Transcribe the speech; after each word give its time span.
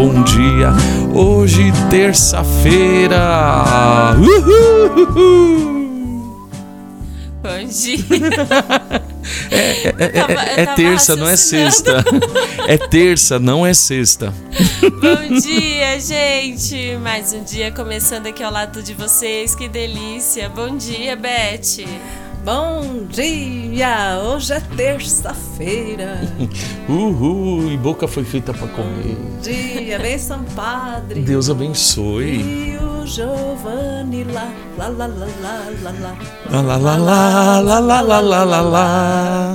bom 0.00 0.22
dia. 0.22 0.70
Hoje, 1.12 1.70
terça-feira. 1.90 3.18
Bom 7.42 7.64
dia. 7.68 9.10
É, 9.50 9.58
é- 9.58 9.94
é- 9.98 10.60
é 10.62 10.64
tava 10.64 10.76
terça, 10.76 11.14
não 11.14 11.28
é 11.28 11.36
sexta. 11.36 12.04
É 12.66 12.76
terça, 12.78 13.38
não 13.38 13.64
é 13.66 13.72
sexta. 13.74 14.32
Bom 14.80 15.38
dia, 15.38 16.00
gente. 16.00 16.96
Mais 16.96 17.32
um 17.32 17.44
dia 17.44 17.70
começando 17.70 18.26
aqui 18.26 18.42
ao 18.42 18.52
lado 18.52 18.82
de 18.82 18.92
vocês. 18.94 19.54
Que 19.54 19.68
delícia. 19.68 20.48
Bom 20.48 20.76
dia, 20.76 21.14
Beth. 21.16 21.84
Bom 22.44 23.04
dia! 23.10 24.18
Hoje 24.24 24.54
é 24.54 24.60
terça-feira. 24.60 26.22
Uhul, 26.88 27.70
e 27.70 27.76
boca 27.76 28.08
foi 28.08 28.24
feita 28.24 28.54
para 28.54 28.66
comer. 28.68 29.14
Bom 29.14 29.40
dia, 29.42 29.98
benção 29.98 30.42
Padre. 30.56 31.20
Deus 31.20 31.50
abençoe. 31.50 32.40
E 32.40 32.78
o 32.78 33.06
Giovanni 33.06 34.24
lá, 34.24 34.50
lá, 34.78 34.88
lá, 34.88 35.06
lá, 35.06 35.26
lá, 35.42 35.64
lá, 35.82 35.90
lá. 36.00 36.16
Lá, 36.50 36.60
lá, 36.62 36.76
lá, 36.76 36.96
lá, 36.96 37.60
lá, 37.60 37.80
lá, 37.80 38.00
lá, 38.00 38.20
lá, 38.20 38.44
lá, 38.44 38.60
lá. 38.62 39.54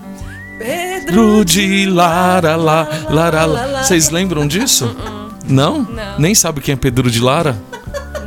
Pedro. 1.11 1.27
Pedro 1.27 1.45
de 1.45 1.85
Lara, 1.87 2.55
lá, 2.55 2.87
Lara, 3.09 3.45
lá. 3.45 3.83
Vocês 3.83 4.09
lembram 4.09 4.47
disso? 4.47 4.95
Não? 5.47 5.81
Não. 5.83 6.19
Nem 6.19 6.33
sabe 6.33 6.61
quem 6.61 6.73
é 6.73 6.75
Pedro 6.75 7.11
de 7.11 7.19
Lara? 7.19 7.57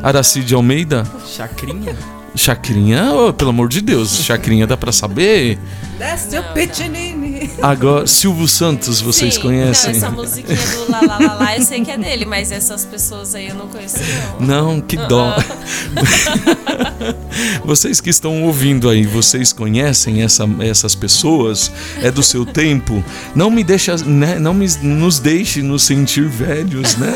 Aracide 0.03 0.55
Almeida? 0.55 1.07
Chacrinha. 1.27 1.97
Chacrinha, 2.37 3.13
oh, 3.15 3.33
pelo 3.33 3.51
amor 3.51 3.69
de 3.69 3.81
Deus, 3.81 4.17
Chacrinha 4.23 4.67
dá 4.67 4.77
pra 4.77 4.91
saber. 4.93 5.59
Desce 5.99 6.35
Não, 6.35 6.43
o 6.43 6.53
pitinini. 6.53 7.24
Agora, 7.63 8.07
Silvio 8.07 8.49
Santos, 8.49 9.01
vocês 9.01 9.35
Sim, 9.35 9.41
conhecem? 9.41 9.91
Não, 9.93 9.97
essa 9.99 10.11
musiquinha 10.11 10.59
do 10.59 10.91
lá, 10.91 11.01
lá, 11.01 11.19
lá, 11.19 11.35
lá, 11.35 11.57
eu 11.57 11.63
sei 11.63 11.85
que 11.85 11.91
é 11.91 11.99
dele, 11.99 12.25
mas 12.25 12.51
essas 12.53 12.85
pessoas 12.85 13.35
aí 13.35 13.49
eu 13.49 13.55
não 13.55 13.69
conheço, 13.69 13.97
não. 14.41 14.75
Não, 14.75 14.81
que 14.81 14.97
dó. 14.97 15.35
vocês 17.65 18.01
que 18.01 18.11
estão 18.11 18.43
ouvindo 18.45 18.89
aí, 18.89 19.05
vocês 19.07 19.53
conhecem 19.53 20.23
essa- 20.23 20.49
essas 20.61 20.95
pessoas? 20.95 21.71
É 22.03 22.11
do 22.11 22.23
seu 22.23 22.45
tempo? 22.47 23.03
Não 23.35 23.51
me 23.51 23.65
deixa, 23.65 23.97
né? 23.99 24.39
Não 24.39 24.55
me, 24.55 24.67
nos 24.83 25.19
deixe 25.19 25.63
nos 25.63 25.83
sentir 25.83 26.29
velhos, 26.29 26.97
né? 26.97 27.13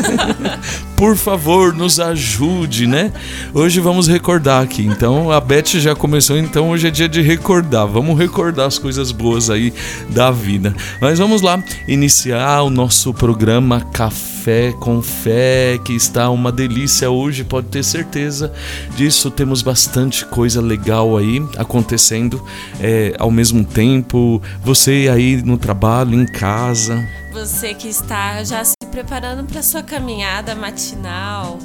Por 0.98 1.16
favor, 1.16 1.72
nos 1.72 2.00
ajude, 2.00 2.84
né? 2.88 3.12
Hoje 3.54 3.78
vamos 3.78 4.08
recordar 4.08 4.64
aqui. 4.64 4.84
Então 4.84 5.30
a 5.30 5.40
Beth 5.40 5.78
já 5.78 5.94
começou, 5.94 6.36
então 6.36 6.70
hoje 6.70 6.88
é 6.88 6.90
dia 6.90 7.08
de 7.08 7.22
recordar. 7.22 7.86
Vamos 7.86 8.18
recordar 8.18 8.66
as 8.66 8.80
coisas 8.80 9.12
boas 9.12 9.48
aí 9.48 9.72
da 10.10 10.32
vida. 10.32 10.74
Mas 11.00 11.20
vamos 11.20 11.40
lá 11.40 11.62
iniciar 11.86 12.62
o 12.62 12.68
nosso 12.68 13.14
programa 13.14 13.80
Café 13.92 14.74
com 14.80 15.00
Fé, 15.00 15.78
que 15.84 15.92
está 15.92 16.30
uma 16.30 16.50
delícia 16.50 17.08
hoje, 17.08 17.44
pode 17.44 17.68
ter 17.68 17.84
certeza 17.84 18.52
disso. 18.96 19.30
Temos 19.30 19.62
bastante 19.62 20.24
coisa 20.26 20.60
legal 20.60 21.16
aí 21.16 21.40
acontecendo 21.56 22.42
é, 22.80 23.14
ao 23.20 23.30
mesmo 23.30 23.64
tempo. 23.64 24.42
Você 24.64 25.08
aí 25.12 25.40
no 25.44 25.56
trabalho, 25.56 26.20
em 26.20 26.26
casa. 26.26 27.06
Você 27.32 27.72
que 27.72 27.86
está 27.86 28.42
já 28.42 28.64
preparando 28.98 29.44
para 29.44 29.62
sua 29.62 29.80
caminhada 29.80 30.56
matinal. 30.56 31.56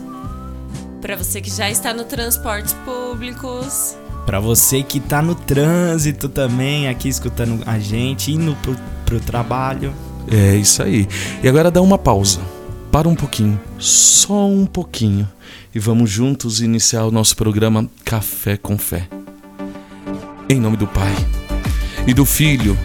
Para 1.01 1.15
você 1.15 1.41
que 1.41 1.49
já 1.49 1.67
está 1.67 1.91
no 1.91 2.03
transportes 2.03 2.73
públicos. 2.85 3.97
Pra 4.23 4.39
você 4.39 4.83
que 4.83 4.99
tá 4.99 5.19
no 5.19 5.33
trânsito 5.33 6.29
também, 6.29 6.87
aqui 6.87 7.09
escutando 7.09 7.63
a 7.65 7.79
gente, 7.79 8.31
indo 8.31 8.55
pro, 8.57 8.77
pro 9.03 9.19
trabalho. 9.19 9.95
É 10.31 10.55
isso 10.55 10.83
aí. 10.83 11.07
E 11.41 11.49
agora 11.49 11.71
dá 11.71 11.81
uma 11.81 11.97
pausa. 11.97 12.39
Para 12.91 13.09
um 13.09 13.15
pouquinho, 13.15 13.59
só 13.79 14.47
um 14.47 14.67
pouquinho, 14.67 15.27
e 15.73 15.79
vamos 15.79 16.11
juntos 16.11 16.61
iniciar 16.61 17.03
o 17.05 17.11
nosso 17.11 17.35
programa 17.35 17.89
Café 18.05 18.57
com 18.57 18.77
Fé. 18.77 19.07
Em 20.47 20.59
nome 20.59 20.77
do 20.77 20.85
Pai, 20.85 21.15
e 22.05 22.13
do 22.13 22.25
Filho, 22.25 22.77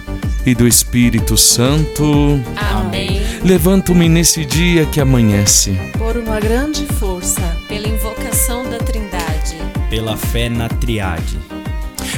e 0.49 0.55
do 0.55 0.67
Espírito 0.67 1.37
Santo, 1.37 2.41
Amém. 2.57 3.21
levanto-me 3.45 4.09
nesse 4.09 4.45
dia 4.47 4.87
que 4.87 5.01
amanhece. 5.01 5.79
Por 5.99 6.17
uma 6.17 6.41
grande 6.41 6.87
força. 6.87 7.41
Pela 7.69 7.87
invocação 7.87 8.69
da 8.69 8.79
Trindade. 8.79 9.57
Pela 9.91 10.17
fé 10.17 10.49
na 10.49 10.69
triade. 10.69 11.39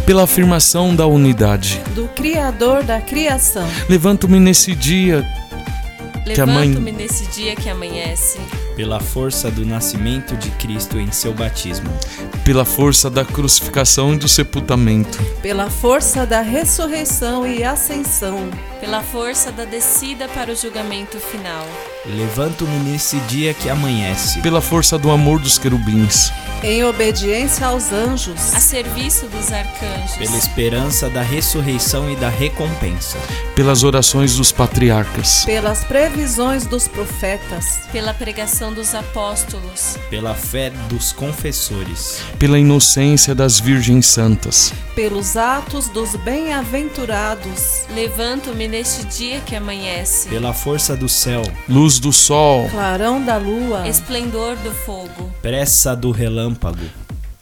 Pela 0.07 0.23
afirmação 0.25 0.95
da 0.95 1.07
unidade, 1.07 1.81
Do 1.95 2.09
Criador 2.15 2.83
da 2.85 3.01
criação. 3.01 3.67
levanto-me 3.89 4.39
nesse 4.39 4.75
dia 4.75 5.25
Levanto-me 6.27 6.93
nesse 6.93 7.27
dia 7.31 7.57
que 7.57 7.69
amanhece. 7.69 8.39
Pela 8.77 9.01
força 9.01 9.51
do 9.51 9.67
nascimento 9.67 10.37
de 10.37 10.51
Cristo 10.53 10.99
em 10.99 11.11
seu 11.11 11.33
batismo. 11.35 11.91
pela 12.45 12.65
força 12.65 13.11
da 13.11 13.25
crucificação 13.25 14.15
e 14.15 14.19
do 14.19 14.29
sepultamento, 14.29 15.19
Pela 15.43 15.71
força 15.71 16.25
da 16.25 16.41
ressurreição 16.41 17.47
e 17.47 17.63
ascensão. 17.63 18.49
Pela 18.81 19.03
força 19.03 19.53
da 19.53 19.65
descida 19.65 20.29
para 20.29 20.53
o 20.53 20.57
julgamento 20.57 21.19
final. 21.19 21.67
Levanto-me 22.07 22.79
nesse 22.91 23.19
dia 23.21 23.53
que 23.53 23.69
amanhece. 23.69 24.41
pela 24.41 24.61
força 24.63 24.99
do 24.99 25.11
amor 25.11 25.39
dos 25.39 25.59
querubins, 25.59 26.33
Em 26.63 26.83
obediência 26.85 27.67
aos 27.67 27.91
anjos. 27.93 28.55
A 28.55 28.61
serviço 28.61 29.27
dos 29.27 29.51
arcanjos. 29.53 30.17
Pela 30.17 30.37
esperança 30.37 31.09
da 31.11 31.23
ressurreição 31.23 32.11
e 32.11 32.17
da 32.17 32.29
recompensa. 32.29 33.19
pelas 33.55 33.83
orações 33.83 34.37
dos 34.37 34.51
patriarcas, 34.53 35.45
Pelas 35.45 35.85
previsões 35.85 36.65
dos 36.67 36.89
profetas. 36.89 37.81
Pela 37.93 38.13
pregação 38.15 38.73
dos 38.73 38.95
apóstolos. 38.95 39.97
Pela 40.09 40.35
fé 40.35 40.71
dos 40.89 41.13
confessores. 41.13 42.21
pela 42.39 42.59
inocência 42.59 43.35
das 43.35 43.61
virgens 43.61 44.07
santas, 44.07 44.73
Pelos 44.95 45.37
atos 45.37 45.89
dos 45.89 46.15
bem-aventurados. 46.17 47.85
Levanto-me 47.95 48.69
neste 48.69 49.05
dia 49.07 49.41
que 49.41 49.55
amanhece. 49.57 50.29
Pela 50.29 50.53
força 50.53 50.95
do 50.97 51.09
céu. 51.09 51.43
luz 51.69 51.90
do 51.99 52.13
sol, 52.13 52.69
Clarão 52.71 53.23
da 53.25 53.37
lua. 53.37 53.89
Esplendor 53.89 54.57
do 54.57 54.71
fogo. 54.71 55.31
Pressa 55.43 55.97
do 55.97 56.11
relâmpago. 56.11 56.85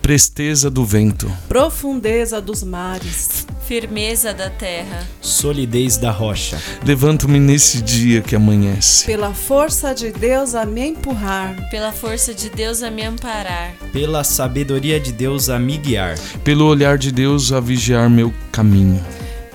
presteza 0.01 0.71
do 0.71 0.85
vento, 0.85 1.31
Profundeza 1.49 2.41
dos 2.41 2.63
mares. 2.63 3.47
Firmeza 3.67 4.33
da 4.33 4.49
terra. 4.49 5.07
Solidez 5.21 5.99
da 5.99 6.11
rocha. 6.11 6.59
levanto-me 6.83 7.39
nesse 7.39 7.83
dia 7.83 8.23
que 8.23 8.35
amanhece, 8.35 9.05
Pela 9.05 9.35
força 9.35 9.95
de 9.95 10.11
Deus 10.11 10.55
a 10.55 10.65
me 10.65 10.89
empurrar. 10.89 11.55
Pela 11.71 11.93
força 11.93 12.33
de 12.33 12.49
Deus 12.49 12.83
a 12.83 12.91
me 12.91 13.03
amparar. 13.03 13.75
Pela 13.93 14.25
sabedoria 14.25 14.99
de 14.99 15.13
Deus 15.13 15.51
a 15.51 15.59
me 15.59 15.77
guiar. 15.77 16.17
pelo 16.43 16.65
olhar 16.65 16.97
de 16.97 17.13
Deus 17.13 17.53
a 17.53 17.61
vigiar 17.61 18.09
meu 18.09 18.33
caminho, 18.51 19.05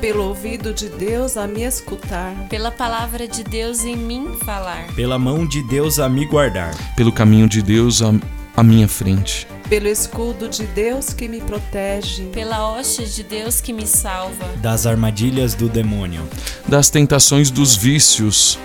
Pelo 0.04 0.26
ouvido 0.28 0.74
de 0.74 0.90
Deus 0.90 1.38
a 1.38 1.48
me 1.48 1.64
escutar. 1.64 2.36
Pela 2.50 2.70
palavra 2.70 3.26
de 3.26 3.42
Deus 3.42 3.86
em 3.86 3.96
mim 3.96 4.38
falar. 4.44 4.88
Pela 4.98 5.18
mão 5.18 5.48
de 5.48 5.64
Deus 5.64 5.98
a 5.98 6.10
me 6.10 6.26
guardar. 6.26 6.76
pelo 6.98 7.10
caminho 7.10 7.48
de 7.48 7.62
Deus 7.62 8.02
à, 8.02 8.14
à 8.54 8.62
minha 8.62 8.86
frente, 8.90 9.48
Pelo 9.70 9.88
escudo 9.88 10.50
de 10.50 10.66
Deus 10.68 11.14
que 11.14 11.30
me 11.30 11.40
protege. 11.40 12.26
Pela 12.34 12.70
hoste 12.70 13.06
de 13.06 13.24
Deus 13.24 13.62
que 13.62 13.72
me 13.72 13.88
salva. 13.88 14.46
Das 14.62 14.86
armadilhas 14.86 15.56
do 15.56 15.70
demônio. 15.70 16.28
das 16.68 16.90
tentações 16.90 17.50
dos 17.50 17.74
vícios, 17.74 18.60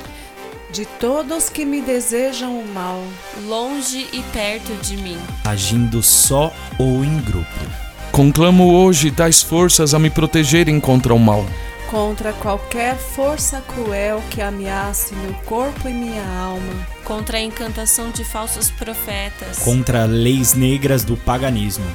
De 0.73 0.87
todos 0.99 1.49
que 1.49 1.65
me 1.65 1.81
desejam 1.81 2.59
o 2.59 2.67
mal. 2.67 3.01
Longe 3.47 4.09
e 4.13 4.25
perto 4.33 4.75
de 4.83 4.97
mim. 4.97 5.19
Agindo 5.45 6.03
só 6.03 6.53
ou 6.81 7.05
em 7.05 7.21
grupo. 7.21 7.88
Conclamo 8.19 8.73
hoje 8.73 9.13
tais 9.13 9.45
forças 9.45 9.95
a 9.95 9.99
me 10.01 10.11
protegerem 10.11 10.81
contra 10.81 11.15
o 11.15 11.21
mal, 11.21 11.47
contra 11.89 12.33
qualquer 12.33 12.97
força 12.97 13.61
cruel 13.61 14.21
que 14.29 14.43
ameace 14.43 15.15
meu 15.15 15.33
corpo 15.45 15.89
e 15.89 15.93
minha 15.93 16.27
alma, 16.37 16.85
contra 17.05 17.39
a 17.39 17.41
encantação 17.41 18.11
de 18.11 18.25
falsos 18.25 18.73
profetas, 18.73 19.61
contra 19.61 20.05
leis 20.05 20.53
negras 20.53 21.05
do 21.05 21.17
paganismo, 21.17 21.87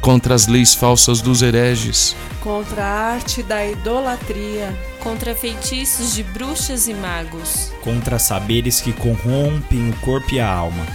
contra 0.00 0.34
as 0.34 0.46
leis 0.46 0.74
falsas 0.74 1.20
dos 1.20 1.42
hereges, 1.42 2.16
contra 2.40 2.82
a 2.82 3.12
arte 3.12 3.42
da 3.42 3.66
idolatria, 3.66 4.74
contra 5.00 5.34
feitiços 5.34 6.14
de 6.14 6.22
bruxas 6.22 6.88
e 6.88 6.94
magos, 6.94 7.70
contra 7.82 8.18
saberes 8.18 8.80
que 8.80 8.94
corrompem 8.94 9.90
o 9.90 9.96
corpo 9.96 10.32
e 10.32 10.40
a 10.40 10.50
alma, 10.50 10.86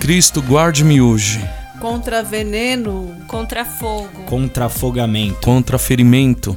Cristo, 0.00 0.40
guarde-me 0.40 1.02
hoje 1.02 1.46
contra 1.84 2.22
veneno, 2.22 3.14
contra 3.26 3.62
fogo, 3.62 4.24
contra 4.24 4.64
afogamento, 4.64 5.42
contra 5.42 5.76
ferimento, 5.76 6.56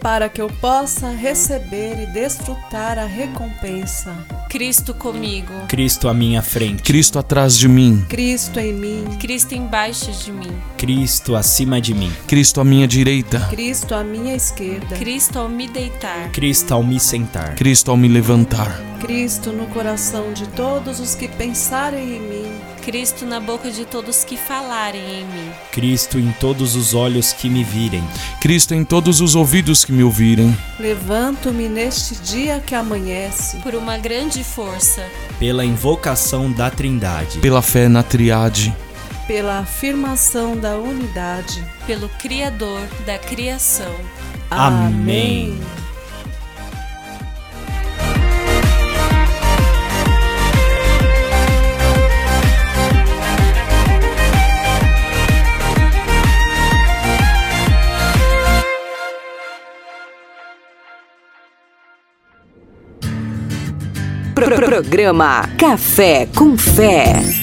para 0.00 0.30
que 0.30 0.40
eu 0.40 0.48
possa 0.48 1.10
receber 1.10 2.02
e 2.02 2.06
desfrutar 2.06 2.98
a 2.98 3.04
recompensa. 3.04 4.16
Cristo 4.48 4.94
comigo, 4.94 5.52
Cristo 5.68 6.08
à 6.08 6.14
minha 6.14 6.40
frente, 6.40 6.82
Cristo 6.82 7.18
atrás 7.18 7.58
de 7.58 7.68
mim, 7.68 8.02
Cristo 8.08 8.58
em 8.58 8.72
mim, 8.72 9.04
Cristo 9.20 9.54
embaixo 9.54 10.10
de 10.10 10.32
mim, 10.32 10.56
Cristo 10.78 11.36
acima 11.36 11.78
de 11.78 11.92
mim, 11.92 12.10
Cristo 12.26 12.58
à 12.58 12.64
minha 12.64 12.88
direita, 12.88 13.40
Cristo 13.50 13.94
à 13.94 14.02
minha 14.02 14.34
esquerda, 14.34 14.96
Cristo 14.96 15.38
ao 15.38 15.50
me 15.50 15.68
deitar, 15.68 16.30
Cristo 16.32 16.72
ao 16.72 16.82
me 16.82 16.98
sentar, 16.98 17.56
Cristo 17.56 17.90
ao 17.90 17.96
me 17.98 18.08
levantar, 18.08 18.80
Cristo 19.02 19.52
no 19.52 19.66
coração 19.66 20.32
de 20.32 20.46
todos 20.48 20.98
os 20.98 21.14
que 21.14 21.28
pensarem 21.28 22.16
em 22.16 22.20
mim, 22.20 22.71
Cristo 22.82 23.24
na 23.24 23.38
boca 23.38 23.70
de 23.70 23.84
todos 23.84 24.24
que 24.24 24.36
falarem 24.36 25.20
em 25.20 25.24
mim, 25.24 25.50
Cristo 25.70 26.18
em 26.18 26.32
todos 26.40 26.74
os 26.74 26.94
olhos 26.94 27.32
que 27.32 27.48
me 27.48 27.62
virem, 27.62 28.02
Cristo 28.40 28.74
em 28.74 28.84
todos 28.84 29.20
os 29.20 29.34
ouvidos 29.34 29.84
que 29.84 29.92
me 29.92 30.02
ouvirem, 30.02 30.56
levanto-me 30.80 31.68
neste 31.68 32.16
dia 32.16 32.60
que 32.64 32.74
amanhece, 32.74 33.58
por 33.58 33.74
uma 33.74 33.96
grande 33.98 34.42
força, 34.42 35.06
pela 35.38 35.64
invocação 35.64 36.50
da 36.50 36.70
Trindade, 36.70 37.38
pela 37.38 37.62
fé 37.62 37.88
na 37.88 38.02
triade, 38.02 38.74
pela 39.28 39.60
afirmação 39.60 40.56
da 40.56 40.76
unidade. 40.76 41.64
pelo 41.86 42.08
Criador 42.10 42.80
da 43.06 43.18
criação. 43.18 43.92
Amém. 44.50 45.56
Pro- 45.58 45.81
Programa 64.64 65.48
Café 65.58 66.28
com 66.36 66.56
Fé. 66.56 67.41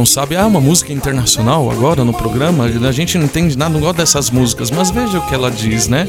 Não 0.00 0.06
sabe, 0.06 0.34
é 0.34 0.42
uma 0.42 0.62
música 0.62 0.94
internacional 0.94 1.70
agora 1.70 2.06
no 2.06 2.14
programa. 2.14 2.64
A 2.64 2.90
gente 2.90 3.18
não 3.18 3.26
entende 3.26 3.56
nada, 3.56 3.74
não 3.74 3.80
gosta 3.80 3.98
dessas 3.98 4.30
músicas, 4.30 4.70
mas 4.70 4.90
veja 4.90 5.18
o 5.18 5.26
que 5.26 5.34
ela 5.34 5.50
diz, 5.50 5.88
né? 5.88 6.06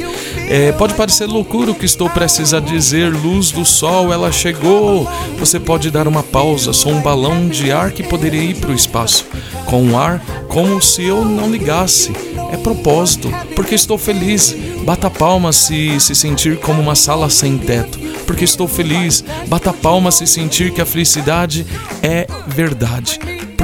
É, 0.50 0.72
pode 0.72 0.94
parecer 0.94 1.26
loucura 1.26 1.72
o 1.72 1.76
que 1.76 1.84
estou 1.84 2.10
prestes 2.10 2.54
dizer. 2.64 3.12
Luz 3.12 3.52
do 3.52 3.66
sol, 3.66 4.14
ela 4.14 4.32
chegou. 4.32 5.06
Você 5.38 5.60
pode 5.60 5.92
dar 5.92 6.08
uma 6.08 6.24
pausa. 6.24 6.72
Sou 6.72 6.94
um 6.94 7.02
balão 7.02 7.50
de 7.50 7.70
ar 7.70 7.92
que 7.92 8.02
poderia 8.02 8.42
ir 8.42 8.56
para 8.56 8.72
o 8.72 8.74
espaço. 8.74 9.26
Com 9.66 9.92
o 9.92 9.98
ar, 9.98 10.24
como 10.48 10.82
se 10.82 11.04
eu 11.04 11.26
não 11.26 11.52
ligasse. 11.52 12.14
É 12.50 12.56
propósito, 12.56 13.30
porque 13.58 13.76
estou 13.76 13.98
feliz. 13.98 14.56
Bata 14.86 15.10
palmas 15.10 15.58
se 15.58 16.00
se 16.00 16.16
sentir 16.16 16.58
como 16.62 16.82
uma 16.82 16.96
sala 16.96 17.30
sem 17.30 17.58
teto 17.58 18.00
porque 18.26 18.46
estou 18.46 18.68
feliz. 18.68 19.26
Bata 19.48 19.74
palmas 19.74 20.16
se 20.16 20.26
sentir 20.26 20.72
que 20.72 20.80
a 20.80 20.86
felicidade 20.86 21.66
é 22.02 22.26
verdade. 22.48 23.20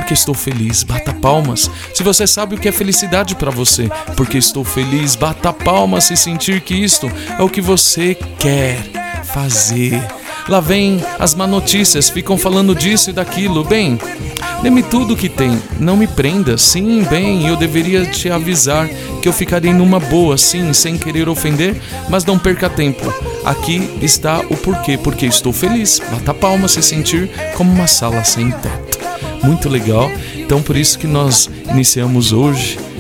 Porque 0.08 0.14
estou 0.14 0.34
feliz, 0.34 0.84
bata 0.84 1.14
palmas. 1.14 1.70
Se 1.94 2.02
você 2.02 2.26
sabe 2.26 2.56
o 2.56 2.58
que 2.58 2.70
é 2.70 2.72
felicidade 2.72 3.36
para 3.36 3.52
você, 3.52 3.90
porque 4.16 4.38
estou 4.38 4.64
feliz, 4.64 5.18
bata 5.18 5.52
palmas 5.52 6.06
se 6.06 6.16
sentir 6.16 6.62
que 6.62 6.74
isto 6.74 7.12
é 7.38 7.44
o 7.44 7.50
que 7.50 7.60
você 7.60 8.16
quer 8.40 8.78
fazer. 9.26 10.02
Lá 10.48 10.62
vem 10.62 11.04
as 11.20 11.36
má 11.36 11.46
notícias, 11.46 12.10
ficam 12.10 12.38
falando 12.38 12.74
disso 12.74 13.10
e 13.10 13.14
daquilo. 13.14 13.66
Bem, 13.66 14.00
dê-me 14.64 14.82
tudo 14.82 15.14
que 15.14 15.28
tem, 15.28 15.62
não 15.78 15.98
me 15.98 16.08
prenda. 16.08 16.58
Sim, 16.58 17.04
bem, 17.04 17.46
eu 17.46 17.58
deveria 17.58 18.06
te 18.06 18.30
avisar 18.30 18.88
que 19.22 19.28
eu 19.28 19.34
ficarei 19.34 19.74
numa 19.74 20.00
boa, 20.00 20.38
sim, 20.38 20.72
sem 20.72 20.98
querer 20.98 21.28
ofender, 21.28 21.76
mas 22.08 22.24
não 22.24 22.40
perca 22.40 22.70
tempo. 22.70 23.14
Aqui 23.44 23.90
está 24.02 24.40
o 24.50 24.56
porquê, 24.56 24.98
porque 24.98 25.26
estou 25.26 25.52
feliz. 25.52 26.00
Bata 26.10 26.34
palma 26.34 26.70
se 26.70 26.82
sentir 26.82 27.30
como 27.58 27.70
uma 27.70 27.88
sala 27.88 28.24
sem 28.24 28.52
teto. 28.52 28.87
Muito 29.44 29.70
legal. 29.70 30.10
Então 30.36 30.62
por 30.62 30.76
isso 30.76 30.98
que 30.98 31.08
nós 31.08 31.50
iniciamos 31.70 32.32
hoje 32.32 32.78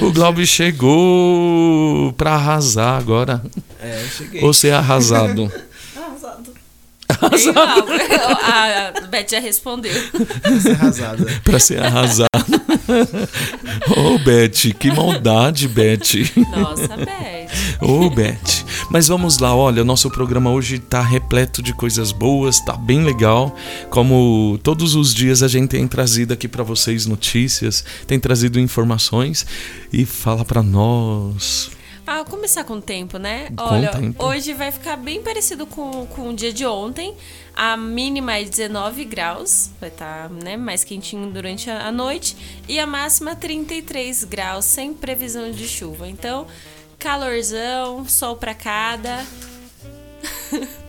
O 0.00 0.12
Glauber 0.12 0.46
chegou 0.46 2.12
pra 2.12 2.34
arrasar 2.34 2.98
agora. 2.98 3.42
É, 3.80 4.02
eu 4.02 4.08
cheguei. 4.08 4.42
Ou 4.42 4.52
ser 4.52 4.72
arrasado. 4.72 5.50
Glauber, 7.20 8.20
A 8.44 9.06
Beth 9.08 9.26
já 9.30 9.40
respondeu. 9.40 9.92
Você 10.44 10.70
arrasada. 10.70 11.26
pra 11.44 11.58
ser 11.58 11.82
arrasado. 11.82 12.28
Ô, 13.96 14.18
Beth, 14.18 14.74
que 14.78 14.90
maldade, 14.90 15.68
Beth. 15.68 16.14
Nossa, 16.56 16.96
Beth. 16.96 17.48
Ô, 17.80 18.08
Beth. 18.10 18.64
Mas 18.90 19.08
vamos 19.08 19.38
lá, 19.38 19.54
olha, 19.54 19.82
o 19.82 19.84
nosso 19.84 20.10
programa 20.10 20.50
hoje 20.50 20.78
tá 20.78 21.02
repleto 21.02 21.62
de 21.62 21.74
coisas 21.74 22.12
boas, 22.12 22.60
tá 22.60 22.76
bem 22.76 23.04
legal. 23.04 23.54
Como 23.90 24.58
todos 24.62 24.94
os 24.94 25.14
dias 25.14 25.42
a 25.42 25.48
gente 25.48 25.68
tem 25.70 25.86
trazido 25.86 26.32
aqui 26.32 26.48
pra 26.48 26.62
vocês 26.62 27.04
notícias, 27.06 27.84
tem 28.06 28.18
trazido 28.18 28.58
informações 28.58 29.44
e 29.92 30.04
fala 30.04 30.44
pra 30.44 30.62
nós. 30.62 31.70
Ah, 32.10 32.24
começar 32.24 32.64
com 32.64 32.72
o 32.72 32.80
tempo, 32.80 33.18
né? 33.18 33.50
Com 33.54 33.64
Olha, 33.64 33.90
tempo. 33.90 34.24
hoje 34.24 34.54
vai 34.54 34.72
ficar 34.72 34.96
bem 34.96 35.22
parecido 35.22 35.66
com, 35.66 36.06
com 36.06 36.30
o 36.30 36.34
dia 36.34 36.50
de 36.50 36.64
ontem. 36.64 37.14
A 37.54 37.76
mínima 37.76 38.34
é 38.38 38.44
19 38.44 39.04
graus, 39.04 39.68
vai 39.78 39.90
estar 39.90 40.30
né, 40.30 40.56
mais 40.56 40.82
quentinho 40.84 41.30
durante 41.30 41.68
a 41.68 41.86
a 41.86 41.92
noite. 41.92 42.34
E 42.66 42.80
a 42.80 42.86
máxima 42.86 43.36
33 43.36 44.24
graus, 44.24 44.64
sem 44.64 44.94
previsão 44.94 45.50
de 45.50 45.68
chuva. 45.68 46.08
Então, 46.08 46.46
calorzão, 46.98 48.08
sol 48.08 48.36
pra 48.36 48.54
cada. 48.54 49.22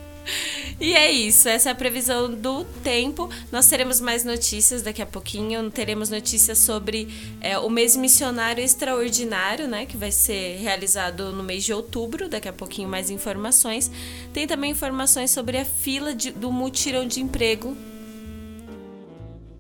E 0.80 0.94
é 0.96 1.12
isso, 1.12 1.50
essa 1.50 1.68
é 1.68 1.72
a 1.74 1.76
previsão 1.76 2.34
do 2.34 2.64
tempo. 2.82 3.30
Nós 3.52 3.68
teremos 3.68 4.00
mais 4.00 4.24
notícias 4.24 4.82
daqui 4.82 5.02
a 5.02 5.06
pouquinho. 5.06 5.70
Teremos 5.70 6.10
notícias 6.10 6.58
sobre 6.60 7.10
é, 7.42 7.58
o 7.60 7.70
mês 7.70 7.98
missionário 7.98 8.64
extraordinário, 8.64 9.68
né? 9.68 9.86
Que 9.86 9.98
vai 9.98 10.10
ser 10.12 10.58
realizado 10.62 11.34
no 11.34 11.44
mês 11.44 11.66
de 11.66 11.74
outubro. 11.74 12.30
Daqui 12.30 12.48
a 12.48 12.54
pouquinho 12.54 12.88
mais 12.88 13.10
informações. 13.10 13.92
Tem 14.32 14.48
também 14.48 14.72
informações 14.72 15.32
sobre 15.32 15.58
a 15.58 15.66
fila 15.66 16.16
de- 16.16 16.32
do 16.32 16.50
mutirão 16.50 17.06
de 17.06 17.20
emprego. 17.20 17.76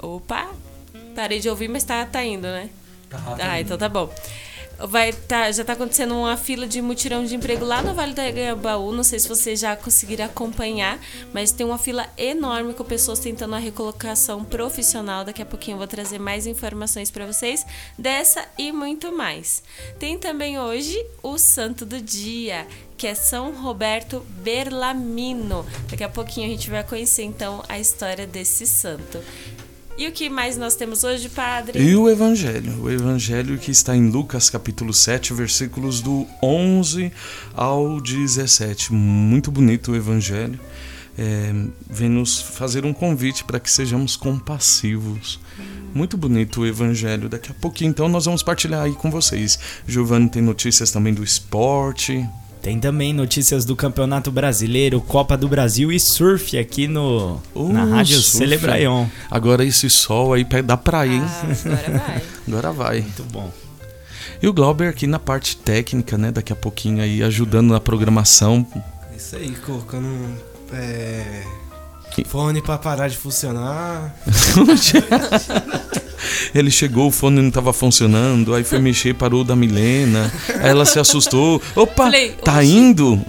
Opa! 0.01 0.49
Parei 1.15 1.39
de 1.39 1.49
ouvir, 1.49 1.67
mas 1.67 1.83
tá, 1.83 2.05
tá 2.05 2.23
indo, 2.23 2.43
né? 2.47 2.69
Ah, 3.41 3.59
então 3.59 3.77
tá 3.77 3.89
bom. 3.89 4.09
Vai 4.81 5.11
tá, 5.11 5.51
já 5.51 5.65
tá 5.65 5.73
acontecendo 5.73 6.15
uma 6.15 6.37
fila 6.37 6.65
de 6.65 6.81
mutirão 6.81 7.25
de 7.25 7.35
emprego 7.35 7.65
lá 7.65 7.81
no 7.81 7.93
Vale 7.93 8.13
do 8.13 8.21
Anhangabaú. 8.21 8.93
Não 8.93 9.03
sei 9.03 9.19
se 9.19 9.27
vocês 9.27 9.59
já 9.59 9.75
conseguiram 9.75 10.25
acompanhar, 10.25 10.99
mas 11.33 11.51
tem 11.51 11.65
uma 11.65 11.77
fila 11.77 12.07
enorme 12.17 12.73
com 12.73 12.83
pessoas 12.85 13.19
tentando 13.19 13.55
a 13.55 13.59
recolocação 13.59 14.43
profissional. 14.43 15.25
Daqui 15.25 15.41
a 15.41 15.45
pouquinho 15.45 15.75
eu 15.75 15.79
vou 15.79 15.87
trazer 15.87 16.17
mais 16.17 16.47
informações 16.47 17.11
para 17.11 17.25
vocês 17.25 17.65
dessa 17.97 18.47
e 18.57 18.71
muito 18.71 19.11
mais. 19.11 19.61
Tem 19.99 20.17
também 20.17 20.57
hoje 20.57 21.05
o 21.21 21.37
Santo 21.37 21.85
do 21.85 22.01
Dia, 22.01 22.65
que 22.97 23.05
é 23.05 23.15
São 23.15 23.51
Roberto 23.51 24.25
Berlamino. 24.41 25.65
Daqui 25.89 26.03
a 26.03 26.09
pouquinho 26.09 26.47
a 26.47 26.49
gente 26.49 26.69
vai 26.69 26.83
conhecer 26.83 27.23
então 27.23 27.63
a 27.67 27.77
história 27.77 28.25
desse 28.25 28.65
santo. 28.65 29.21
E 29.99 30.07
o 30.07 30.13
que 30.13 30.29
mais 30.29 30.55
nós 30.55 30.75
temos 30.75 31.03
hoje, 31.03 31.27
padre? 31.27 31.77
E 31.77 31.93
o 31.93 32.09
Evangelho, 32.09 32.83
o 32.83 32.89
Evangelho 32.89 33.57
que 33.57 33.69
está 33.69 33.93
em 33.93 34.09
Lucas 34.09 34.49
capítulo 34.49 34.93
7, 34.93 35.33
versículos 35.33 35.99
do 35.99 36.25
11 36.41 37.11
ao 37.53 37.99
17. 37.99 38.93
Muito 38.93 39.51
bonito 39.51 39.91
o 39.91 39.95
Evangelho. 39.97 40.57
É, 41.17 41.53
vem 41.89 42.07
nos 42.07 42.41
fazer 42.41 42.85
um 42.85 42.93
convite 42.93 43.43
para 43.43 43.59
que 43.59 43.69
sejamos 43.69 44.15
compassivos. 44.15 45.37
Muito 45.93 46.15
bonito 46.15 46.61
o 46.61 46.65
Evangelho. 46.65 47.27
Daqui 47.27 47.51
a 47.51 47.55
pouquinho, 47.55 47.89
então, 47.89 48.07
nós 48.07 48.23
vamos 48.23 48.41
partilhar 48.41 48.83
aí 48.83 48.93
com 48.93 49.11
vocês. 49.11 49.59
Giovanni 49.85 50.29
tem 50.29 50.41
notícias 50.41 50.91
também 50.91 51.13
do 51.13 51.25
esporte. 51.25 52.25
Tem 52.61 52.77
também 52.77 53.13
notícias 53.13 53.63
do 53.63 53.75
Campeonato 53.75 54.31
Brasileiro, 54.31 54.99
Copa 54.99 55.37
do 55.37 55.47
Brasil 55.47 55.91
e 55.91 55.99
surf 55.99 56.57
aqui 56.57 56.87
no 56.87 57.41
na 57.55 57.85
Uh, 57.85 57.89
Rádio 57.91 58.17
surf. 58.17 58.37
Celebraion. 58.37 59.07
Agora 59.31 59.63
esse 59.63 59.89
sol 59.89 60.33
aí 60.33 60.43
pé 60.43 60.61
da 60.61 60.75
praia, 60.75 61.13
hein? 61.13 61.23
Ah, 61.23 61.41
agora 61.65 61.91
vai. 61.97 62.21
Agora 62.47 62.71
vai. 62.71 63.01
Muito 63.01 63.23
bom. 63.31 63.51
E 64.41 64.47
o 64.47 64.53
Glauber 64.53 64.89
aqui 64.89 65.07
na 65.07 65.19
parte 65.19 65.55
técnica, 65.55 66.17
né? 66.17 66.31
Daqui 66.31 66.51
a 66.51 66.55
pouquinho 66.55 67.01
aí 67.01 67.23
ajudando 67.23 67.71
na 67.71 67.79
programação. 67.79 68.65
Isso 69.15 69.35
aí, 69.35 69.51
colocando 69.65 70.07
é, 70.73 71.43
fone 72.25 72.61
pra 72.61 72.77
parar 72.77 73.07
de 73.07 73.17
funcionar. 73.17 74.15
Ele 76.53 76.71
chegou, 76.71 77.07
o 77.07 77.11
fone 77.11 77.41
não 77.41 77.51
tava 77.51 77.71
funcionando, 77.73 78.53
aí 78.53 78.63
foi 78.63 78.79
mexer, 78.79 79.13
parou 79.13 79.43
da 79.43 79.55
Milena. 79.55 80.31
Aí 80.61 80.69
ela 80.69 80.85
se 80.85 80.99
assustou. 80.99 81.61
Opa, 81.75 82.03
Falei, 82.05 82.31
tá 82.43 82.57
"Oxi." 82.57 82.67
indo? 82.67 83.21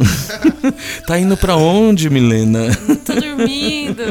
tá 1.06 1.18
indo 1.18 1.36
pra 1.36 1.56
onde, 1.56 2.08
Milena? 2.10 2.74
Tô 3.04 3.14
dormindo. 3.14 4.02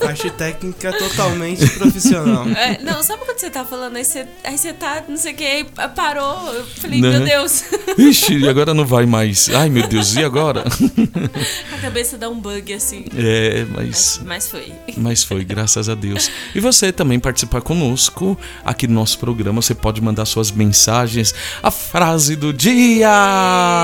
Parte 0.00 0.30
técnica 0.30 0.92
totalmente 0.92 1.66
profissional. 1.70 2.46
É, 2.48 2.78
não, 2.82 3.02
sabe 3.02 3.24
quando 3.24 3.38
você 3.38 3.50
tá 3.50 3.64
falando, 3.64 3.96
aí 3.96 4.04
você, 4.04 4.26
aí 4.44 4.56
você 4.56 4.72
tá, 4.72 5.02
não 5.08 5.16
sei 5.16 5.32
o 5.32 5.36
que, 5.36 5.44
aí 5.44 5.66
parou. 5.94 6.52
Eu 6.54 6.64
falei, 6.66 7.00
meu 7.00 7.20
Deus. 7.20 7.64
Ixi, 7.98 8.48
agora 8.48 8.72
não 8.72 8.86
vai 8.86 9.04
mais. 9.06 9.48
Ai, 9.50 9.68
meu 9.68 9.86
Deus, 9.88 10.14
e 10.14 10.22
agora? 10.22 10.64
A 11.74 11.78
cabeça 11.78 12.16
dá 12.16 12.28
um 12.28 12.38
bug 12.38 12.72
assim. 12.72 13.04
É, 13.16 13.66
mas, 13.74 14.20
Mas 14.24 14.48
foi. 14.48 14.72
mas 14.96 15.24
foi, 15.24 15.44
graças 15.44 15.88
a 15.88 15.94
Deus. 15.94 16.30
E 16.54 16.60
você 16.60 16.92
também 16.92 17.18
participar 17.18 17.60
conosco 17.60 18.38
aqui 18.64 18.86
no 18.86 18.94
nosso 18.94 19.18
programa. 19.18 19.60
Você 19.60 19.74
pode 19.74 20.00
mandar 20.00 20.24
suas 20.26 20.50
mensagens, 20.52 21.34
a 21.62 21.70
frase 21.70 22.36
do 22.36 22.52
dia 22.52 23.10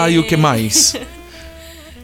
e 0.08 0.18
o 0.18 0.24
que 0.24 0.36
mais? 0.36 0.94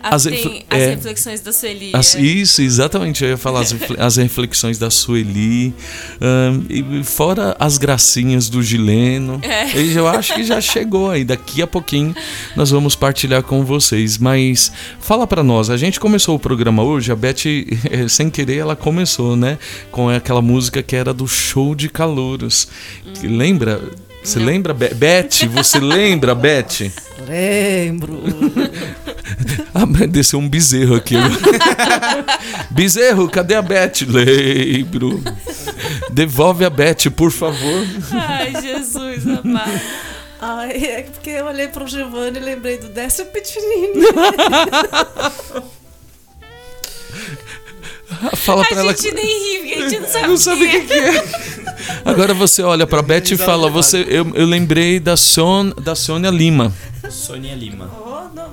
As 0.03 0.27
As, 0.27 0.33
tem 0.33 0.65
as 0.71 0.79
é. 0.81 0.91
reflexões 0.91 1.41
da 1.41 1.53
Sueli. 1.53 1.91
As- 1.93 2.15
é. 2.15 2.21
isso, 2.21 2.63
exatamente. 2.63 3.23
Eu 3.23 3.31
ia 3.31 3.37
falar 3.37 3.61
as, 3.61 3.73
refle- 3.73 3.97
as 4.01 4.17
reflexões 4.17 4.79
da 4.79 4.91
Sueli. 4.91 5.75
e 6.69 7.05
fora 7.05 7.55
as 7.59 7.79
gracinhas 7.79 8.49
do 8.49 8.63
Gileno. 8.63 9.41
É. 9.43 9.71
Eu 9.97 10.07
acho 10.09 10.35
que 10.35 10.43
já 10.45 10.61
chegou 10.61 11.11
aí. 11.11 11.25
Daqui 11.25 11.61
a 11.63 11.67
pouquinho 11.67 12.15
nós 12.57 12.71
vamos 12.71 12.95
partilhar 12.97 13.43
com 13.43 13.65
vocês. 13.65 14.17
Mas 14.19 14.73
fala 15.01 15.27
pra 15.27 15.43
nós. 15.43 15.71
A 15.71 15.77
gente 15.77 16.01
começou 16.01 16.35
o 16.37 16.39
programa 16.39 16.83
hoje. 16.83 17.13
A 17.13 17.17
Beth, 17.17 17.45
eh, 17.47 18.09
sem 18.09 18.31
querer, 18.31 18.57
ela 18.59 18.77
começou, 18.77 19.37
né? 19.37 19.59
Com 19.91 20.09
aquela 20.09 20.41
música 20.43 20.83
que 20.83 20.97
era 20.97 21.13
do 21.13 21.27
show 21.27 21.75
de 21.75 21.89
calouros. 21.89 22.69
Que 23.21 23.27
Lembra? 23.27 23.81
Você 24.23 24.39
lembra, 24.39 24.75
Be- 24.75 24.95
Beth? 24.95 25.47
Você 25.53 25.81
lembra, 25.81 26.35
Beth? 26.35 26.91
Lembro. 27.27 28.23
Ah, 29.73 29.87
desceu 30.07 30.39
um 30.39 30.49
bezerro 30.49 30.97
aqui. 30.97 31.15
bezerro, 32.71 33.29
cadê 33.31 33.55
a 33.55 33.63
Beth? 33.63 34.01
Lembro. 34.07 35.23
Devolve 36.11 36.65
a 36.65 36.71
Beth, 36.71 37.09
por 37.17 37.31
favor. 37.31 37.87
Ai, 38.13 38.53
Jesus, 38.61 39.25
rapaz. 39.25 39.81
Ai, 40.41 40.71
é 40.85 41.03
porque 41.03 41.31
eu 41.31 41.47
olhei 41.47 41.69
pro 41.69 41.87
Giovanni 41.87 42.39
e 42.39 42.43
lembrei 42.43 42.79
do 42.79 42.89
Décio 42.89 43.25
Pitinini. 43.27 44.03
Fala 48.37 48.63
A 48.63 48.67
pra 48.67 48.81
ela. 48.81 48.93
gente 48.95 49.15
nem 49.15 49.25
ri, 49.65 49.75
a 49.75 49.89
gente 49.89 50.01
não 50.01 50.09
sabe, 50.09 50.27
Não 50.29 50.37
sabe 50.37 50.65
o 50.65 50.71
que, 50.71 50.81
que 50.83 50.93
é. 50.93 51.25
Agora 52.05 52.35
você 52.35 52.63
olha 52.63 52.87
pra 52.87 53.03
Beth 53.03 53.31
e 53.33 53.37
fala: 53.37 53.69
você, 53.71 54.05
eu, 54.09 54.31
eu 54.35 54.47
lembrei 54.47 55.01
da, 55.01 55.17
Son, 55.17 55.71
da 55.71 55.95
Sônia 55.95 56.31
Lima. 56.31 56.73
Sônia 57.09 57.55
Lima. 57.55 57.91
Oh, 58.05 58.35
não, 58.35 58.51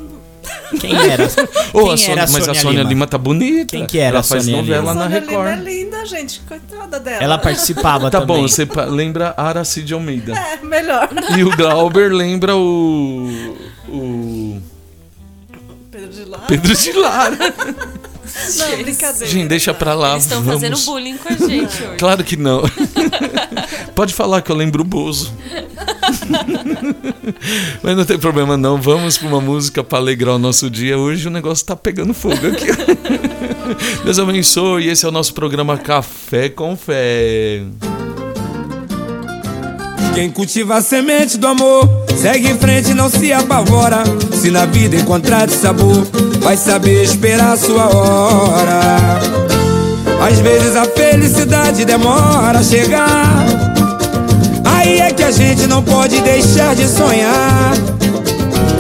Quem 0.80 0.96
era? 0.96 1.28
Oh, 1.74 1.84
Quem 1.84 1.94
a 1.94 1.98
Sônia- 1.98 2.12
era 2.14 2.24
a 2.24 2.28
mas 2.28 2.36
a 2.36 2.46
Sônia 2.46 2.62
Sônia 2.62 2.78
Lima? 2.80 2.90
Lima? 2.90 3.08
tá 3.08 3.18
bonita. 3.18 3.76
Quem 3.76 3.86
que 3.86 4.00
era 4.00 4.10
Ela 4.10 4.20
a 4.20 4.24
faz 4.24 4.44
Sônia 4.46 4.58
novela 4.62 4.92
Lima? 4.92 4.94
na 4.96 5.04
Sônia 5.04 5.20
Lima 5.20 5.32
é 5.50 5.50
Record. 5.56 5.68
linda, 5.68 6.06
gente. 6.06 6.40
Coitada 6.48 7.00
dela. 7.00 7.24
Ela 7.24 7.38
participava 7.38 8.10
Tá 8.10 8.22
também. 8.22 8.38
bom, 8.42 8.48
você 8.48 8.68
lembra 8.90 9.34
Aracide 9.38 9.94
Almeida. 9.94 10.34
É, 10.34 10.64
melhor. 10.66 11.10
E 11.38 11.44
o 11.44 11.56
Glauber 11.56 12.12
lembra 12.14 12.56
o. 12.56 13.56
O. 13.90 14.62
Pedro 15.92 16.10
de 16.10 16.26
Lara. 16.26 16.44
Pedro 16.48 16.76
de 16.76 16.92
Lara. 16.94 17.38
Não, 18.58 18.78
brincadeira. 18.84 19.28
Gente, 19.28 19.48
deixa 19.48 19.74
pra 19.74 19.94
lá. 19.94 20.12
Eles 20.12 20.24
estão 20.24 20.42
vamos. 20.42 20.62
fazendo 20.62 20.80
bullying 20.86 21.18
com 21.18 21.30
a 21.30 21.36
gente 21.36 21.84
hoje. 21.84 21.98
Claro 21.98 22.24
que 22.24 22.36
não. 22.36 22.64
Pode 23.96 24.14
falar 24.14 24.42
que 24.42 24.52
eu 24.52 24.56
lembro 24.56 24.82
o 24.82 24.86
Bozo. 24.86 25.34
Mas 27.82 27.98
não 27.98 28.06
tem 28.06 28.18
problema 28.18 28.58
não. 28.58 28.82
Vamos 28.82 29.18
para 29.18 29.28
uma 29.28 29.42
música 29.42 29.84
para 29.84 29.98
alegrar 30.00 30.36
o 30.36 30.40
nosso 30.40 30.70
dia. 30.70 30.98
Hoje 30.98 31.28
o 31.28 31.32
negócio 31.32 31.66
tá 31.66 31.76
pegando 31.76 32.14
fogo 32.14 32.36
aqui. 32.36 32.68
Deus 34.04 34.20
abençoe. 34.20 34.88
Esse 34.88 35.06
é 35.06 35.10
o 35.10 35.12
nosso 35.12 35.34
programa 35.34 35.78
Café 35.78 36.50
com 36.50 36.76
Fé. 36.76 37.64
Quem 40.18 40.32
cultiva 40.32 40.78
a 40.78 40.82
semente 40.82 41.38
do 41.38 41.46
amor 41.46 41.88
segue 42.20 42.50
em 42.50 42.58
frente, 42.58 42.92
não 42.92 43.08
se 43.08 43.32
apavora. 43.32 44.04
Se 44.34 44.50
na 44.50 44.66
vida 44.66 44.96
encontrar 44.96 45.46
de 45.46 45.54
sabor, 45.54 46.08
vai 46.42 46.58
saber 46.58 47.04
esperar 47.04 47.54
a 47.54 47.56
sua 47.56 47.86
hora. 47.96 49.20
Às 50.28 50.40
vezes 50.40 50.76
a 50.76 50.86
felicidade 50.86 51.86
demora 51.86 52.58
a 52.58 52.64
chegar. 52.64 53.46
Aí 54.66 55.02
é 55.02 55.12
que 55.12 55.22
a 55.22 55.30
gente 55.30 55.68
não 55.68 55.84
pode 55.84 56.20
deixar 56.22 56.76
de 56.76 56.88
sonhar. 56.88 57.74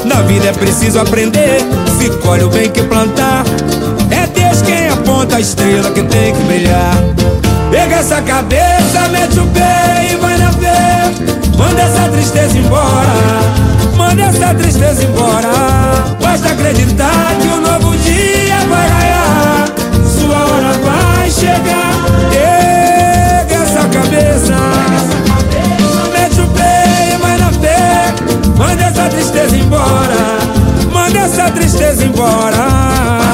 Na 0.06 0.24
vida 0.24 0.48
é 0.48 0.54
preciso 0.54 1.00
aprender, 1.00 1.60
se 2.00 2.10
colhe 2.18 2.46
o 2.46 2.50
bem 2.50 2.72
que 2.72 2.82
plantar. 2.82 3.46
É 4.10 4.26
Deus 4.26 4.64
quem 4.64 4.88
aponta 4.88 5.36
a 5.36 5.40
estrela 5.40 5.92
que 5.92 6.02
tem 6.02 6.34
que 6.34 6.44
brilhar. 6.46 6.96
Pega 7.70 7.98
essa 7.98 8.24
cabeça, 8.24 9.08
mete 9.12 9.40
o 9.40 9.46
pé 9.50 9.77
Manda 11.58 11.82
essa 11.82 12.10
tristeza 12.10 12.58
embora, 12.58 13.14
manda 13.96 14.24
essa 14.24 14.54
tristeza 14.54 15.04
embora. 15.04 15.52
Basta 16.22 16.50
acreditar 16.50 17.36
que 17.42 17.48
um 17.48 17.62
novo 17.62 17.98
dia 17.98 18.58
vai 18.70 18.88
raiar. 18.88 19.66
Sua 20.20 20.38
hora 20.38 20.74
vai 20.84 21.30
chegar. 21.32 21.94
Pega 22.30 23.64
essa 23.64 23.88
cabeça, 23.90 24.56
mete 26.14 26.42
o 26.42 26.48
pé 26.50 27.14
e 27.14 27.18
vai 27.18 27.38
na 27.38 27.52
fé. 27.52 28.14
Manda 28.58 28.84
essa 28.84 29.10
tristeza 29.10 29.56
embora, 29.56 30.40
manda 30.94 31.20
essa 31.20 31.50
tristeza 31.52 32.06
embora. 32.06 33.27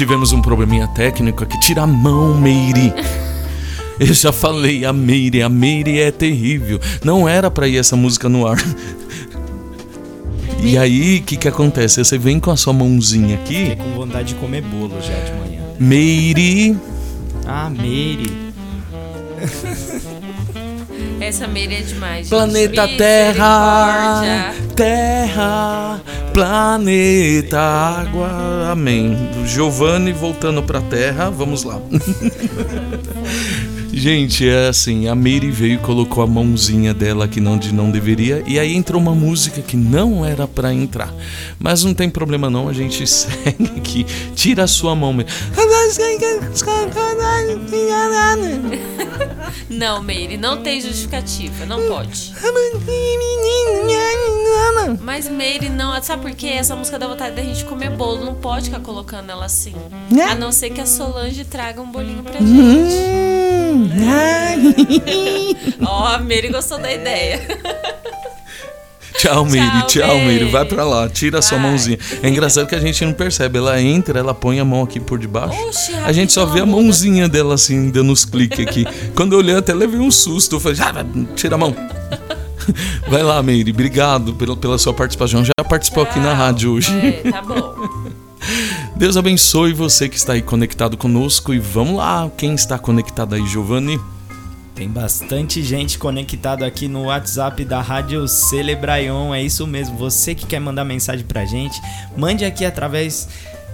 Tivemos 0.00 0.32
um 0.32 0.40
probleminha 0.40 0.88
técnico 0.88 1.44
aqui. 1.44 1.60
Tira 1.60 1.82
a 1.82 1.86
mão, 1.86 2.34
Meire. 2.34 2.90
Eu 4.00 4.14
já 4.14 4.32
falei, 4.32 4.82
a 4.86 4.94
Meire, 4.94 5.42
a 5.42 5.48
Meire 5.50 6.00
é 6.00 6.10
terrível. 6.10 6.80
Não 7.04 7.28
era 7.28 7.50
pra 7.50 7.68
ir 7.68 7.76
essa 7.76 7.96
música 7.96 8.26
no 8.26 8.46
ar. 8.46 8.56
E 10.62 10.78
aí, 10.78 11.18
o 11.18 11.22
que 11.22 11.36
que 11.36 11.46
acontece? 11.46 12.02
Você 12.02 12.16
vem 12.16 12.40
com 12.40 12.50
a 12.50 12.56
sua 12.56 12.72
mãozinha 12.72 13.36
Fiquei 13.44 13.72
aqui, 13.72 13.76
com 13.76 13.90
vontade 13.90 14.28
de 14.28 14.36
comer 14.36 14.62
bolo 14.62 14.98
já 15.02 15.12
de 15.20 15.32
manhã. 15.38 15.60
Meire. 15.78 16.78
Ah, 17.46 17.68
Meire. 17.68 18.32
Essa 21.20 21.46
Meire 21.46 21.74
é 21.74 21.82
demais. 21.82 22.26
gente. 22.26 22.30
Planeta 22.30 22.88
Terra. 22.96 24.54
Terra, 24.74 26.00
planeta 26.32 27.60
água, 27.60 28.70
amém. 28.72 29.16
Giovanni 29.44 30.12
voltando 30.12 30.62
pra 30.62 30.80
Terra, 30.80 31.30
vamos 31.30 31.64
lá. 31.64 31.78
Gente, 33.92 34.48
é 34.48 34.68
assim, 34.68 35.08
a 35.08 35.14
Meire 35.14 35.50
veio 35.50 35.74
e 35.74 35.78
colocou 35.78 36.22
a 36.22 36.26
mãozinha 36.26 36.94
dela 36.94 37.24
aqui 37.24 37.40
onde 37.40 37.72
não 37.74 37.90
deveria, 37.90 38.42
e 38.46 38.58
aí 38.58 38.74
entrou 38.74 39.00
uma 39.00 39.14
música 39.14 39.60
que 39.60 39.76
não 39.76 40.24
era 40.24 40.46
pra 40.46 40.72
entrar. 40.72 41.12
Mas 41.58 41.82
não 41.84 41.92
tem 41.92 42.08
problema 42.08 42.48
não, 42.48 42.68
a 42.68 42.72
gente 42.72 43.04
segue 43.06 43.70
aqui. 43.76 44.04
Tira 44.34 44.64
a 44.64 44.66
sua 44.66 44.94
mão. 44.94 45.12
Meire. 45.12 45.26
Não, 49.68 50.02
Meire, 50.02 50.36
não 50.36 50.62
tem 50.62 50.80
justificativa. 50.80 51.66
Não 51.66 51.88
pode. 51.88 52.32
Mas 55.02 55.28
Meire, 55.28 55.68
não. 55.68 56.00
Sabe 56.02 56.22
por 56.22 56.32
quê? 56.32 56.48
Essa 56.48 56.74
música 56.76 56.98
dá 56.98 57.06
vontade 57.06 57.36
da 57.36 57.42
gente 57.42 57.64
comer 57.64 57.90
bolo. 57.90 58.24
Não 58.24 58.34
pode 58.34 58.66
ficar 58.66 58.80
colocando 58.80 59.30
ela 59.30 59.44
assim. 59.44 59.74
A 60.30 60.34
não 60.34 60.52
ser 60.52 60.70
que 60.70 60.80
a 60.80 60.86
Solange 60.86 61.44
traga 61.44 61.80
um 61.80 61.90
bolinho 61.90 62.22
pra 62.22 62.40
gente. 62.40 63.29
Ó, 65.82 66.06
a 66.06 66.18
Meire 66.18 66.48
gostou 66.48 66.78
da 66.78 66.92
ideia. 66.92 67.40
Tchau, 69.18 69.44
Meire, 69.44 69.82
Tchau, 69.86 69.86
tchau. 69.86 70.50
Vai 70.50 70.64
pra 70.64 70.84
lá, 70.84 71.08
tira 71.08 71.40
a 71.40 71.42
sua 71.42 71.58
mãozinha. 71.58 71.98
É 72.22 72.28
engraçado 72.28 72.66
que 72.66 72.74
a 72.74 72.80
gente 72.80 73.04
não 73.04 73.12
percebe. 73.12 73.58
Ela 73.58 73.80
entra, 73.80 74.18
ela 74.18 74.32
põe 74.32 74.58
a 74.60 74.64
mão 74.64 74.82
aqui 74.82 74.98
por 74.98 75.18
debaixo. 75.18 75.60
Oxe, 75.68 75.94
a 75.94 76.12
gente 76.12 76.32
só 76.32 76.46
vê 76.46 76.60
a 76.60 76.66
mãozinha 76.66 77.28
dela 77.28 77.54
assim, 77.54 77.90
dando 77.90 78.12
uns 78.12 78.24
cliques 78.24 78.66
aqui. 78.66 78.86
Quando 79.14 79.32
eu 79.34 79.38
olhei, 79.40 79.56
até 79.56 79.74
levei 79.74 80.00
um 80.00 80.10
susto. 80.10 80.56
Eu 80.56 80.60
falei, 80.60 80.76
vai, 80.76 81.04
tira 81.36 81.56
a 81.56 81.58
mão. 81.58 81.74
Vai 83.08 83.22
lá, 83.22 83.42
Meire. 83.42 83.72
Obrigado 83.72 84.34
pela, 84.34 84.56
pela 84.56 84.78
sua 84.78 84.94
participação. 84.94 85.44
Já 85.44 85.52
participou 85.68 86.02
aqui 86.04 86.18
na 86.18 86.28
Tchau. 86.28 86.36
rádio 86.36 86.72
hoje. 86.72 86.92
É, 87.24 87.30
tá 87.30 87.42
bom. 87.42 87.74
Deus 89.00 89.16
abençoe 89.16 89.72
você 89.72 90.10
que 90.10 90.16
está 90.18 90.34
aí 90.34 90.42
conectado 90.42 90.94
conosco. 90.94 91.54
E 91.54 91.58
vamos 91.58 91.96
lá, 91.96 92.30
quem 92.36 92.54
está 92.54 92.78
conectado 92.78 93.34
aí, 93.34 93.46
Giovanni? 93.46 93.98
Tem 94.74 94.90
bastante 94.90 95.62
gente 95.62 95.98
conectado 95.98 96.66
aqui 96.66 96.86
no 96.86 97.04
WhatsApp 97.04 97.64
da 97.64 97.80
Rádio 97.80 98.28
Celebraion. 98.28 99.32
É 99.34 99.42
isso 99.42 99.66
mesmo. 99.66 99.96
Você 99.96 100.34
que 100.34 100.44
quer 100.44 100.60
mandar 100.60 100.84
mensagem 100.84 101.24
pra 101.24 101.46
gente, 101.46 101.80
mande 102.14 102.44
aqui 102.44 102.62
através 102.62 103.26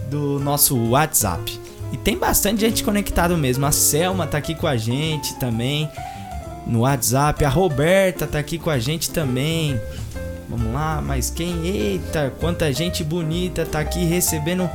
do 0.09 0.39
nosso 0.39 0.79
WhatsApp. 0.91 1.59
E 1.93 1.97
tem 1.97 2.17
bastante 2.17 2.61
gente 2.61 2.85
conectado 2.85 3.37
mesmo. 3.37 3.67
A 3.67 3.73
Selma 3.73 4.29
tá 4.29 4.39
aqui 4.39 4.55
com 4.55 4.69
a 4.69 4.77
gente 4.77 5.35
também 5.41 5.91
no 6.65 6.83
WhatsApp. 6.83 7.45
A 7.45 7.49
Roberta 7.49 8.29
tá 8.29 8.39
aqui 8.39 8.59
com 8.59 8.71
a 8.71 8.79
gente 8.79 9.11
também. 9.11 9.77
Vamos 10.49 10.73
lá, 10.73 11.03
mas 11.05 11.31
quem? 11.31 11.67
Eita, 11.67 12.33
quanta 12.39 12.73
gente 12.73 13.03
bonita 13.03 13.67
tá 13.67 13.81
aqui 13.81 14.05
recebendo 14.05 14.71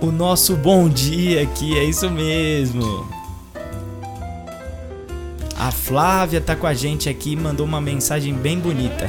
o 0.00 0.10
nosso 0.10 0.56
bom 0.56 0.88
dia 0.88 1.42
aqui. 1.42 1.76
É 1.78 1.84
isso 1.84 2.10
mesmo. 2.10 3.06
A 5.56 5.70
Flávia 5.70 6.40
tá 6.40 6.54
com 6.54 6.66
a 6.66 6.74
gente 6.74 7.08
aqui 7.08 7.32
e 7.32 7.36
mandou 7.36 7.64
uma 7.64 7.80
mensagem 7.80 8.34
bem 8.34 8.58
bonita. 8.58 9.08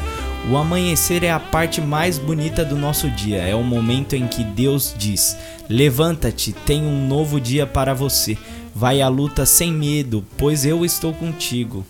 O 0.50 0.56
amanhecer 0.58 1.24
é 1.24 1.32
a 1.32 1.40
parte 1.40 1.82
mais 1.82 2.20
bonita 2.20 2.64
do 2.64 2.76
nosso 2.76 3.10
dia. 3.10 3.42
É 3.42 3.56
o 3.56 3.64
momento 3.64 4.16
em 4.16 4.28
que 4.28 4.44
Deus 4.44 4.94
diz: 4.98 5.36
Levanta-te, 5.68 6.54
tem 6.54 6.84
um 6.84 7.08
novo 7.08 7.42
dia 7.42 7.66
para 7.66 7.94
você. 7.94 8.38
Vai 8.74 9.02
à 9.02 9.08
luta 9.08 9.46
sem 9.46 9.74
medo, 9.74 10.24
pois 10.38 10.66
eu 10.66 10.86
estou 10.86 11.14
contigo. 11.14 11.86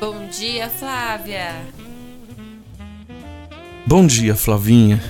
Bom 0.00 0.26
dia, 0.28 0.68
Flávia. 0.68 1.54
Bom 3.86 4.06
dia, 4.06 4.34
Flavinha. 4.34 5.00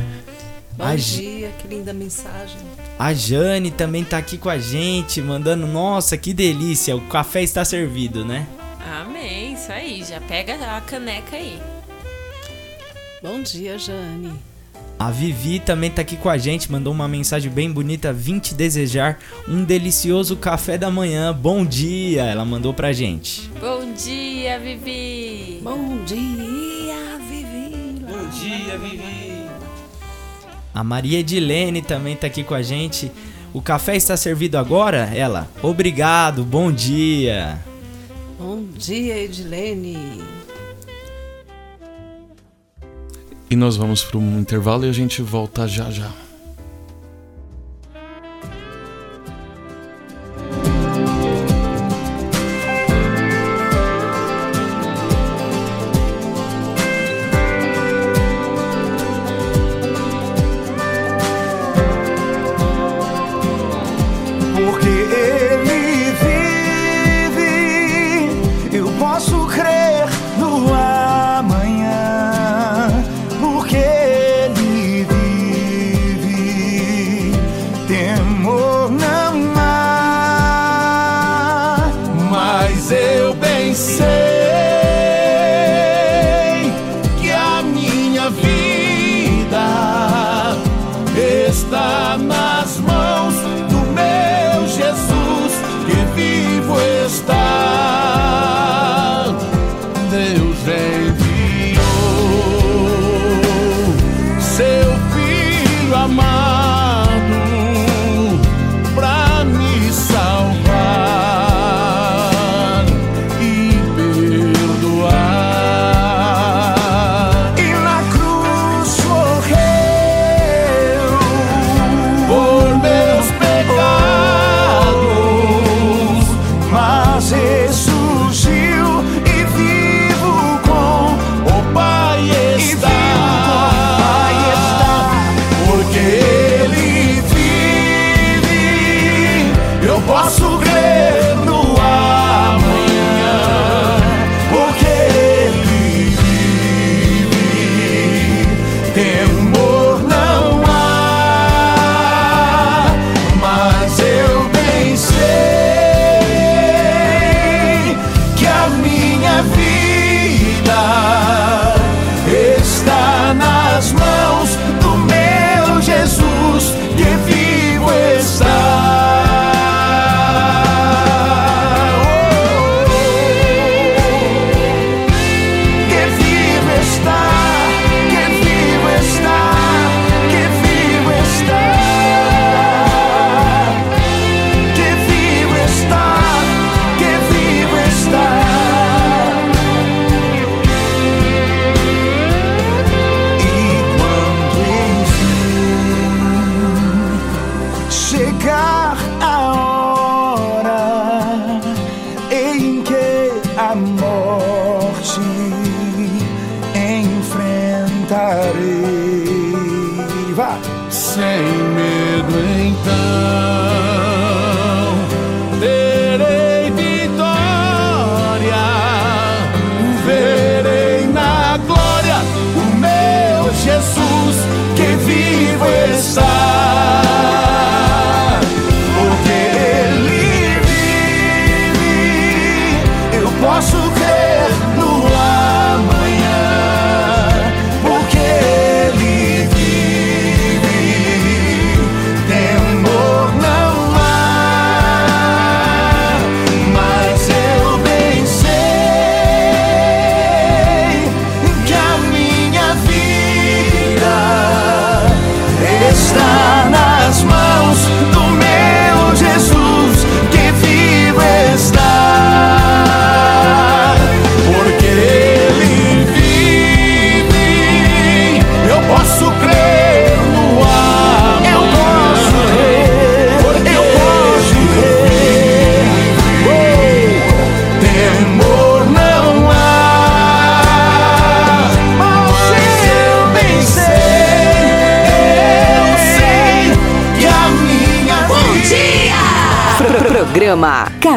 Bom 0.78 0.84
A 0.84 0.94
dia, 0.94 1.50
que 1.58 1.66
linda 1.66 1.92
mensagem. 1.92 2.56
A 2.96 3.12
Jane 3.12 3.68
também 3.68 4.04
tá 4.04 4.16
aqui 4.16 4.38
com 4.38 4.48
a 4.48 4.58
gente, 4.58 5.20
mandando: 5.20 5.66
Nossa, 5.66 6.16
que 6.16 6.32
delícia, 6.32 6.94
o 6.94 7.00
café 7.00 7.42
está 7.42 7.64
servido, 7.64 8.24
né? 8.24 8.46
Amém, 8.88 9.54
isso 9.54 9.72
aí. 9.72 10.04
Já 10.04 10.20
pega 10.20 10.54
a 10.54 10.80
caneca 10.80 11.34
aí. 11.34 11.58
Bom 13.20 13.42
dia, 13.42 13.76
Jane. 13.76 14.32
A 14.96 15.10
Vivi 15.10 15.58
também 15.58 15.90
tá 15.90 16.02
aqui 16.02 16.16
com 16.16 16.28
a 16.28 16.38
gente, 16.38 16.70
mandou 16.70 16.92
uma 16.92 17.08
mensagem 17.08 17.50
bem 17.50 17.72
bonita. 17.72 18.12
Vim 18.12 18.38
te 18.38 18.54
desejar 18.54 19.18
um 19.48 19.64
delicioso 19.64 20.36
café 20.36 20.78
da 20.78 20.92
manhã. 20.92 21.34
Bom 21.34 21.66
dia! 21.66 22.22
Ela 22.22 22.44
mandou 22.44 22.72
pra 22.72 22.92
gente. 22.92 23.50
Bom 23.60 23.92
dia, 23.94 24.60
Vivi. 24.60 25.58
Bom 25.60 26.04
dia, 26.04 27.18
Vivi. 27.28 27.98
Bom 28.00 28.28
dia, 28.28 28.78
Vivi. 28.78 29.17
A 30.78 30.84
Maria 30.84 31.18
Edilene 31.18 31.82
também 31.82 32.14
tá 32.14 32.28
aqui 32.28 32.44
com 32.44 32.54
a 32.54 32.62
gente. 32.62 33.10
O 33.52 33.60
café 33.60 33.96
está 33.96 34.16
servido 34.16 34.56
agora? 34.56 35.10
Ela, 35.12 35.50
obrigado, 35.60 36.44
bom 36.44 36.70
dia. 36.70 37.58
Bom 38.38 38.64
dia, 38.76 39.18
Edilene. 39.18 40.22
E 43.50 43.56
nós 43.56 43.74
vamos 43.76 44.04
para 44.04 44.18
um 44.18 44.38
intervalo 44.38 44.86
e 44.86 44.88
a 44.88 44.92
gente 44.92 45.20
volta 45.20 45.66
já 45.66 45.90
já. 45.90 46.12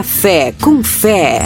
Café 0.02 0.52
com 0.60 0.84
Fé. 0.84 1.46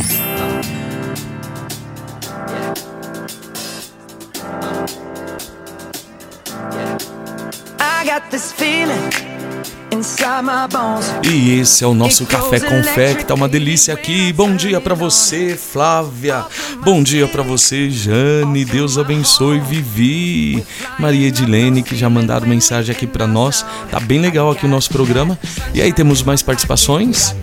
E 11.21 11.59
esse 11.59 11.83
é 11.83 11.87
o 11.87 11.93
nosso 11.93 12.25
Café 12.25 12.61
com 12.61 12.81
Fé, 12.81 13.15
que 13.15 13.25
tá 13.25 13.33
uma 13.33 13.49
delícia 13.49 13.93
aqui. 13.93 14.31
Bom 14.31 14.55
dia 14.55 14.79
pra 14.79 14.95
você, 14.95 15.57
Flávia. 15.57 16.45
Bom 16.81 17.03
dia 17.03 17.27
pra 17.27 17.43
você, 17.43 17.89
Jane. 17.89 18.63
Deus 18.63 18.97
abençoe, 18.97 19.59
Vivi. 19.59 20.65
Maria 20.97 21.27
Edilene, 21.27 21.83
que 21.83 21.93
já 21.93 22.09
mandaram 22.09 22.47
mensagem 22.47 22.95
aqui 22.95 23.05
pra 23.05 23.27
nós. 23.27 23.65
Tá 23.91 23.99
bem 23.99 24.21
legal 24.21 24.49
aqui 24.49 24.65
o 24.65 24.69
nosso 24.69 24.89
programa. 24.91 25.37
E 25.73 25.81
aí, 25.81 25.91
temos 25.91 26.23
mais 26.23 26.41
participações? 26.41 27.35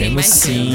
Temos 0.00 0.24
sim, 0.24 0.72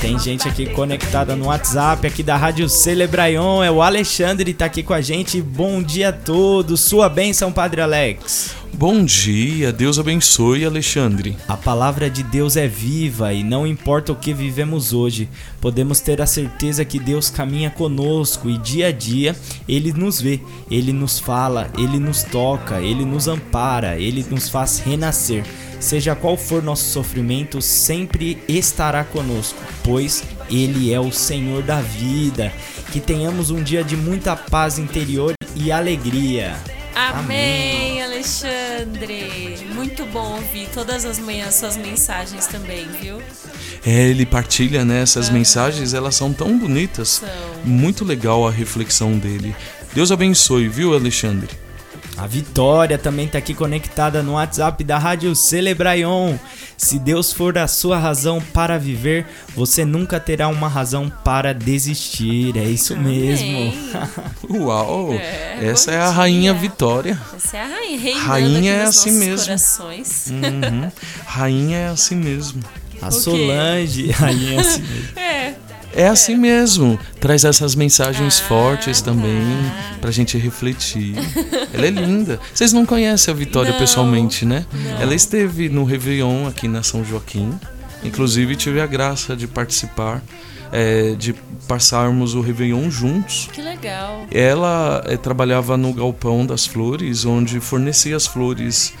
tem 0.00 0.16
gente 0.20 0.46
aqui 0.46 0.66
conectada 0.66 1.34
no 1.34 1.46
WhatsApp 1.46 2.06
aqui 2.06 2.22
da 2.22 2.36
Rádio 2.36 2.68
Celebraion, 2.68 3.60
é 3.60 3.72
o 3.72 3.82
Alexandre 3.82 4.54
tá 4.54 4.66
aqui 4.66 4.84
com 4.84 4.94
a 4.94 5.00
gente. 5.00 5.42
Bom 5.42 5.82
dia 5.82 6.10
a 6.10 6.12
todos, 6.12 6.80
sua 6.80 7.08
bênção, 7.08 7.50
Padre 7.50 7.80
Alex. 7.80 8.54
Bom 8.74 9.04
dia, 9.04 9.72
Deus 9.72 9.98
abençoe, 9.98 10.64
Alexandre. 10.64 11.36
A 11.48 11.56
palavra 11.56 12.10
de 12.10 12.22
Deus 12.22 12.56
é 12.56 12.68
viva 12.68 13.32
e 13.32 13.42
não 13.42 13.66
importa 13.66 14.12
o 14.12 14.16
que 14.16 14.34
vivemos 14.34 14.92
hoje, 14.92 15.28
podemos 15.60 16.00
ter 16.00 16.20
a 16.20 16.26
certeza 16.26 16.84
que 16.84 16.98
Deus 16.98 17.30
caminha 17.30 17.70
conosco 17.70 18.50
e 18.50 18.58
dia 18.58 18.88
a 18.88 18.92
dia 18.92 19.34
ele 19.66 19.92
nos 19.92 20.20
vê, 20.20 20.40
ele 20.70 20.92
nos 20.92 21.18
fala, 21.18 21.70
ele 21.78 21.98
nos 21.98 22.22
toca, 22.22 22.80
ele 22.80 23.04
nos 23.04 23.28
ampara, 23.28 23.98
ele 23.98 24.24
nos 24.30 24.48
faz 24.48 24.78
renascer. 24.78 25.44
Seja 25.80 26.14
qual 26.14 26.36
for 26.36 26.62
nosso 26.62 26.84
sofrimento, 26.84 27.62
sempre 27.62 28.38
estará 28.48 29.04
conosco, 29.04 29.58
pois 29.82 30.22
ele 30.50 30.92
é 30.92 31.00
o 31.00 31.12
Senhor 31.12 31.62
da 31.62 31.80
vida. 31.80 32.52
Que 32.92 33.00
tenhamos 33.00 33.50
um 33.50 33.62
dia 33.62 33.82
de 33.82 33.96
muita 33.96 34.36
paz 34.36 34.78
interior 34.78 35.32
e 35.54 35.72
alegria. 35.72 36.56
Amém, 36.96 38.02
Alexandre. 38.02 38.16
Alexandre. 38.26 39.66
Muito 39.74 40.04
bom 40.06 40.36
ouvir 40.36 40.68
todas 40.74 41.04
as 41.04 41.18
manhãs 41.18 41.54
suas 41.54 41.76
mensagens 41.76 42.46
também, 42.46 42.86
viu? 43.00 43.22
É, 43.84 44.08
ele 44.08 44.26
partilha 44.26 44.84
né, 44.84 45.02
essas 45.02 45.30
mensagens, 45.30 45.94
elas 45.94 46.14
são 46.16 46.32
tão 46.32 46.58
bonitas. 46.58 47.08
São. 47.08 47.28
Muito 47.64 48.04
legal 48.04 48.46
a 48.46 48.50
reflexão 48.50 49.18
dele. 49.18 49.54
Deus 49.94 50.10
abençoe, 50.10 50.68
viu, 50.68 50.94
Alexandre? 50.94 51.50
A 52.16 52.26
Vitória 52.26 52.96
também 52.96 53.28
tá 53.28 53.36
aqui 53.36 53.52
conectada 53.52 54.22
no 54.22 54.32
WhatsApp 54.32 54.82
da 54.82 54.96
Rádio 54.98 55.34
Celebraion. 55.36 56.36
Se 56.76 56.98
Deus 56.98 57.30
for 57.30 57.58
a 57.58 57.68
sua 57.68 57.98
razão 57.98 58.40
para 58.54 58.78
viver, 58.78 59.26
você 59.54 59.84
nunca 59.84 60.18
terá 60.18 60.48
uma 60.48 60.66
razão 60.66 61.10
para 61.22 61.52
desistir. 61.52 62.56
É 62.56 62.64
isso 62.64 62.96
mesmo. 62.96 63.72
Uau! 64.48 65.12
É, 65.12 65.58
essa 65.68 65.90
é 65.92 65.98
a 65.98 66.08
rainha 66.08 66.52
dia. 66.52 66.60
Vitória. 66.62 67.20
Essa 67.36 67.58
é 67.58 67.60
a 67.62 67.66
rainha, 67.66 68.18
Rainha 68.18 68.58
aqui 68.58 68.68
é 68.68 68.86
nos 68.86 68.98
assim 68.98 69.10
mesmo. 69.12 69.44
corações. 69.46 70.26
Uhum. 70.30 70.92
Rainha 71.26 71.76
é 71.78 71.88
assim 71.88 72.14
mesmo. 72.16 72.62
A 73.02 73.08
O 73.08 73.10
quê? 73.10 73.20
Solange, 73.20 74.10
aí 74.22 74.54
é 74.54 74.58
assim 74.60 74.82
mesmo. 74.82 75.18
É. 75.18 75.54
É 75.94 76.08
assim 76.08 76.36
mesmo. 76.36 76.98
Traz 77.20 77.44
essas 77.44 77.74
mensagens 77.74 78.40
Ah, 78.40 78.48
fortes 78.48 79.00
também 79.00 79.42
pra 80.00 80.10
gente 80.10 80.36
refletir. 80.36 81.14
Ela 81.72 81.86
é 81.86 81.90
linda. 81.90 82.38
Vocês 82.52 82.72
não 82.72 82.84
conhecem 82.84 83.32
a 83.32 83.36
Vitória 83.36 83.72
Não, 83.72 83.78
pessoalmente, 83.78 84.44
né? 84.44 84.66
não. 84.72 85.00
Ela 85.00 85.14
esteve 85.14 85.68
no 85.68 85.84
Réveillon 85.84 86.46
aqui 86.46 86.68
na 86.68 86.82
São 86.82 87.04
Joaquim. 87.04 87.52
Inclusive 88.04 88.56
tive 88.56 88.80
a 88.80 88.86
graça 88.86 89.34
de 89.34 89.46
participar, 89.48 90.22
é, 90.70 91.14
de 91.18 91.34
passarmos 91.66 92.34
o 92.34 92.40
Réveillon 92.40 92.90
juntos. 92.90 93.48
Que 93.52 93.62
legal. 93.62 94.26
Ela 94.30 95.02
eh, 95.06 95.16
trabalhava 95.16 95.76
no 95.76 95.92
galpão 95.92 96.46
das 96.46 96.64
flores, 96.66 97.24
onde 97.24 97.58
fornecia 97.58 98.14
as 98.14 98.26
flores 98.26 98.92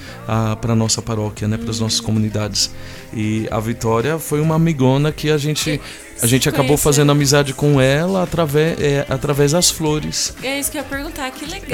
para 0.60 0.74
nossa 0.74 1.00
paróquia, 1.00 1.46
né, 1.46 1.56
para 1.56 1.70
as 1.70 1.78
nossas 1.78 2.00
comunidades. 2.00 2.72
E 3.14 3.46
a 3.52 3.60
Vitória 3.60 4.18
foi 4.18 4.40
uma 4.40 4.56
amigona 4.56 5.12
que 5.12 5.30
a 5.30 5.38
gente 5.38 5.80
a 6.22 6.26
gente 6.26 6.48
acabou 6.48 6.76
fazendo 6.76 7.12
amizade 7.12 7.52
com 7.52 7.80
ela 7.80 8.22
através 8.22 8.80
é, 8.80 9.04
através 9.08 9.52
das 9.52 9.70
flores. 9.70 10.34
É 10.42 10.58
isso 10.58 10.70
que 10.70 10.78
eu 10.78 10.82
ia 10.82 10.88
perguntar, 10.88 11.30
que 11.30 11.44
legal. 11.44 11.68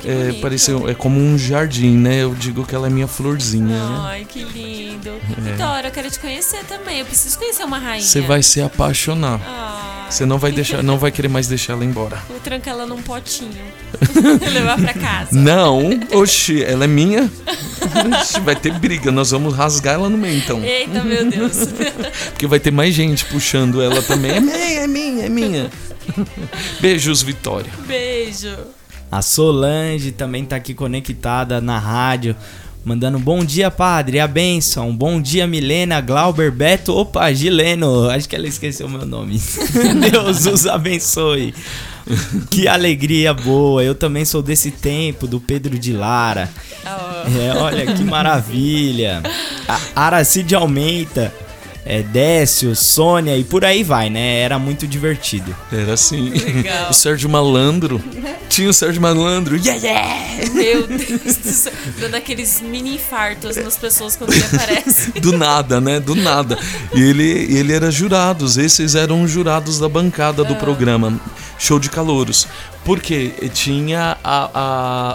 que 0.00 0.08
É, 0.08 0.12
é, 0.12 0.24
bonito. 0.26 0.40
pareceu 0.40 0.88
é 0.88 0.94
como 0.94 1.18
um 1.20 1.36
jardim, 1.38 1.96
né? 1.96 2.22
Eu 2.22 2.34
digo 2.34 2.64
que 2.66 2.74
ela 2.74 2.86
é 2.86 2.90
minha 2.90 3.06
florzinha. 3.08 3.66
né? 3.66 3.98
Ai, 4.02 4.26
que 4.28 4.42
lindo. 4.44 5.12
Vitória, 5.38 5.88
eu 5.88 5.92
quero 5.92 6.10
te 6.10 6.18
conhecer 6.18 6.64
também. 6.64 7.00
Eu 7.00 7.06
preciso 7.06 7.38
conhecer 7.38 7.64
uma 7.64 7.78
rainha. 7.78 8.04
Você 8.04 8.20
vai 8.20 8.42
se 8.42 8.60
apaixonar. 8.60 9.40
Ah, 9.44 9.99
Você 10.10 10.26
não 10.26 10.38
vai 10.38 10.50
deixar, 10.50 10.82
não 10.82 10.98
vai 10.98 11.12
querer 11.12 11.28
mais 11.28 11.46
deixar 11.46 11.74
ela 11.74 11.84
embora. 11.84 12.18
vou 12.28 12.40
trancar 12.40 12.74
ela 12.74 12.84
num 12.84 13.00
potinho. 13.00 13.62
Levar 14.52 14.76
pra 14.76 14.92
casa. 14.92 15.28
Não, 15.32 15.88
oxi, 16.12 16.64
ela 16.64 16.84
é 16.84 16.88
minha. 16.88 17.30
Oxi, 18.20 18.40
vai 18.40 18.56
ter 18.56 18.72
briga, 18.72 19.12
nós 19.12 19.30
vamos 19.30 19.54
rasgar 19.54 19.94
ela 19.94 20.08
no 20.08 20.18
meio 20.18 20.38
então. 20.38 20.62
Eita, 20.62 21.04
meu 21.04 21.30
Deus. 21.30 21.68
Porque 22.30 22.46
vai 22.46 22.58
ter 22.58 22.72
mais 22.72 22.92
gente 22.92 23.24
puxando 23.26 23.80
ela 23.80 24.02
também. 24.02 24.32
É 24.32 24.40
minha, 24.40 24.56
é 24.56 24.86
minha, 24.86 25.26
é 25.26 25.28
minha. 25.28 25.70
Beijos, 26.80 27.22
Vitória. 27.22 27.70
Beijo. 27.86 28.56
A 29.12 29.22
Solange 29.22 30.12
também 30.12 30.44
tá 30.44 30.56
aqui 30.56 30.74
conectada 30.74 31.60
na 31.60 31.78
rádio. 31.78 32.36
Mandando 32.82 33.18
bom 33.18 33.44
dia, 33.44 33.70
padre, 33.70 34.20
a 34.20 34.26
benção. 34.26 34.94
Bom 34.96 35.20
dia, 35.20 35.46
Milena, 35.46 36.00
Glauber, 36.00 36.50
Beto. 36.50 36.96
Opa, 36.96 37.30
Gileno. 37.32 38.08
Acho 38.08 38.26
que 38.28 38.34
ela 38.34 38.48
esqueceu 38.48 38.88
meu 38.88 39.04
nome. 39.04 39.40
Deus 40.10 40.46
os 40.46 40.66
abençoe. 40.66 41.54
Que 42.50 42.66
alegria 42.66 43.34
boa. 43.34 43.84
Eu 43.84 43.94
também 43.94 44.24
sou 44.24 44.40
desse 44.42 44.70
tempo, 44.70 45.26
do 45.26 45.38
Pedro 45.38 45.78
de 45.78 45.92
Lara. 45.92 46.48
Ah, 46.84 47.24
É, 47.38 47.56
olha 47.58 47.92
que 47.94 48.02
maravilha. 48.02 49.22
A 49.68 50.06
Aracide 50.06 50.54
aumenta. 50.54 51.32
É, 51.92 52.04
Décio, 52.04 52.76
Sônia 52.76 53.36
e 53.36 53.42
por 53.42 53.64
aí 53.64 53.82
vai, 53.82 54.08
né? 54.08 54.38
Era 54.38 54.60
muito 54.60 54.86
divertido. 54.86 55.56
Era 55.72 55.94
assim. 55.94 56.30
Legal. 56.30 56.88
O 56.90 56.92
Sérgio 56.92 57.28
Malandro. 57.28 58.00
Tinha 58.48 58.70
o 58.70 58.72
Sérgio 58.72 59.02
Malandro. 59.02 59.56
Yeah, 59.56 59.74
yeah! 59.84 60.52
Meu 60.52 60.86
Deus 60.86 61.36
do 61.36 61.50
céu. 61.50 61.72
Dando 61.98 62.14
aqueles 62.14 62.60
mini 62.60 62.94
infartos 62.94 63.56
nas 63.56 63.76
pessoas 63.76 64.14
quando 64.14 64.32
ele 64.32 64.44
aparece. 64.44 65.10
Do 65.20 65.36
nada, 65.36 65.80
né? 65.80 65.98
Do 65.98 66.14
nada. 66.14 66.56
E 66.94 67.02
ele, 67.02 67.28
ele 67.58 67.72
era 67.72 67.90
jurados. 67.90 68.56
Esses 68.56 68.94
eram 68.94 69.22
os 69.22 69.30
jurados 69.30 69.80
da 69.80 69.88
bancada 69.88 70.44
do 70.44 70.54
programa. 70.56 71.20
Show 71.58 71.80
de 71.80 71.90
calouros. 71.90 72.46
Porque 72.84 73.30
tinha 73.52 74.16
a, 74.24 74.50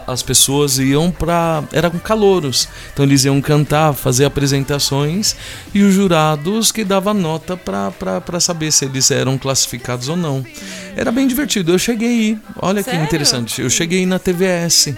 a- 0.07 0.11
as 0.13 0.21
pessoas 0.21 0.77
iam 0.77 1.09
pra. 1.11 1.63
Eram 1.73 1.91
calouros. 1.91 2.67
Então 2.93 3.03
eles 3.03 3.25
iam 3.25 3.41
cantar, 3.41 3.93
fazer 3.93 4.25
apresentações 4.25 5.35
e 5.73 5.81
os 5.81 5.93
jurados 5.93 6.71
que 6.71 6.83
davam 6.83 7.13
nota 7.15 7.57
pra 7.57 8.39
saber 8.39 8.71
se 8.71 8.85
eles 8.85 9.09
eram 9.11 9.37
classificados 9.37 10.07
ou 10.09 10.15
não. 10.15 10.45
Era 10.95 11.11
bem 11.11 11.27
divertido. 11.27 11.71
Eu 11.73 11.79
cheguei 11.79 12.07
aí. 12.07 12.37
Olha 12.61 12.83
que 12.83 12.89
Sério? 12.91 13.03
interessante. 13.05 13.61
Eu 13.61 13.69
cheguei 13.69 14.05
na 14.05 14.19
TVS. 14.19 14.93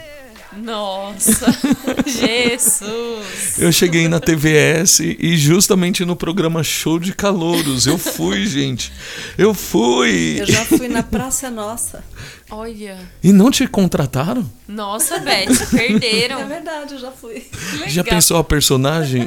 Nossa. 0.64 1.46
Jesus. 2.06 3.60
Eu 3.60 3.72
cheguei 3.72 4.08
na 4.08 4.20
TVS 4.20 5.00
e 5.02 5.38
justamente 5.38 6.04
no 6.04 6.16
programa 6.16 6.64
Show 6.64 7.00
de 7.00 7.14
Calouros. 7.14 7.86
Eu 7.86 7.98
fui, 7.98 8.46
gente. 8.46 8.92
Eu 9.38 9.54
fui. 9.54 10.38
Eu 10.40 10.46
já 10.48 10.66
fui 10.66 10.88
na 10.88 11.04
Praça 11.04 11.50
Nossa. 11.52 12.04
Olha. 12.50 12.98
E 13.24 13.32
não 13.34 13.52
te 13.52 13.68
contrataram? 13.68 14.50
Nossa, 14.68 15.20
Beth, 15.20 15.48
É 15.74 15.78
perderam. 15.78 16.48
verdade, 16.48 16.94
eu 16.94 17.00
já 17.00 17.12
fui. 17.12 17.46
Já 17.88 18.04
pensou 18.04 18.38
a 18.38 18.44
personagem? 18.44 19.26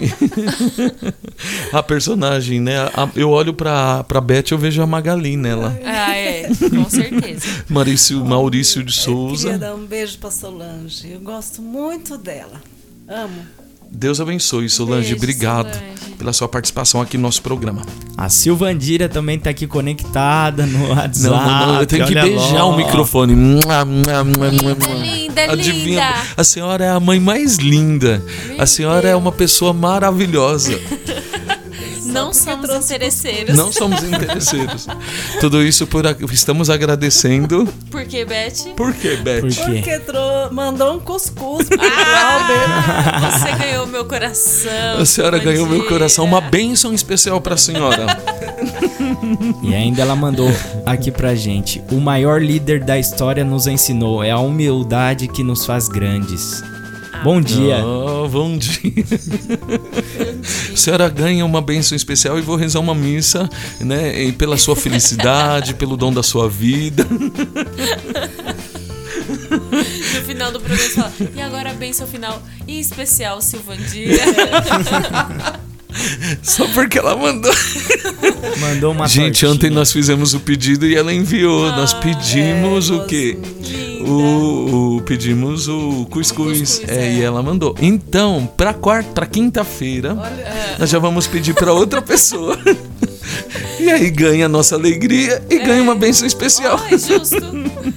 a 1.72 1.82
personagem, 1.82 2.60
né? 2.60 2.78
A- 2.94 3.08
eu 3.14 3.30
olho 3.30 3.52
pra, 3.54 4.04
pra 4.04 4.20
Beth 4.20 4.44
e 4.50 4.52
eu 4.52 4.58
vejo 4.58 4.82
a 4.82 4.86
Magali 4.86 5.36
nela. 5.36 5.78
Ah, 5.84 6.14
é. 6.16 6.48
Com 6.48 6.88
certeza. 6.88 7.46
Maurício, 7.68 8.24
Maurício 8.24 8.82
de 8.82 8.92
Queria 8.92 9.04
Souza. 9.04 9.58
dar 9.58 9.74
um 9.74 9.84
beijo 9.86 10.18
pra 10.18 10.30
Solange. 10.30 11.10
Eu 11.12 11.20
gosto 11.20 11.60
muito 11.62 12.16
dela. 12.16 12.60
Amo. 13.08 13.44
Deus 13.90 14.20
abençoe, 14.20 14.68
Solange. 14.68 15.08
Beijo, 15.10 15.16
Obrigado 15.16 15.72
Solange. 15.74 16.14
pela 16.18 16.32
sua 16.32 16.48
participação 16.48 17.00
aqui 17.00 17.16
no 17.16 17.24
nosso 17.24 17.42
programa. 17.42 17.82
A 18.16 18.28
Silvandira 18.28 19.08
também 19.08 19.38
tá 19.38 19.50
aqui 19.50 19.66
conectada 19.66 20.64
no 20.66 20.90
WhatsApp. 20.90 21.34
Não, 21.34 21.46
não, 21.46 21.66
não, 21.74 21.80
eu 21.80 21.86
tenho 21.86 22.06
que 22.06 22.14
beijar 22.14 22.52
lá. 22.54 22.64
o 22.66 22.76
microfone. 22.76 23.34
Linda, 23.34 23.80
Adivinha? 25.52 25.84
linda. 25.84 26.14
A 26.36 26.44
senhora 26.44 26.84
é 26.84 26.90
a 26.90 27.00
mãe 27.00 27.18
mais 27.18 27.56
linda. 27.56 28.22
A 28.58 28.66
senhora 28.66 29.08
é 29.08 29.16
uma 29.16 29.32
pessoa 29.32 29.72
maravilhosa. 29.72 30.78
Não 32.12 32.32
somos 32.32 32.70
interesseiros. 32.70 33.56
Não 33.56 33.72
somos 33.72 34.02
interesseiros. 34.02 34.86
Tudo 35.40 35.62
isso 35.62 35.86
por 35.86 36.06
a- 36.06 36.14
estamos 36.32 36.68
agradecendo. 36.70 37.68
Porque, 37.90 38.24
Beth? 38.24 38.74
Por 38.76 38.92
quê, 38.94 39.16
Beth? 39.16 39.40
Por 39.40 39.50
quê? 39.50 39.62
Porque 39.64 39.98
trou- 40.00 40.52
mandou 40.52 40.96
um 40.96 41.00
cuscuz 41.00 41.68
pro 41.68 41.78
Ah, 41.80 43.30
você 43.30 43.52
ganhou 43.64 43.86
meu 43.86 44.04
coração. 44.04 44.98
A 45.00 45.04
senhora 45.04 45.38
ganhou 45.38 45.66
meu 45.66 45.86
coração. 45.86 46.24
Uma 46.24 46.40
bênção 46.40 46.92
especial 46.92 47.40
pra 47.40 47.56
senhora. 47.56 48.06
E 49.62 49.74
ainda 49.74 50.02
ela 50.02 50.14
mandou 50.14 50.48
aqui 50.86 51.10
pra 51.10 51.34
gente: 51.34 51.82
O 51.90 52.00
maior 52.00 52.40
líder 52.42 52.80
da 52.84 52.98
história 52.98 53.44
nos 53.44 53.66
ensinou, 53.66 54.22
é 54.22 54.30
a 54.30 54.38
humildade 54.38 55.26
que 55.28 55.42
nos 55.42 55.64
faz 55.66 55.88
grandes. 55.88 56.62
Bom 57.22 57.40
dia. 57.40 57.84
Oh, 57.84 58.28
bom 58.28 58.56
dia. 58.56 58.80
A 60.72 60.76
senhora 60.76 61.08
ganha 61.08 61.44
uma 61.44 61.60
bênção 61.60 61.94
especial 61.94 62.38
e 62.38 62.42
vou 62.42 62.56
rezar 62.56 62.80
uma 62.80 62.94
missa, 62.94 63.48
né? 63.78 64.22
e 64.22 64.32
Pela 64.32 64.56
sua 64.56 64.74
felicidade, 64.74 65.74
pelo 65.74 65.96
dom 65.96 66.12
da 66.12 66.22
sua 66.22 66.48
vida. 66.48 67.06
No 69.50 70.22
final 70.26 70.52
do 70.52 70.60
programa 70.60 70.88
você 70.88 70.94
fala, 70.94 71.12
e 71.34 71.40
agora 71.40 71.70
a 71.70 71.74
bênção 71.74 72.06
final 72.06 72.42
em 72.66 72.80
especial, 72.80 73.40
Silvandia. 73.40 74.18
Só 76.42 76.66
porque 76.68 76.98
ela 76.98 77.16
mandou. 77.16 77.52
Mandou 78.58 78.92
uma 78.92 79.06
Gente, 79.08 79.40
tortinha. 79.40 79.50
ontem 79.52 79.70
nós 79.70 79.92
fizemos 79.92 80.34
o 80.34 80.40
pedido 80.40 80.86
e 80.86 80.94
ela 80.94 81.12
enviou. 81.12 81.70
nós 81.72 81.92
Ah, 81.94 81.96
pedimos 82.00 82.90
é, 82.90 82.94
o 82.94 83.06
quê? 83.06 83.38
O, 84.06 84.96
o- 84.96 85.02
pedimos 85.02 85.68
o 85.68 86.06
cuscuz, 86.10 86.58
Cuscuz, 86.58 86.82
é, 86.88 87.06
é. 87.08 87.12
e 87.14 87.22
ela 87.22 87.42
mandou. 87.42 87.74
Então, 87.80 88.48
pra 88.56 88.72
quarta, 88.74 89.10
pra 89.12 89.26
quinta-feira, 89.26 90.16
nós 90.78 90.88
já 90.90 90.98
vamos 90.98 91.26
pedir 91.26 91.54
pra 91.54 91.72
outra 91.72 92.00
pessoa. 92.02 92.58
e 93.78 93.90
aí 93.90 94.10
ganha 94.10 94.46
a 94.46 94.48
nossa 94.48 94.74
alegria 94.74 95.42
e 95.50 95.58
ganha 95.58 95.82
uma 95.82 95.94
bênção 95.94 96.26
especial. 96.26 96.80
Ai, 96.90 96.98
justo. 96.98 97.36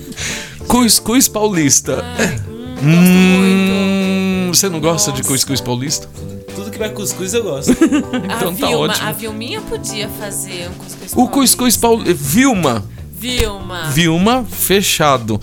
Cuscuz 0.68 1.28
paulista. 1.28 2.04
Ai, 2.18 2.36
hum, 2.82 4.48
Hum, 4.48 4.52
você 4.54 4.68
não 4.70 4.80
gosta 4.80 5.12
de 5.12 5.20
Nossa. 5.20 5.30
cuscuz 5.32 5.62
paulista? 5.62 6.08
Tudo 6.56 6.72
que 6.72 6.78
vai 6.78 6.90
cuscuz 6.90 7.34
eu 7.34 7.44
gosto. 7.44 7.72
Então 8.24 8.50
a 8.50 8.52
tá 8.56 8.68
Vilma, 8.68 8.78
ótimo. 8.78 9.08
a 9.08 9.12
Vilminha 9.12 9.62
podia 9.62 10.08
fazer 10.10 10.70
um 10.70 10.74
cuscuz 10.76 11.14
O 11.16 11.28
cuscuz 11.28 11.78
paulista. 11.78 12.14
Vilma, 12.14 12.84
Vilma. 13.12 13.84
Vilma, 13.90 14.46
fechado. 14.50 15.40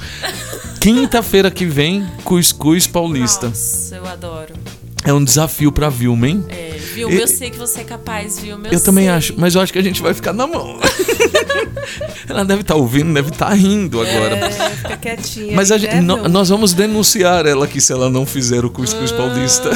Quinta-feira 0.81 1.51
que 1.51 1.66
vem, 1.66 2.07
Cuscuz 2.25 2.87
Paulista. 2.87 3.49
Nossa, 3.49 3.96
eu 3.96 4.07
adoro. 4.07 4.55
É 5.05 5.12
um 5.12 5.23
desafio 5.23 5.70
pra 5.73 5.88
Vilma, 5.90 6.29
hein? 6.29 6.44
É, 6.49 6.69
Vilma, 7.09 7.15
E- 7.15 7.21
eu 7.21 7.29
sei 7.29 7.51
que 7.51 7.59
você 7.59 7.81
é 7.81 7.85
capaz, 7.85 8.39
Vilma. 8.41 8.67
Eu, 8.69 8.73
Eu 8.75 8.81
também 8.83 9.09
acho, 9.09 9.35
mas 9.37 9.55
eu 9.55 9.61
acho 9.61 9.73
que 9.73 9.79
a 9.79 9.83
gente 9.83 10.01
vai 10.03 10.13
ficar 10.15 10.33
na 10.33 10.47
mão. 10.47 10.79
Ela 12.29 12.45
deve 12.45 12.61
estar 12.61 12.77
ouvindo, 12.77 13.13
deve 13.13 13.31
estar 13.31 13.49
rindo 13.55 14.01
agora. 14.01 14.37
É, 14.37 14.51
fica 14.71 14.97
quietinha. 14.97 15.57
Mas 15.57 15.69
gente, 15.69 15.87
né, 15.87 16.01
nó- 16.01 16.15
Vilma? 16.15 16.29
nós 16.29 16.49
vamos 16.49 16.73
denunciar 16.73 17.45
ela 17.47 17.65
aqui 17.65 17.81
se 17.81 17.93
ela 17.93 18.09
não 18.09 18.25
fizer 18.25 18.65
o 18.65 18.71
cuscuz 18.71 19.11
paulista. 19.11 19.71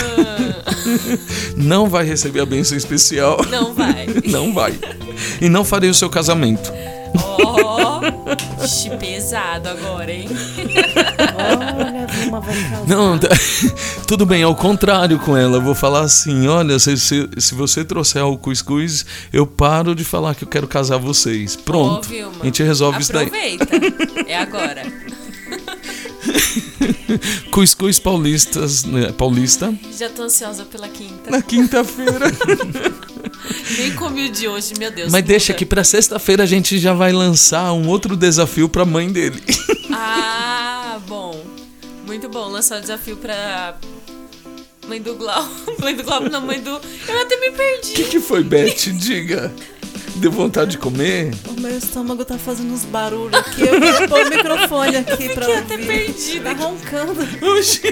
não 1.56 1.88
vai 1.88 2.04
receber 2.04 2.40
a 2.40 2.46
benção 2.46 2.76
especial. 2.76 3.38
Não 3.50 3.74
vai. 3.74 4.06
Não 4.26 4.52
vai. 4.52 4.74
E 5.40 5.48
não 5.48 5.64
farei 5.64 5.88
o 5.90 5.94
seu 5.94 6.08
casamento. 6.10 6.72
Ó, 7.22 8.00
ixi, 8.64 8.90
pesado 8.96 9.68
agora, 9.68 10.10
hein? 10.12 10.28
Olha, 11.78 12.03
vai. 12.40 12.54
Não, 12.86 13.18
tá- 13.18 13.28
tudo 14.06 14.26
bem, 14.26 14.42
ao 14.42 14.54
contrário 14.54 15.18
com 15.18 15.36
ela. 15.36 15.56
Eu 15.56 15.62
vou 15.62 15.74
falar 15.74 16.00
assim: 16.00 16.46
olha, 16.46 16.78
se, 16.78 16.96
se, 16.96 17.28
se 17.38 17.54
você 17.54 17.84
trouxer 17.84 18.22
o 18.24 18.36
cuscuz, 18.36 19.04
eu 19.32 19.46
paro 19.46 19.94
de 19.94 20.04
falar 20.04 20.34
que 20.34 20.44
eu 20.44 20.48
quero 20.48 20.68
casar 20.68 20.98
vocês. 20.98 21.56
Pronto. 21.56 22.08
A 22.40 22.44
gente 22.44 22.62
resolve 22.62 23.00
isso 23.00 23.12
daí. 23.12 23.26
Aproveita. 23.26 23.66
É 24.26 24.38
agora. 24.38 24.82
Cuscuz 27.50 27.98
paulistas, 27.98 28.84
né, 28.84 29.12
paulista 29.12 29.72
Já 29.96 30.08
tô 30.08 30.22
ansiosa 30.22 30.64
pela 30.64 30.88
quinta. 30.88 31.30
na 31.30 31.42
quinta-feira. 31.42 32.26
Nem 33.78 33.92
comi 33.94 34.28
o 34.28 34.32
de 34.32 34.48
hoje, 34.48 34.74
meu 34.78 34.90
Deus. 34.90 35.12
Mas 35.12 35.24
deixa 35.24 35.52
muda. 35.52 35.58
que 35.58 35.66
pra 35.66 35.84
sexta-feira 35.84 36.42
a 36.42 36.46
gente 36.46 36.78
já 36.78 36.92
vai 36.92 37.12
lançar 37.12 37.72
um 37.72 37.88
outro 37.88 38.16
desafio 38.16 38.68
pra 38.68 38.84
mãe 38.84 39.10
dele. 39.12 39.42
Ah, 39.92 40.98
bom. 41.06 41.44
Muito 42.14 42.28
bom. 42.28 42.46
Lançar 42.48 42.78
o 42.78 42.80
desafio 42.80 43.16
pra 43.16 43.74
mãe 44.86 45.02
do 45.02 45.16
Glau. 45.16 45.44
Mãe 45.80 45.96
do 45.96 46.04
Glau, 46.04 46.20
não, 46.22 46.40
mãe 46.42 46.60
do. 46.60 46.70
Eu 47.08 47.22
até 47.22 47.36
me 47.40 47.48
O 47.48 47.50
que, 47.52 47.56
perdi. 47.58 48.04
que 48.04 48.20
foi, 48.20 48.44
Beth? 48.44 48.74
Diga. 48.92 49.52
Deu 50.16 50.30
vontade 50.30 50.72
de 50.72 50.78
comer? 50.78 51.34
O 51.48 51.60
meu 51.60 51.76
estômago 51.76 52.24
tá 52.24 52.38
fazendo 52.38 52.72
uns 52.72 52.84
barulhos 52.84 53.34
aqui. 53.34 53.62
Eu 53.62 53.80
vou 53.80 54.08
pôr 54.08 54.26
o 54.26 54.30
microfone 54.30 54.96
aqui 54.98 55.28
pra 55.30 55.44
Fiquei 55.46 55.56
ouvir. 55.56 55.74
até 55.74 55.78
perdida. 55.78 56.54
Tá 56.54 56.64
roncando. 56.64 57.20
Oxi. 57.58 57.82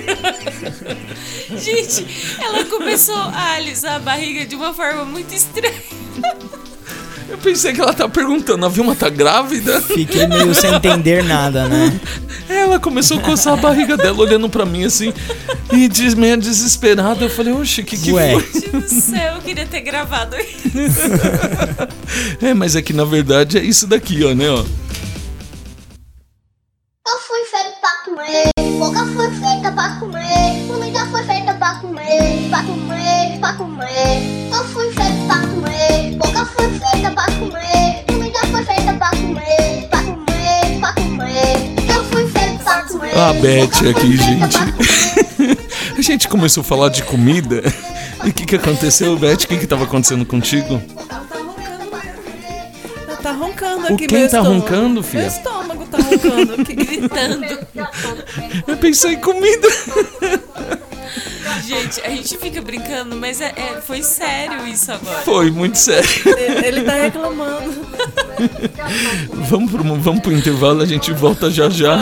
Gente, 1.59 2.07
ela 2.41 2.65
começou 2.67 3.17
a 3.17 3.55
alisar 3.55 3.97
a 3.97 3.99
barriga 3.99 4.47
de 4.47 4.55
uma 4.55 4.73
forma 4.73 5.05
muito 5.05 5.35
estranha. 5.35 5.75
Eu 7.33 7.39
pensei 7.39 7.73
que 7.73 7.81
ela 7.81 7.95
tá 7.95 8.07
perguntando, 8.07 8.67
a 8.67 8.69
Vilma 8.69 8.95
tá 8.95 9.09
grávida? 9.09 9.81
Fiquei 9.81 10.27
meio 10.27 10.55
sem 10.55 10.73
entender 10.75 11.25
nada, 11.25 11.67
né? 11.67 11.99
Ela 12.47 12.79
começou 12.79 13.19
a 13.19 13.23
coçar 13.23 13.55
a 13.55 13.57
barriga 13.57 13.97
dela, 13.97 14.19
olhando 14.19 14.51
pra 14.51 14.67
mim 14.67 14.85
assim, 14.85 15.15
e 15.73 15.89
des- 15.89 16.15
meio 16.15 16.37
desesperada. 16.37 17.25
Eu 17.25 17.31
falei, 17.31 17.55
oxe, 17.55 17.83
que 17.83 17.97
que 17.97 18.13
Ué. 18.13 18.33
foi? 18.39 18.43
Gente 18.61 18.69
do 18.71 18.89
céu, 18.89 19.37
eu 19.37 19.41
queria 19.41 19.67
ter 19.67 19.81
gravado 19.81 20.37
isso. 20.37 21.01
É, 22.45 22.53
mas 22.53 22.77
é 22.77 22.83
que 22.83 22.93
na 22.93 23.05
verdade 23.05 23.57
é 23.59 23.63
isso 23.65 23.87
daqui, 23.87 24.23
ó, 24.25 24.35
né, 24.35 24.51
ó. 24.51 24.59
Eu 27.09 27.19
fui 27.27 27.41
feito 27.51 27.81
pra 27.81 27.91
comer, 28.05 28.51
boca 28.79 29.07
foi 29.07 29.31
feita 29.31 29.73
pra 29.73 29.97
comer, 29.99 30.67
comida 30.69 31.07
foi 31.07 31.23
feita 31.25 31.55
pra 31.55 31.75
comer, 31.77 32.49
pra 32.51 32.63
comer, 32.63 33.39
pra 33.41 33.53
comer. 33.55 34.42
Foi 36.69 36.79
feita 36.79 37.11
pra 37.11 37.27
comer, 37.33 38.05
comida 38.07 38.39
foi 38.51 38.65
feita 38.65 38.93
pra 38.95 39.11
comer, 39.11 39.89
pra 39.91 40.03
comer, 40.03 40.79
pra 40.81 40.93
comer. 40.95 41.93
Eu 41.95 42.05
fui 42.05 42.27
feito 42.29 42.63
pra 42.65 42.83
comer. 42.85 43.13
Ah, 43.17 43.33
Beth 43.35 43.91
aqui, 43.91 44.17
gente. 44.17 45.63
A 45.99 46.01
gente 46.01 46.29
começou 46.29 46.63
a 46.63 46.65
falar 46.65 46.89
de 46.89 47.03
comida. 47.03 47.63
E 48.25 48.31
o 48.31 48.33
que 48.33 48.47
que 48.47 48.57
aconteceu, 48.57 49.17
Beth? 49.19 49.35
O 49.35 49.49
que 49.49 49.59
que 49.59 49.67
tava 49.67 49.85
acontecendo 49.85 50.25
contigo? 50.25 50.81
Tá 53.23 53.31
roncando 53.33 53.83
O 53.89 53.95
aqui, 53.95 54.07
quem 54.09 54.19
meu 54.19 54.29
tá 54.29 54.39
estômago. 54.39 54.61
roncando, 54.61 55.03
filha? 55.03 55.23
Meu 55.23 55.31
estômago 55.31 55.87
tá 55.87 55.99
roncando 55.99 56.55
aqui. 56.61 56.75
Gritando. 56.75 57.47
Eu 58.67 58.77
pensei 58.79 59.13
em 59.15 59.21
comida. 59.21 59.69
Gente, 61.61 62.01
a 62.01 62.09
gente 62.11 62.37
fica 62.39 62.61
brincando, 62.63 63.17
mas 63.17 63.41
é, 63.41 63.53
é- 63.57 63.81
foi 63.81 64.03
sério 64.03 64.67
isso 64.67 64.91
agora. 64.93 65.23
Foi, 65.23 65.51
muito 65.51 65.77
sério. 65.79 66.09
Ele 66.27 66.67
ele 66.67 66.83
tá 66.83 66.95
reclamando. 66.95 67.87
Vamos 69.49 69.71
pro, 69.71 69.83
vamos 70.01 70.21
pro 70.21 70.33
intervalo, 70.33 70.83
a 70.83 70.87
gente 70.87 71.13
volta 71.13 71.51
já 71.51 71.69
já. 71.69 72.01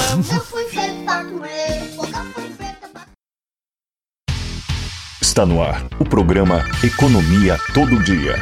Está 5.21 5.45
no 5.47 5.63
ar 5.63 5.87
o 5.99 6.05
programa 6.05 6.65
Economia 6.83 7.59
Todo 7.75 8.03
Dia. 8.03 8.37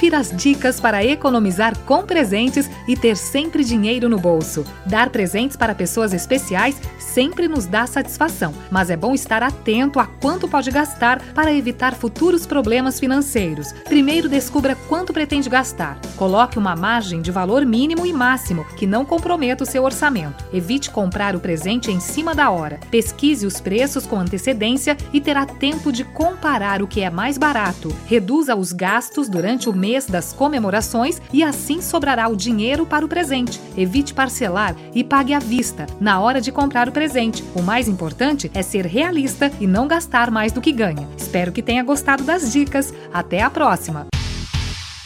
Confira 0.00 0.16
as 0.16 0.34
dicas 0.34 0.80
para 0.80 1.04
economizar 1.04 1.76
com 1.80 2.06
presentes 2.06 2.70
e 2.88 2.96
ter 2.96 3.18
sempre 3.18 3.62
dinheiro 3.62 4.08
no 4.08 4.18
bolso. 4.18 4.64
Dar 4.86 5.10
presentes 5.10 5.58
para 5.58 5.74
pessoas 5.74 6.14
especiais 6.14 6.80
sempre 6.98 7.46
nos 7.46 7.66
dá 7.66 7.86
satisfação, 7.86 8.54
mas 8.70 8.88
é 8.88 8.96
bom 8.96 9.12
estar 9.12 9.42
atento 9.42 10.00
a 10.00 10.06
quanto 10.06 10.48
pode 10.48 10.70
gastar 10.70 11.20
para 11.34 11.52
evitar 11.52 11.94
futuros 11.94 12.46
problemas 12.46 12.98
financeiros. 12.98 13.72
Primeiro 13.84 14.26
descubra 14.26 14.74
quanto 14.88 15.12
pretende 15.12 15.50
gastar. 15.50 15.98
Coloque 16.16 16.58
uma 16.58 16.74
margem 16.74 17.20
de 17.20 17.30
valor 17.30 17.66
mínimo 17.66 18.06
e 18.06 18.12
máximo 18.12 18.64
que 18.78 18.86
não 18.86 19.04
comprometa 19.04 19.64
o 19.64 19.66
seu 19.66 19.84
orçamento. 19.84 20.42
Evite 20.50 20.88
comprar 20.88 21.36
o 21.36 21.40
presente 21.40 21.90
em 21.90 22.00
cima 22.00 22.34
da 22.34 22.48
hora. 22.50 22.80
Pesquise 22.90 23.44
os 23.44 23.60
preços 23.60 24.06
com 24.06 24.18
antecedência 24.18 24.96
e 25.12 25.20
terá 25.20 25.44
tempo 25.44 25.92
de 25.92 26.04
comparar 26.04 26.80
o 26.80 26.86
que 26.86 27.02
é 27.02 27.10
mais 27.10 27.36
barato. 27.36 27.94
Reduza 28.06 28.56
os 28.56 28.72
gastos 28.72 29.28
durante 29.28 29.68
o 29.68 29.74
mês 29.74 29.89
das 30.10 30.32
comemorações 30.32 31.20
e 31.32 31.42
assim 31.42 31.80
sobrará 31.82 32.28
o 32.28 32.36
dinheiro 32.36 32.86
para 32.86 33.04
o 33.04 33.08
presente. 33.08 33.60
Evite 33.76 34.14
parcelar 34.14 34.74
e 34.94 35.02
pague 35.02 35.34
à 35.34 35.38
vista 35.38 35.86
na 36.00 36.20
hora 36.20 36.40
de 36.40 36.52
comprar 36.52 36.88
o 36.88 36.92
presente. 36.92 37.42
O 37.54 37.62
mais 37.62 37.88
importante 37.88 38.50
é 38.54 38.62
ser 38.62 38.86
realista 38.86 39.50
e 39.60 39.66
não 39.66 39.88
gastar 39.88 40.30
mais 40.30 40.52
do 40.52 40.60
que 40.60 40.72
ganha. 40.72 41.08
Espero 41.16 41.50
que 41.52 41.62
tenha 41.62 41.82
gostado 41.82 42.22
das 42.22 42.52
dicas. 42.52 42.94
Até 43.12 43.42
a 43.42 43.50
próxima! 43.50 44.06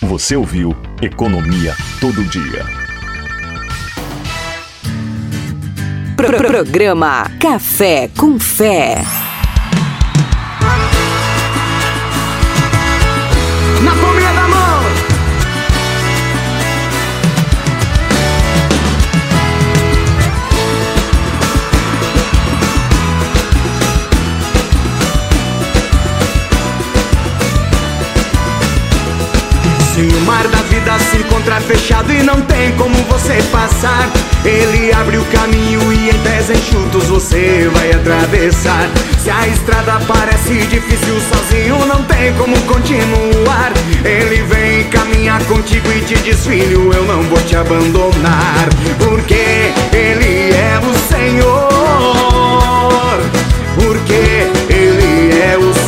Você 0.03 0.37
ouviu 0.37 0.77
Economia 1.01 1.75
Todo 2.01 2.23
Dia. 2.25 2.65
Pro- 6.17 6.37
Programa 6.37 7.31
Café 7.41 8.09
com 8.17 8.39
Fé. 8.39 9.03
Se 30.99 31.17
encontrar 31.19 31.61
fechado 31.61 32.13
e 32.13 32.23
não 32.23 32.41
tem 32.43 32.73
como 32.73 32.95
você 33.05 33.43
passar, 33.51 34.09
ele 34.45 34.93
abre 34.93 35.17
o 35.17 35.25
caminho 35.27 35.93
e 35.93 36.11
em 36.11 36.19
pés 36.21 36.51
enxutos 36.51 37.05
você 37.05 37.71
vai 37.73 37.93
atravessar. 37.93 38.89
Se 39.19 39.31
a 39.31 39.47
estrada 39.49 40.01
parece 40.07 40.55
difícil 40.67 41.21
sozinho, 41.33 41.87
não 41.87 42.03
tem 42.05 42.33
como 42.35 42.57
continuar. 42.63 43.73
Ele 44.05 44.43
vem 44.43 44.85
caminhar 44.91 45.43
contigo 45.45 45.91
e 45.93 46.01
te 46.03 46.15
diz: 46.17 46.47
Filho, 46.47 46.93
eu 46.93 47.05
não 47.05 47.23
vou 47.23 47.41
te 47.43 47.57
abandonar, 47.57 48.69
porque 48.99 49.73
Ele 49.93 50.53
é 50.53 50.79
o 50.79 50.95
Senhor. 51.09 51.71
Porque 53.77 54.47
Ele 54.73 55.41
é 55.41 55.59
o. 55.59 55.65
Levante 55.65 55.84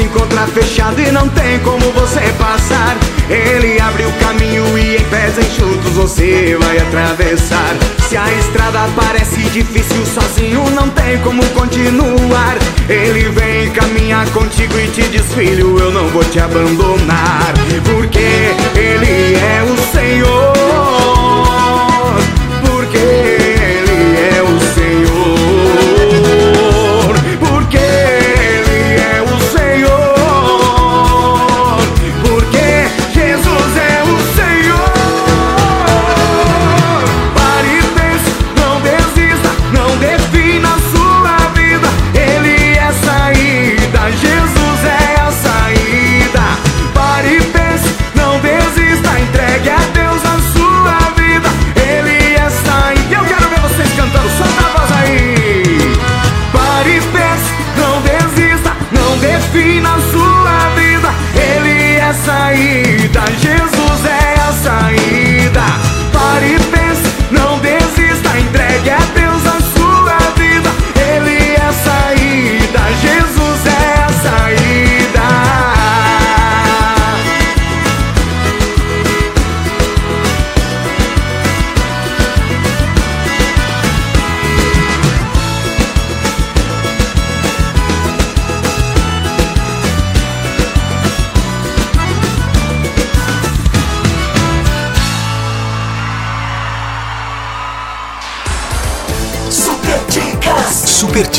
encontra 0.00 0.46
fechado 0.46 1.00
e 1.00 1.10
não 1.10 1.28
tem 1.28 1.58
como 1.60 1.90
você 1.92 2.20
passar. 2.38 2.96
Ele 3.28 3.80
abre 3.80 4.04
o 4.04 4.12
caminho 4.12 4.78
e 4.78 4.96
em 4.96 5.04
pés 5.04 5.38
enxutos 5.38 5.92
você 5.92 6.56
vai 6.60 6.78
atravessar. 6.78 7.76
Se 8.08 8.16
a 8.16 8.32
estrada 8.32 8.88
parece 8.96 9.42
difícil 9.50 10.04
sozinho, 10.06 10.68
não 10.70 10.88
tem 10.90 11.18
como 11.18 11.44
continuar. 11.50 12.56
Ele 12.88 13.28
vem 13.28 13.70
caminhar 13.70 14.26
contigo 14.30 14.78
e 14.78 14.88
te 14.88 15.02
diz: 15.08 15.32
Filho, 15.34 15.78
eu 15.78 15.92
não 15.92 16.08
vou 16.08 16.24
te 16.24 16.40
abandonar. 16.40 17.52
Porque 17.84 18.78
Ele 18.78 19.36
é 19.36 19.62
o 19.62 19.92
Senhor. 19.92 20.79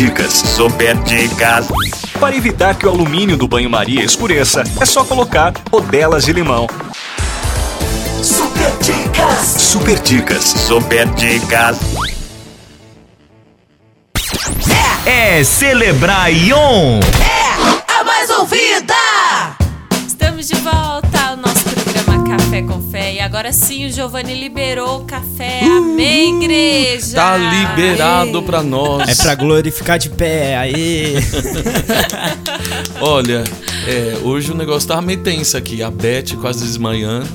Dicas. 0.02 0.34
Super 0.34 0.96
dicas. 1.04 1.68
Para 2.20 2.36
evitar 2.36 2.74
que 2.76 2.88
o 2.88 2.90
alumínio 2.90 3.38
do 3.38 3.48
banho-maria 3.48 4.04
escureça, 4.04 4.64
é 4.80 4.86
só 4.86 5.04
colocar 5.04 5.54
rodelas 5.72 6.26
de 6.26 6.34
limão. 6.34 6.68
Super 8.24 8.72
dicas. 8.82 9.62
Super 9.62 10.00
dicas. 10.00 10.44
Super 10.44 11.08
dicas. 11.10 11.78
É 15.06 15.44
celebrar 15.44 16.34
Ion. 16.34 17.00
A 17.38 17.41
agora 23.32 23.54
sim 23.54 23.86
o 23.86 23.90
Giovanni 23.90 24.38
liberou 24.38 25.04
o 25.04 25.06
café. 25.06 25.62
Amém, 25.64 26.44
igreja! 26.44 27.16
Tá 27.16 27.38
liberado 27.38 28.44
pra 28.44 28.62
nós. 28.62 29.08
É 29.08 29.24
pra 29.24 29.36
glorificar 29.36 29.98
de 29.98 30.10
pé, 30.10 30.58
aí. 30.58 31.16
Olha, 33.00 33.46
é, 33.88 34.18
hoje 34.24 34.52
o 34.52 34.56
negócio 34.56 34.88
tava 34.88 35.02
meio 35.02 35.22
tenso 35.22 35.58
aqui. 35.58 35.82
A 35.82 35.90
Beth 35.90 36.36
quase 36.40 36.64
desmanhando. 36.64 37.28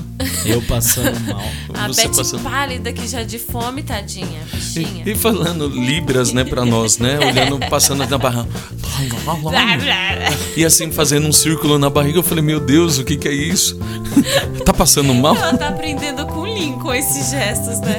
Eu 0.45 0.61
passando 0.63 1.19
mal. 1.27 1.43
A 1.73 1.87
Você 1.87 2.07
Beth 2.07 2.15
passando- 2.15 2.43
pálida 2.43 2.91
que 2.93 3.07
já 3.07 3.23
de 3.23 3.37
fome, 3.37 3.83
tadinha, 3.83 4.41
bichinha. 4.51 5.03
E 5.05 5.15
falando 5.15 5.67
libras, 5.67 6.31
né, 6.33 6.43
pra 6.43 6.65
nós, 6.65 6.97
né? 6.97 7.19
Olhando, 7.19 7.59
passando 7.69 8.05
na 8.07 8.17
barriga. 8.17 8.47
E 10.55 10.65
assim, 10.65 10.91
fazendo 10.91 11.27
um 11.27 11.33
círculo 11.33 11.77
na 11.77 11.89
barriga, 11.89 12.17
eu 12.19 12.23
falei, 12.23 12.43
meu 12.43 12.59
Deus, 12.59 12.97
o 12.97 13.03
que 13.03 13.15
que 13.17 13.27
é 13.27 13.33
isso? 13.33 13.77
tá 14.65 14.73
passando 14.73 15.13
mal? 15.13 15.35
Ela 15.35 15.55
tá 15.57 15.67
aprendendo 15.69 16.25
com 16.25 16.39
o 16.41 16.45
Lincoln 16.45 16.93
esses 16.93 17.29
gestos, 17.29 17.79
né? 17.81 17.97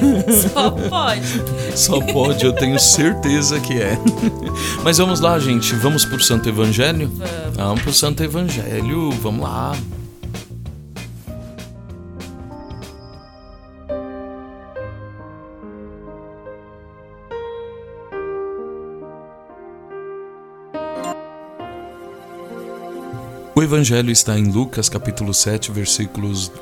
Só 0.53 0.71
pode. 0.71 1.43
Só 1.77 2.01
pode, 2.01 2.45
eu 2.45 2.53
tenho 2.53 2.79
certeza 2.79 3.61
que 3.61 3.75
é. 3.75 3.97
Mas 4.83 4.99
vamos 4.99 5.21
lá, 5.21 5.39
gente. 5.39 5.75
Vamos 5.77 6.05
pro 6.05 6.21
Santo 6.21 6.49
Evangelho? 6.49 7.11
Vamos. 7.15 7.57
Vamos 7.57 7.83
pro 7.83 7.93
Santo 7.93 8.23
Evangelho. 8.23 8.38
Vamos 9.21 9.43
lá. 9.43 9.73
O 23.57 23.63
Evangelho 23.63 24.13
está 24.13 24.39
em 24.39 24.45
Lucas 24.45 24.89
capítulo 24.89 25.35
7, 25.35 25.73
versículos 25.73 26.53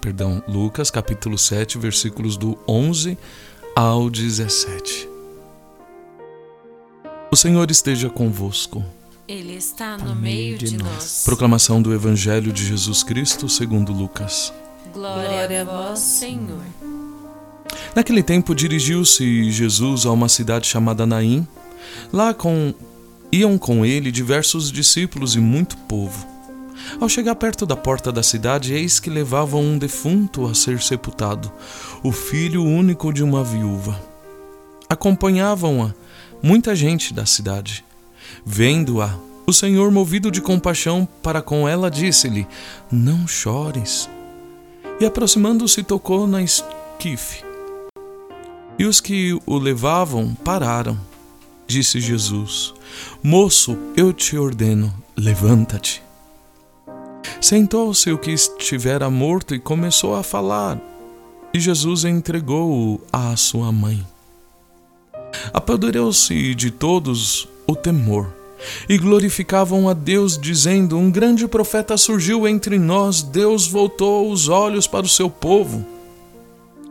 perdão, 0.00 0.42
Lucas 0.48 0.90
capítulo 0.90 1.38
7, 1.38 1.78
versículos 1.78 2.36
do 2.36 2.58
11 2.66 3.16
ao 3.76 4.10
17. 4.10 5.08
O 7.30 7.36
Senhor 7.36 7.70
esteja 7.70 8.10
convosco. 8.10 8.97
Ele 9.28 9.56
está 9.56 9.98
no 9.98 10.16
meio 10.16 10.56
de 10.56 10.78
nós. 10.78 11.20
Proclamação 11.22 11.82
do 11.82 11.92
Evangelho 11.92 12.50
de 12.50 12.64
Jesus 12.64 13.02
Cristo 13.02 13.46
segundo 13.46 13.92
Lucas. 13.92 14.50
Glória 14.90 15.60
a 15.60 15.64
vós, 15.64 15.98
Senhor. 15.98 16.64
Naquele 17.94 18.22
tempo 18.22 18.54
dirigiu-se 18.54 19.50
Jesus 19.50 20.06
a 20.06 20.12
uma 20.12 20.30
cidade 20.30 20.66
chamada 20.66 21.04
Naim. 21.04 21.46
Lá 22.10 22.32
com 22.32 22.72
iam 23.30 23.58
com 23.58 23.84
ele 23.84 24.10
diversos 24.10 24.72
discípulos 24.72 25.36
e 25.36 25.40
muito 25.40 25.76
povo. 25.76 26.26
Ao 26.98 27.06
chegar 27.06 27.34
perto 27.34 27.66
da 27.66 27.76
porta 27.76 28.10
da 28.10 28.22
cidade, 28.22 28.72
eis 28.72 28.98
que 28.98 29.10
levavam 29.10 29.60
um 29.60 29.76
defunto 29.76 30.46
a 30.46 30.54
ser 30.54 30.80
sepultado, 30.80 31.52
o 32.02 32.10
filho 32.12 32.64
único 32.64 33.12
de 33.12 33.22
uma 33.22 33.44
viúva. 33.44 34.00
Acompanhavam-a 34.88 35.94
muita 36.42 36.74
gente 36.74 37.12
da 37.12 37.26
cidade. 37.26 37.84
Vendo-a, 38.44 39.18
o 39.46 39.52
Senhor, 39.52 39.90
movido 39.90 40.30
de 40.30 40.42
compaixão 40.42 41.08
para 41.22 41.40
com 41.40 41.66
ela, 41.66 41.90
disse-lhe: 41.90 42.46
Não 42.92 43.26
chores. 43.26 44.08
E 45.00 45.06
aproximando-se, 45.06 45.82
tocou 45.82 46.26
na 46.26 46.42
esquife. 46.42 47.42
E 48.78 48.84
os 48.84 49.00
que 49.00 49.38
o 49.46 49.58
levavam 49.58 50.34
pararam. 50.34 50.98
Disse 51.66 52.00
Jesus: 52.00 52.74
Moço, 53.22 53.78
eu 53.96 54.12
te 54.12 54.36
ordeno, 54.36 54.92
levanta-te. 55.16 56.02
Sentou-se 57.40 58.10
o 58.10 58.18
que 58.18 58.30
estivera 58.30 59.08
morto 59.08 59.54
e 59.54 59.58
começou 59.58 60.14
a 60.14 60.22
falar. 60.22 60.78
E 61.54 61.60
Jesus 61.60 62.04
entregou-o 62.04 63.00
à 63.12 63.34
sua 63.36 63.72
mãe. 63.72 64.06
Apoderou-se 65.52 66.54
de 66.54 66.70
todos 66.70 67.48
o 67.68 67.76
temor 67.76 68.32
e 68.88 68.98
glorificavam 68.98 69.88
a 69.88 69.92
Deus, 69.92 70.38
dizendo: 70.38 70.96
Um 70.96 71.10
grande 71.10 71.46
profeta 71.46 71.96
surgiu 71.96 72.48
entre 72.48 72.78
nós, 72.78 73.22
Deus 73.22 73.66
voltou 73.66 74.32
os 74.32 74.48
olhos 74.48 74.86
para 74.86 75.06
o 75.06 75.08
seu 75.08 75.30
povo. 75.30 75.84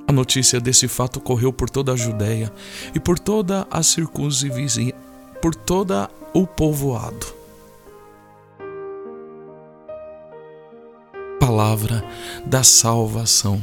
A 0.07 0.13
notícia 0.13 0.61
desse 0.61 0.88
fato 0.88 1.19
correu 1.19 1.51
por 1.51 1.69
toda 1.69 1.91
a 1.91 1.97
Judéia 1.97 2.51
e 2.95 2.99
por 2.99 3.19
toda 3.19 3.67
a 3.69 3.84
circunvizinha, 3.84 4.93
por 5.41 5.53
toda 5.53 6.09
o 6.34 6.47
povoado. 6.47 7.36
Palavra 11.39 12.03
da 12.45 12.63
salvação. 12.63 13.61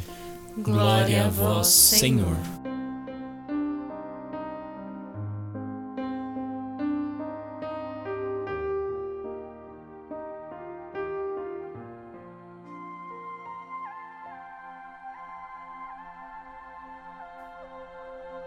Glória 0.59 1.27
a 1.27 1.29
vós, 1.29 1.67
Senhor. 1.67 2.54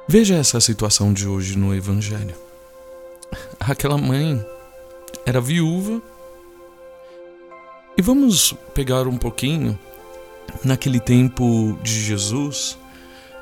Veja 0.10 0.36
essa 0.36 0.62
situação 0.62 1.12
de 1.12 1.28
hoje 1.28 1.58
no 1.58 1.76
Evangelho. 1.76 2.34
Aquela 3.60 3.98
mãe 3.98 4.42
era 5.26 5.42
viúva. 5.42 6.02
E 7.98 8.02
vamos 8.02 8.54
pegar 8.74 9.06
um 9.06 9.18
pouquinho 9.18 9.78
naquele 10.64 11.02
tempo 11.02 11.78
de 11.84 11.92
Jesus, 11.92 12.78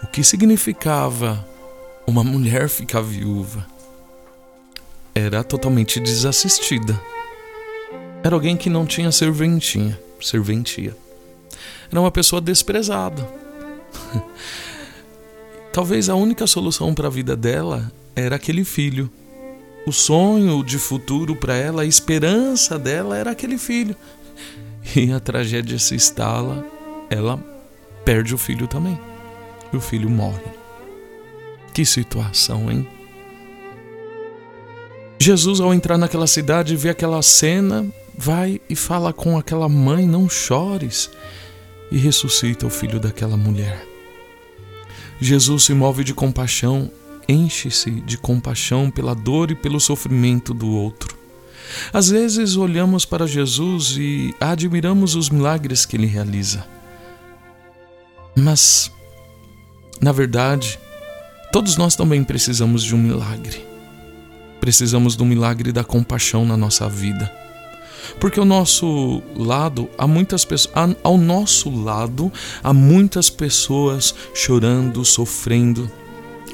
o 0.02 0.08
que 0.08 0.24
significava 0.24 1.48
uma 2.08 2.24
mulher 2.24 2.68
ficar 2.68 3.02
viúva. 3.02 3.64
Era 5.14 5.44
totalmente 5.44 6.00
desassistida. 6.00 7.00
Era 8.24 8.36
alguém 8.36 8.58
que 8.58 8.72
não 8.72 8.88
tinha 8.88 9.12
serventinha, 9.12 10.00
serventia. 10.20 10.98
Era 11.92 12.02
uma 12.02 12.10
pessoa 12.10 12.42
desprezada. 12.42 13.24
Talvez 15.76 16.08
a 16.08 16.16
única 16.16 16.48
solução 16.48 16.94
para 16.94 17.08
a 17.08 17.12
vida 17.12 17.36
dela 17.36 17.92
era 18.16 18.38
aquele 18.38 18.64
filho. 18.64 19.12
O 19.86 19.92
sonho 19.92 20.64
de 20.64 20.80
futuro 20.80 21.36
para 21.36 21.54
ela, 21.54 21.82
a 21.82 21.86
esperança 21.86 22.80
dela 22.80 23.18
era 23.18 23.32
aquele 23.32 23.58
filho. 23.58 23.94
E 24.96 25.12
a 25.12 25.20
tragédia 25.20 25.78
se 25.78 25.94
instala, 25.94 26.66
ela 27.10 27.38
perde 28.06 28.34
o 28.34 28.38
filho 28.38 28.68
também. 28.68 28.98
E 29.74 29.76
o 29.76 29.82
filho 29.82 30.10
morre. 30.10 30.46
Que 31.74 31.84
situação, 31.84 32.72
hein? 32.72 32.88
Jesus, 35.20 35.60
ao 35.60 35.74
entrar 35.74 35.98
naquela 35.98 36.26
cidade, 36.26 36.78
vê 36.78 36.88
aquela 36.88 37.22
cena, 37.22 37.86
vai 38.18 38.62
e 38.70 38.78
fala 38.78 39.12
com 39.12 39.38
aquela 39.38 39.68
mãe: 39.68 40.08
Não 40.08 40.30
chores, 40.30 41.12
e 41.92 41.98
ressuscita 41.98 42.66
o 42.66 42.70
filho 42.70 42.98
daquela 42.98 43.36
mulher. 43.36 43.95
Jesus 45.20 45.64
se 45.64 45.74
move 45.74 46.04
de 46.04 46.14
compaixão, 46.14 46.92
enche-se 47.28 47.92
de 47.92 48.18
compaixão 48.18 48.92
pela 48.92 49.16
dor 49.16 49.52
e 49.52 49.56
pelo 49.56 49.80
sofrimento 49.80 50.54
do 50.54 50.68
outro. 50.68 51.18
Às 51.92 52.10
vezes 52.10 52.56
olhamos 52.56 53.06
para 53.06 53.28
Jesus 53.28 53.96
e 53.98 54.36
admiramos 54.40 55.16
os 55.16 55.30
milagres 55.30 55.86
que 55.86 55.96
ele 55.96 56.06
realiza. 56.06 56.66
Mas, 58.36 58.92
na 60.02 60.12
verdade, 60.12 60.78
todos 61.52 61.78
nós 61.78 61.96
também 61.96 62.24
precisamos 62.24 62.84
de 62.84 62.94
um 62.94 62.98
milagre. 62.98 63.66
Precisamos 64.60 65.16
do 65.16 65.26
milagre 65.26 65.72
da 65.72 65.84
compaixão 65.84 66.46
na 66.46 66.58
nossa 66.58 66.88
vida. 66.90 67.32
Porque 68.20 68.40
ao 68.40 68.46
nosso 68.46 69.22
lado 69.36 69.90
há 69.98 70.08
muitas 70.08 70.46
pessoas, 70.46 70.96
ao 71.04 71.18
nosso 71.18 71.70
lado 71.70 72.32
há 72.64 72.74
muitas 72.74 73.30
pessoas 73.30 74.16
chorando, 74.34 75.04
sofrendo. 75.04 75.90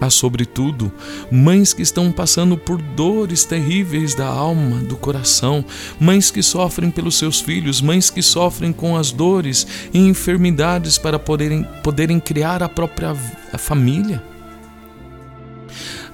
Há 0.02 0.10
sobretudo 0.10 0.92
mães 1.32 1.74
que 1.74 1.84
estão 1.84 2.12
passando 2.12 2.58
por 2.58 2.82
dores 2.82 3.46
terríveis 3.46 4.16
da 4.16 4.26
alma, 4.26 4.78
do 4.78 4.98
coração, 4.98 5.64
mães 6.00 6.32
que 6.32 6.42
sofrem 6.42 6.90
pelos 6.90 7.20
seus 7.20 7.40
filhos, 7.40 7.82
mães 7.82 8.10
que 8.10 8.24
sofrem 8.24 8.74
com 8.74 8.98
as 8.98 9.12
dores 9.12 9.68
e 9.94 10.00
enfermidades 10.00 10.98
para 10.98 11.20
poderem, 11.20 11.64
poderem 11.84 12.20
criar 12.20 12.64
a 12.64 12.70
própria 12.70 13.14
família. 13.60 14.24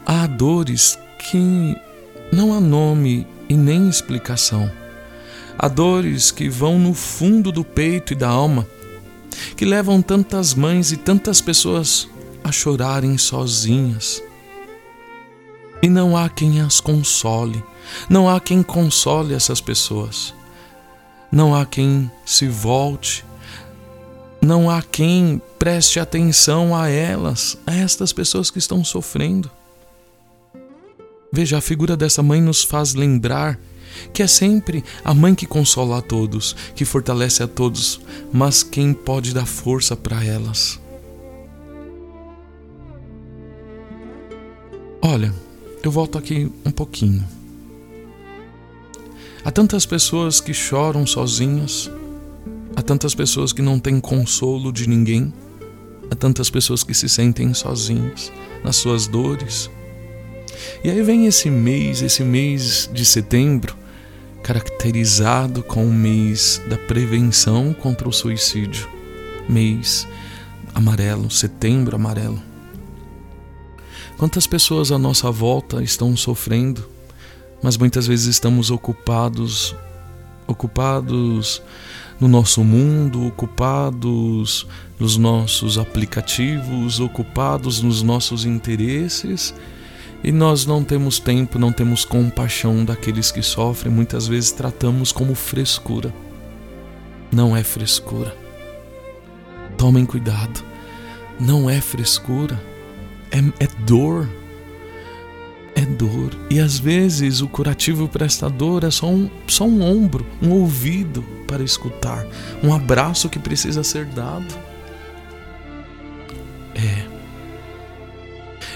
Há 0.06 0.28
dores 0.28 1.00
que 1.32 1.74
não 2.30 2.54
há 2.54 2.60
nome 2.60 3.26
e 3.48 3.56
nem 3.56 3.88
explicação. 3.88 4.70
Há 5.60 5.68
dores 5.68 6.30
que 6.30 6.50
vão 6.50 6.78
no 6.78 6.94
fundo 6.94 7.52
do 7.52 7.64
peito 7.64 8.14
e 8.14 8.16
da 8.16 8.30
alma, 8.30 8.68
que 9.56 9.66
levam 9.66 10.02
tantas 10.02 10.54
mães 10.54 10.92
e 10.92 10.98
tantas 10.98 11.42
pessoas 11.42 12.08
a 12.44 12.52
chorarem 12.52 13.18
sozinhas. 13.18 14.22
E 15.82 15.90
não 15.90 16.16
há 16.16 16.30
quem 16.30 16.62
as 16.62 16.80
console, 16.80 17.64
não 18.10 18.30
há 18.30 18.40
quem 18.40 18.62
console 18.62 19.34
essas 19.34 19.60
pessoas, 19.60 20.34
não 21.32 21.56
há 21.56 21.66
quem 21.66 22.12
se 22.24 22.48
volte, 22.48 23.26
não 24.42 24.70
há 24.70 24.82
quem 24.84 25.42
preste 25.58 26.00
atenção 26.00 26.76
a 26.76 26.88
elas, 26.88 27.58
a 27.66 27.74
estas 27.74 28.14
pessoas 28.14 28.52
que 28.52 28.60
estão 28.60 28.84
sofrendo. 28.84 29.50
Veja, 31.32 31.58
a 31.58 31.62
figura 31.62 31.98
dessa 31.98 32.24
mãe 32.24 32.42
nos 32.42 32.64
faz 32.64 32.94
lembrar 32.94 33.60
que 34.14 34.24
é 34.24 34.28
sempre 34.28 34.84
a 35.04 35.14
mãe 35.14 35.34
que 35.36 35.46
consola 35.46 36.00
a 36.00 36.02
todos, 36.02 36.56
que 36.76 36.86
fortalece 36.86 37.44
a 37.44 37.48
todos, 37.48 38.00
mas 38.32 38.64
quem 38.64 38.94
pode 38.94 39.34
dar 39.34 39.46
força 39.46 39.96
para 39.96 40.24
elas. 40.24 40.80
Olha, 45.02 45.34
eu 45.84 45.92
volto 45.92 46.18
aqui 46.18 46.52
um 46.66 46.72
pouquinho. 46.72 47.24
Há 49.44 49.52
tantas 49.52 49.86
pessoas 49.86 50.42
que 50.42 50.54
choram 50.54 51.08
sozinhas, 51.08 51.90
há 52.76 52.82
tantas 52.82 53.16
pessoas 53.16 53.54
que 53.54 53.62
não 53.62 53.80
têm 53.80 54.00
consolo 54.00 54.74
de 54.74 54.90
ninguém, 54.90 55.34
há 56.12 56.16
tantas 56.16 56.50
pessoas 56.50 56.84
que 56.84 56.94
se 56.94 57.08
sentem 57.08 57.54
sozinhas 57.54 58.32
nas 58.64 58.76
suas 58.76 59.08
dores. 59.08 59.70
E 60.84 60.90
aí 60.90 61.02
vem 61.02 61.26
esse 61.26 61.50
mês, 61.50 62.02
esse 62.02 62.24
mês 62.24 62.90
de 62.92 63.06
setembro, 63.06 63.76
caracterizado 64.44 65.64
com 65.64 65.86
o 65.86 65.94
mês 65.94 66.62
da 66.70 66.78
prevenção 66.78 67.74
contra 67.74 68.08
o 68.08 68.14
suicídio. 68.14 68.88
Mês 69.50 70.08
amarelo, 70.74 71.30
setembro 71.32 71.96
amarelo. 71.96 72.42
Quantas 74.18 74.48
pessoas 74.48 74.92
à 74.92 74.98
nossa 74.98 75.32
volta 75.32 75.84
estão 75.84 76.16
sofrendo, 76.16 76.88
mas 77.62 77.78
muitas 77.78 78.08
vezes 78.08 78.28
estamos 78.28 78.72
ocupados, 78.72 79.76
ocupados 80.48 81.62
no 82.20 82.28
nosso 82.28 82.64
mundo, 82.64 83.28
ocupados 83.28 84.68
nos 85.00 85.18
nossos 85.18 85.78
aplicativos, 85.78 87.00
ocupados 87.00 87.82
nos 87.82 88.02
nossos 88.02 88.46
interesses 88.46 89.54
e 90.24 90.32
nós 90.32 90.66
não 90.66 90.84
temos 90.84 91.20
tempo, 91.20 91.60
não 91.60 91.72
temos 91.72 92.04
compaixão 92.04 92.84
daqueles 92.84 93.32
que 93.32 93.42
sofrem, 93.42 93.94
muitas 93.94 94.28
vezes 94.28 94.52
tratamos 94.52 95.12
como 95.12 95.36
frescura. 95.36 96.14
Não 97.32 97.56
é 97.56 97.64
frescura. 97.64 98.36
Tomem 99.78 100.06
cuidado. 100.06 100.64
Não 101.40 101.70
é 101.70 101.80
frescura. 101.80 102.60
É, 103.32 103.38
é 103.64 103.68
dor. 103.86 104.28
É 105.76 105.86
dor. 105.86 106.32
E 106.50 106.60
às 106.60 106.80
vezes 106.80 107.42
o 107.42 107.48
curativo 107.48 108.08
prestador 108.08 108.84
é 108.84 108.90
só 108.90 109.08
um, 109.08 109.30
só 109.48 109.66
um 109.66 109.84
ombro, 109.84 110.26
um 110.42 110.52
ouvido 110.52 111.24
para 111.48 111.64
escutar, 111.64 112.26
um 112.64 112.74
abraço 112.74 113.30
que 113.30 113.40
precisa 113.40 113.84
ser 113.84 114.06
dado. 114.06 114.67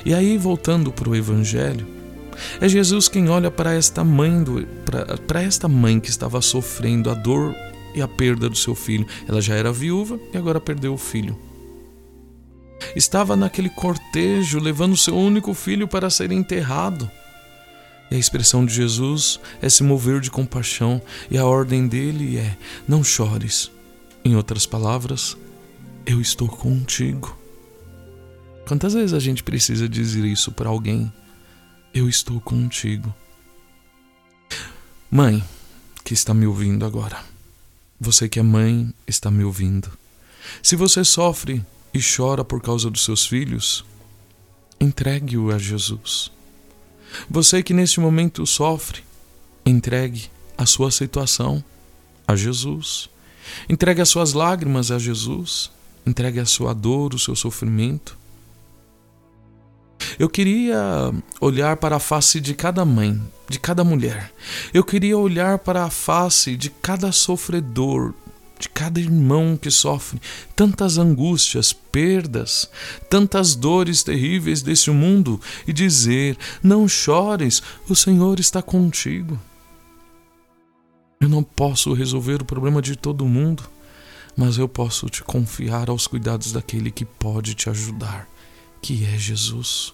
E 0.05 0.13
aí, 0.13 0.37
voltando 0.37 0.91
para 0.91 1.09
o 1.09 1.15
Evangelho, 1.15 1.87
é 2.59 2.67
Jesus 2.67 3.07
quem 3.07 3.29
olha 3.29 3.51
para 3.51 3.73
esta 3.73 4.03
mãe 4.03 4.43
para 5.27 5.41
esta 5.41 5.67
mãe 5.67 5.99
que 5.99 6.09
estava 6.09 6.41
sofrendo 6.41 7.09
a 7.09 7.13
dor 7.13 7.55
e 7.93 8.01
a 8.01 8.07
perda 8.07 8.49
do 8.49 8.57
seu 8.57 8.73
filho. 8.73 9.05
Ela 9.27 9.41
já 9.41 9.55
era 9.55 9.71
viúva 9.71 10.19
e 10.33 10.37
agora 10.37 10.59
perdeu 10.59 10.93
o 10.93 10.97
filho. 10.97 11.37
Estava 12.95 13.35
naquele 13.35 13.69
cortejo 13.69 14.59
levando 14.59 14.97
seu 14.97 15.15
único 15.15 15.53
filho 15.53 15.87
para 15.87 16.09
ser 16.09 16.31
enterrado. 16.31 17.09
E 18.09 18.15
a 18.15 18.17
expressão 18.17 18.65
de 18.65 18.73
Jesus 18.73 19.39
é 19.61 19.69
se 19.69 19.83
mover 19.83 20.19
de 20.19 20.29
compaixão, 20.29 21.01
e 21.29 21.37
a 21.37 21.45
ordem 21.45 21.87
dele 21.87 22.37
é: 22.37 22.57
não 22.87 23.03
chores. 23.03 23.71
Em 24.25 24.35
outras 24.35 24.65
palavras, 24.65 25.37
eu 26.05 26.19
estou 26.19 26.49
contigo. 26.49 27.40
Quantas 28.67 28.93
vezes 28.93 29.13
a 29.13 29.19
gente 29.19 29.43
precisa 29.43 29.87
dizer 29.87 30.25
isso 30.25 30.51
para 30.51 30.69
alguém? 30.69 31.11
Eu 31.93 32.07
estou 32.07 32.39
contigo. 32.39 33.13
Mãe, 35.09 35.43
que 36.03 36.13
está 36.13 36.33
me 36.33 36.45
ouvindo 36.45 36.85
agora. 36.85 37.23
Você 37.99 38.29
que 38.29 38.39
é 38.39 38.43
mãe, 38.43 38.93
está 39.05 39.29
me 39.29 39.43
ouvindo. 39.43 39.91
Se 40.63 40.75
você 40.75 41.03
sofre 41.03 41.63
e 41.93 41.99
chora 41.99 42.43
por 42.43 42.61
causa 42.61 42.89
dos 42.89 43.03
seus 43.03 43.25
filhos, 43.25 43.85
entregue-o 44.79 45.51
a 45.51 45.57
Jesus. 45.57 46.31
Você 47.29 47.61
que 47.61 47.73
neste 47.73 47.99
momento 47.99 48.45
sofre, 48.45 49.03
entregue 49.65 50.29
a 50.57 50.65
sua 50.65 50.91
situação 50.91 51.63
a 52.27 52.35
Jesus. 52.35 53.09
Entregue 53.69 54.01
as 54.01 54.09
suas 54.09 54.33
lágrimas 54.33 54.91
a 54.91 54.97
Jesus. 54.97 55.71
Entregue 56.05 56.39
a 56.39 56.45
sua 56.45 56.73
dor, 56.73 57.13
o 57.13 57.19
seu 57.19 57.35
sofrimento. 57.35 58.17
Eu 60.17 60.29
queria 60.29 61.11
olhar 61.39 61.77
para 61.77 61.97
a 61.97 61.99
face 61.99 62.39
de 62.39 62.53
cada 62.53 62.85
mãe, 62.85 63.21
de 63.49 63.59
cada 63.59 63.83
mulher. 63.83 64.31
Eu 64.73 64.83
queria 64.83 65.17
olhar 65.17 65.59
para 65.59 65.83
a 65.83 65.89
face 65.89 66.55
de 66.55 66.69
cada 66.69 67.11
sofredor, 67.11 68.13
de 68.59 68.69
cada 68.69 68.99
irmão 68.99 69.57
que 69.59 69.71
sofre 69.71 70.21
tantas 70.55 70.97
angústias, 70.97 71.73
perdas, 71.73 72.69
tantas 73.09 73.55
dores 73.55 74.03
terríveis 74.03 74.61
desse 74.61 74.91
mundo 74.91 75.41
e 75.67 75.73
dizer: 75.73 76.37
Não 76.61 76.87
chores, 76.87 77.61
o 77.89 77.95
Senhor 77.95 78.39
está 78.39 78.61
contigo. 78.61 79.39
Eu 81.19 81.29
não 81.29 81.43
posso 81.43 81.93
resolver 81.93 82.41
o 82.41 82.45
problema 82.45 82.81
de 82.81 82.95
todo 82.95 83.25
mundo, 83.27 83.63
mas 84.35 84.57
eu 84.57 84.67
posso 84.67 85.07
te 85.07 85.23
confiar 85.23 85.89
aos 85.89 86.07
cuidados 86.07 86.51
daquele 86.51 86.89
que 86.89 87.05
pode 87.05 87.53
te 87.53 87.69
ajudar, 87.69 88.27
que 88.81 89.05
é 89.05 89.17
Jesus. 89.17 89.93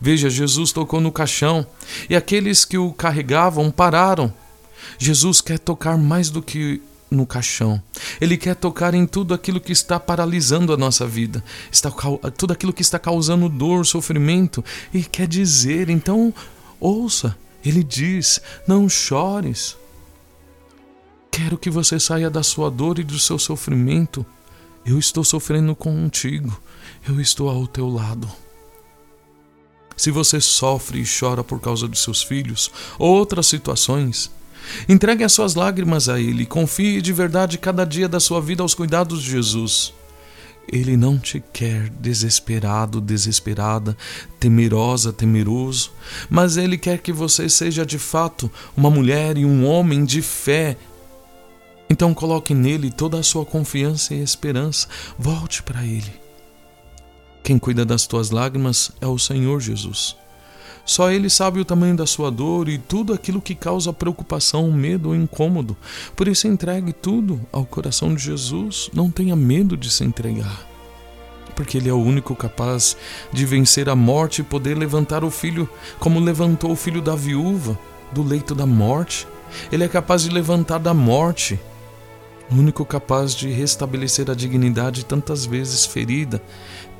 Veja, 0.00 0.28
Jesus 0.28 0.72
tocou 0.72 1.00
no 1.00 1.12
caixão 1.12 1.66
e 2.10 2.16
aqueles 2.16 2.64
que 2.64 2.76
o 2.76 2.92
carregavam 2.92 3.70
pararam. 3.70 4.32
Jesus 4.98 5.40
quer 5.40 5.58
tocar 5.58 5.96
mais 5.96 6.30
do 6.30 6.42
que 6.42 6.82
no 7.10 7.26
caixão. 7.26 7.82
Ele 8.20 8.36
quer 8.36 8.54
tocar 8.54 8.94
em 8.94 9.06
tudo 9.06 9.32
aquilo 9.32 9.60
que 9.60 9.72
está 9.72 9.98
paralisando 9.98 10.72
a 10.72 10.76
nossa 10.76 11.06
vida, 11.06 11.42
está 11.70 11.90
tudo 12.36 12.52
aquilo 12.52 12.72
que 12.72 12.82
está 12.82 12.98
causando 12.98 13.48
dor, 13.48 13.86
sofrimento, 13.86 14.64
e 14.92 15.02
quer 15.02 15.26
dizer, 15.26 15.88
então, 15.88 16.34
ouça, 16.78 17.36
ele 17.64 17.82
diz: 17.82 18.40
"Não 18.66 18.88
chores. 18.88 19.76
Quero 21.30 21.56
que 21.56 21.70
você 21.70 22.00
saia 22.00 22.28
da 22.28 22.42
sua 22.42 22.70
dor 22.70 22.98
e 22.98 23.04
do 23.04 23.18
seu 23.18 23.38
sofrimento. 23.38 24.26
Eu 24.84 24.98
estou 24.98 25.22
sofrendo 25.22 25.74
contigo. 25.74 26.60
Eu 27.08 27.20
estou 27.20 27.48
ao 27.48 27.66
teu 27.66 27.88
lado." 27.88 28.28
Se 29.98 30.12
você 30.12 30.40
sofre 30.40 31.00
e 31.00 31.04
chora 31.04 31.42
por 31.42 31.60
causa 31.60 31.88
dos 31.88 32.02
seus 32.04 32.22
filhos 32.22 32.70
ou 33.00 33.16
outras 33.16 33.48
situações, 33.48 34.30
entregue 34.88 35.24
as 35.24 35.32
suas 35.32 35.56
lágrimas 35.56 36.08
a 36.08 36.20
Ele. 36.20 36.46
Confie 36.46 37.02
de 37.02 37.12
verdade 37.12 37.58
cada 37.58 37.84
dia 37.84 38.08
da 38.08 38.20
sua 38.20 38.40
vida 38.40 38.62
aos 38.62 38.74
cuidados 38.74 39.20
de 39.20 39.30
Jesus. 39.32 39.92
Ele 40.70 40.96
não 40.96 41.18
te 41.18 41.42
quer 41.52 41.88
desesperado, 41.88 43.00
desesperada, 43.00 43.96
temerosa, 44.38 45.12
temeroso, 45.12 45.90
mas 46.30 46.56
Ele 46.56 46.78
quer 46.78 46.98
que 46.98 47.12
você 47.12 47.48
seja 47.48 47.84
de 47.84 47.98
fato 47.98 48.48
uma 48.76 48.90
mulher 48.90 49.36
e 49.36 49.44
um 49.44 49.66
homem 49.66 50.04
de 50.04 50.22
fé. 50.22 50.76
Então 51.90 52.14
coloque 52.14 52.54
nele 52.54 52.92
toda 52.92 53.18
a 53.18 53.22
sua 53.22 53.44
confiança 53.44 54.14
e 54.14 54.22
esperança. 54.22 54.86
Volte 55.18 55.60
para 55.62 55.82
Ele. 55.84 56.27
Quem 57.48 57.58
cuida 57.58 57.82
das 57.82 58.06
tuas 58.06 58.28
lágrimas 58.30 58.92
é 59.00 59.06
o 59.06 59.18
Senhor 59.18 59.58
Jesus. 59.58 60.14
Só 60.84 61.10
Ele 61.10 61.30
sabe 61.30 61.58
o 61.58 61.64
tamanho 61.64 61.96
da 61.96 62.06
sua 62.06 62.30
dor 62.30 62.68
e 62.68 62.76
tudo 62.76 63.14
aquilo 63.14 63.40
que 63.40 63.54
causa 63.54 63.90
preocupação, 63.90 64.70
medo 64.70 65.08
ou 65.08 65.16
incômodo. 65.16 65.74
Por 66.14 66.28
isso, 66.28 66.46
entregue 66.46 66.92
tudo 66.92 67.40
ao 67.50 67.64
coração 67.64 68.14
de 68.14 68.22
Jesus. 68.22 68.90
Não 68.92 69.10
tenha 69.10 69.34
medo 69.34 69.78
de 69.78 69.90
se 69.90 70.04
entregar. 70.04 70.62
Porque 71.56 71.78
Ele 71.78 71.88
é 71.88 71.92
o 71.94 72.02
único 72.02 72.36
capaz 72.36 72.98
de 73.32 73.46
vencer 73.46 73.88
a 73.88 73.96
morte 73.96 74.42
e 74.42 74.44
poder 74.44 74.76
levantar 74.76 75.24
o 75.24 75.30
filho, 75.30 75.66
como 75.98 76.20
levantou 76.20 76.72
o 76.72 76.76
filho 76.76 77.00
da 77.00 77.14
viúva 77.14 77.78
do 78.12 78.22
leito 78.22 78.54
da 78.54 78.66
morte. 78.66 79.26
Ele 79.72 79.84
é 79.84 79.88
capaz 79.88 80.22
de 80.22 80.28
levantar 80.28 80.76
da 80.76 80.92
morte 80.92 81.58
o 82.50 82.54
único 82.54 82.84
capaz 82.84 83.34
de 83.34 83.50
restabelecer 83.50 84.30
a 84.30 84.34
dignidade 84.34 85.04
tantas 85.04 85.44
vezes 85.44 85.84
ferida 85.84 86.42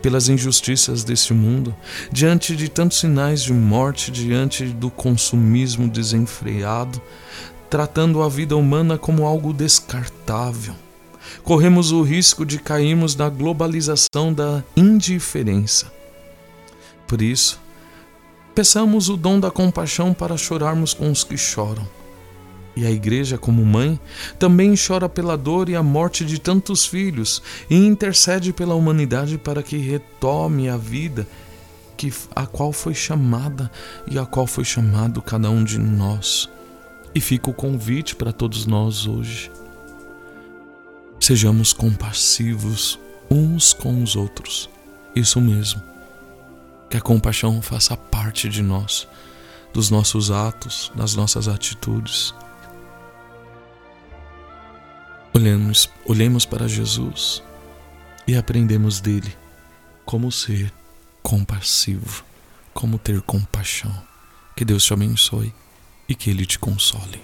pelas 0.00 0.28
injustiças 0.28 1.04
deste 1.04 1.32
mundo, 1.34 1.74
diante 2.10 2.54
de 2.56 2.68
tantos 2.68 2.98
sinais 2.98 3.42
de 3.42 3.52
morte, 3.52 4.10
diante 4.10 4.64
do 4.64 4.90
consumismo 4.90 5.88
desenfreado, 5.88 7.00
tratando 7.68 8.22
a 8.22 8.28
vida 8.28 8.56
humana 8.56 8.96
como 8.96 9.26
algo 9.26 9.52
descartável. 9.52 10.74
Corremos 11.42 11.92
o 11.92 12.02
risco 12.02 12.46
de 12.46 12.58
cairmos 12.58 13.14
na 13.14 13.28
globalização 13.28 14.32
da 14.32 14.62
indiferença. 14.76 15.92
Por 17.06 17.20
isso, 17.20 17.60
peçamos 18.54 19.08
o 19.08 19.16
dom 19.16 19.38
da 19.38 19.50
compaixão 19.50 20.14
para 20.14 20.36
chorarmos 20.36 20.94
com 20.94 21.10
os 21.10 21.24
que 21.24 21.36
choram 21.36 21.97
e 22.76 22.86
a 22.86 22.90
Igreja, 22.90 23.36
como 23.36 23.64
mãe, 23.64 23.98
também 24.38 24.74
chora 24.76 25.08
pela 25.08 25.36
dor 25.36 25.68
e 25.68 25.76
a 25.76 25.82
morte 25.82 26.24
de 26.24 26.40
tantos 26.40 26.86
filhos 26.86 27.42
e 27.68 27.76
intercede 27.76 28.52
pela 28.52 28.74
humanidade 28.74 29.36
para 29.36 29.62
que 29.62 29.76
retome 29.76 30.68
a 30.68 30.76
vida 30.76 31.26
que, 31.98 32.12
a 32.34 32.46
qual 32.46 32.72
foi 32.72 32.94
chamada 32.94 33.70
e 34.06 34.18
a 34.18 34.24
qual 34.24 34.46
foi 34.46 34.64
chamado 34.64 35.20
cada 35.20 35.50
um 35.50 35.64
de 35.64 35.78
nós. 35.78 36.48
E 37.14 37.20
fica 37.20 37.50
o 37.50 37.54
convite 37.54 38.14
para 38.14 38.32
todos 38.32 38.64
nós 38.64 39.06
hoje. 39.06 39.50
Sejamos 41.18 41.72
compassivos 41.72 42.98
uns 43.28 43.72
com 43.72 44.02
os 44.02 44.14
outros. 44.14 44.70
Isso 45.14 45.40
mesmo. 45.40 45.82
Que 46.88 46.96
a 46.96 47.00
compaixão 47.00 47.60
faça 47.60 47.96
parte 47.96 48.48
de 48.48 48.62
nós, 48.62 49.08
dos 49.72 49.90
nossos 49.90 50.30
atos, 50.30 50.92
das 50.94 51.14
nossas 51.14 51.48
atitudes. 51.48 52.32
Olhemos, 55.38 55.88
olhemos 56.04 56.44
para 56.44 56.66
Jesus 56.66 57.44
e 58.26 58.34
aprendemos 58.36 59.00
dele 59.00 59.32
como 60.04 60.32
ser 60.32 60.72
compassivo, 61.22 62.24
como 62.74 62.98
ter 62.98 63.22
compaixão. 63.22 63.94
Que 64.56 64.64
Deus 64.64 64.84
te 64.84 64.92
abençoe 64.92 65.54
e 66.08 66.14
que 66.16 66.30
Ele 66.30 66.44
te 66.44 66.58
console. 66.58 67.22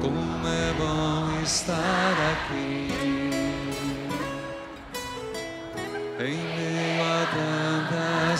Como 0.00 0.46
é 0.46 0.72
bom 0.74 1.42
estar 1.42 1.81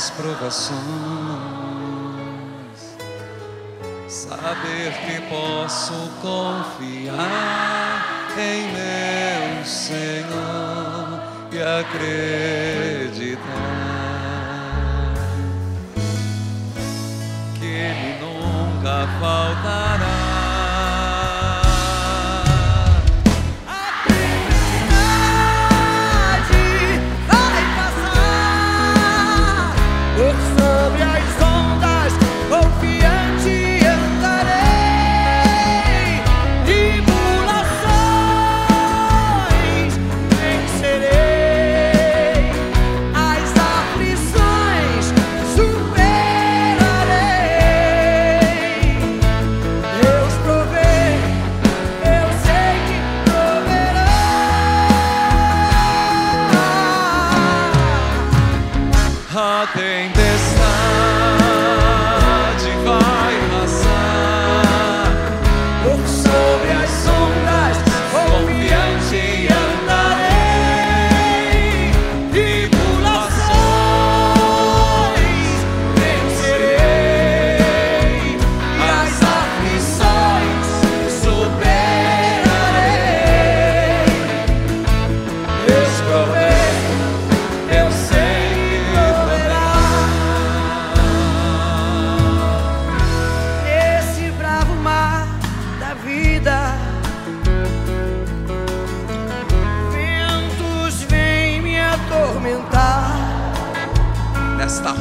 tantas 0.03 0.11
provações, 0.11 0.81
saber 4.09 4.93
que 5.07 5.21
posso 5.29 5.95
confiar 6.21 8.05
em 8.37 8.73
meu 8.73 9.65
Senhor 9.65 11.21
e 11.53 11.63
acreditar 11.63 13.39
que 17.59 17.67
Ele 17.67 18.19
nunca 18.21 19.07
faltará. 19.21 19.92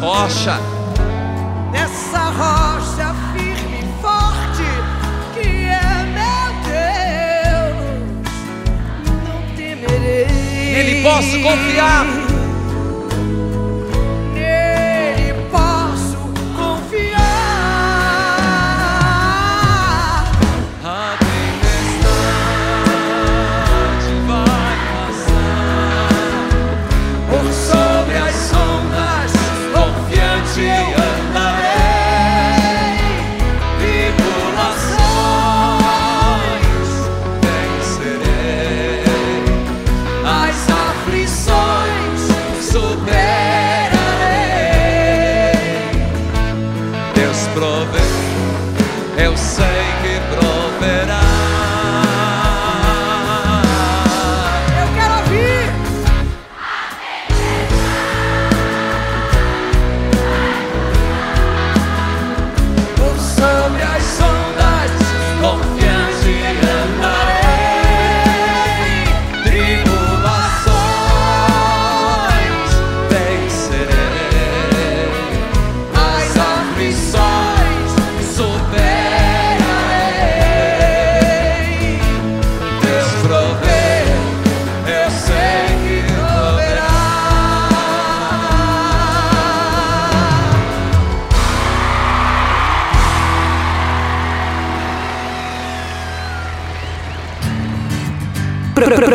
rocha. 0.02 0.60
Nessa 1.72 2.18
rocha 2.18 3.16
firme 3.34 3.82
e 3.82 4.02
forte 4.02 4.66
que 5.36 5.48
é 5.68 5.80
meu 6.18 6.48
Deus, 6.66 7.78
não 9.24 9.56
temerei. 9.56 10.26
Nele 10.74 11.04
posso 11.04 11.40
confiar. 11.40 12.21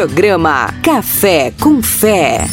Programa 0.06 0.72
Café 0.84 1.52
com 1.60 1.82
Fé. 1.82 2.46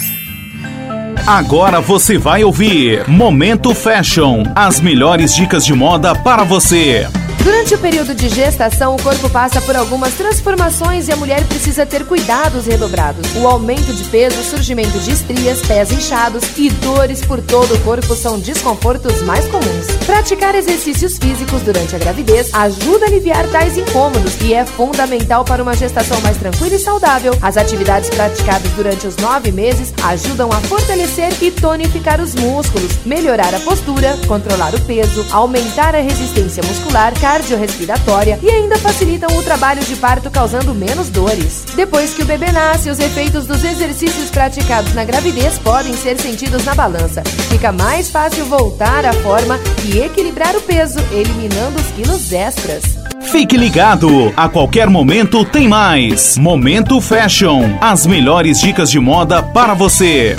Agora 1.27 1.79
você 1.79 2.17
vai 2.17 2.43
ouvir 2.43 3.07
Momento 3.07 3.75
Fashion, 3.75 4.41
as 4.55 4.81
melhores 4.81 5.35
dicas 5.35 5.63
de 5.63 5.71
moda 5.71 6.15
para 6.15 6.43
você. 6.43 7.07
Durante 7.43 7.75
o 7.75 7.77
período 7.77 8.15
de 8.15 8.29
gestação, 8.29 8.95
o 8.95 9.03
corpo 9.03 9.29
passa 9.29 9.59
por 9.59 9.75
algumas 9.75 10.13
transformações 10.13 11.09
e 11.09 11.11
a 11.11 11.17
mulher 11.17 11.45
precisa 11.45 11.85
ter 11.85 12.05
cuidados 12.05 12.65
redobrados. 12.67 13.35
O 13.35 13.45
aumento 13.45 13.93
de 13.93 14.03
peso, 14.05 14.41
surgimento 14.43 14.97
de 14.99 15.11
estrias, 15.11 15.61
pés 15.61 15.91
inchados 15.91 16.41
e 16.57 16.69
dores 16.69 17.19
por 17.19 17.41
todo 17.41 17.75
o 17.75 17.79
corpo 17.81 18.15
são 18.15 18.39
desconfortos 18.39 19.21
mais 19.23 19.45
comuns. 19.47 19.87
Praticar 20.05 20.55
exercícios 20.55 21.17
físicos 21.17 21.61
durante 21.63 21.93
a 21.93 21.99
gravidez 21.99 22.53
ajuda 22.53 23.05
a 23.05 23.07
aliviar 23.09 23.45
tais 23.49 23.77
incômodos 23.77 24.39
e 24.41 24.53
é 24.53 24.65
fundamental 24.65 25.43
para 25.43 25.61
uma 25.61 25.75
gestação 25.75 26.21
mais 26.21 26.37
tranquila 26.37 26.75
e 26.75 26.79
saudável. 26.79 27.37
As 27.41 27.57
atividades 27.57 28.09
praticadas 28.09 28.71
durante 28.71 29.05
os 29.05 29.17
nove 29.17 29.51
meses 29.51 29.93
ajudam 30.03 30.49
a 30.49 30.61
fortalecer 30.61 31.33
e 31.41 31.51
tonificar 31.51 32.21
os 32.21 32.35
músculos, 32.35 32.99
melhorar 33.05 33.53
a 33.53 33.59
postura, 33.59 34.17
controlar 34.27 34.73
o 34.73 34.81
peso, 34.81 35.25
aumentar 35.29 35.93
a 35.93 35.99
resistência 35.99 36.63
muscular, 36.63 37.13
cardiorrespiratória 37.33 38.39
e 38.43 38.49
ainda 38.49 38.77
facilitam 38.77 39.35
o 39.35 39.41
trabalho 39.41 39.83
de 39.83 39.95
parto 39.95 40.29
causando 40.29 40.75
menos 40.75 41.09
dores. 41.09 41.65
Depois 41.75 42.13
que 42.13 42.21
o 42.21 42.25
bebê 42.25 42.51
nasce, 42.51 42.91
os 42.91 42.99
efeitos 42.99 43.47
dos 43.47 43.63
exercícios 43.63 44.29
praticados 44.29 44.93
na 44.93 45.03
gravidez 45.03 45.57
podem 45.57 45.95
ser 45.95 46.19
sentidos 46.19 46.63
na 46.63 46.75
balança. 46.75 47.23
Fica 47.49 47.71
mais 47.71 48.11
fácil 48.11 48.45
voltar 48.45 49.03
à 49.03 49.13
forma 49.13 49.59
e 49.83 49.97
equilibrar 49.97 50.55
o 50.55 50.61
peso, 50.61 50.99
eliminando 51.11 51.79
os 51.79 51.87
quilos 51.87 52.31
extras. 52.31 52.83
Fique 53.23 53.57
ligado, 53.57 54.31
a 54.37 54.47
qualquer 54.47 54.87
momento 54.87 55.43
tem 55.43 55.67
mais. 55.67 56.37
Momento 56.37 57.01
Fashion, 57.01 57.79
as 57.81 58.05
melhores 58.05 58.59
dicas 58.59 58.91
de 58.91 58.99
moda 58.99 59.41
para 59.41 59.73
você. 59.73 60.35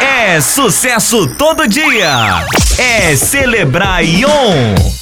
É 0.00 0.40
sucesso 0.40 1.26
todo 1.36 1.68
dia. 1.68 2.46
É 2.78 3.14
Celebraion. 3.14 5.01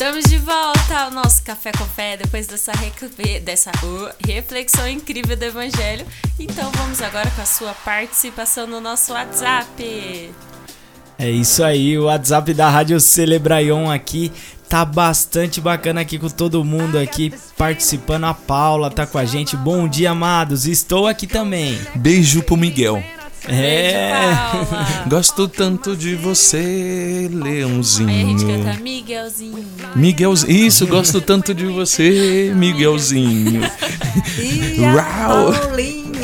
Estamos 0.00 0.24
de 0.30 0.38
volta 0.38 0.98
ao 0.98 1.10
nosso 1.10 1.42
Café 1.42 1.72
com 1.72 1.84
Fé 1.84 2.16
depois 2.16 2.46
dessa, 2.46 2.72
dessa 3.44 3.70
uh, 3.84 4.08
reflexão 4.26 4.88
incrível 4.88 5.36
do 5.36 5.42
Evangelho. 5.42 6.06
Então 6.38 6.72
vamos 6.72 7.02
agora 7.02 7.30
com 7.32 7.42
a 7.42 7.44
sua 7.44 7.74
participação 7.74 8.66
no 8.66 8.80
nosso 8.80 9.12
WhatsApp. 9.12 10.32
É 11.18 11.30
isso 11.30 11.62
aí, 11.62 11.98
o 11.98 12.04
WhatsApp 12.04 12.54
da 12.54 12.70
Rádio 12.70 12.98
Celebraion 12.98 13.90
aqui 13.90 14.32
tá 14.70 14.86
bastante 14.86 15.60
bacana 15.60 16.00
aqui 16.00 16.18
com 16.18 16.30
todo 16.30 16.64
mundo 16.64 16.98
aqui 16.98 17.30
participando. 17.58 18.24
A 18.24 18.32
Paula 18.32 18.90
tá 18.90 19.06
com 19.06 19.18
a 19.18 19.26
gente. 19.26 19.54
Bom 19.54 19.86
dia, 19.86 20.12
amados. 20.12 20.66
Estou 20.66 21.06
aqui 21.06 21.26
também. 21.26 21.78
Beijo 21.94 22.42
pro 22.42 22.56
Miguel. 22.56 23.04
É. 23.50 24.02
Gosto 25.08 25.48
tanto 25.48 25.96
de 25.96 26.14
você, 26.14 27.28
leãozinho. 27.32 28.08
Aí 28.08 28.22
a 28.22 28.26
gente 28.26 28.44
canta 28.44 28.80
Miguelzinho. 28.80 29.64
Miguelzinho. 29.96 30.66
Isso, 30.66 30.86
gosto 30.86 31.20
tanto 31.20 31.52
de 31.54 31.66
você, 31.66 32.52
Miguelzinho. 32.54 33.62
Uau. 34.94 35.52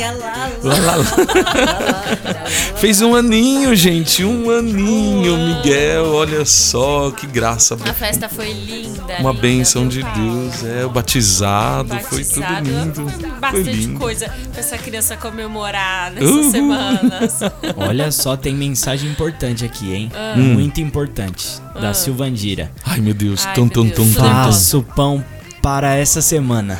Paulinha 0.07 0.11
lá, 0.11 0.49
Lá, 0.63 0.75
lá, 0.77 0.95
lá. 0.95 2.43
Fez 2.77 3.01
um 3.01 3.15
aninho, 3.15 3.75
gente. 3.75 4.23
Um 4.23 4.49
aninho, 4.51 5.37
Miguel. 5.37 6.13
Olha 6.13 6.45
só, 6.45 7.11
que 7.11 7.25
graça. 7.27 7.75
A 7.85 7.93
festa 7.93 8.29
foi 8.29 8.51
linda. 8.53 9.15
Uma 9.19 9.31
linda, 9.31 9.41
bênção 9.41 9.87
de. 9.87 10.03
Deus. 10.03 10.63
É, 10.63 10.85
o 10.85 10.89
batizado, 10.89 11.89
Batizado. 11.89 12.07
foi 12.09 12.23
tudo 12.23 12.69
lindo. 12.69 13.09
Foi 13.09 13.29
Bastante 13.39 13.71
lindo. 13.71 13.99
coisa 13.99 14.29
pra 14.51 14.59
essa 14.59 14.77
criança 14.77 15.17
comemorar 15.17 16.11
nessas 16.11 16.29
Uhul. 16.29 16.51
semanas. 16.51 17.39
Olha 17.77 18.11
só, 18.11 18.35
tem 18.37 18.55
mensagem 18.55 19.09
importante 19.09 19.65
aqui, 19.65 19.93
hein? 19.93 20.11
Ah. 20.15 20.33
Hum. 20.37 20.53
Muito 20.53 20.79
importante. 20.81 21.61
Da 21.79 21.89
Ah. 21.89 21.93
Silvandira. 21.93 22.71
Ai, 22.85 22.99
meu 22.99 23.13
Deus. 23.13 23.45
Ai, 23.45 23.53
tum, 23.53 23.63
meu 23.63 23.71
tum, 23.71 23.83
Deus. 23.83 23.95
tum, 23.95 24.05
tum, 24.05 24.13
tum. 24.13 24.23
Faço 24.23 24.83
pão 24.95 25.23
para 25.61 25.95
essa 25.95 26.21
semana. 26.21 26.79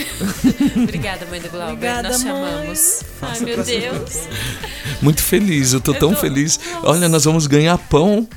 Obrigada, 0.83 1.25
mãe 1.25 1.39
do 1.41 1.49
Glauber. 1.49 1.73
Obrigada, 1.73 2.09
Nós 2.09 2.21
chamamos. 2.21 3.01
Ai, 3.21 3.39
meu. 3.41 3.63
Deus. 3.63 4.27
Muito 5.01 5.21
feliz, 5.21 5.73
eu 5.73 5.81
tô 5.81 5.93
tão 5.93 6.15
feliz. 6.15 6.59
Olha, 6.83 7.07
nós 7.09 7.25
vamos 7.25 7.47
ganhar 7.47 7.77
pão 7.77 8.27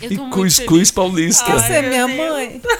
Eu 0.00 0.12
e 0.12 0.16
cuscuz 0.16 0.56
feliz. 0.68 0.90
paulista. 0.90 1.44
Ai, 1.52 1.58
Você 1.58 1.72
é 1.72 1.82
minha 1.82 2.06
Deus. 2.06 2.18
mãe? 2.18 2.60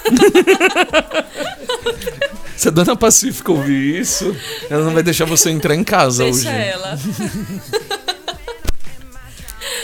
Se 2.57 2.69
a 2.69 2.71
dona 2.71 2.95
Pacífica 2.97 3.51
ouvir 3.53 4.01
isso, 4.01 4.35
ela 4.71 4.85
não 4.85 4.93
vai 4.95 5.03
deixar 5.03 5.25
você 5.25 5.51
entrar 5.51 5.75
em 5.75 5.83
casa 5.85 6.23
Deixa 6.25 6.39
hoje. 6.39 6.49
ela. 6.49 6.99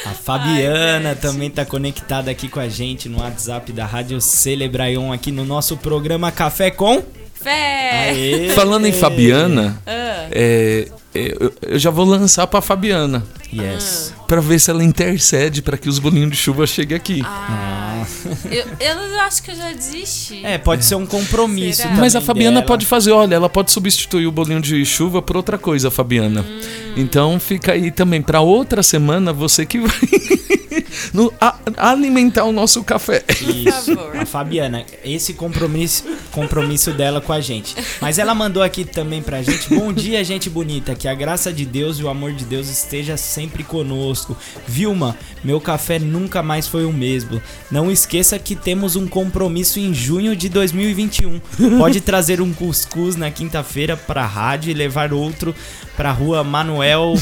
A 0.06 0.10
Fabiana 0.14 1.14
também 1.14 1.50
tá 1.50 1.64
conectada 1.64 2.30
aqui 2.30 2.48
com 2.48 2.60
a 2.60 2.68
gente 2.68 3.08
no 3.08 3.18
WhatsApp 3.20 3.72
da 3.72 3.84
Rádio 3.84 4.20
Celebraion 4.20 5.12
aqui 5.12 5.30
no 5.32 5.44
nosso 5.44 5.76
programa 5.76 6.30
Café 6.30 6.70
com 6.70 7.02
Fé. 7.42 8.10
Aê. 8.10 8.50
Falando 8.50 8.86
em 8.86 8.92
Fabiana, 8.92 9.80
Ah. 9.86 10.26
é, 10.30 10.86
é, 10.86 10.99
eu, 11.14 11.52
eu 11.62 11.78
já 11.78 11.90
vou 11.90 12.04
lançar 12.04 12.46
pra 12.46 12.60
Fabiana. 12.60 13.24
Yes. 13.52 14.14
Pra 14.28 14.40
ver 14.40 14.60
se 14.60 14.70
ela 14.70 14.84
intercede 14.84 15.60
pra 15.60 15.76
que 15.76 15.88
os 15.88 15.98
bolinhos 15.98 16.30
de 16.30 16.36
chuva 16.36 16.64
cheguem 16.66 16.96
aqui. 16.96 17.20
Ah. 17.24 18.04
Eu, 18.50 18.64
eu 18.78 19.20
acho 19.20 19.42
que 19.42 19.50
eu 19.50 19.56
já 19.56 19.72
desisti. 19.72 20.44
É, 20.44 20.56
pode 20.56 20.84
ser 20.84 20.94
um 20.94 21.04
compromisso. 21.04 21.82
Mas 21.98 22.14
a 22.14 22.20
Fabiana 22.20 22.56
dela. 22.60 22.66
pode 22.66 22.86
fazer, 22.86 23.10
olha, 23.10 23.34
ela 23.34 23.48
pode 23.48 23.72
substituir 23.72 24.26
o 24.26 24.32
bolinho 24.32 24.60
de 24.60 24.84
chuva 24.84 25.20
por 25.20 25.36
outra 25.36 25.58
coisa, 25.58 25.90
Fabiana. 25.90 26.42
Hum. 26.48 26.60
Então 26.96 27.40
fica 27.40 27.72
aí 27.72 27.90
também 27.90 28.22
pra 28.22 28.40
outra 28.40 28.82
semana 28.82 29.32
você 29.32 29.66
que 29.66 29.80
vai. 29.80 29.90
no- 31.12 31.32
a- 31.40 31.56
alimentar 31.76 32.44
o 32.44 32.52
nosso 32.52 32.82
café. 32.84 33.24
Isso, 33.40 33.92
a 34.20 34.24
Fabiana, 34.26 34.84
esse 35.04 35.34
compromisso, 35.34 36.04
compromisso 36.30 36.92
dela 36.92 37.20
com 37.20 37.32
a 37.32 37.40
gente. 37.40 37.74
Mas 38.00 38.18
ela 38.18 38.34
mandou 38.34 38.62
aqui 38.62 38.84
também 38.84 39.22
pra 39.22 39.42
gente: 39.42 39.74
Bom 39.74 39.92
dia, 39.92 40.22
gente 40.24 40.48
bonita. 40.48 40.94
Que 41.00 41.08
a 41.08 41.14
graça 41.14 41.50
de 41.50 41.64
Deus 41.64 41.98
e 41.98 42.04
o 42.04 42.10
amor 42.10 42.34
de 42.34 42.44
Deus 42.44 42.68
esteja 42.68 43.16
sempre 43.16 43.64
conosco. 43.64 44.36
Vilma, 44.68 45.16
meu 45.42 45.58
café 45.58 45.98
nunca 45.98 46.42
mais 46.42 46.68
foi 46.68 46.84
o 46.84 46.92
mesmo. 46.92 47.40
Não 47.70 47.90
esqueça 47.90 48.38
que 48.38 48.54
temos 48.54 48.96
um 48.96 49.08
compromisso 49.08 49.80
em 49.80 49.94
junho 49.94 50.36
de 50.36 50.50
2021. 50.50 51.40
Pode 51.80 52.02
trazer 52.02 52.42
um 52.42 52.52
cuscuz 52.52 53.16
na 53.16 53.30
quinta-feira 53.30 53.96
pra 53.96 54.26
rádio 54.26 54.70
e 54.70 54.74
levar 54.74 55.14
outro 55.14 55.54
pra 55.96 56.12
rua 56.12 56.44
Manuel 56.44 57.14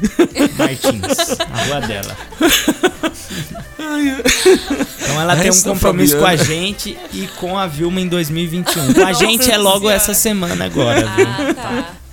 Martins, 0.56 1.38
a 1.38 1.64
rua 1.64 1.80
dela. 1.86 2.16
Então 4.98 5.20
ela 5.20 5.36
tem 5.36 5.50
um 5.50 5.62
compromisso 5.62 6.16
com 6.16 6.24
a 6.24 6.36
gente 6.36 6.96
e 7.12 7.26
com 7.36 7.58
a 7.58 7.66
Vilma 7.66 8.00
em 8.00 8.08
2021. 8.08 8.94
Com 8.94 9.04
a 9.04 9.12
gente 9.12 9.50
é 9.50 9.58
logo 9.58 9.90
essa 9.90 10.14
semana 10.14 10.64
agora, 10.64 11.06
viu? 11.14 11.26
Ah, 11.28 11.54
tá. 11.54 12.05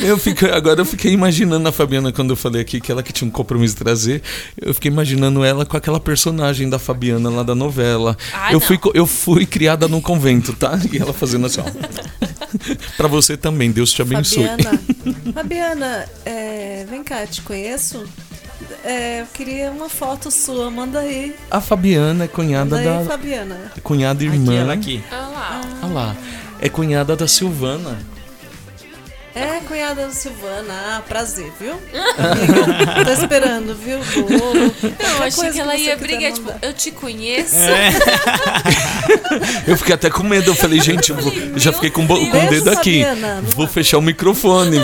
Eu 0.00 0.16
fico, 0.18 0.46
agora 0.46 0.80
eu 0.80 0.84
fiquei 0.84 1.12
imaginando 1.12 1.68
a 1.68 1.72
Fabiana 1.72 2.12
quando 2.12 2.30
eu 2.30 2.36
falei 2.36 2.62
aqui 2.62 2.80
que 2.80 2.90
ela 2.90 3.02
que 3.02 3.12
tinha 3.12 3.28
um 3.28 3.30
compromisso 3.30 3.74
de 3.74 3.80
trazer. 3.82 4.22
Eu 4.60 4.72
fiquei 4.74 4.90
imaginando 4.90 5.44
ela 5.44 5.66
com 5.66 5.76
aquela 5.76 6.00
personagem 6.00 6.68
da 6.68 6.78
Fabiana 6.78 7.28
lá 7.28 7.42
da 7.42 7.54
novela. 7.54 8.16
Ah, 8.32 8.48
eu, 8.48 8.54
não. 8.54 8.60
fui, 8.60 8.78
eu 8.94 9.06
fui 9.06 9.46
criada 9.46 9.88
num 9.88 10.00
convento, 10.00 10.52
tá? 10.52 10.78
E 10.92 10.98
ela 10.98 11.12
fazendo 11.12 11.46
assim, 11.46 11.60
ó. 11.60 11.64
pra 12.96 13.08
você 13.08 13.36
também, 13.36 13.70
Deus 13.70 13.92
te 13.92 14.02
abençoe. 14.02 14.46
Fabiana, 14.46 14.80
Fabiana 15.34 16.08
é, 16.24 16.86
vem 16.88 17.02
cá, 17.02 17.26
te 17.26 17.42
conheço. 17.42 18.04
É, 18.84 19.22
eu 19.22 19.26
queria 19.32 19.70
uma 19.70 19.88
foto 19.88 20.30
sua, 20.30 20.70
manda 20.70 21.00
aí. 21.00 21.34
A 21.50 21.60
Fabiana 21.60 22.24
é 22.24 22.28
cunhada 22.28 22.76
Manda 22.76 22.98
aí, 22.98 23.04
da. 23.04 23.10
Fabiana. 23.10 23.72
Cunhada 23.82 24.22
e 24.22 24.26
irmã. 24.26 24.54
ela 24.54 24.72
aqui. 24.72 25.02
Olha 25.10 25.20
lá. 25.20 25.60
Olha 25.82 25.92
lá. 25.92 26.16
É 26.60 26.68
cunhada 26.68 27.16
da 27.16 27.26
Silvana. 27.26 27.98
É, 29.34 29.60
cunhada 29.68 30.06
da 30.06 30.12
Silvana. 30.12 30.72
Ah, 30.72 31.02
prazer, 31.08 31.52
viu? 31.60 31.72
Amiga, 32.18 33.04
tô 33.06 33.10
esperando, 33.12 33.74
viu? 33.76 33.98
Bolo. 34.38 34.74
Eu 34.82 35.22
achei 35.22 35.50
que 35.50 35.60
ela 35.60 35.72
você 35.76 35.84
ia 35.84 35.96
brigar, 35.96 36.32
tipo, 36.32 36.52
eu 36.60 36.72
te 36.72 36.90
conheço. 36.90 37.54
É. 37.56 37.90
Eu 39.70 39.76
fiquei 39.76 39.94
até 39.94 40.10
com 40.10 40.22
medo. 40.24 40.50
Eu 40.50 40.54
falei, 40.54 40.80
gente, 40.80 41.10
eu 41.10 41.16
vou- 41.16 41.32
eu 41.32 41.58
já 41.58 41.72
fiquei 41.72 41.90
com, 41.90 42.04
o 42.04 42.06
com 42.08 42.46
dedo 42.48 42.70
aqui. 42.70 43.04
Fabiana. 43.04 43.42
Vou 43.54 43.66
fechar 43.68 43.98
o 43.98 44.02
microfone. 44.02 44.78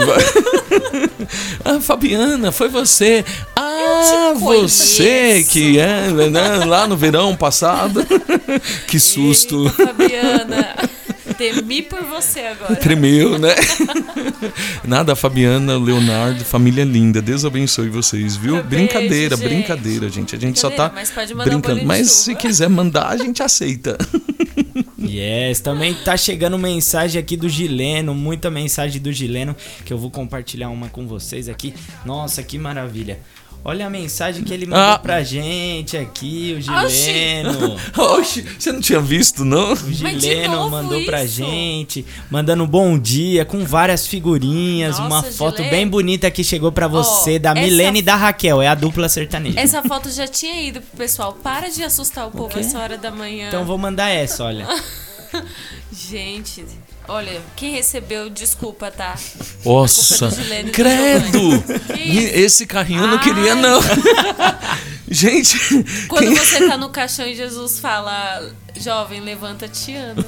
ah, 1.65 1.81
Fabiana, 1.81 2.53
foi 2.53 2.69
você. 2.69 3.25
Ah, 3.57 4.33
você 4.37 5.45
que 5.49 5.79
é, 5.79 6.09
né, 6.31 6.65
lá 6.65 6.87
no 6.87 6.97
verão 6.97 7.35
passado. 7.37 8.07
que 8.87 8.99
susto. 9.01 9.69
Fabiana, 9.71 10.77
temi 11.37 11.83
por 11.83 12.03
você 12.03 12.41
agora. 12.41 12.77
Tremeu, 12.77 13.39
né? 13.39 13.55
Nada, 14.85 15.15
Fabiana, 15.15 15.79
Leonardo, 15.79 16.45
família 16.45 16.85
linda. 16.85 17.21
Deus 17.23 17.45
abençoe 17.45 17.89
vocês, 17.89 18.37
viu? 18.37 18.55
Beijo, 18.63 18.69
brincadeira, 18.69 19.37
gente. 19.37 19.49
brincadeira, 19.49 20.09
gente. 20.09 20.35
A 20.35 20.39
gente 20.39 20.59
só 20.59 20.71
tá 20.71 20.93
mas 20.95 21.11
um 21.11 21.37
brincando. 21.37 21.81
de 21.81 21.87
Mas 21.87 22.11
se 22.11 22.35
quiser 22.35 22.69
mandar, 22.69 23.09
a 23.09 23.17
gente 23.17 23.43
aceita. 23.43 23.97
Yes, 24.99 25.61
também 25.61 25.95
tá 25.95 26.17
chegando 26.17 26.59
mensagem 26.59 27.21
aqui 27.21 27.37
do 27.37 27.49
Gileno, 27.49 28.15
muita 28.15 28.51
mensagem 28.51 29.01
do 29.01 29.13
Gileno, 29.13 29.55
que 29.85 29.93
eu 29.93 29.99
vou 29.99 30.11
compartilhar 30.11 30.69
uma 30.69 30.89
com 30.89 31.07
vocês 31.07 31.49
aqui. 31.49 31.73
Nossa, 32.05 32.43
que 32.43 32.59
maravilha. 32.59 33.21
Olha 33.69 33.89
a 33.89 33.91
mensagem 33.91 34.45
que 34.45 34.55
ele 34.55 34.65
mandou 34.65 34.81
Ah. 34.93 34.97
pra 34.99 35.25
gente 35.25 35.97
aqui, 35.97 36.55
o 36.55 36.59
Oxi. 36.85 37.03
Gileno. 37.03 37.77
Oxe, 37.97 38.43
você 38.57 38.71
não 38.71 38.81
tinha 38.81 39.01
visto, 39.01 39.45
não? 39.45 39.73
O 39.73 39.93
Gileno 39.93 40.71
mandou 40.71 41.03
pra 41.05 41.25
isso? 41.25 41.35
gente, 41.35 42.07
mandando 42.31 42.63
um 42.63 42.67
bom 42.67 42.97
dia, 42.97 43.45
com 43.45 43.65
várias 43.65 44.07
figurinhas, 44.07 45.01
Nossa, 45.01 45.09
uma 45.15 45.23
foto 45.25 45.57
Gileno. 45.57 45.71
bem 45.75 45.89
bonita 45.89 46.31
que 46.31 46.45
chegou 46.45 46.71
pra 46.71 46.87
você, 46.87 47.41
da 47.41 47.51
essa- 47.51 47.61
Milene 47.61 47.99
e 47.99 48.03
da 48.03 48.15
Raquel, 48.15 48.63
é 48.63 48.69
a 48.69 48.75
dupla 48.77 49.09
sertaneja. 49.09 49.59
Essa 49.59 49.83
foto 49.83 50.13
já 50.13 50.29
tinha 50.29 50.63
ido 50.63 50.81
pro 50.81 50.99
pessoal. 50.99 51.33
Para 51.33 51.69
de 51.69 51.83
assustar 51.83 52.29
o 52.29 52.31
povo 52.31 52.57
essa 52.57 52.79
hora 52.79 52.97
da 52.97 53.11
manhã. 53.11 53.49
Então 53.49 53.65
vou 53.65 53.77
mandar 53.77 54.09
essa, 54.11 54.45
olha. 54.45 54.65
Gente, 55.93 56.65
olha, 57.09 57.41
quem 57.55 57.73
recebeu, 57.73 58.29
desculpa, 58.31 58.91
tá? 58.91 59.17
Nossa, 59.65 60.29
credo! 60.73 61.65
Esse 61.99 62.67
carrinho 62.67 63.03
eu 63.03 63.09
não 63.09 63.19
queria, 63.19 63.55
não. 63.55 63.81
Gente, 65.09 65.57
Quando 66.09 66.25
quem- 66.27 66.35
você 66.35 66.67
tá 66.69 66.77
no 66.77 66.89
caixão 66.89 67.27
e 67.27 67.35
Jesus 67.35 67.79
fala, 67.79 68.43
jovem, 68.79 69.21
levanta-te 69.21 69.93
e 69.93 69.97
anda. 69.97 70.27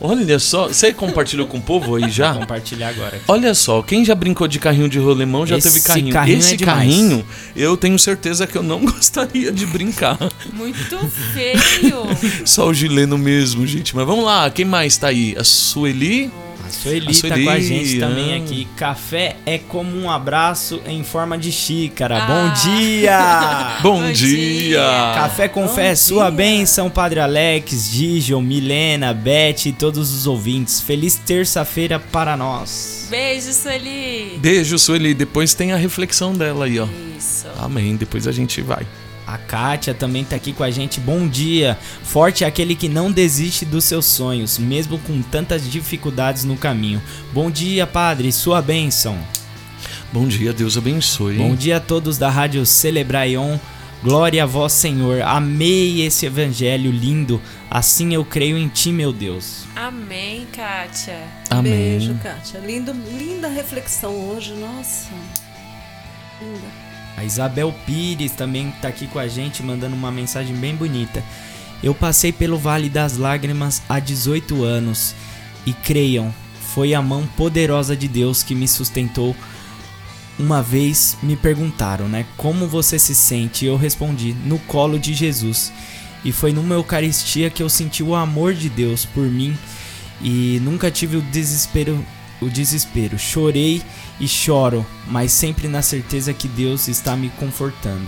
olha 0.00 0.38
só, 0.38 0.68
você 0.68 0.92
compartilhou 0.92 1.46
com 1.46 1.58
o 1.58 1.60
povo 1.60 1.96
aí 1.96 2.08
já? 2.10 2.32
Vou 2.32 2.42
compartilhar 2.42 2.88
agora. 2.90 3.16
aqui. 3.16 3.24
Olha 3.26 3.52
só, 3.54 3.82
quem 3.82 4.04
já 4.04 4.14
brincou 4.14 4.46
de 4.46 4.58
carrinho 4.58 4.88
de 4.88 4.98
rolemão 4.98 5.44
já 5.46 5.58
Esse 5.58 5.68
teve 5.72 5.84
carrinho. 5.84 6.12
carrinho 6.12 6.38
Esse 6.38 6.54
é 6.54 6.56
demais. 6.56 6.78
carrinho, 6.78 7.26
eu 7.56 7.76
tenho 7.76 7.98
certeza 7.98 8.46
que 8.46 8.56
eu 8.56 8.62
não 8.62 8.80
gostaria 8.86 9.50
de 9.50 9.66
brincar. 9.66 10.16
Muito 10.52 10.98
feio. 11.34 12.04
Só 12.46 12.68
o 12.68 12.74
Gileno 12.74 13.18
mesmo, 13.18 13.66
gente. 13.66 13.96
Mas 13.96 14.06
vamos 14.06 14.24
lá, 14.24 14.48
quem 14.50 14.64
mais 14.64 14.96
tá 14.96 15.08
aí? 15.08 15.34
A 15.38 15.42
Sueli? 15.44 16.30
A 16.70 16.72
Sueli 16.72 17.00
A 17.00 17.06
tá 17.06 17.12
Sueli, 17.14 17.44
com 17.44 17.50
a 17.50 17.58
gente 17.58 17.98
também 17.98 18.32
ah. 18.32 18.36
aqui. 18.36 18.68
Café 18.76 19.36
é 19.44 19.58
como 19.58 19.96
um 19.96 20.08
abraço 20.08 20.80
em 20.86 21.02
forma 21.02 21.36
de 21.36 21.50
xícara. 21.50 22.18
Ah. 22.22 22.26
Bom 22.26 22.70
dia! 22.70 23.80
Bom, 23.82 24.00
Bom 24.02 24.12
dia. 24.12 24.68
dia. 24.68 25.12
Café 25.16 25.48
com 25.48 25.66
fé, 25.68 25.96
sua 25.96 26.30
bênção, 26.30 26.88
Padre 26.88 27.18
Alex, 27.18 27.90
Digel, 27.90 28.40
Milena, 28.40 29.12
Beth 29.12 29.66
e 29.66 29.72
todos 29.72 30.12
os 30.12 30.28
ouvintes. 30.28 30.80
Feliz 30.80 31.16
terça-feira 31.16 31.98
para 31.98 32.36
nós. 32.36 33.08
Beijo, 33.10 33.52
Sueli. 33.52 34.38
Beijo, 34.38 34.78
Sueli. 34.78 35.12
Depois 35.12 35.54
tem 35.54 35.72
a 35.72 35.76
reflexão 35.76 36.32
dela 36.34 36.66
aí, 36.66 36.78
ó. 36.78 36.86
Isso. 37.18 37.48
Amém. 37.58 37.96
Depois 37.96 38.28
a 38.28 38.32
gente 38.32 38.62
vai. 38.62 38.86
A 39.30 39.38
Kátia 39.38 39.94
também 39.94 40.24
tá 40.24 40.34
aqui 40.34 40.52
com 40.52 40.64
a 40.64 40.72
gente. 40.72 40.98
Bom 40.98 41.28
dia. 41.28 41.78
Forte 42.02 42.42
é 42.42 42.48
aquele 42.48 42.74
que 42.74 42.88
não 42.88 43.12
desiste 43.12 43.64
dos 43.64 43.84
seus 43.84 44.04
sonhos, 44.04 44.58
mesmo 44.58 44.98
com 44.98 45.22
tantas 45.22 45.70
dificuldades 45.70 46.42
no 46.42 46.56
caminho. 46.56 47.00
Bom 47.32 47.48
dia, 47.48 47.86
Padre, 47.86 48.32
sua 48.32 48.60
bênção. 48.60 49.16
Bom 50.12 50.26
dia, 50.26 50.52
Deus 50.52 50.76
abençoe. 50.76 51.36
Bom 51.36 51.54
dia 51.54 51.76
a 51.76 51.80
todos 51.80 52.18
da 52.18 52.28
Rádio 52.28 52.66
Celebraion. 52.66 53.56
Glória 54.02 54.42
a 54.42 54.46
vós, 54.46 54.72
Senhor. 54.72 55.22
Amei 55.22 56.04
esse 56.04 56.26
evangelho 56.26 56.90
lindo. 56.90 57.40
Assim 57.70 58.12
eu 58.12 58.24
creio 58.24 58.58
em 58.58 58.66
ti, 58.66 58.90
meu 58.90 59.12
Deus. 59.12 59.64
Amém, 59.76 60.44
Kátia. 60.52 61.22
Amém. 61.48 61.72
Beijo, 61.72 62.18
Kátia. 62.20 62.58
Lindo, 62.58 62.92
linda 63.16 63.46
reflexão 63.46 64.12
hoje, 64.30 64.54
nossa. 64.54 65.10
Linda. 66.42 66.89
A 67.16 67.24
Isabel 67.24 67.74
Pires 67.86 68.32
também 68.32 68.72
tá 68.80 68.88
aqui 68.88 69.06
com 69.06 69.18
a 69.18 69.28
gente, 69.28 69.62
mandando 69.62 69.94
uma 69.94 70.10
mensagem 70.10 70.54
bem 70.54 70.74
bonita. 70.74 71.22
Eu 71.82 71.94
passei 71.94 72.32
pelo 72.32 72.58
Vale 72.58 72.88
das 72.88 73.16
Lágrimas 73.16 73.82
há 73.88 73.98
18 73.98 74.62
anos 74.62 75.14
e 75.66 75.72
creiam, 75.72 76.32
foi 76.74 76.94
a 76.94 77.02
mão 77.02 77.26
poderosa 77.36 77.96
de 77.96 78.06
Deus 78.06 78.42
que 78.42 78.54
me 78.54 78.68
sustentou. 78.68 79.34
Uma 80.38 80.62
vez 80.62 81.16
me 81.22 81.36
perguntaram, 81.36 82.08
né, 82.08 82.24
como 82.36 82.66
você 82.66 82.98
se 82.98 83.14
sente? 83.14 83.64
E 83.64 83.68
eu 83.68 83.76
respondi, 83.76 84.34
no 84.44 84.58
colo 84.60 84.98
de 84.98 85.12
Jesus. 85.12 85.72
E 86.24 86.32
foi 86.32 86.52
numa 86.52 86.74
Eucaristia 86.74 87.50
que 87.50 87.62
eu 87.62 87.68
senti 87.68 88.02
o 88.02 88.14
amor 88.14 88.54
de 88.54 88.68
Deus 88.68 89.04
por 89.04 89.24
mim 89.24 89.56
e 90.22 90.60
nunca 90.62 90.90
tive 90.90 91.16
o 91.16 91.22
desespero, 91.22 92.04
o 92.40 92.48
desespero. 92.48 93.18
Chorei 93.18 93.82
e 94.18 94.26
choro, 94.26 94.84
mas 95.06 95.32
sempre 95.32 95.68
na 95.68 95.82
certeza 95.82 96.32
que 96.32 96.48
Deus 96.48 96.88
está 96.88 97.16
me 97.16 97.30
confortando. 97.30 98.06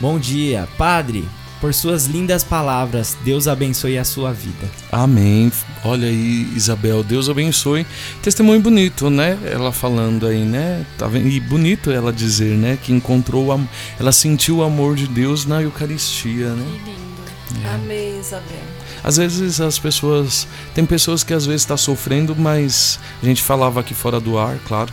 Bom 0.00 0.18
dia, 0.18 0.68
Padre. 0.76 1.28
Por 1.60 1.72
suas 1.72 2.06
lindas 2.06 2.42
palavras, 2.42 3.16
Deus 3.24 3.46
abençoe 3.46 3.96
a 3.96 4.02
sua 4.02 4.32
vida. 4.32 4.68
Amém. 4.90 5.52
Olha 5.84 6.08
aí, 6.08 6.52
Isabel, 6.56 7.04
Deus 7.04 7.28
abençoe. 7.28 7.86
Testemunho 8.20 8.60
bonito, 8.60 9.08
né? 9.08 9.38
Ela 9.44 9.70
falando 9.70 10.26
aí, 10.26 10.44
né? 10.44 10.84
Tá 10.98 11.06
vendo? 11.06 11.28
E 11.28 11.38
bonito 11.38 11.92
ela 11.92 12.12
dizer, 12.12 12.56
né? 12.56 12.76
Que 12.82 12.92
encontrou, 12.92 13.60
ela 14.00 14.10
sentiu 14.10 14.56
o 14.56 14.64
amor 14.64 14.96
de 14.96 15.06
Deus 15.06 15.46
na 15.46 15.62
Eucaristia, 15.62 16.48
né? 16.48 16.66
Que 16.84 16.90
lindo. 16.90 17.64
É. 17.64 17.74
Amém, 17.74 18.18
Isabel. 18.18 18.71
Às 19.04 19.16
vezes 19.16 19.60
as 19.60 19.78
pessoas. 19.78 20.46
Tem 20.74 20.84
pessoas 20.86 21.24
que 21.24 21.34
às 21.34 21.44
vezes 21.46 21.62
estão 21.62 21.76
sofrendo, 21.76 22.36
mas 22.36 22.98
a 23.22 23.26
gente 23.26 23.42
falava 23.42 23.80
aqui 23.80 23.94
fora 23.94 24.20
do 24.20 24.38
ar, 24.38 24.58
claro. 24.66 24.92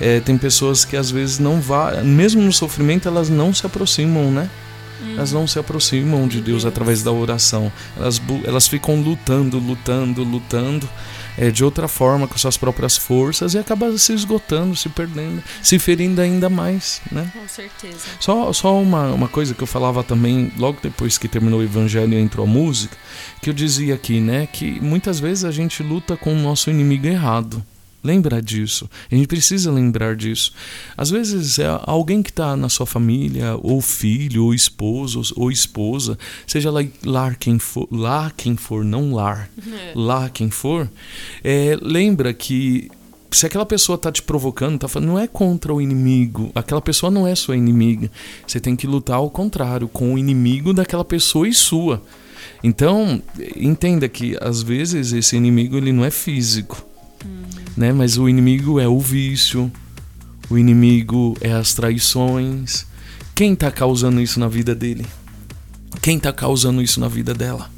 É, 0.00 0.20
tem 0.20 0.38
pessoas 0.38 0.84
que 0.84 0.96
às 0.96 1.10
vezes 1.10 1.38
não 1.40 1.60
vá, 1.60 2.02
mesmo 2.04 2.40
no 2.40 2.52
sofrimento, 2.52 3.08
elas 3.08 3.28
não 3.28 3.52
se 3.52 3.66
aproximam, 3.66 4.30
né? 4.30 4.48
Elas 5.00 5.32
não 5.32 5.46
se 5.46 5.58
aproximam 5.58 6.26
de 6.26 6.40
Deus 6.40 6.64
através 6.64 7.02
da 7.02 7.12
oração. 7.12 7.72
Elas, 7.96 8.20
elas 8.44 8.66
ficam 8.66 9.00
lutando, 9.00 9.58
lutando, 9.58 10.22
lutando 10.22 10.88
é, 11.36 11.50
de 11.50 11.64
outra 11.64 11.86
forma, 11.86 12.26
com 12.26 12.36
suas 12.36 12.56
próprias 12.56 12.96
forças 12.96 13.54
e 13.54 13.58
acaba 13.58 13.96
se 13.96 14.12
esgotando, 14.12 14.74
se 14.74 14.88
perdendo, 14.88 15.42
se 15.62 15.78
ferindo 15.78 16.20
ainda 16.20 16.50
mais, 16.50 17.00
né? 17.12 17.30
Com 17.32 17.46
certeza. 17.46 17.98
Só, 18.18 18.52
só 18.52 18.80
uma, 18.80 19.12
uma 19.12 19.28
coisa 19.28 19.54
que 19.54 19.62
eu 19.62 19.66
falava 19.66 20.02
também, 20.02 20.52
logo 20.56 20.78
depois 20.82 21.16
que 21.16 21.28
terminou 21.28 21.60
o 21.60 21.62
evangelho 21.62 22.14
e 22.14 22.20
entrou 22.20 22.44
a 22.44 22.48
música, 22.48 22.96
que 23.40 23.50
eu 23.50 23.54
dizia 23.54 23.94
aqui, 23.94 24.20
né? 24.20 24.48
Que 24.52 24.80
muitas 24.80 25.20
vezes 25.20 25.44
a 25.44 25.52
gente 25.52 25.82
luta 25.82 26.16
com 26.16 26.32
o 26.32 26.38
nosso 26.38 26.70
inimigo 26.70 27.06
errado. 27.06 27.64
Lembra 28.02 28.40
disso. 28.40 28.88
A 29.10 29.14
gente 29.14 29.26
precisa 29.26 29.72
lembrar 29.72 30.14
disso. 30.14 30.52
Às 30.96 31.10
vezes 31.10 31.58
é 31.58 31.66
alguém 31.82 32.22
que 32.22 32.30
está 32.30 32.56
na 32.56 32.68
sua 32.68 32.86
família, 32.86 33.56
ou 33.60 33.80
filho, 33.80 34.44
ou 34.44 34.54
esposo, 34.54 35.22
ou 35.36 35.50
esposa, 35.50 36.16
seja 36.46 36.70
lá, 36.70 36.80
lá 37.04 37.34
quem 37.34 37.58
for, 37.58 37.88
lá 37.90 38.32
quem 38.36 38.56
for, 38.56 38.84
não 38.84 39.12
lar, 39.12 39.50
É. 39.66 39.92
lá 39.96 40.28
quem 40.30 40.48
for, 40.50 40.88
é, 41.42 41.76
lembra 41.82 42.32
que 42.32 42.88
se 43.30 43.44
aquela 43.44 43.66
pessoa 43.66 43.96
está 43.96 44.10
te 44.10 44.22
provocando, 44.22 44.78
tá 44.78 44.88
falando, 44.88 45.08
não 45.08 45.18
é 45.18 45.26
contra 45.26 45.74
o 45.74 45.82
inimigo. 45.82 46.50
Aquela 46.54 46.80
pessoa 46.80 47.10
não 47.10 47.26
é 47.26 47.34
sua 47.34 47.56
inimiga. 47.56 48.10
Você 48.46 48.58
tem 48.58 48.74
que 48.74 48.86
lutar 48.86 49.16
ao 49.16 49.28
contrário, 49.28 49.86
com 49.86 50.14
o 50.14 50.18
inimigo 50.18 50.72
daquela 50.72 51.04
pessoa 51.04 51.46
e 51.46 51.52
sua. 51.52 52.02
Então, 52.64 53.22
entenda 53.54 54.08
que 54.08 54.36
às 54.40 54.62
vezes 54.62 55.12
esse 55.12 55.36
inimigo 55.36 55.76
ele 55.76 55.92
não 55.92 56.04
é 56.04 56.10
físico, 56.10 56.84
né? 57.76 57.92
Mas 57.92 58.18
o 58.18 58.28
inimigo 58.28 58.80
é 58.80 58.88
o 58.88 59.00
vício, 59.00 59.70
o 60.50 60.58
inimigo 60.58 61.36
é 61.40 61.52
as 61.52 61.74
traições. 61.74 62.86
Quem 63.34 63.52
está 63.52 63.70
causando 63.70 64.20
isso 64.20 64.40
na 64.40 64.48
vida 64.48 64.74
dele? 64.74 65.06
Quem 66.02 66.16
está 66.16 66.32
causando 66.32 66.82
isso 66.82 67.00
na 67.00 67.08
vida 67.08 67.34
dela? 67.34 67.70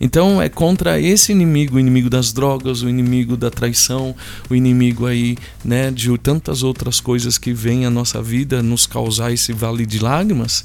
Então 0.00 0.42
é 0.42 0.48
contra 0.48 1.00
esse 1.00 1.32
inimigo, 1.32 1.76
o 1.76 1.80
inimigo 1.80 2.10
das 2.10 2.32
drogas, 2.32 2.82
o 2.82 2.88
inimigo 2.88 3.36
da 3.36 3.50
traição, 3.50 4.14
o 4.50 4.54
inimigo 4.54 5.06
aí, 5.06 5.36
né, 5.64 5.90
de 5.90 6.16
tantas 6.18 6.62
outras 6.62 7.00
coisas 7.00 7.38
que 7.38 7.52
vêm 7.52 7.86
à 7.86 7.90
nossa 7.90 8.22
vida 8.22 8.62
nos 8.62 8.86
causar 8.86 9.32
esse 9.32 9.52
vale 9.52 9.86
de 9.86 9.98
lágrimas. 9.98 10.64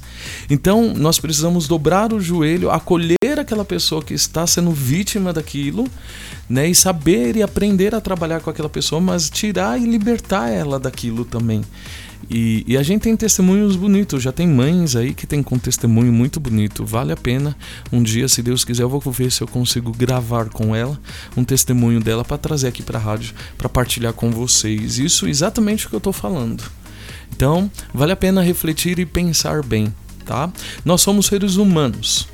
Então 0.50 0.94
nós 0.96 1.20
precisamos 1.20 1.68
dobrar 1.68 2.12
o 2.12 2.20
joelho, 2.20 2.70
acolher 2.70 3.40
aquela 3.40 3.64
pessoa 3.64 4.02
que 4.02 4.14
está 4.14 4.46
sendo 4.46 4.72
vítima 4.72 5.32
daquilo, 5.32 5.88
né, 6.50 6.68
e 6.68 6.74
saber 6.74 7.36
e 7.36 7.44
aprender 7.44 7.94
a 7.94 8.02
trabalhar 8.02 8.40
com 8.42 8.50
aquela 8.50 8.70
pessoa, 8.70 9.00
mas 9.00 9.30
tirar 9.30 9.80
e 9.80 9.86
libertar 9.86 10.50
ela 10.50 10.80
daquilo 10.80 11.24
também. 11.24 11.64
E, 12.30 12.64
e 12.68 12.78
a 12.78 12.84
gente 12.84 13.04
tem 13.04 13.16
testemunhos 13.16 13.76
bonitos, 13.76 14.22
já 14.22 14.32
tem 14.32 14.48
mães 14.48 14.96
aí 14.96 15.14
que 15.14 15.26
tem 15.26 15.42
com 15.42 15.58
testemunho 15.58 16.12
muito 16.12 16.40
bonito. 16.40 16.86
Vale 16.86 17.12
a 17.12 17.18
pena. 17.18 17.56
Um 17.92 18.04
dia, 18.04 18.28
se 18.28 18.42
Deus 18.44 18.64
quiser, 18.64 18.84
eu 18.84 18.90
vou 18.90 19.00
ver 19.12 19.32
se 19.32 19.42
eu 19.42 19.48
consigo 19.48 19.92
gravar 19.92 20.50
com 20.50 20.76
ela 20.76 21.00
um 21.36 21.44
testemunho 21.44 22.00
dela 22.00 22.24
para 22.24 22.38
trazer 22.38 22.68
aqui 22.68 22.84
para 22.84 23.00
a 23.00 23.02
rádio 23.02 23.34
para 23.58 23.70
partilhar 23.70 24.14
com 24.14 24.30
vocês. 24.30 25.00
Isso 25.00 25.26
é 25.26 25.30
exatamente 25.30 25.86
o 25.86 25.90
que 25.90 25.96
eu 25.96 26.00
estou 26.00 26.14
falando. 26.14 26.64
Então, 27.36 27.72
vale 27.94 28.12
a 28.12 28.18
pena 28.18 28.42
refletir 28.42 29.00
e 29.00 29.06
pensar 29.06 29.64
bem, 29.64 29.94
tá? 30.26 30.52
Nós 30.84 31.02
somos 31.02 31.28
seres 31.28 31.56
humanos. 31.56 32.28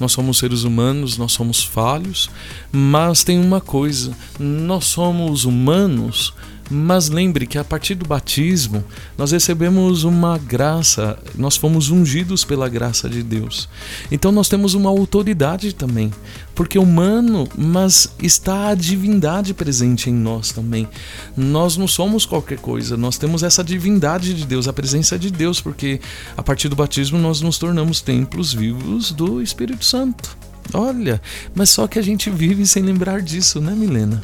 Nós 0.00 0.12
somos 0.12 0.38
seres 0.38 0.64
humanos, 0.64 1.18
nós 1.18 1.32
somos 1.32 1.62
falhos, 1.62 2.30
mas 2.72 3.22
tem 3.22 3.38
uma 3.38 3.60
coisa: 3.60 4.16
nós 4.38 4.86
somos 4.86 5.44
humanos, 5.44 6.32
mas 6.70 7.08
lembre 7.08 7.46
que 7.46 7.58
a 7.58 7.64
partir 7.64 7.96
do 7.96 8.06
batismo 8.06 8.84
nós 9.18 9.32
recebemos 9.32 10.04
uma 10.04 10.38
graça, 10.38 11.18
nós 11.36 11.56
fomos 11.56 11.90
ungidos 11.90 12.44
pela 12.44 12.68
graça 12.68 13.08
de 13.08 13.22
Deus. 13.22 13.68
Então 14.10 14.30
nós 14.30 14.48
temos 14.48 14.74
uma 14.74 14.88
autoridade 14.88 15.74
também, 15.74 16.12
porque 16.54 16.78
humano, 16.78 17.48
mas 17.56 18.14
está 18.22 18.68
a 18.68 18.74
divindade 18.74 19.52
presente 19.52 20.08
em 20.08 20.14
nós 20.14 20.52
também. 20.52 20.88
Nós 21.36 21.76
não 21.76 21.88
somos 21.88 22.24
qualquer 22.24 22.58
coisa, 22.58 22.96
nós 22.96 23.18
temos 23.18 23.42
essa 23.42 23.64
divindade 23.64 24.32
de 24.32 24.46
Deus, 24.46 24.68
a 24.68 24.72
presença 24.72 25.18
de 25.18 25.30
Deus, 25.30 25.60
porque 25.60 26.00
a 26.36 26.42
partir 26.42 26.68
do 26.68 26.76
batismo 26.76 27.18
nós 27.18 27.40
nos 27.40 27.58
tornamos 27.58 28.00
templos 28.00 28.52
vivos 28.52 29.10
do 29.10 29.42
Espírito 29.42 29.84
Santo. 29.84 30.36
Olha, 30.72 31.20
mas 31.54 31.70
só 31.70 31.88
que 31.88 31.98
a 31.98 32.02
gente 32.02 32.30
vive 32.30 32.64
sem 32.64 32.82
lembrar 32.82 33.22
disso, 33.22 33.60
né, 33.60 33.72
Milena? 33.72 34.22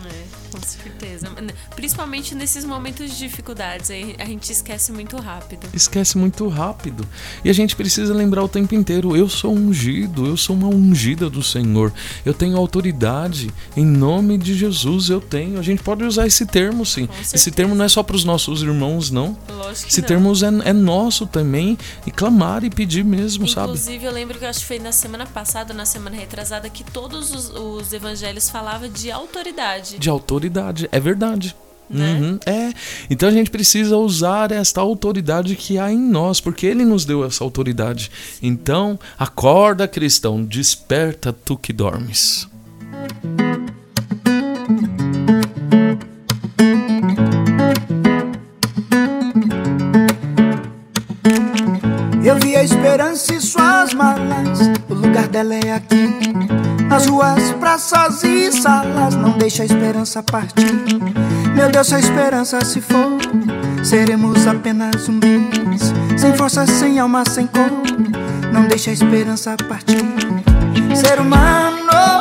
Com 0.57 0.67
certeza. 0.67 1.29
Principalmente 1.75 2.35
nesses 2.35 2.65
momentos 2.65 3.11
de 3.11 3.19
dificuldades, 3.19 3.91
a 3.91 4.25
gente 4.25 4.51
esquece 4.51 4.91
muito 4.91 5.17
rápido. 5.19 5.69
Esquece 5.75 6.17
muito 6.17 6.49
rápido. 6.49 7.07
E 7.45 7.51
a 7.51 7.53
gente 7.53 7.77
precisa 7.77 8.15
lembrar 8.15 8.43
o 8.43 8.49
tempo 8.49 8.75
inteiro: 8.75 9.15
eu 9.17 9.29
sou 9.29 9.53
ungido, 9.53 10.27
eu 10.27 10.37
sou 10.37 10.57
uma 10.57 10.69
ungida 10.69 11.29
do 11.29 11.43
Senhor. 11.43 11.93
Eu 12.25 12.33
tenho 12.33 12.57
autoridade 12.57 13.53
em 13.77 13.85
nome 13.85 14.39
de 14.39 14.55
Jesus. 14.55 15.11
Eu 15.11 15.21
tenho. 15.21 15.59
A 15.59 15.63
gente 15.63 15.83
pode 15.83 16.05
usar 16.05 16.27
esse 16.27 16.47
termo, 16.47 16.87
sim. 16.87 17.09
Esse 17.21 17.51
termo 17.51 17.75
não 17.75 17.85
é 17.85 17.89
só 17.89 18.03
para 18.03 18.17
os 18.17 18.25
nossos 18.25 18.63
irmãos, 18.63 19.11
não. 19.11 19.37
Lógico 19.49 19.89
esse 19.89 20.01
não. 20.01 20.09
termo 20.09 20.33
é, 20.33 20.71
é 20.71 20.73
nosso 20.73 21.27
também. 21.27 21.77
E 22.07 22.11
clamar 22.11 22.65
e 22.65 22.71
pedir 22.71 23.05
mesmo, 23.05 23.47
sabe? 23.47 23.73
Inclusive, 23.73 24.05
eu 24.05 24.13
lembro 24.13 24.39
que 24.39 24.45
eu 24.45 24.49
acho 24.49 24.61
que 24.61 24.67
foi 24.67 24.79
na 24.79 24.93
semana 24.93 25.27
passada, 25.27 25.75
na 25.75 25.85
semana 25.85 26.17
retrasada, 26.17 26.71
que 26.71 26.83
todos 26.83 27.33
os, 27.33 27.51
os 27.51 27.93
evangelhos 27.93 28.49
falavam 28.49 28.89
de 28.89 29.11
autoridade. 29.11 29.99
De 29.99 30.09
autoridade, 30.47 30.89
é 30.91 31.01
verdade. 31.01 31.57
Né? 31.89 32.19
Uhum, 32.21 32.39
é. 32.45 32.73
Então 33.09 33.29
a 33.29 33.33
gente 33.33 33.51
precisa 33.51 33.97
usar 33.97 34.51
esta 34.51 34.81
autoridade 34.81 35.55
que 35.55 35.79
há 35.79 35.93
em 35.93 35.99
nós, 35.99 36.41
porque 36.41 36.67
Ele 36.67 36.85
nos 36.85 37.05
deu 37.05 37.25
essa 37.25 37.45
autoridade. 37.45 38.11
Então, 38.43 38.99
acorda, 39.19 39.87
cristão, 39.87 40.45
desperta 40.45 41.33
tu 41.33 41.57
que 41.57 41.73
dormes. 41.73 42.49
Eu 52.25 52.35
vi 52.41 52.57
a 52.57 52.65
esperança 52.65 53.33
e 53.33 53.41
suas 53.41 53.95
malas. 53.95 54.59
O 54.89 54.95
lugar 54.95 55.29
dela 55.29 55.55
é 55.55 55.73
aqui. 55.73 56.56
Nas 56.89 57.07
ruas, 57.07 57.53
praças 57.53 58.22
e 58.22 58.53
salas. 58.53 59.14
Não 59.14 59.32
deixa 59.32 59.62
a 59.62 59.66
esperança 59.66 60.22
partir. 60.22 60.72
Meu 61.55 61.70
Deus, 61.70 61.93
a 61.93 61.99
esperança 61.99 62.64
se 62.64 62.80
for, 62.80 63.18
seremos 63.82 64.47
apenas 64.47 65.03
zumbis. 65.03 65.93
Sem 66.16 66.34
força, 66.34 66.66
sem 66.66 66.99
alma, 66.99 67.24
sem 67.28 67.47
cor. 67.47 67.70
Não 68.53 68.66
deixa 68.68 68.91
a 68.91 68.93
esperança 68.93 69.57
partir. 69.68 70.05
Ser 70.95 71.20
humano, 71.20 72.20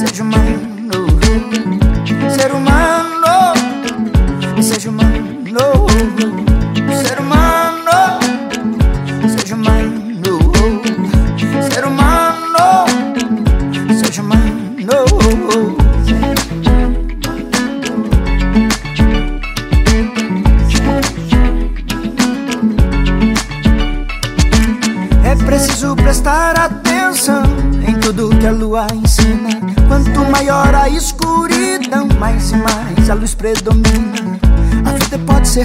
seja 0.00 0.22
humano. 0.22 0.64
Ser 2.36 2.52
humano, 2.52 3.03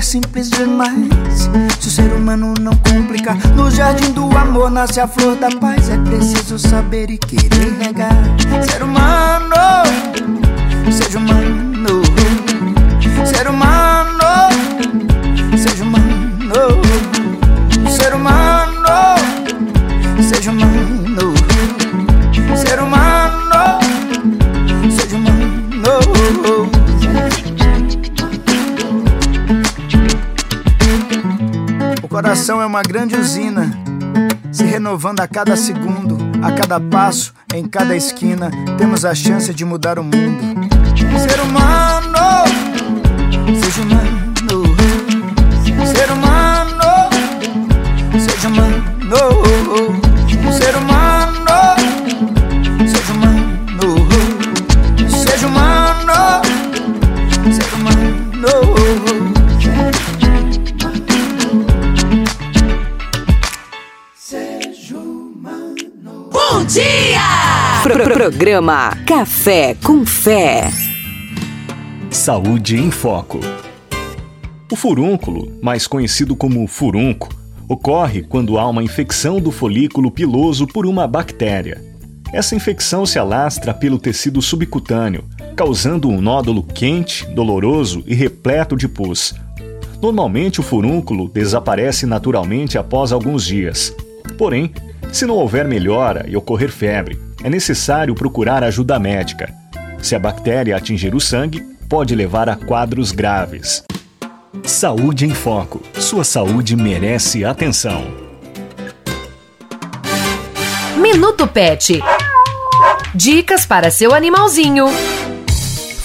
simples 0.10 0.49
demais. 0.49 1.07
Se 1.80 1.88
o 1.88 1.91
ser 1.91 2.12
humano 2.14 2.55
não 2.60 2.76
complicar 2.78 3.38
No 3.55 3.70
jardim 3.70 4.12
do 4.12 4.36
amor 4.36 4.72
nasce 4.72 4.99
a 4.99 5.07
flor 5.07 5.36
da 5.36 5.49
paz. 5.51 5.88
É 5.88 5.97
preciso 5.99 6.57
saber 6.57 7.12
e 7.12 7.18
querer 7.20 7.72
negar 7.78 8.12
grande 32.89 33.15
usina, 33.15 33.71
se 34.51 34.63
renovando 34.63 35.21
a 35.21 35.27
cada 35.27 35.55
segundo, 35.55 36.17
a 36.41 36.51
cada 36.53 36.79
passo, 36.79 37.35
em 37.53 37.67
cada 37.67 37.95
esquina. 37.95 38.49
Temos 38.79 39.05
a 39.05 39.13
chance 39.13 39.53
de 39.53 39.63
mudar 39.63 39.99
o 39.99 40.03
mundo. 40.03 40.41
Ser 41.19 41.39
humano, 41.39 42.45
seja 43.61 43.83
humano, 43.83 44.18
Programa 68.39 68.95
Café 69.05 69.75
com 69.83 70.05
Fé. 70.05 70.71
Saúde 72.09 72.77
em 72.77 72.89
Foco. 72.89 73.41
O 74.71 74.77
furúnculo, 74.77 75.51
mais 75.61 75.85
conhecido 75.85 76.37
como 76.37 76.65
furúnculo, 76.65 77.37
ocorre 77.67 78.21
quando 78.23 78.57
há 78.57 78.65
uma 78.65 78.81
infecção 78.81 79.41
do 79.41 79.51
folículo 79.51 80.09
piloso 80.09 80.65
por 80.65 80.85
uma 80.85 81.05
bactéria. 81.05 81.83
Essa 82.31 82.55
infecção 82.55 83.05
se 83.05 83.19
alastra 83.19 83.73
pelo 83.73 83.99
tecido 83.99 84.41
subcutâneo, 84.41 85.25
causando 85.53 86.07
um 86.07 86.21
nódulo 86.21 86.63
quente, 86.63 87.25
doloroso 87.31 88.05
e 88.07 88.15
repleto 88.15 88.77
de 88.77 88.87
pus. 88.87 89.35
Normalmente, 90.01 90.61
o 90.61 90.63
furúnculo 90.63 91.27
desaparece 91.27 92.05
naturalmente 92.05 92.77
após 92.77 93.11
alguns 93.11 93.45
dias. 93.45 93.93
Porém, 94.37 94.71
se 95.11 95.25
não 95.25 95.35
houver 95.35 95.67
melhora 95.67 96.25
e 96.25 96.37
ocorrer 96.37 96.71
febre, 96.71 97.19
é 97.43 97.49
necessário 97.49 98.13
procurar 98.15 98.63
ajuda 98.63 98.99
médica. 98.99 99.53
Se 100.01 100.15
a 100.15 100.19
bactéria 100.19 100.75
atingir 100.75 101.13
o 101.13 101.19
sangue, 101.19 101.61
pode 101.87 102.15
levar 102.15 102.49
a 102.49 102.55
quadros 102.55 103.11
graves. 103.11 103.83
Saúde 104.63 105.25
em 105.25 105.33
Foco. 105.33 105.81
Sua 105.95 106.23
saúde 106.23 106.75
merece 106.75 107.43
atenção. 107.43 108.05
Minuto 110.97 111.47
Pet. 111.47 112.01
Dicas 113.15 113.65
para 113.65 113.89
seu 113.89 114.13
animalzinho. 114.13 114.85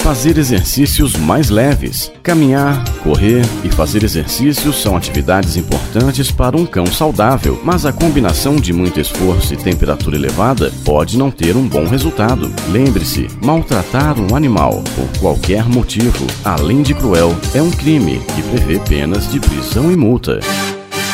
Fazer 0.05 0.37
exercícios 0.37 1.17
mais 1.17 1.49
leves. 1.49 2.13
Caminhar, 2.23 2.85
correr 3.03 3.43
e 3.65 3.71
fazer 3.71 4.05
exercícios 4.05 4.83
são 4.83 4.95
atividades 4.99 5.57
importantes 5.57 6.31
para 6.31 6.55
um 6.55 6.67
cão 6.67 6.85
saudável, 6.85 7.59
mas 7.65 7.87
a 7.87 7.93
combinação 7.93 8.57
de 8.57 8.71
muito 8.71 9.01
esforço 9.01 9.55
e 9.55 9.57
temperatura 9.57 10.15
elevada 10.15 10.71
pode 10.85 11.17
não 11.17 11.31
ter 11.31 11.57
um 11.57 11.67
bom 11.67 11.87
resultado. 11.87 12.53
Lembre-se, 12.69 13.29
maltratar 13.43 14.21
um 14.21 14.37
animal 14.37 14.85
por 14.95 15.21
qualquer 15.21 15.65
motivo, 15.65 16.27
além 16.45 16.83
de 16.83 16.93
cruel, 16.93 17.35
é 17.55 17.63
um 17.63 17.71
crime 17.71 18.21
que 18.35 18.43
prevê 18.43 18.79
penas 18.81 19.33
de 19.33 19.41
prisão 19.41 19.91
e 19.91 19.97
multa. 19.97 20.39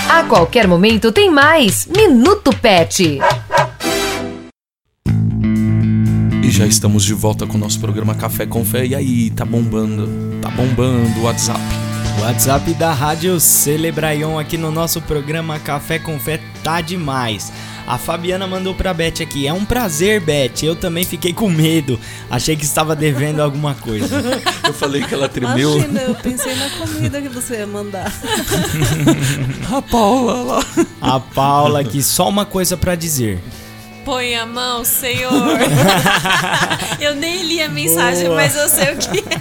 A 0.08 0.24
qualquer 0.24 0.66
momento 0.66 1.12
tem 1.12 1.30
mais. 1.30 1.86
Minuto 1.86 2.50
Pet. 2.60 3.20
E 6.50 6.52
já 6.52 6.66
estamos 6.66 7.04
de 7.04 7.14
volta 7.14 7.46
com 7.46 7.56
o 7.56 7.60
nosso 7.60 7.78
programa 7.78 8.12
Café 8.12 8.44
com 8.44 8.64
Fé. 8.64 8.84
E 8.84 8.92
aí, 8.92 9.30
tá 9.30 9.44
bombando? 9.44 10.08
Tá 10.42 10.50
bombando 10.50 11.20
o 11.20 11.22
WhatsApp. 11.22 11.60
WhatsApp 12.20 12.74
da 12.74 12.92
Rádio 12.92 13.38
Celebraion 13.38 14.36
aqui 14.36 14.58
no 14.58 14.72
nosso 14.72 15.00
programa 15.00 15.60
Café 15.60 16.00
com 16.00 16.18
Fé 16.18 16.40
tá 16.64 16.80
demais. 16.80 17.52
A 17.86 17.96
Fabiana 17.96 18.48
mandou 18.48 18.74
pra 18.74 18.92
Beth 18.92 19.22
aqui. 19.22 19.46
É 19.46 19.52
um 19.52 19.64
prazer, 19.64 20.20
Beth. 20.20 20.64
Eu 20.64 20.74
também 20.74 21.04
fiquei 21.04 21.32
com 21.32 21.48
medo. 21.48 22.00
Achei 22.28 22.56
que 22.56 22.64
estava 22.64 22.96
devendo 22.96 23.38
alguma 23.38 23.76
coisa. 23.76 24.20
Eu 24.66 24.74
falei 24.74 25.04
que 25.04 25.14
ela 25.14 25.28
tremeu. 25.28 25.76
Imagina, 25.76 26.02
eu 26.02 26.14
pensei 26.16 26.54
na 26.56 26.68
comida 26.70 27.22
que 27.22 27.28
você 27.28 27.58
ia 27.58 27.66
mandar. 27.66 28.12
A 29.72 29.80
Paula 29.80 30.34
lá. 30.34 30.64
A 31.00 31.20
Paula 31.20 31.80
aqui, 31.80 32.02
só 32.02 32.28
uma 32.28 32.44
coisa 32.44 32.76
pra 32.76 32.96
dizer. 32.96 33.40
Põe 34.04 34.34
a 34.34 34.46
mão, 34.46 34.84
Senhor. 34.84 35.32
eu 37.00 37.14
nem 37.14 37.42
li 37.42 37.62
a 37.62 37.68
mensagem, 37.68 38.24
Boa. 38.24 38.36
mas 38.36 38.56
eu 38.56 38.68
sei 38.68 38.94
o 38.94 38.96
que 38.96 39.18
é. 39.18 39.40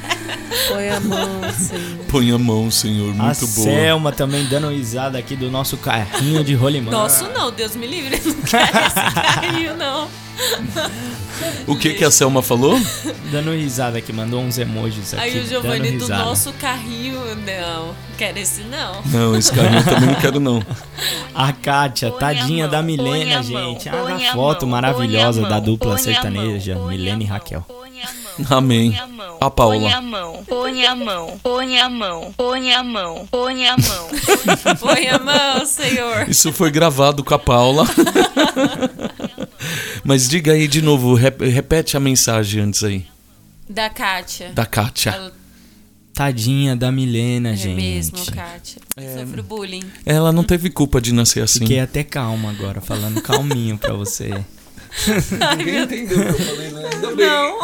Põe 0.68 0.90
a 0.90 1.00
mão, 1.00 1.42
Senhor. 1.58 2.06
Põe 2.08 2.32
a 2.32 2.38
mão, 2.38 2.72
Senhor. 2.72 3.10
a 3.12 3.24
Muito 3.24 3.48
boa. 3.48 3.66
Selma 3.66 4.12
também 4.12 4.46
dando 4.48 4.70
risada 4.70 5.18
aqui 5.18 5.36
do 5.36 5.50
nosso 5.50 5.78
carrinho 5.78 6.44
de 6.44 6.54
rolimã. 6.56 6.92
Nosso 6.92 7.26
não, 7.30 7.52
Deus 7.52 7.76
me 7.76 7.88
livre. 7.88 8.20
Eu 8.24 8.34
não 8.34 8.42
quero 8.42 8.78
esse 8.78 8.96
carrinho, 9.16 9.76
não. 9.78 10.08
O 11.68 11.76
que 11.76 11.94
que 11.94 12.04
a 12.04 12.12
Selma 12.12 12.42
falou? 12.42 12.80
Dando 13.32 13.52
risada 13.52 13.98
aqui, 13.98 14.12
mandou 14.12 14.42
uns 14.42 14.58
emojis 14.58 15.14
aqui. 15.14 15.24
Aí 15.24 15.40
o 15.40 15.46
Giovanni 15.46 15.92
dando 15.92 16.08
do 16.08 16.10
nosso 16.10 16.52
carrinho, 16.54 17.20
não. 17.36 17.96
Quero 18.18 18.40
esse 18.40 18.62
não. 18.64 19.02
Não, 19.06 19.36
esse 19.38 19.52
carrinho 19.52 19.80
eu 19.80 19.86
também 19.86 20.08
não 20.08 20.16
quero, 20.16 20.40
não. 20.40 20.64
A 21.34 21.54
Kátia, 21.54 22.12
tadinha 22.12 22.68
da 22.68 22.82
Milena, 22.82 23.42
gente. 23.42 23.88
Ah, 23.88 24.16
a 24.16 24.34
foto 24.34 24.68
maravilhosa 24.68 25.44
da 25.44 25.60
dupla 25.60 25.98
sertaneja, 25.98 26.76
Milena 26.76 27.24
e 27.24 27.26
Raquel. 27.26 27.66
Amém. 28.50 28.98
A 29.42 29.50
Põe 29.50 29.88
a 29.88 29.92
Paula. 29.92 30.02
mão, 30.02 30.44
põe 30.48 30.86
a 30.86 30.96
mão, 30.96 31.40
põe 31.44 31.78
a 31.80 31.90
mão, 31.90 32.34
põe 32.36 32.72
a 32.74 32.84
mão, 32.84 33.28
põe 33.30 33.68
a 33.68 33.76
mão. 33.78 34.08
Põe 34.80 35.08
a 35.10 35.20
mão, 35.20 35.66
Senhor. 35.66 36.30
Isso 36.30 36.52
foi 36.54 36.72
gravado 36.72 37.24
com 37.24 37.34
a 37.34 37.40
Paula. 37.40 37.86
Mas 40.04 40.28
diga 40.30 40.54
aí 40.54 40.68
de 40.68 40.82
novo, 40.82 41.14
rep- 41.14 41.42
repete 41.42 41.96
a 41.98 42.00
mensagem 42.00 42.62
antes 42.62 42.84
aí. 42.84 43.06
Da 43.70 43.90
Kátia. 43.90 44.52
Da 44.54 44.66
Kátia. 44.66 45.12
Ela 45.12 45.34
Tadinha 46.14 46.76
da 46.76 46.92
Milena, 46.92 47.52
é 47.52 47.56
gente. 47.56 47.76
mesmo, 47.78 48.18
Kátia. 48.26 48.82
Sofre 49.18 49.42
bullying. 49.42 49.84
Ela 50.06 50.32
não 50.34 50.44
teve 50.44 50.70
culpa 50.70 51.00
de 51.00 51.14
nascer 51.14 51.42
assim. 51.44 51.60
Fiquei 51.60 51.80
até 51.80 52.04
calma 52.04 52.50
agora, 52.52 52.82
falando 52.82 53.22
calminho 53.22 53.78
pra 53.78 53.94
você. 53.94 54.30
Ninguém 55.58 55.84
entendeu 55.84 56.20
o 56.20 56.34
que 56.34 56.42
eu 56.42 56.46
falei, 56.46 56.70
né? 56.72 56.90
Ainda 56.94 57.12
Não. 57.12 57.60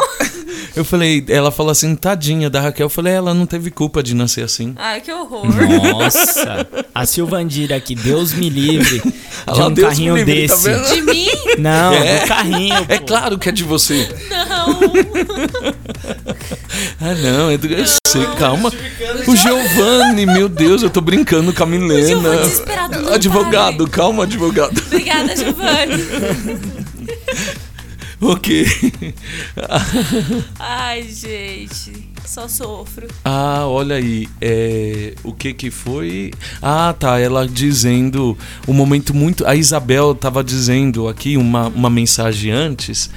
Eu 0.76 0.84
falei, 0.86 1.24
ela 1.30 1.52
falou 1.52 1.72
assim, 1.72 1.96
tadinha 1.96 2.50
da 2.50 2.60
Raquel. 2.62 2.86
Eu 2.86 2.90
falei, 2.90 3.14
ela 3.14 3.34
não 3.34 3.46
teve 3.46 3.72
culpa 3.72 4.04
de 4.04 4.14
nascer 4.14 4.44
assim. 4.44 4.74
Ai, 4.78 5.00
que 5.02 5.12
horror. 5.12 5.46
Nossa, 5.92 6.68
a 6.94 7.06
Silvandira 7.06 7.76
aqui, 7.76 7.96
Deus 7.96 8.34
me 8.34 8.50
livre 8.50 9.00
de 9.02 9.60
lá, 9.60 9.68
um 9.68 9.72
Deus 9.74 9.90
carrinho 9.90 10.16
livre, 10.18 10.48
tá 10.48 10.56
desse. 10.56 10.70
vendo? 10.70 10.94
De 10.94 11.02
mim? 11.02 11.28
Não, 11.58 11.94
É. 11.94 12.20
do 12.22 12.28
carrinho. 12.28 12.86
É 12.90 12.98
claro 13.00 13.38
que 13.40 13.50
é 13.50 13.52
de 13.52 13.64
você. 13.64 14.08
Não. 14.30 14.80
Ah, 17.00 17.14
não, 17.16 17.50
é 17.50 17.58
do... 17.58 17.68
eu 17.68 17.86
calma. 18.38 18.72
O 19.28 19.36
Giovanni, 19.36 20.26
meu 20.26 20.48
Deus, 20.48 20.84
eu 20.84 20.90
tô 20.90 21.02
brincando 21.02 21.54
com 21.54 21.64
a 21.64 21.66
Milena. 21.66 22.30
Advogado, 23.14 23.88
calma, 23.90 24.24
advogado. 24.24 24.82
Obrigada, 24.88 25.36
Giovanni. 25.36 26.04
Ok. 28.22 28.66
Ai, 30.58 31.04
gente. 31.04 32.16
Só 32.26 32.48
sofro. 32.48 33.08
Ah, 33.24 33.68
olha 33.68 33.98
aí, 33.98 34.28
é, 34.42 35.14
o 35.24 35.32
que 35.32 35.54
que 35.54 35.70
foi? 35.70 36.32
Ah, 36.60 36.94
tá, 36.98 37.20
ela 37.20 37.48
dizendo 37.48 38.36
um 38.68 38.74
momento 38.74 39.14
muito... 39.14 39.46
A 39.46 39.56
Isabel 39.56 40.16
tava 40.16 40.44
dizendo 40.44 41.08
aqui 41.08 41.38
uma, 41.38 41.68
uma 41.68 41.90
mensagem 41.90 42.52
antes, 42.52 43.12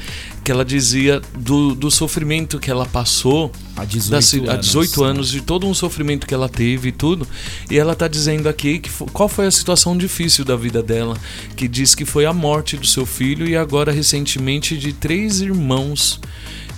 que 0.49 0.53
ela 0.53 0.65
dizia 0.65 1.21
do, 1.39 1.75
do 1.75 1.91
sofrimento 1.91 2.59
que 2.59 2.71
ela 2.71 2.87
passou 2.87 3.53
Há 3.77 3.85
18 3.85 4.11
da 4.11 4.23
ci- 4.23 4.49
há 4.49 4.53
anos. 4.53 4.65
18 4.67 5.05
anos, 5.05 5.31
de 5.31 5.43
todo 5.43 5.67
um 5.67 5.75
sofrimento 5.75 6.27
que 6.27 6.33
ela 6.33 6.49
teve 6.49 6.89
e 6.89 6.93
tudo. 6.93 7.29
E 7.71 7.79
ela 7.79 7.95
tá 7.95 8.09
dizendo 8.09 8.49
aqui 8.49 8.79
que 8.79 8.89
qual 9.13 9.29
foi 9.29 9.47
a 9.47 9.51
situação 9.51 9.95
difícil 9.95 10.47
da 10.47 10.57
vida 10.57 10.83
dela, 10.83 11.19
que 11.55 11.69
diz 11.69 11.95
que 11.95 12.07
foi 12.07 12.25
a 12.25 12.33
morte 12.33 12.79
do 12.79 12.87
seu 12.87 13.05
filho 13.05 13.47
e 13.47 13.55
agora 13.59 13.93
recentemente 13.93 14.75
de 14.79 14.95
três 14.95 15.43
irmãos. 15.43 16.19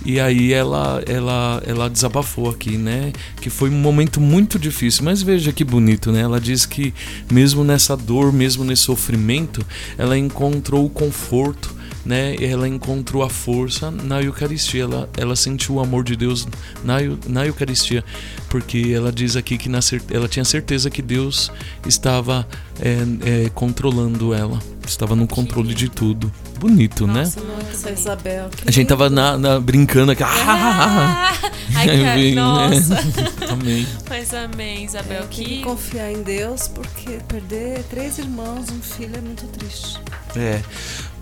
E 0.05 0.19
aí 0.19 0.51
ela 0.51 1.01
ela 1.07 1.63
ela 1.65 1.89
desabafou 1.89 2.49
aqui, 2.49 2.75
né? 2.77 3.13
Que 3.39 3.49
foi 3.49 3.69
um 3.69 3.79
momento 3.79 4.19
muito 4.19 4.59
difícil, 4.59 5.05
mas 5.05 5.21
veja 5.21 5.53
que 5.53 5.63
bonito, 5.63 6.11
né? 6.11 6.19
Ela 6.19 6.41
diz 6.41 6.65
que 6.65 6.93
mesmo 7.31 7.63
nessa 7.63 7.95
dor, 7.95 8.33
mesmo 8.33 8.65
nesse 8.65 8.81
sofrimento, 8.81 9.65
ela 9.97 10.17
encontrou 10.17 10.85
o 10.85 10.89
conforto 10.89 11.79
né? 12.05 12.35
Ela 12.41 12.67
encontrou 12.67 13.23
a 13.23 13.29
força 13.29 13.91
na 13.91 14.21
Eucaristia. 14.21 14.83
Ela, 14.83 15.09
ela 15.17 15.35
sentiu 15.35 15.75
o 15.75 15.79
amor 15.79 16.03
de 16.03 16.15
Deus 16.15 16.47
na, 16.83 16.95
na 17.27 17.45
Eucaristia, 17.45 18.03
porque 18.49 18.91
ela 18.93 19.11
diz 19.11 19.35
aqui 19.35 19.57
que 19.57 19.69
na, 19.69 19.79
ela 20.11 20.27
tinha 20.27 20.45
certeza 20.45 20.89
que 20.89 21.01
Deus 21.01 21.51
estava 21.87 22.47
é, 22.79 23.45
é, 23.45 23.49
controlando 23.49 24.33
ela, 24.33 24.59
estava 24.87 25.15
no 25.15 25.27
controle 25.27 25.73
de 25.73 25.89
tudo. 25.89 26.31
Bonito, 26.59 27.07
né? 27.07 27.23
Nossa, 27.23 27.89
Isabel. 27.91 28.47
que 28.55 28.69
A 28.69 28.71
gente 28.71 28.87
tava 28.87 29.09
na, 29.09 29.35
na- 29.35 29.59
brincando 29.59 30.11
aqui. 30.11 30.21
Ah, 30.23 31.33
ai, 31.73 31.89
Aí 31.89 32.01
cara, 32.03 32.13
veio, 32.15 32.35
né? 32.35 32.41
nossa. 32.41 32.95
Também. 33.47 33.87
Mas 34.07 34.31
amém, 34.33 34.85
Isabel. 34.85 35.21
Tem 35.21 35.29
que 35.29 35.43
Que 35.43 35.61
confiar 35.63 36.11
em 36.11 36.21
Deus, 36.21 36.67
porque 36.67 37.17
perder 37.27 37.83
três 37.89 38.19
irmãos, 38.19 38.69
um 38.69 38.79
filho 38.79 39.15
é 39.15 39.21
muito 39.21 39.45
triste. 39.47 39.99
É. 40.35 40.61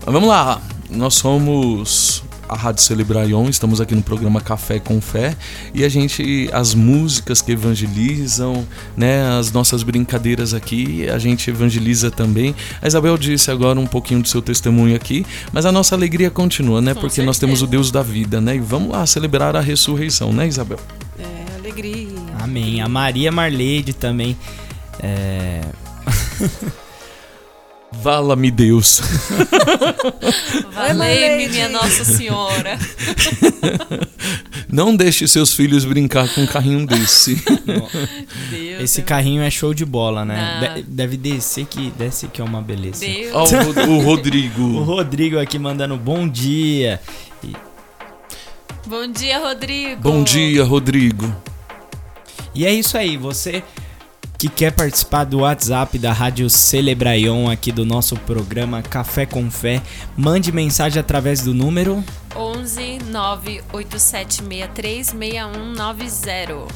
Mas 0.04 0.12
vamos 0.12 0.28
lá. 0.28 0.60
Nós 0.90 1.14
somos 1.14 2.22
a 2.48 2.56
Rádio 2.56 2.82
Celebraion, 2.82 3.48
estamos 3.48 3.80
aqui 3.80 3.94
no 3.94 4.02
programa 4.02 4.40
Café 4.40 4.80
com 4.80 5.00
Fé 5.00 5.36
e 5.72 5.84
a 5.84 5.88
gente, 5.88 6.50
as 6.52 6.74
músicas 6.74 7.40
que 7.40 7.52
evangelizam, 7.52 8.66
né, 8.96 9.38
as 9.38 9.52
nossas 9.52 9.84
brincadeiras 9.84 10.52
aqui, 10.52 11.08
a 11.08 11.16
gente 11.16 11.48
evangeliza 11.48 12.10
também. 12.10 12.52
A 12.82 12.88
Isabel 12.88 13.16
disse 13.16 13.52
agora 13.52 13.78
um 13.78 13.86
pouquinho 13.86 14.20
do 14.20 14.26
seu 14.26 14.42
testemunho 14.42 14.96
aqui, 14.96 15.24
mas 15.52 15.64
a 15.64 15.70
nossa 15.70 15.94
alegria 15.94 16.28
continua, 16.28 16.80
né, 16.80 16.92
Com 16.92 17.02
porque 17.02 17.22
nós 17.22 17.38
temos 17.38 17.62
o 17.62 17.68
Deus 17.68 17.92
da 17.92 18.02
vida, 18.02 18.40
né, 18.40 18.56
e 18.56 18.60
vamos 18.60 18.90
lá 18.90 19.06
celebrar 19.06 19.54
a 19.54 19.60
ressurreição, 19.60 20.32
né, 20.32 20.48
Isabel? 20.48 20.80
É, 21.20 21.56
alegria. 21.56 22.08
Amém. 22.40 22.80
A 22.80 22.88
Maria 22.88 23.30
Marleide 23.30 23.92
também. 23.92 24.36
É... 25.00 25.60
Vala-me 27.92 28.50
Deus. 28.50 29.00
Valei-me, 30.72 31.48
minha 31.48 31.68
Nossa 31.68 32.04
Senhora. 32.04 32.78
Não 34.70 34.94
deixe 34.94 35.26
seus 35.26 35.52
filhos 35.52 35.84
brincar 35.84 36.32
com 36.32 36.42
um 36.42 36.46
carrinho 36.46 36.86
desse. 36.86 37.42
Esse 38.80 39.02
carrinho 39.02 39.42
é 39.42 39.50
show 39.50 39.74
de 39.74 39.84
bola, 39.84 40.24
né? 40.24 40.74
De- 40.76 40.82
deve 40.82 41.16
descer 41.16 41.66
que 41.66 41.90
desce 41.98 42.28
que 42.28 42.40
é 42.40 42.44
uma 42.44 42.62
beleza. 42.62 43.04
Deus. 43.04 43.32
Ó, 43.34 43.44
o 43.90 43.96
o 43.98 44.00
Rodrigo. 44.02 44.62
o 44.78 44.82
Rodrigo 44.84 45.38
aqui 45.38 45.58
mandando 45.58 45.96
bom 45.96 46.28
dia. 46.28 47.00
E- 47.42 47.52
Bom 48.86 49.06
dia, 49.08 49.38
Rodrigo. 49.38 50.00
Bom 50.00 50.22
dia, 50.24 50.64
Rodrigo. 50.64 51.34
E 52.54 52.64
é 52.64 52.72
isso 52.72 52.96
aí, 52.96 53.16
você 53.16 53.62
que 54.40 54.48
quer 54.48 54.72
participar 54.72 55.24
do 55.24 55.40
WhatsApp 55.40 55.98
da 55.98 56.14
Rádio 56.14 56.48
Celebraion 56.48 57.50
aqui 57.50 57.70
do 57.70 57.84
nosso 57.84 58.16
programa 58.16 58.80
Café 58.80 59.26
com 59.26 59.50
Fé, 59.50 59.82
mande 60.16 60.50
mensagem 60.50 60.98
através 60.98 61.42
do 61.42 61.52
número 61.52 62.02
11 62.34 63.00
98763 63.10 65.08
6190. 65.08 66.68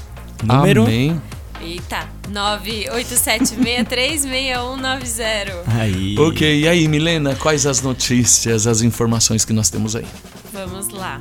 número 0.42 0.82
Amém. 0.82 1.18
Eita, 1.58 2.06
98763 2.28 4.20
6190. 4.20 5.64
Aí. 5.66 6.18
Ok, 6.18 6.60
e 6.60 6.68
aí, 6.68 6.86
Milena, 6.86 7.34
quais 7.34 7.64
as 7.64 7.80
notícias, 7.80 8.66
as 8.66 8.82
informações 8.82 9.42
que 9.42 9.54
nós 9.54 9.70
temos 9.70 9.96
aí? 9.96 10.04
Vamos 10.52 10.90
lá. 10.90 11.18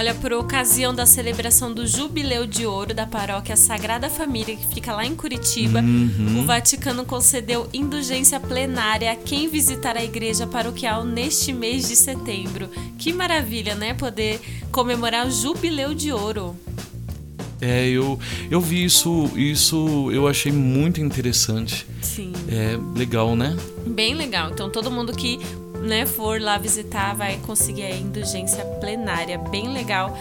Olha, 0.00 0.14
por 0.14 0.32
ocasião 0.32 0.94
da 0.94 1.04
celebração 1.04 1.74
do 1.74 1.86
Jubileu 1.86 2.46
de 2.46 2.64
Ouro 2.64 2.94
da 2.94 3.06
Paróquia 3.06 3.54
Sagrada 3.54 4.08
Família, 4.08 4.56
que 4.56 4.66
fica 4.74 4.94
lá 4.94 5.04
em 5.04 5.14
Curitiba, 5.14 5.80
Uhum. 5.80 6.40
o 6.40 6.46
Vaticano 6.46 7.04
concedeu 7.04 7.68
indulgência 7.70 8.40
plenária 8.40 9.12
a 9.12 9.14
quem 9.14 9.46
visitar 9.46 9.98
a 9.98 10.02
igreja 10.02 10.46
paroquial 10.46 11.04
neste 11.04 11.52
mês 11.52 11.86
de 11.86 11.96
setembro. 11.96 12.70
Que 12.96 13.12
maravilha, 13.12 13.74
né? 13.74 13.92
Poder 13.92 14.40
comemorar 14.72 15.26
o 15.26 15.30
Jubileu 15.30 15.92
de 15.92 16.10
Ouro. 16.10 16.56
É, 17.60 17.86
eu, 17.90 18.18
eu 18.50 18.58
vi 18.58 18.82
isso, 18.82 19.30
isso 19.36 20.10
eu 20.10 20.26
achei 20.26 20.50
muito 20.50 20.98
interessante. 20.98 21.86
Sim. 22.00 22.32
É 22.48 22.78
legal, 22.98 23.36
né? 23.36 23.54
Bem 23.86 24.14
legal. 24.14 24.50
Então 24.50 24.70
todo 24.70 24.90
mundo 24.90 25.12
que 25.12 25.38
né, 25.80 26.06
for 26.06 26.40
lá 26.40 26.58
visitar 26.58 27.14
vai 27.14 27.38
conseguir 27.38 27.82
a 27.82 27.96
indulgência 27.96 28.64
plenária. 28.80 29.38
Bem 29.38 29.72
legal. 29.72 30.16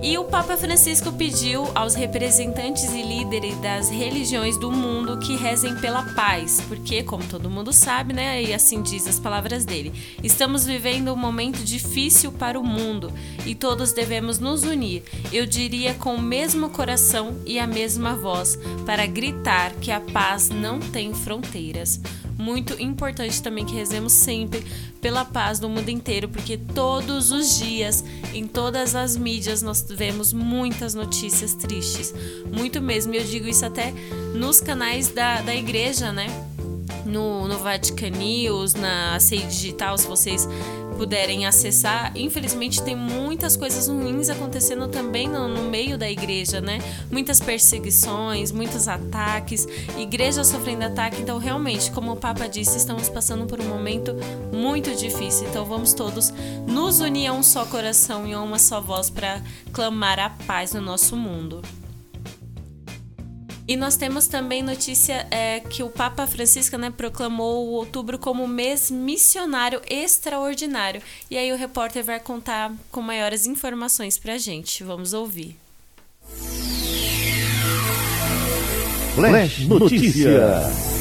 E 0.00 0.16
o 0.16 0.24
Papa 0.24 0.56
Francisco 0.56 1.12
pediu 1.12 1.68
aos 1.74 1.96
representantes 1.96 2.84
e 2.84 3.02
líderes 3.02 3.56
das 3.60 3.90
religiões 3.90 4.56
do 4.56 4.70
mundo 4.70 5.18
que 5.18 5.34
rezem 5.34 5.74
pela 5.80 6.04
paz, 6.14 6.60
porque, 6.68 7.02
como 7.02 7.24
todo 7.24 7.50
mundo 7.50 7.72
sabe, 7.72 8.12
né, 8.12 8.40
e 8.40 8.54
assim 8.54 8.80
diz 8.80 9.08
as 9.08 9.18
palavras 9.18 9.64
dele, 9.64 9.92
estamos 10.22 10.64
vivendo 10.64 11.12
um 11.12 11.16
momento 11.16 11.64
difícil 11.64 12.30
para 12.30 12.58
o 12.58 12.64
mundo 12.64 13.12
e 13.44 13.56
todos 13.56 13.92
devemos 13.92 14.38
nos 14.38 14.62
unir, 14.62 15.02
eu 15.32 15.44
diria 15.44 15.94
com 15.94 16.14
o 16.14 16.22
mesmo 16.22 16.70
coração 16.70 17.36
e 17.44 17.58
a 17.58 17.66
mesma 17.66 18.14
voz, 18.14 18.56
para 18.86 19.04
gritar 19.04 19.72
que 19.80 19.90
a 19.90 20.00
paz 20.00 20.48
não 20.48 20.78
tem 20.78 21.12
fronteiras. 21.12 22.00
Muito 22.38 22.80
importante 22.80 23.42
também 23.42 23.66
que 23.66 23.74
rezemos 23.74 24.12
sempre 24.12 24.64
pela 25.00 25.24
paz 25.24 25.58
do 25.58 25.68
mundo 25.68 25.88
inteiro, 25.88 26.28
porque 26.28 26.56
todos 26.56 27.32
os 27.32 27.58
dias, 27.58 28.04
em 28.32 28.46
todas 28.46 28.94
as 28.94 29.16
mídias, 29.16 29.60
nós 29.60 29.84
vemos 29.88 30.32
muitas 30.32 30.94
notícias 30.94 31.54
tristes. 31.54 32.14
Muito 32.50 32.80
mesmo. 32.80 33.12
E 33.12 33.16
eu 33.16 33.24
digo 33.24 33.48
isso 33.48 33.66
até 33.66 33.92
nos 34.34 34.60
canais 34.60 35.08
da, 35.08 35.40
da 35.40 35.54
igreja, 35.54 36.12
né? 36.12 36.28
No, 37.04 37.48
no 37.48 37.58
Vatican 37.58 38.10
News, 38.10 38.74
na 38.74 39.16
ACI 39.16 39.38
Digital, 39.38 39.98
se 39.98 40.06
vocês 40.06 40.46
puderem 40.98 41.46
acessar. 41.46 42.12
Infelizmente, 42.16 42.82
tem 42.82 42.96
muitas 42.96 43.56
coisas 43.56 43.86
ruins 43.86 44.28
acontecendo 44.28 44.88
também 44.88 45.28
no, 45.28 45.46
no 45.46 45.62
meio 45.62 45.96
da 45.96 46.10
igreja, 46.10 46.60
né? 46.60 46.80
Muitas 47.08 47.38
perseguições, 47.38 48.50
muitos 48.50 48.88
ataques, 48.88 49.64
igreja 49.96 50.42
sofrendo 50.42 50.84
ataque. 50.84 51.22
Então, 51.22 51.38
realmente, 51.38 51.92
como 51.92 52.12
o 52.12 52.16
Papa 52.16 52.48
disse, 52.48 52.76
estamos 52.76 53.08
passando 53.08 53.46
por 53.46 53.60
um 53.60 53.68
momento 53.68 54.16
muito 54.52 54.92
difícil. 54.96 55.48
Então, 55.48 55.64
vamos 55.64 55.94
todos 55.94 56.34
nos 56.66 56.98
unir 56.98 57.28
a 57.28 57.32
um 57.32 57.44
só 57.44 57.64
coração 57.64 58.26
e 58.26 58.34
a 58.34 58.42
uma 58.42 58.58
só 58.58 58.80
voz 58.80 59.08
para 59.08 59.40
clamar 59.72 60.18
a 60.18 60.30
paz 60.30 60.72
no 60.72 60.80
nosso 60.80 61.16
mundo. 61.16 61.62
E 63.68 63.76
nós 63.76 63.98
temos 63.98 64.26
também 64.26 64.62
notícia 64.62 65.26
é, 65.30 65.60
que 65.60 65.82
o 65.82 65.90
Papa 65.90 66.26
Francisco 66.26 66.78
né, 66.78 66.90
proclamou 66.90 67.66
o 67.66 67.72
outubro 67.72 68.18
como 68.18 68.48
mês 68.48 68.90
missionário 68.90 69.82
extraordinário. 69.86 71.02
E 71.30 71.36
aí 71.36 71.52
o 71.52 71.56
repórter 71.56 72.02
vai 72.02 72.18
contar 72.18 72.72
com 72.90 73.02
maiores 73.02 73.46
informações 73.46 74.16
pra 74.16 74.38
gente. 74.38 74.82
Vamos 74.82 75.12
ouvir. 75.12 75.54
Flash 79.14 79.66
Notícia. 79.66 80.97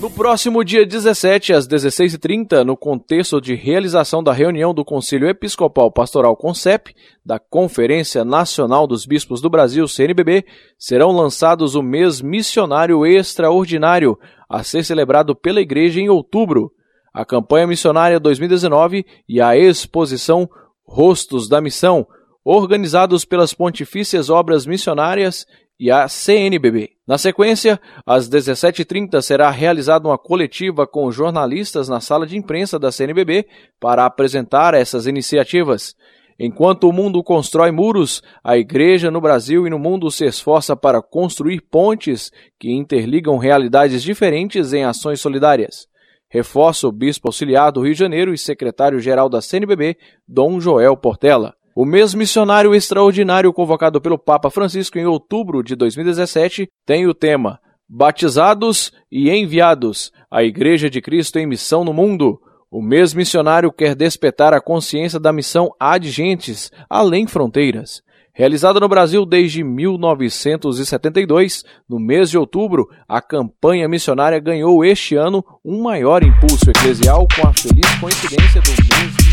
No 0.00 0.10
próximo 0.10 0.64
dia 0.64 0.86
17, 0.86 1.52
às 1.52 1.68
16h30, 1.68 2.64
no 2.64 2.74
contexto 2.74 3.38
de 3.38 3.54
realização 3.54 4.22
da 4.22 4.32
reunião 4.32 4.72
do 4.72 4.82
Conselho 4.82 5.28
Episcopal 5.28 5.92
Pastoral 5.92 6.34
CONCEP, 6.34 6.94
da 7.22 7.38
Conferência 7.38 8.24
Nacional 8.24 8.86
dos 8.86 9.04
Bispos 9.04 9.42
do 9.42 9.50
Brasil, 9.50 9.86
CNBB, 9.86 10.46
serão 10.78 11.10
lançados 11.10 11.74
o 11.74 11.82
mês 11.82 12.22
missionário 12.22 13.04
extraordinário, 13.04 14.18
a 14.48 14.64
ser 14.64 14.86
celebrado 14.86 15.36
pela 15.36 15.60
Igreja 15.60 16.00
em 16.00 16.08
outubro, 16.08 16.72
a 17.12 17.22
campanha 17.22 17.66
missionária 17.66 18.18
2019 18.18 19.04
e 19.28 19.38
a 19.38 19.54
exposição 19.54 20.48
Rostos 20.82 21.46
da 21.46 21.60
Missão, 21.60 22.06
organizados 22.42 23.26
pelas 23.26 23.52
Pontifícias 23.52 24.30
Obras 24.30 24.64
Missionárias 24.64 25.44
e 25.80 25.90
a 25.90 26.06
CNBB. 26.06 26.90
Na 27.08 27.16
sequência, 27.16 27.80
às 28.04 28.28
17h30 28.28 29.22
será 29.22 29.48
realizada 29.48 30.06
uma 30.06 30.18
coletiva 30.18 30.86
com 30.86 31.10
jornalistas 31.10 31.88
na 31.88 32.00
sala 32.00 32.26
de 32.26 32.36
imprensa 32.36 32.78
da 32.78 32.92
CNBB 32.92 33.46
para 33.80 34.04
apresentar 34.04 34.74
essas 34.74 35.06
iniciativas. 35.06 35.96
Enquanto 36.38 36.86
o 36.86 36.92
mundo 36.92 37.22
constrói 37.22 37.70
muros, 37.70 38.22
a 38.44 38.58
igreja 38.58 39.10
no 39.10 39.22
Brasil 39.22 39.66
e 39.66 39.70
no 39.70 39.78
mundo 39.78 40.10
se 40.10 40.26
esforça 40.26 40.76
para 40.76 41.00
construir 41.00 41.62
pontes 41.62 42.30
que 42.58 42.70
interligam 42.70 43.38
realidades 43.38 44.02
diferentes 44.02 44.74
em 44.74 44.84
ações 44.84 45.18
solidárias. 45.18 45.86
Reforça 46.28 46.86
o 46.86 46.92
bispo 46.92 47.28
auxiliar 47.28 47.72
do 47.72 47.82
Rio 47.82 47.94
de 47.94 47.98
Janeiro 47.98 48.34
e 48.34 48.38
secretário-geral 48.38 49.30
da 49.30 49.40
CNBB, 49.40 49.96
Dom 50.28 50.60
Joel 50.60 50.96
Portela. 50.96 51.54
O 51.74 51.84
mês 51.84 52.14
missionário 52.14 52.72
extraordinário 52.74 53.52
convocado 53.52 54.00
pelo 54.00 54.18
Papa 54.18 54.50
Francisco 54.50 54.98
em 54.98 55.06
outubro 55.06 55.62
de 55.62 55.76
2017 55.76 56.68
tem 56.84 57.06
o 57.06 57.14
tema 57.14 57.60
Batizados 57.88 58.92
e 59.10 59.30
Enviados 59.30 60.12
a 60.30 60.44
Igreja 60.44 60.90
de 60.90 61.00
Cristo 61.00 61.38
em 61.38 61.46
Missão 61.46 61.82
no 61.84 61.92
Mundo. 61.92 62.40
O 62.70 62.80
mês 62.82 63.12
missionário 63.14 63.72
quer 63.72 63.96
despertar 63.96 64.52
a 64.52 64.60
consciência 64.60 65.18
da 65.18 65.32
missão 65.32 65.74
ad 65.78 66.06
gentes, 66.08 66.70
além 66.88 67.26
fronteiras. 67.26 68.02
Realizada 68.32 68.78
no 68.78 68.88
Brasil 68.88 69.26
desde 69.26 69.64
1972, 69.64 71.64
no 71.88 71.98
mês 71.98 72.30
de 72.30 72.38
outubro, 72.38 72.88
a 73.08 73.20
campanha 73.20 73.88
missionária 73.88 74.38
ganhou 74.38 74.84
este 74.84 75.16
ano 75.16 75.44
um 75.64 75.82
maior 75.82 76.22
impulso 76.22 76.70
eclesial 76.70 77.26
com 77.34 77.48
a 77.48 77.52
feliz 77.52 77.92
coincidência 78.00 78.60
do 78.60 78.70
mês 78.70 79.29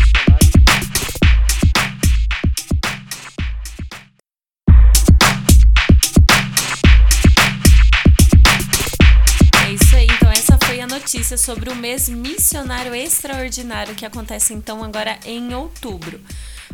notícia 11.08 11.38
sobre 11.38 11.70
o 11.70 11.74
mês 11.74 12.06
missionário 12.10 12.94
extraordinário 12.94 13.94
que 13.94 14.04
acontece 14.04 14.52
então 14.52 14.84
agora 14.84 15.18
em 15.24 15.54
outubro. 15.54 16.20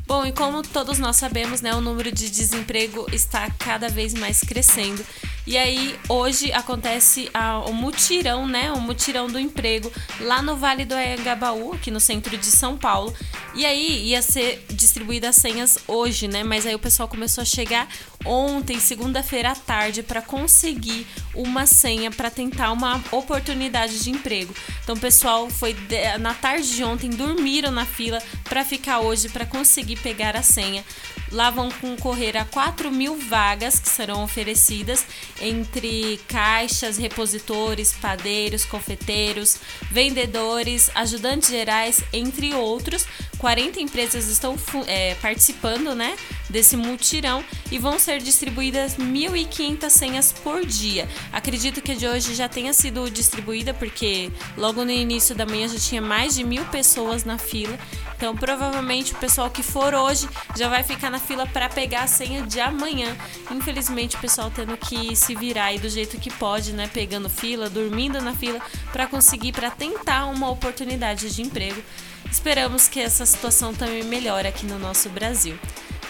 Bom, 0.09 0.27
e 0.27 0.33
como 0.33 0.61
todos 0.61 0.99
nós 0.99 1.17
sabemos, 1.17 1.61
né, 1.61 1.73
o 1.73 1.81
número 1.81 2.11
de 2.11 2.29
desemprego 2.29 3.07
está 3.13 3.49
cada 3.51 3.89
vez 3.89 4.13
mais 4.13 4.41
crescendo. 4.41 5.07
E 5.47 5.57
aí, 5.57 5.99
hoje 6.09 6.53
acontece 6.53 7.31
a- 7.33 7.61
o 7.61 7.73
mutirão, 7.73 8.47
né, 8.47 8.73
o 8.73 8.81
mutirão 8.81 9.29
do 9.29 9.39
emprego 9.39 9.91
lá 10.21 10.43
no 10.43 10.57
Vale 10.57 10.85
do 10.85 10.95
Anhangabaú, 10.95 11.73
aqui 11.73 11.91
no 11.91 12.01
centro 12.01 12.37
de 12.37 12.47
São 12.47 12.77
Paulo. 12.77 13.15
E 13.55 13.65
aí 13.65 14.09
ia 14.09 14.21
ser 14.21 14.67
distribuídas 14.71 15.37
as 15.37 15.43
senhas 15.43 15.79
hoje, 15.87 16.27
né, 16.29 16.43
mas 16.43 16.67
aí 16.67 16.75
o 16.75 16.79
pessoal 16.79 17.09
começou 17.09 17.41
a 17.43 17.45
chegar 17.45 17.89
ontem, 18.25 18.79
segunda-feira 18.81 19.51
à 19.53 19.55
tarde, 19.55 20.03
para 20.03 20.23
conseguir 20.23 21.07
uma 21.35 21.67
senha 21.67 22.11
para 22.11 22.31
tentar 22.31 22.73
uma 22.73 23.03
oportunidade 23.11 24.03
de 24.03 24.11
emprego. 24.11 24.55
Então, 24.83 24.97
pessoal 24.97 25.51
foi 25.51 25.75
de- 25.75 26.19
na 26.19 26.35
tarde 26.35 26.75
de 26.75 26.85
ontem 26.85 27.11
dormiram 27.11 27.71
na 27.71 27.85
fila 27.85 28.23
para 28.45 28.65
ficar 28.65 29.01
hoje 29.01 29.29
para 29.29 29.45
conseguir 29.45 29.97
pegar 29.97 30.37
a 30.37 30.43
senha. 30.43 30.85
Lá 31.33 31.51
vão 31.51 31.71
concorrer 31.71 32.37
a 32.37 32.45
4 32.45 32.91
mil 32.91 33.17
vagas 33.17 33.79
que 33.79 33.89
serão 33.89 34.23
oferecidas 34.23 35.05
entre 35.41 36.21
caixas, 36.29 36.97
repositores, 36.97 37.93
padeiros, 37.93 38.65
confeiteiros, 38.65 39.59
vendedores, 39.91 40.91
ajudantes 40.95 41.49
gerais, 41.49 42.03
entre 42.13 42.55
outros. 42.55 43.07
40 43.39 43.81
empresas 43.81 44.29
estão 44.29 44.57
é, 44.87 45.15
participando 45.17 45.95
né, 45.95 46.17
desse 46.49 46.77
mutirão 46.77 47.45
e 47.71 47.79
vão 47.79 47.99
ser 47.99 48.21
distribuídas 48.21 48.97
1.500 48.97 49.91
senhas 49.91 50.33
por 50.33 50.65
dia. 50.65 51.09
Acredito 51.33 51.83
que 51.83 51.93
a 51.93 51.95
de 51.95 52.07
hoje 52.07 52.35
já 52.35 52.49
tenha 52.49 52.73
sido 52.73 53.11
distribuída, 53.11 53.75
porque 53.75 54.31
logo 54.57 54.85
no 54.85 54.91
início 54.91 55.35
da 55.35 55.45
manhã 55.45 55.69
já 55.69 55.79
tinha 55.79 56.01
mais 56.01 56.35
de 56.35 56.45
mil 56.45 56.65
pessoas 56.67 57.25
na 57.25 57.39
fila. 57.39 57.79
Então, 58.17 58.37
provavelmente 58.37 59.13
o 59.13 59.17
pessoal 59.17 59.51
que 59.51 59.63
for 59.63 59.95
hoje 59.95 60.29
já 60.57 60.69
vai 60.69 60.83
ficar 60.83 61.11
na 61.11 61.19
fila 61.25 61.47
para 61.47 61.69
pegar 61.69 62.03
a 62.03 62.07
senha 62.07 62.43
de 62.43 62.61
amanhã. 62.61 63.17
Infelizmente, 63.51 64.17
o 64.17 64.21
pessoal 64.21 64.51
tendo 64.55 64.77
que 64.77 65.17
se 65.17 65.35
virar 65.35 65.65
aí 65.67 65.79
do 65.79 65.89
jeito 65.89 66.19
que 66.21 66.31
pode, 66.31 66.73
né? 66.73 66.89
Pegando 66.93 67.29
fila, 67.29 67.69
dormindo 67.69 68.21
na 68.21 68.33
fila 68.35 68.61
para 68.93 69.07
conseguir, 69.07 69.53
para 69.53 69.71
tentar 69.71 70.27
uma 70.27 70.49
oportunidade 70.51 71.35
de 71.35 71.43
emprego. 71.43 71.83
Esperamos 72.31 72.87
que 72.89 73.01
essa 73.01 73.27
situação 73.27 73.75
também 73.75 74.05
melhore 74.05 74.47
aqui 74.49 74.67
no 74.67 74.79
nosso 74.79 75.09
Brasil. 75.09 75.59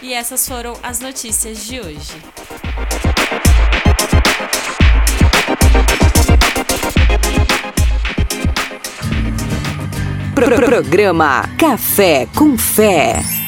E 0.02 0.12
essas 0.12 0.46
foram 0.46 0.74
as 0.82 1.00
notícias 1.00 1.64
de 1.64 1.80
hoje. 1.80 2.12
Pro- 10.34 10.56
Programa 10.56 11.48
Café 11.58 12.26
com 12.36 12.58
Fé. 12.58 13.43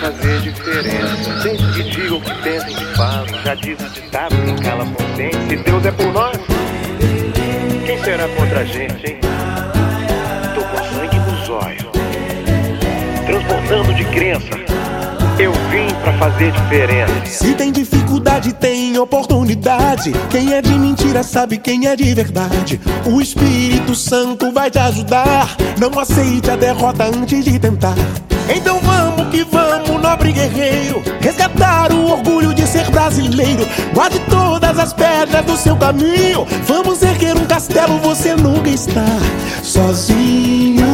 Fazer 0.00 0.40
diferença. 0.40 1.42
Sempre 1.42 1.72
que 1.72 1.82
digo 1.90 2.16
o 2.16 2.20
que 2.20 2.34
pensam 2.42 2.68
que 2.68 2.84
falo, 2.96 3.26
já 3.44 3.54
diz 3.54 3.78
o 3.80 3.88
ditado, 3.90 4.36
quem 4.44 4.56
cala 4.56 4.86
consciente. 4.86 5.48
Se 5.48 5.56
Deus 5.56 5.86
é 5.86 5.92
por 5.92 6.12
nós, 6.12 6.36
quem 7.86 7.98
será 8.02 8.28
contra 8.28 8.60
a 8.60 8.64
gente, 8.64 9.06
hein? 9.06 9.18
Tô 10.54 10.62
com 10.62 10.76
sangue 10.94 11.18
nos 11.18 11.48
olhos, 11.48 11.86
transbordando 13.26 13.94
de 13.94 14.04
crença. 14.06 14.64
Eu 15.36 15.52
vim 15.52 15.92
pra 16.02 16.12
fazer 16.12 16.52
diferença. 16.52 17.26
Se 17.26 17.54
tem 17.54 17.72
dificuldade, 17.72 18.52
tem 18.52 18.96
oportunidade. 18.96 20.12
Quem 20.30 20.54
é 20.54 20.62
de 20.62 20.78
mentira 20.78 21.24
sabe 21.24 21.58
quem 21.58 21.88
é 21.88 21.96
de 21.96 22.14
verdade. 22.14 22.80
O 23.04 23.20
Espírito 23.20 23.96
Santo 23.96 24.52
vai 24.52 24.70
te 24.70 24.78
ajudar. 24.78 25.56
Não 25.76 25.98
aceite 25.98 26.50
a 26.52 26.56
derrota 26.56 27.06
antes 27.06 27.44
de 27.44 27.58
tentar. 27.58 27.96
Então 28.48 28.78
vamos 28.80 29.28
que 29.30 29.42
vamos, 29.42 29.83
nobre 30.14 30.32
guerreiro. 30.32 31.02
Resgatar 31.20 31.92
o 31.92 32.12
orgulho 32.12 32.54
de 32.54 32.64
ser 32.66 32.88
brasileiro. 32.90 33.66
Guarde 33.92 34.20
todas 34.30 34.78
as 34.78 34.92
pedras 34.92 35.44
do 35.44 35.56
seu 35.56 35.76
caminho. 35.76 36.46
Vamos 36.66 37.02
erguer 37.02 37.36
um 37.36 37.44
castelo, 37.44 37.98
você 37.98 38.36
nunca 38.36 38.70
está 38.70 39.04
sozinho. 39.62 40.84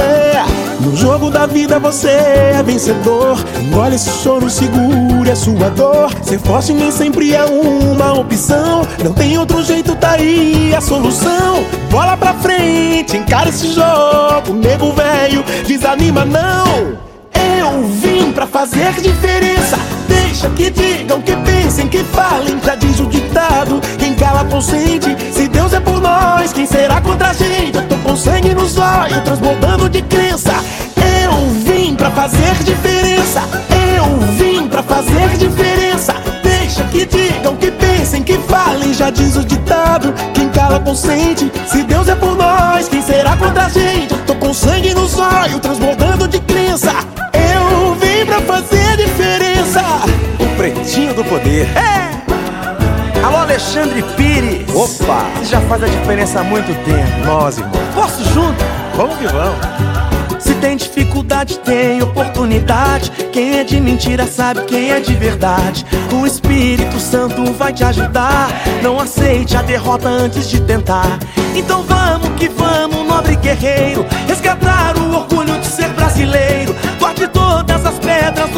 É. 0.00 0.44
No 0.80 0.96
jogo 0.96 1.30
da 1.30 1.46
vida 1.46 1.78
você 1.78 2.08
é 2.08 2.62
vencedor. 2.64 3.38
Engole 3.60 3.94
esse 3.94 4.10
choro, 4.22 4.50
segure 4.50 5.30
a 5.30 5.36
sua 5.36 5.70
dor. 5.70 6.10
Ser 6.22 6.40
forte 6.40 6.72
nem 6.72 6.90
sempre 6.90 7.34
é 7.34 7.44
uma 7.44 8.14
opção. 8.14 8.82
Não 9.02 9.12
tem 9.12 9.38
outro 9.38 9.62
jeito, 9.62 9.94
tá 9.94 10.12
aí 10.12 10.74
a 10.74 10.80
solução. 10.80 11.64
Bola 11.88 12.16
pra 12.16 12.34
frente, 12.34 13.16
encara 13.16 13.48
esse 13.48 13.72
jogo. 13.72 14.54
Nego 14.54 14.92
velho, 14.92 15.44
desanima 15.66 16.24
não. 16.24 17.05
Pra 18.36 18.46
fazer 18.46 18.92
diferença. 19.00 19.78
Deixa 20.06 20.50
que 20.50 20.68
digam, 20.68 21.22
que 21.22 21.34
pensem, 21.36 21.88
que 21.88 22.04
falem. 22.04 22.60
Já 22.62 22.74
diz 22.74 23.00
o 23.00 23.06
ditado: 23.06 23.80
quem 23.98 24.14
cala 24.14 24.44
consente. 24.44 25.16
Se 25.32 25.48
Deus 25.48 25.72
é 25.72 25.80
por 25.80 26.02
nós, 26.02 26.52
quem 26.52 26.66
será 26.66 27.00
contra 27.00 27.30
a 27.30 27.32
gente? 27.32 27.78
Eu 27.78 27.88
tô 27.88 27.96
com 27.96 28.14
sangue 28.14 28.52
nos 28.52 28.76
olhos, 28.76 29.20
transbordando 29.24 29.88
de 29.88 30.02
crença. 30.02 30.52
Eu 31.24 31.48
vim 31.64 31.94
pra 31.94 32.10
fazer 32.10 32.54
diferença. 32.62 33.40
Eu 33.96 34.18
vim 34.32 34.68
pra 34.68 34.82
fazer 34.82 35.30
diferença. 35.38 36.12
Deixa 36.42 36.84
que 36.84 37.06
digam, 37.06 37.56
que 37.56 37.70
pensem, 37.70 38.22
que 38.22 38.36
falem. 38.40 38.92
Já 38.92 39.08
diz 39.08 39.34
o 39.36 39.44
ditado: 39.44 40.12
quem 40.34 40.50
cala 40.50 40.78
consente. 40.78 41.50
Se 41.66 41.82
Deus 41.84 42.06
é 42.06 42.14
por 42.14 42.36
nós, 42.36 42.86
quem 42.86 43.00
será 43.00 43.34
contra 43.34 43.64
a 43.64 43.68
gente? 43.70 44.12
Eu 44.12 44.26
tô 44.26 44.34
com 44.34 44.52
sangue 44.52 44.92
nos 44.92 45.18
olhos, 45.18 45.58
transbordando 45.58 45.85
poder. 51.38 51.68
É! 51.76 53.24
Alô, 53.24 53.38
Alexandre 53.38 54.02
Pires. 54.16 54.74
Opa! 54.74 55.26
Já 55.44 55.60
faz 55.62 55.82
a 55.82 55.86
diferença 55.86 56.40
há 56.40 56.44
muito 56.44 56.72
tempo. 56.84 57.26
Nós, 57.26 57.58
irmão. 57.58 57.72
Posso 57.94 58.24
junto? 58.32 58.64
Vamos 58.94 59.16
que 59.18 59.26
vamos. 59.26 60.42
Se 60.42 60.54
tem 60.54 60.76
dificuldade, 60.76 61.58
tem 61.60 62.02
oportunidade. 62.02 63.10
Quem 63.32 63.58
é 63.58 63.64
de 63.64 63.80
mentira 63.80 64.26
sabe 64.26 64.62
quem 64.62 64.92
é 64.92 65.00
de 65.00 65.14
verdade. 65.14 65.84
O 66.12 66.26
Espírito 66.26 66.98
Santo 67.00 67.52
vai 67.54 67.72
te 67.72 67.84
ajudar. 67.84 68.48
Não 68.82 69.00
aceite 69.00 69.56
a 69.56 69.62
derrota 69.62 70.08
antes 70.08 70.48
de 70.48 70.60
tentar. 70.60 71.18
Então 71.54 71.82
vamos 71.82 72.28
que 72.36 72.48
vamos, 72.48 73.06
nobre 73.06 73.36
guerreiro. 73.36 74.06
Resgatar 74.28 74.96
o 74.96 75.16
orgulho 75.16 75.58
de 75.58 75.66
ser 75.66 75.88
brasileiro. 75.88 76.74
Guarde 76.98 77.26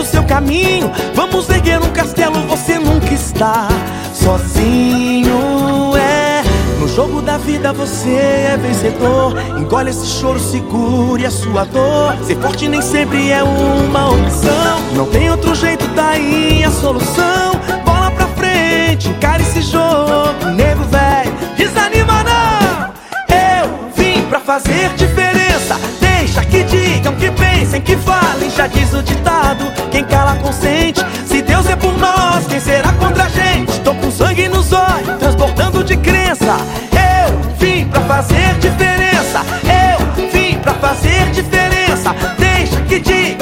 seu 0.09 0.25
caminho. 0.25 0.91
Vamos 1.15 1.49
erguer 1.49 1.81
um 1.81 1.91
castelo, 1.91 2.41
você 2.47 2.79
nunca 2.79 3.13
está 3.13 3.69
sozinho. 4.15 5.97
É. 5.97 6.43
No 6.81 6.89
jogo 6.89 7.21
da 7.21 7.37
vida 7.37 7.73
você 7.73 8.11
é 8.11 8.59
vencedor. 8.61 9.37
Engole 9.59 9.91
esse 9.91 10.07
choro, 10.07 10.39
segure 10.39 11.27
a 11.27 11.31
sua 11.31 11.65
dor. 11.65 12.17
Ser 12.25 12.37
forte 12.37 12.69
nem 12.69 12.81
sempre 12.81 13.31
é 13.31 13.43
uma 13.43 14.11
opção. 14.11 14.81
Não 14.95 15.07
tem 15.07 15.31
outro 15.31 15.55
jeito, 15.55 15.87
daí 15.89 16.65
a 16.65 16.71
solução. 16.71 17.53
Bola 17.85 18.11
pra 18.13 18.27
frente, 18.29 19.09
encare 19.09 19.43
esse 19.43 19.61
jogo. 19.61 20.45
Nego 20.55 20.85
velho, 20.85 21.33
desanima 21.57 22.23
não. 22.23 22.89
Eu 23.29 23.93
vim 23.95 24.23
pra 24.23 24.41
fazer 24.41 24.91
diferença. 24.97 25.98
Deixa 26.39 26.45
que 26.45 26.63
digam, 26.65 27.15
que 27.17 27.31
pensem, 27.33 27.81
que 27.81 27.97
falem. 27.97 28.51
Já 28.51 28.67
diz 28.67 28.93
o 28.95 29.03
ditado: 29.03 29.65
quem 29.91 30.05
cala 30.05 30.37
consente. 30.37 31.05
Se 31.27 31.43
Deus 31.43 31.69
é 31.69 31.77
por 31.77 31.97
nós, 31.99 32.47
quem 32.47 32.61
será 32.61 32.93
contra 32.93 33.25
a 33.25 33.29
gente? 33.29 33.81
Tô 33.81 33.95
com 33.95 34.11
sangue 34.11 34.49
nos 34.49 34.73
olhos, 34.73 35.19
transbordando 35.19 35.83
de 35.83 35.97
crença. 35.97 36.57
Eu 36.93 37.41
vim 37.59 37.87
pra 37.87 38.01
fazer 38.03 38.55
diferença. 38.61 39.45
Eu 39.65 40.29
vim 40.31 40.59
pra 40.59 40.75
fazer 40.75 41.31
diferença. 41.31 42.15
Deixa 42.39 42.81
que 42.83 43.01
digam, 43.01 43.38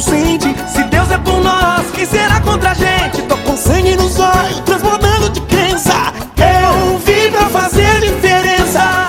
não 0.00 0.02
sente. 0.02 0.54
Se 0.66 0.82
Deus 0.84 1.10
é 1.10 1.18
por 1.18 1.42
nós, 1.42 1.90
quem 1.94 2.06
será 2.06 2.40
contra 2.40 2.70
a 2.70 2.74
gente? 2.74 3.22
Tô 3.22 3.36
com 3.38 3.56
sangue 3.56 3.94
nos 3.96 4.18
olhos, 4.18 4.60
transbordando 4.60 5.28
de 5.28 5.40
crença. 5.42 5.92
Eu 6.38 6.98
vim 6.98 7.30
pra 7.30 7.46
fazer 7.50 8.00
diferença. 8.00 9.08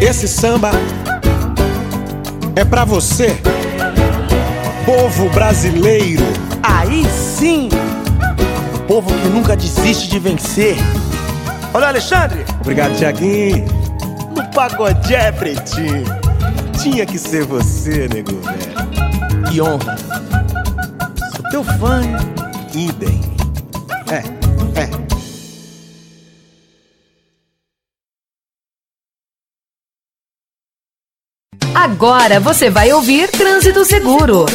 Esse 0.00 0.28
samba 0.28 0.70
é 2.54 2.64
pra 2.64 2.84
você, 2.84 3.38
povo 4.84 5.30
brasileiro. 5.30 6.24
Aí 6.62 7.06
sim, 7.06 7.70
povo 8.86 9.10
que 9.10 9.28
nunca 9.28 9.56
desiste 9.56 10.08
de 10.08 10.18
vencer. 10.18 10.76
Olha, 11.72 11.88
Alexandre, 11.88 12.44
Obrigado, 12.60 12.94
Tiaguinho. 12.96 13.64
no 14.36 14.44
pagodé, 14.50 15.32
pretinho. 15.32 16.04
Tinha 16.82 17.06
que 17.06 17.18
ser 17.18 17.44
você, 17.44 18.08
nego. 18.08 18.40
Que 19.50 19.60
honra. 19.60 19.96
Sou 21.34 21.50
teu 21.50 21.64
fã. 21.64 22.02
Idem. 22.72 23.20
É, 24.08 24.18
é. 24.80 24.88
Agora 31.74 32.38
você 32.38 32.70
vai 32.70 32.92
ouvir 32.92 33.28
Trânsito 33.32 33.84
Seguro. 33.84 34.46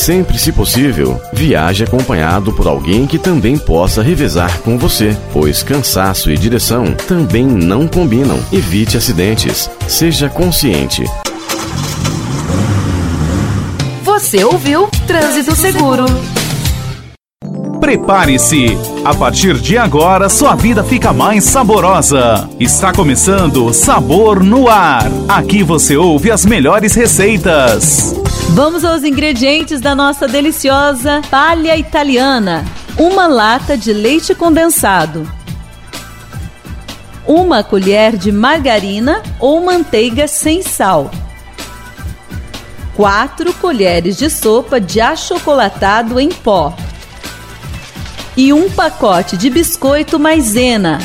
Sempre, 0.00 0.38
se 0.38 0.50
possível, 0.50 1.20
viaje 1.30 1.84
acompanhado 1.84 2.54
por 2.54 2.66
alguém 2.66 3.06
que 3.06 3.18
também 3.18 3.58
possa 3.58 4.02
revezar 4.02 4.58
com 4.60 4.78
você, 4.78 5.14
pois 5.30 5.62
cansaço 5.62 6.30
e 6.30 6.38
direção 6.38 6.94
também 7.06 7.44
não 7.44 7.86
combinam. 7.86 8.40
Evite 8.50 8.96
acidentes. 8.96 9.70
Seja 9.86 10.30
consciente. 10.30 11.04
Você 14.02 14.42
ouviu 14.42 14.88
Trânsito 15.06 15.54
Seguro. 15.54 16.06
Prepare-se! 17.78 18.78
A 19.04 19.14
partir 19.14 19.58
de 19.58 19.76
agora, 19.76 20.30
sua 20.30 20.54
vida 20.54 20.82
fica 20.82 21.12
mais 21.12 21.44
saborosa. 21.44 22.48
Está 22.58 22.90
começando 22.90 23.70
Sabor 23.74 24.42
no 24.42 24.66
Ar. 24.66 25.10
Aqui 25.28 25.62
você 25.62 25.94
ouve 25.94 26.30
as 26.30 26.46
melhores 26.46 26.94
receitas. 26.94 28.19
Vamos 28.52 28.84
aos 28.84 29.04
ingredientes 29.04 29.80
da 29.80 29.94
nossa 29.94 30.26
deliciosa 30.26 31.22
palha 31.30 31.76
italiana. 31.76 32.64
Uma 32.98 33.28
lata 33.28 33.78
de 33.78 33.92
leite 33.92 34.34
condensado. 34.34 35.30
Uma 37.24 37.62
colher 37.62 38.16
de 38.16 38.32
margarina 38.32 39.22
ou 39.38 39.64
manteiga 39.64 40.26
sem 40.26 40.62
sal. 40.62 41.12
4 42.96 43.54
colheres 43.54 44.16
de 44.16 44.28
sopa 44.28 44.80
de 44.80 45.00
achocolatado 45.00 46.18
em 46.18 46.28
pó. 46.28 46.74
E 48.36 48.52
um 48.52 48.68
pacote 48.68 49.36
de 49.36 49.48
biscoito 49.48 50.18
maisena. 50.18 50.98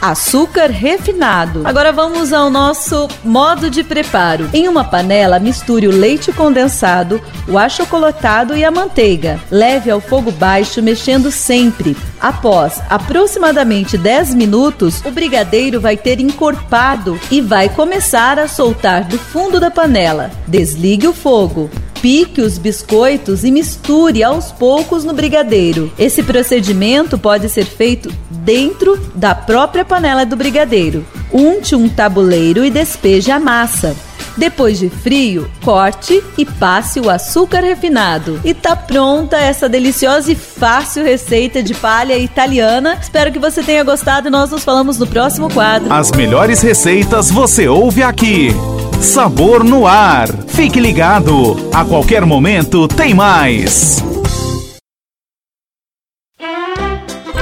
Açúcar 0.00 0.70
refinado. 0.70 1.62
Agora 1.64 1.92
vamos 1.92 2.32
ao 2.32 2.48
nosso 2.48 3.08
modo 3.24 3.68
de 3.68 3.82
preparo. 3.82 4.48
Em 4.52 4.68
uma 4.68 4.84
panela, 4.84 5.40
misture 5.40 5.88
o 5.88 5.90
leite 5.90 6.32
condensado, 6.32 7.20
o 7.48 7.58
achocolatado 7.58 8.56
e 8.56 8.64
a 8.64 8.70
manteiga. 8.70 9.40
Leve 9.50 9.90
ao 9.90 10.00
fogo 10.00 10.30
baixo, 10.30 10.80
mexendo 10.80 11.32
sempre. 11.32 11.96
Após 12.20 12.80
aproximadamente 12.88 13.98
10 13.98 14.34
minutos, 14.34 15.04
o 15.04 15.10
brigadeiro 15.10 15.80
vai 15.80 15.96
ter 15.96 16.20
encorpado 16.20 17.18
e 17.28 17.40
vai 17.40 17.68
começar 17.68 18.38
a 18.38 18.46
soltar 18.46 19.02
do 19.02 19.18
fundo 19.18 19.58
da 19.58 19.70
panela. 19.70 20.30
Desligue 20.46 21.08
o 21.08 21.12
fogo. 21.12 21.68
Pique 22.00 22.40
os 22.40 22.58
biscoitos 22.58 23.42
e 23.42 23.50
misture 23.50 24.22
aos 24.22 24.52
poucos 24.52 25.04
no 25.04 25.12
brigadeiro. 25.12 25.92
Esse 25.98 26.22
procedimento 26.22 27.18
pode 27.18 27.48
ser 27.48 27.64
feito 27.64 28.12
dentro 28.30 28.96
da 29.14 29.34
própria 29.34 29.84
panela 29.84 30.24
do 30.24 30.36
brigadeiro. 30.36 31.04
Unte 31.32 31.74
um 31.74 31.88
tabuleiro 31.88 32.64
e 32.64 32.70
despeje 32.70 33.32
a 33.32 33.40
massa. 33.40 33.96
Depois 34.36 34.78
de 34.78 34.88
frio, 34.88 35.50
corte 35.64 36.22
e 36.38 36.44
passe 36.44 37.00
o 37.00 37.10
açúcar 37.10 37.60
refinado. 37.60 38.40
E 38.44 38.54
tá 38.54 38.76
pronta 38.76 39.36
essa 39.36 39.68
deliciosa 39.68 40.30
e 40.30 40.36
fácil 40.36 41.02
receita 41.02 41.60
de 41.60 41.74
palha 41.74 42.16
italiana. 42.16 42.96
Espero 43.02 43.32
que 43.32 43.38
você 43.40 43.64
tenha 43.64 43.82
gostado 43.82 44.28
e 44.28 44.30
nós 44.30 44.52
nos 44.52 44.62
falamos 44.62 44.96
no 44.96 45.08
próximo 45.08 45.52
quadro. 45.52 45.92
As 45.92 46.12
melhores 46.12 46.62
receitas 46.62 47.28
você 47.32 47.66
ouve 47.66 48.04
aqui. 48.04 48.54
Sabor 49.00 49.62
no 49.64 49.86
Ar. 49.86 50.28
Fique 50.48 50.80
ligado. 50.80 51.70
A 51.72 51.84
qualquer 51.84 52.26
momento 52.26 52.88
tem 52.88 53.14
mais. 53.14 54.02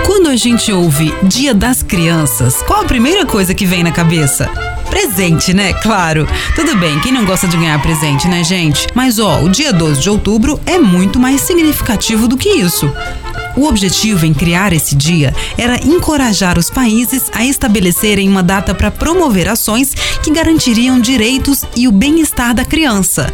Quando 0.04 0.28
a 0.28 0.36
gente 0.36 0.70
ouve 0.70 1.12
Dia 1.22 1.54
das 1.54 1.82
Crianças, 1.82 2.62
qual 2.62 2.82
a 2.82 2.84
primeira 2.84 3.24
coisa 3.24 3.54
que 3.54 3.64
vem 3.64 3.82
na 3.82 3.90
cabeça? 3.90 4.50
Presente, 4.90 5.52
né? 5.52 5.72
Claro. 5.74 6.26
Tudo 6.54 6.76
bem, 6.76 6.98
quem 7.00 7.12
não 7.12 7.24
gosta 7.24 7.48
de 7.48 7.56
ganhar 7.56 7.80
presente, 7.82 8.28
né, 8.28 8.44
gente? 8.44 8.86
Mas 8.94 9.18
ó, 9.18 9.40
o 9.42 9.48
dia 9.48 9.72
12 9.72 10.00
de 10.00 10.10
outubro 10.10 10.60
é 10.66 10.78
muito 10.78 11.18
mais 11.18 11.40
significativo 11.40 12.28
do 12.28 12.36
que 12.36 12.48
isso. 12.48 12.90
O 13.56 13.66
objetivo 13.66 14.26
em 14.26 14.34
criar 14.34 14.72
esse 14.74 14.94
dia 14.94 15.34
era 15.56 15.76
encorajar 15.82 16.58
os 16.58 16.68
países 16.68 17.24
a 17.32 17.44
estabelecerem 17.44 18.28
uma 18.28 18.42
data 18.42 18.74
para 18.74 18.90
promover 18.90 19.48
ações 19.48 19.94
que 20.22 20.30
garantiriam 20.30 21.00
direitos 21.00 21.64
e 21.74 21.88
o 21.88 21.92
bem-estar 21.92 22.54
da 22.54 22.64
criança. 22.64 23.32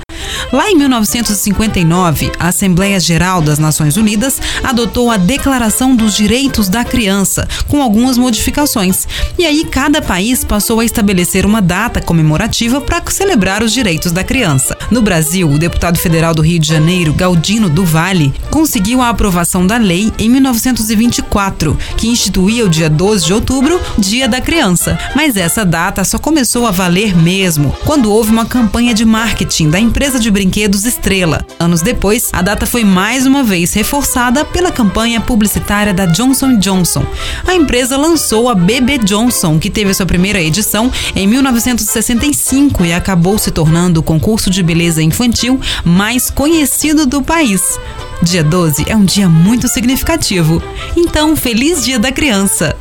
Lá 0.52 0.70
em 0.70 0.76
1959, 0.76 2.30
a 2.38 2.48
Assembleia 2.48 3.00
Geral 3.00 3.40
das 3.40 3.58
Nações 3.58 3.96
Unidas 3.96 4.40
adotou 4.62 5.10
a 5.10 5.16
Declaração 5.16 5.96
dos 5.96 6.14
Direitos 6.14 6.68
da 6.68 6.84
Criança, 6.84 7.48
com 7.66 7.82
algumas 7.82 8.18
modificações. 8.18 9.08
E 9.38 9.46
aí, 9.46 9.64
cada 9.64 10.02
país 10.02 10.44
passou 10.44 10.80
a 10.80 10.84
estabelecer 10.84 11.46
uma 11.46 11.62
data 11.62 12.02
comemorativa 12.02 12.80
para 12.80 13.02
celebrar 13.10 13.62
os 13.62 13.72
direitos 13.72 14.12
da 14.12 14.22
criança. 14.22 14.76
No 14.90 15.00
Brasil, 15.00 15.48
o 15.48 15.58
deputado 15.58 15.98
federal 15.98 16.34
do 16.34 16.42
Rio 16.42 16.58
de 16.58 16.68
Janeiro, 16.68 17.14
Galdino 17.14 17.70
do 17.70 17.84
Vale, 17.84 18.32
conseguiu 18.50 19.00
a 19.00 19.08
aprovação 19.08 19.66
da 19.66 19.78
lei 19.78 20.11
em 20.18 20.28
1924, 20.28 21.76
que 21.96 22.08
instituía 22.08 22.64
o 22.64 22.68
dia 22.68 22.88
12 22.88 23.26
de 23.26 23.32
outubro, 23.32 23.80
Dia 23.98 24.28
da 24.28 24.40
Criança. 24.40 24.98
Mas 25.14 25.36
essa 25.36 25.64
data 25.64 26.04
só 26.04 26.18
começou 26.18 26.66
a 26.66 26.70
valer 26.70 27.16
mesmo 27.16 27.74
quando 27.84 28.10
houve 28.10 28.30
uma 28.30 28.46
campanha 28.46 28.94
de 28.94 29.04
marketing 29.04 29.70
da 29.70 29.78
empresa 29.78 30.18
de 30.18 30.30
brinquedos 30.30 30.84
Estrela. 30.84 31.44
Anos 31.58 31.82
depois, 31.82 32.30
a 32.32 32.42
data 32.42 32.66
foi 32.66 32.84
mais 32.84 33.26
uma 33.26 33.42
vez 33.42 33.72
reforçada 33.72 34.44
pela 34.44 34.72
campanha 34.72 35.20
publicitária 35.20 35.94
da 35.94 36.06
Johnson 36.06 36.58
Johnson. 36.58 37.04
A 37.46 37.54
empresa 37.54 37.96
lançou 37.96 38.48
a 38.48 38.54
BB 38.54 38.98
Johnson, 38.98 39.58
que 39.58 39.70
teve 39.70 39.94
sua 39.94 40.06
primeira 40.06 40.40
edição 40.40 40.90
em 41.14 41.26
1965 41.26 42.84
e 42.84 42.92
acabou 42.92 43.38
se 43.38 43.50
tornando 43.50 44.00
o 44.00 44.02
concurso 44.02 44.50
de 44.50 44.62
beleza 44.62 45.02
infantil 45.02 45.60
mais 45.84 46.30
conhecido 46.30 47.06
do 47.06 47.22
país. 47.22 47.78
Dia 48.22 48.44
12 48.44 48.84
é 48.88 48.94
um 48.94 49.04
dia 49.04 49.28
muito 49.28 49.66
significativo. 49.66 50.62
Então, 50.96 51.34
feliz 51.34 51.84
Dia 51.84 51.98
da 51.98 52.12
Criança! 52.12 52.76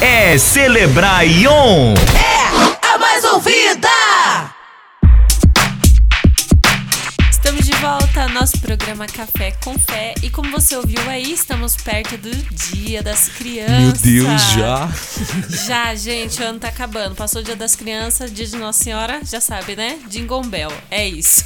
É 0.00 0.36
celebrar 0.36 1.26
Ion. 1.26 1.94
A 2.82 2.98
mais 2.98 3.24
ouvida! 3.24 3.88
Ao 8.22 8.28
nosso 8.28 8.60
programa 8.60 9.06
Café 9.06 9.50
com 9.64 9.76
Fé 9.76 10.14
e 10.22 10.30
como 10.30 10.48
você 10.52 10.76
ouviu 10.76 11.00
aí, 11.10 11.32
estamos 11.32 11.74
perto 11.74 12.16
do 12.16 12.30
Dia 12.54 13.02
das 13.02 13.28
Crianças. 13.28 14.02
Meu 14.04 14.24
Deus, 14.26 14.42
já? 14.52 14.88
Já, 15.66 15.94
gente, 15.96 16.40
o 16.40 16.44
ano 16.44 16.58
tá 16.60 16.68
acabando. 16.68 17.16
Passou 17.16 17.40
o 17.40 17.44
Dia 17.44 17.56
das 17.56 17.74
Crianças, 17.74 18.32
Dia 18.32 18.46
de 18.46 18.56
Nossa 18.56 18.82
Senhora, 18.84 19.20
já 19.24 19.40
sabe, 19.40 19.74
né? 19.74 19.98
Jingle 20.08 20.42
Bell, 20.44 20.72
é 20.90 21.08
isso. 21.08 21.44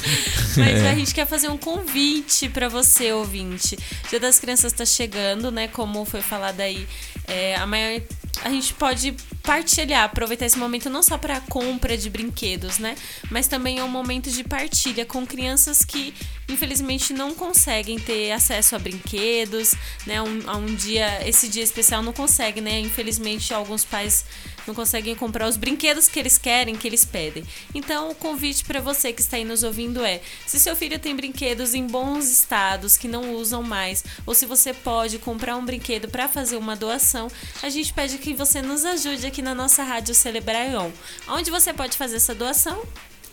Mas 0.56 0.68
É. 0.82 0.90
a 0.90 0.94
gente 0.94 1.12
quer 1.14 1.26
fazer 1.26 1.48
um 1.48 1.58
convite 1.58 2.48
pra 2.48 2.68
você, 2.68 3.12
ouvinte. 3.12 3.78
Dia 4.08 4.18
das 4.20 4.38
Crianças 4.38 4.72
tá 4.72 4.86
chegando, 4.86 5.50
né? 5.50 5.68
Como 5.68 6.04
foi 6.06 6.22
falado 6.22 6.60
aí, 6.60 6.86
é, 7.28 7.56
a 7.56 7.66
maior 7.66 8.00
a 8.42 8.50
gente 8.50 8.74
pode 8.74 9.14
partilhar, 9.42 10.04
aproveitar 10.04 10.44
esse 10.44 10.58
momento 10.58 10.90
não 10.90 11.02
só 11.02 11.16
para 11.16 11.40
compra 11.40 11.96
de 11.96 12.10
brinquedos, 12.10 12.78
né? 12.78 12.96
Mas 13.30 13.46
também 13.46 13.78
é 13.78 13.84
um 13.84 13.88
momento 13.88 14.30
de 14.30 14.42
partilha 14.42 15.06
com 15.06 15.26
crianças 15.26 15.84
que 15.84 16.12
infelizmente 16.48 17.12
não 17.12 17.34
conseguem 17.34 17.98
ter 17.98 18.32
acesso 18.32 18.74
a 18.74 18.78
brinquedos, 18.78 19.74
né? 20.06 20.20
Um, 20.20 20.50
a 20.50 20.56
um 20.56 20.74
dia, 20.74 21.26
esse 21.28 21.48
dia 21.48 21.62
especial 21.62 22.02
não 22.02 22.12
consegue, 22.12 22.60
né? 22.60 22.80
Infelizmente 22.80 23.54
alguns 23.54 23.84
pais 23.84 24.24
não 24.66 24.74
conseguem 24.74 25.14
comprar 25.14 25.48
os 25.48 25.56
brinquedos 25.56 26.08
que 26.08 26.18
eles 26.18 26.36
querem, 26.38 26.74
que 26.74 26.86
eles 26.86 27.04
pedem. 27.04 27.44
Então, 27.74 28.10
o 28.10 28.14
convite 28.14 28.64
para 28.64 28.80
você 28.80 29.12
que 29.12 29.20
está 29.20 29.36
aí 29.36 29.44
nos 29.44 29.62
ouvindo 29.62 30.04
é: 30.04 30.20
se 30.46 30.58
seu 30.58 30.74
filho 30.74 30.98
tem 30.98 31.14
brinquedos 31.14 31.74
em 31.74 31.86
bons 31.86 32.28
estados 32.28 32.96
que 32.96 33.08
não 33.08 33.34
usam 33.34 33.62
mais, 33.62 34.04
ou 34.26 34.34
se 34.34 34.46
você 34.46 34.74
pode 34.74 35.18
comprar 35.18 35.56
um 35.56 35.64
brinquedo 35.64 36.08
para 36.08 36.28
fazer 36.28 36.56
uma 36.56 36.74
doação, 36.74 37.28
a 37.62 37.68
gente 37.68 37.92
pede 37.92 38.18
que 38.18 38.25
você 38.34 38.62
nos 38.62 38.84
ajude 38.84 39.26
aqui 39.26 39.42
na 39.42 39.54
nossa 39.54 39.82
rádio 39.82 40.14
Celebraion. 40.14 40.90
Onde 41.28 41.50
você 41.50 41.72
pode 41.72 41.96
fazer 41.96 42.16
essa 42.16 42.34
doação? 42.34 42.82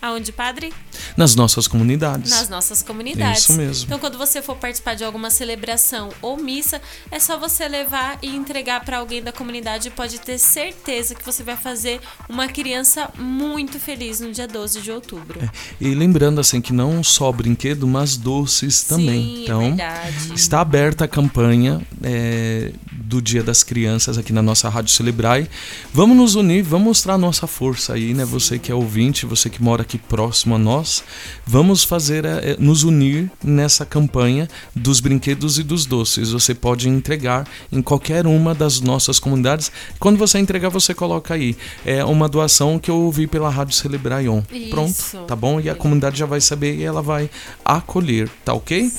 Aonde, 0.03 0.33
padre? 0.33 0.73
Nas 1.15 1.33
nossas 1.33 1.65
comunidades. 1.65 2.29
Nas 2.29 2.49
nossas 2.49 2.83
comunidades. 2.83 3.43
Isso 3.43 3.53
mesmo. 3.53 3.85
Então, 3.85 3.97
quando 3.97 4.17
você 4.17 4.41
for 4.41 4.57
participar 4.57 4.95
de 4.95 5.03
alguma 5.05 5.29
celebração 5.29 6.09
ou 6.21 6.35
missa, 6.35 6.81
é 7.09 7.19
só 7.19 7.37
você 7.39 7.69
levar 7.69 8.19
e 8.21 8.27
entregar 8.27 8.83
para 8.83 8.97
alguém 8.97 9.23
da 9.23 9.31
comunidade. 9.31 9.89
Pode 9.91 10.19
ter 10.19 10.37
certeza 10.37 11.15
que 11.15 11.23
você 11.25 11.41
vai 11.41 11.55
fazer 11.55 12.01
uma 12.27 12.49
criança 12.49 13.09
muito 13.17 13.79
feliz 13.79 14.19
no 14.19 14.29
dia 14.33 14.45
12 14.45 14.81
de 14.81 14.91
outubro. 14.91 15.39
É. 15.41 15.49
E 15.79 15.95
lembrando 15.95 16.41
assim 16.41 16.59
que 16.59 16.73
não 16.73 17.01
só 17.01 17.31
brinquedo, 17.31 17.87
mas 17.87 18.17
doces 18.17 18.83
também. 18.83 19.23
Sim, 19.23 19.39
é 19.39 19.43
então, 19.43 19.61
verdade. 19.61 20.33
está 20.35 20.59
aberta 20.59 21.05
a 21.05 21.07
campanha 21.07 21.81
é, 22.03 22.73
do 22.91 23.21
Dia 23.21 23.41
das 23.41 23.63
Crianças 23.63 24.17
aqui 24.17 24.33
na 24.33 24.41
nossa 24.41 24.67
Rádio 24.67 24.91
Celebrai. 24.91 25.47
Vamos 25.93 26.17
nos 26.17 26.35
unir, 26.35 26.61
vamos 26.61 26.87
mostrar 26.87 27.13
a 27.13 27.17
nossa 27.17 27.47
força 27.47 27.93
aí, 27.93 28.13
né? 28.13 28.25
Você 28.25 28.59
que 28.59 28.69
é 28.69 28.75
ouvinte, 28.75 29.25
você 29.25 29.49
que 29.49 29.63
mora 29.63 29.83
aqui 29.83 29.92
próximo 29.97 30.55
a 30.55 30.57
nós, 30.57 31.03
vamos 31.45 31.83
fazer, 31.83 32.25
é, 32.25 32.55
nos 32.59 32.83
unir 32.83 33.31
nessa 33.43 33.85
campanha 33.85 34.47
dos 34.75 34.99
brinquedos 34.99 35.59
e 35.59 35.63
dos 35.63 35.85
doces. 35.85 36.31
Você 36.31 36.53
pode 36.53 36.87
entregar 36.87 37.47
em 37.71 37.81
qualquer 37.81 38.25
uma 38.27 38.53
das 38.53 38.79
nossas 38.79 39.19
comunidades. 39.19 39.71
Quando 39.99 40.17
você 40.17 40.39
entregar, 40.39 40.69
você 40.69 40.93
coloca 40.93 41.33
aí. 41.33 41.55
É 41.85 42.03
uma 42.03 42.29
doação 42.29 42.79
que 42.79 42.89
eu 42.89 42.95
ouvi 42.95 43.27
pela 43.27 43.49
Rádio 43.49 43.75
Celebraion. 43.75 44.41
Isso. 44.51 44.69
Pronto, 44.69 45.27
tá 45.27 45.35
bom? 45.35 45.59
E 45.59 45.69
a 45.69 45.75
comunidade 45.75 46.17
já 46.17 46.25
vai 46.25 46.41
saber 46.41 46.75
e 46.75 46.83
ela 46.83 47.01
vai 47.01 47.29
acolher, 47.65 48.29
tá 48.45 48.53
ok? 48.53 48.91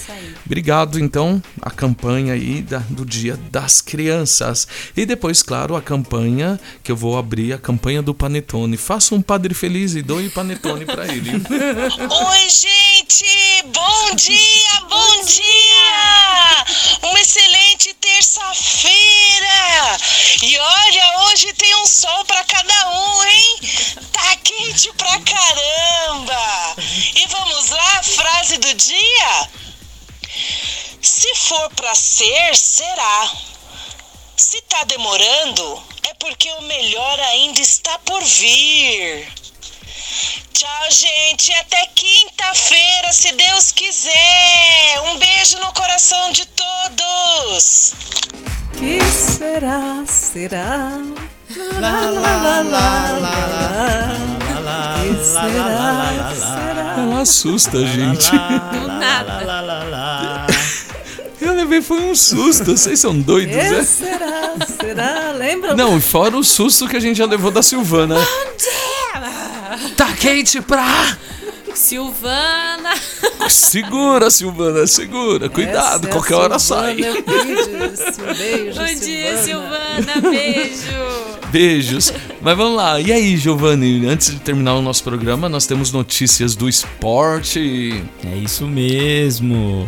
Obrigado, 0.44 0.98
então, 0.98 1.42
a 1.62 1.70
campanha 1.70 2.34
aí 2.34 2.62
da, 2.62 2.78
do 2.78 3.04
Dia 3.04 3.38
das 3.50 3.80
Crianças. 3.80 4.66
E 4.96 5.06
depois, 5.06 5.42
claro, 5.42 5.76
a 5.76 5.82
campanha 5.82 6.58
que 6.82 6.92
eu 6.92 6.96
vou 6.96 7.16
abrir, 7.16 7.52
a 7.52 7.58
campanha 7.58 8.02
do 8.02 8.14
Panetone. 8.14 8.76
Faça 8.76 9.14
um 9.14 9.22
padre 9.22 9.54
feliz 9.54 9.94
e 9.94 10.02
doe 10.02 10.28
panetone 10.28 10.73
para 10.84 11.06
ele. 11.06 11.30
Oi, 11.30 12.48
gente! 12.48 13.62
Bom 13.66 14.14
dia, 14.14 14.80
bom 14.88 15.24
dia! 15.24 16.64
Uma 17.02 17.20
excelente 17.20 17.92
terça-feira! 17.94 19.98
E 20.42 20.58
olha, 20.58 21.20
hoje 21.26 21.52
tem 21.54 21.74
um 21.76 21.86
sol 21.86 22.24
para 22.24 22.42
cada 22.44 22.90
um, 22.90 23.24
hein? 23.24 23.58
Tá 24.12 24.36
quente 24.36 24.92
pra 24.94 25.20
caramba! 25.20 26.76
E 27.14 27.26
vamos 27.28 27.70
lá, 27.70 28.02
frase 28.02 28.58
do 28.58 28.74
dia? 28.74 29.48
Se 31.00 31.34
for 31.36 31.70
pra 31.74 31.94
ser, 31.94 32.56
será. 32.56 33.30
Se 34.36 34.60
tá 34.62 34.82
demorando, 34.84 35.82
é 36.02 36.14
porque 36.14 36.50
o 36.50 36.62
melhor 36.62 37.20
ainda 37.20 37.60
está 37.60 37.98
por 38.00 38.20
vir. 38.22 39.32
Tchau, 40.64 40.90
gente. 40.90 41.52
Até 41.60 41.86
quinta-feira, 41.94 43.12
se 43.12 43.32
Deus 43.34 43.70
quiser. 43.70 45.02
Um 45.12 45.18
beijo 45.18 45.58
no 45.58 45.70
coração 45.74 46.32
de 46.32 46.46
todos. 46.46 47.92
Que 48.72 48.98
será, 49.04 50.02
será? 50.06 51.02
Lá, 51.78 52.00
lá, 52.08 52.10
lá, 52.10 52.62
lá, 52.62 53.18
lá, 53.20 54.60
lá, 54.60 55.00
Que 55.02 55.22
será, 55.22 56.32
será? 56.34 56.96
Ela 56.98 57.20
assusta 57.20 57.76
a 57.76 57.84
gente. 57.84 58.30
Do 58.30 58.88
nada. 58.88 60.46
Eu 61.42 61.52
levei 61.52 61.82
foi 61.82 62.00
um 62.00 62.14
susto. 62.14 62.74
Vocês 62.74 62.98
são 62.98 63.20
doidos, 63.20 63.54
Que 63.54 63.62
né? 63.70 63.84
será, 63.84 64.54
será? 64.80 65.32
Lembra? 65.32 65.74
Não, 65.74 66.00
fora 66.00 66.34
o 66.38 66.42
susto 66.42 66.88
que 66.88 66.96
a 66.96 67.00
gente 67.00 67.18
já 67.18 67.26
levou 67.26 67.50
da 67.50 67.62
Silvana. 67.62 68.16
Tá 68.16 68.83
quente 70.24 70.60
pra. 70.62 71.18
Silvana. 71.74 72.94
Segura, 73.48 74.30
Silvana, 74.30 74.86
segura. 74.86 75.50
Cuidado, 75.50 76.06
Essa 76.06 76.06
é 76.06 76.08
a 76.08 76.12
qualquer 76.12 76.34
hora 76.34 76.58
Silvana 76.58 76.58
sai. 76.58 76.92
Um 76.94 78.34
beijo, 78.34 78.78
Bom 78.78 79.04
dia, 79.04 79.36
Silvana. 79.36 80.02
Silvana. 80.02 80.30
Beijo. 80.30 81.50
Beijos. 81.50 82.12
Mas 82.40 82.56
vamos 82.56 82.76
lá. 82.76 83.00
E 83.00 83.12
aí, 83.12 83.36
Giovanni, 83.36 84.06
antes 84.06 84.30
de 84.30 84.40
terminar 84.40 84.74
o 84.76 84.82
nosso 84.82 85.04
programa, 85.04 85.48
nós 85.48 85.66
temos 85.66 85.92
notícias 85.92 86.54
do 86.54 86.68
esporte. 86.68 88.02
É 88.24 88.36
isso 88.36 88.66
mesmo. 88.66 89.86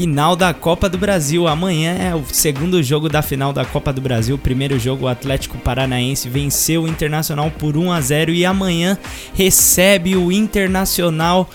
Final 0.00 0.34
da 0.34 0.54
Copa 0.54 0.88
do 0.88 0.96
Brasil. 0.96 1.46
Amanhã 1.46 1.92
é 1.92 2.14
o 2.14 2.24
segundo 2.32 2.82
jogo 2.82 3.06
da 3.06 3.20
final 3.20 3.52
da 3.52 3.66
Copa 3.66 3.92
do 3.92 4.00
Brasil. 4.00 4.38
Primeiro 4.38 4.78
jogo, 4.78 5.04
o 5.04 5.08
Atlético 5.08 5.58
Paranaense 5.58 6.26
venceu 6.26 6.84
o 6.84 6.88
Internacional 6.88 7.50
por 7.50 7.76
1 7.76 7.92
a 7.92 8.00
0 8.00 8.32
e 8.32 8.46
amanhã 8.46 8.96
recebe 9.34 10.16
o 10.16 10.32
Internacional 10.32 11.50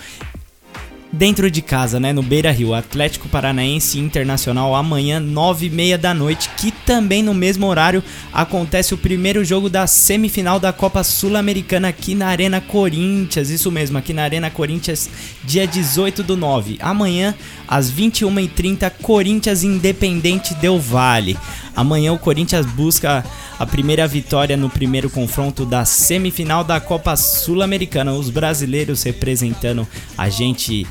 dentro 1.16 1.50
de 1.50 1.62
casa, 1.62 1.98
né? 1.98 2.12
No 2.12 2.22
Beira 2.22 2.50
Rio. 2.50 2.74
Atlético 2.74 3.28
Paranaense 3.28 3.98
Internacional 3.98 4.74
amanhã, 4.74 5.18
9 5.18 5.66
e 5.66 5.70
meia 5.70 5.98
da 5.98 6.12
noite. 6.12 6.50
Que 6.56 6.70
também 6.70 7.22
no 7.22 7.32
mesmo 7.32 7.66
horário 7.66 8.02
acontece 8.32 8.94
o 8.94 8.98
primeiro 8.98 9.44
jogo 9.44 9.68
da 9.68 9.86
semifinal 9.86 10.60
da 10.60 10.72
Copa 10.72 11.02
Sul-Americana 11.02 11.88
aqui 11.88 12.14
na 12.14 12.28
Arena 12.28 12.60
Corinthians. 12.60 13.50
Isso 13.50 13.72
mesmo, 13.72 13.96
aqui 13.98 14.12
na 14.12 14.22
Arena 14.22 14.50
Corinthians, 14.50 15.08
dia 15.42 15.66
18 15.66 16.22
do 16.22 16.36
9. 16.36 16.76
Amanhã, 16.80 17.34
às 17.66 17.90
21h30, 17.90 18.90
Corinthians 19.02 19.64
Independente 19.64 20.54
Del 20.54 20.78
Vale. 20.78 21.36
Amanhã 21.74 22.12
o 22.12 22.18
Corinthians 22.18 22.64
busca 22.64 23.24
a 23.58 23.66
primeira 23.66 24.06
vitória 24.06 24.56
no 24.56 24.70
primeiro 24.70 25.10
confronto 25.10 25.64
da 25.66 25.84
semifinal 25.84 26.64
da 26.64 26.80
Copa 26.80 27.16
Sul-Americana. 27.16 28.12
Os 28.12 28.30
brasileiros 28.30 29.02
representando 29.02 29.86
a 30.16 30.28
gente 30.30 30.86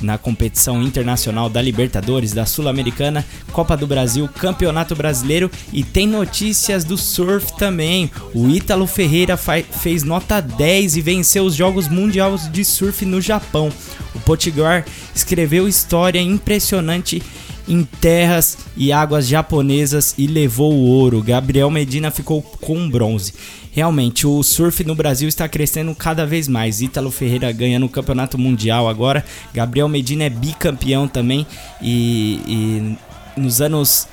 na 0.00 0.16
competição 0.16 0.82
internacional 0.82 1.48
da 1.48 1.60
Libertadores, 1.60 2.32
da 2.32 2.46
Sul-Americana, 2.46 3.24
Copa 3.52 3.76
do 3.76 3.86
Brasil, 3.86 4.28
Campeonato 4.28 4.94
Brasileiro 4.94 5.50
e 5.72 5.82
tem 5.82 6.06
notícias 6.06 6.84
do 6.84 6.96
surf 6.96 7.56
também. 7.56 8.10
O 8.34 8.48
Ítalo 8.48 8.86
Ferreira 8.86 9.36
fez 9.36 10.02
nota 10.02 10.40
10 10.40 10.96
e 10.96 11.00
venceu 11.00 11.44
os 11.44 11.54
Jogos 11.54 11.88
Mundiais 11.88 12.50
de 12.50 12.64
Surf 12.64 13.04
no 13.04 13.20
Japão. 13.20 13.70
O 14.14 14.20
Potiguar 14.20 14.84
escreveu 15.14 15.68
história 15.68 16.20
impressionante 16.20 17.22
em 17.68 17.84
terras 17.84 18.58
e 18.76 18.92
águas 18.92 19.26
japonesas 19.26 20.14
e 20.18 20.26
levou 20.26 20.72
o 20.72 20.86
ouro. 20.86 21.22
Gabriel 21.22 21.70
Medina 21.70 22.10
ficou 22.10 22.42
com 22.42 22.88
bronze. 22.88 23.32
Realmente, 23.70 24.26
o 24.26 24.42
surf 24.42 24.84
no 24.84 24.94
Brasil 24.94 25.28
está 25.28 25.48
crescendo 25.48 25.94
cada 25.94 26.26
vez 26.26 26.46
mais. 26.46 26.82
Ítalo 26.82 27.10
Ferreira 27.10 27.50
ganha 27.52 27.78
no 27.78 27.88
Campeonato 27.88 28.36
Mundial 28.36 28.88
agora. 28.88 29.24
Gabriel 29.54 29.88
Medina 29.88 30.24
é 30.24 30.30
bicampeão 30.30 31.08
também. 31.08 31.46
E, 31.80 32.40
e 32.46 33.40
nos 33.40 33.62
anos 33.62 34.06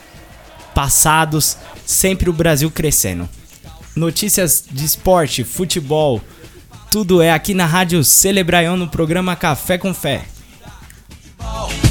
passados, 0.74 1.58
sempre 1.86 2.30
o 2.30 2.34
Brasil 2.34 2.72
crescendo. 2.72 3.28
Notícias 3.96 4.64
de 4.72 4.86
esporte, 4.86 5.44
futebol, 5.44 6.22
tudo 6.90 7.22
é 7.22 7.32
aqui 7.32 7.54
na 7.54 7.66
Rádio 7.66 8.04
Celebraion 8.04 8.78
no 8.78 8.88
programa 8.88 9.36
Café 9.36 9.78
com 9.78 9.94
Fé. 9.94 10.24
O 11.40 11.40
meio-campo 11.40 11.80
é 11.80 11.86
o 11.86 11.89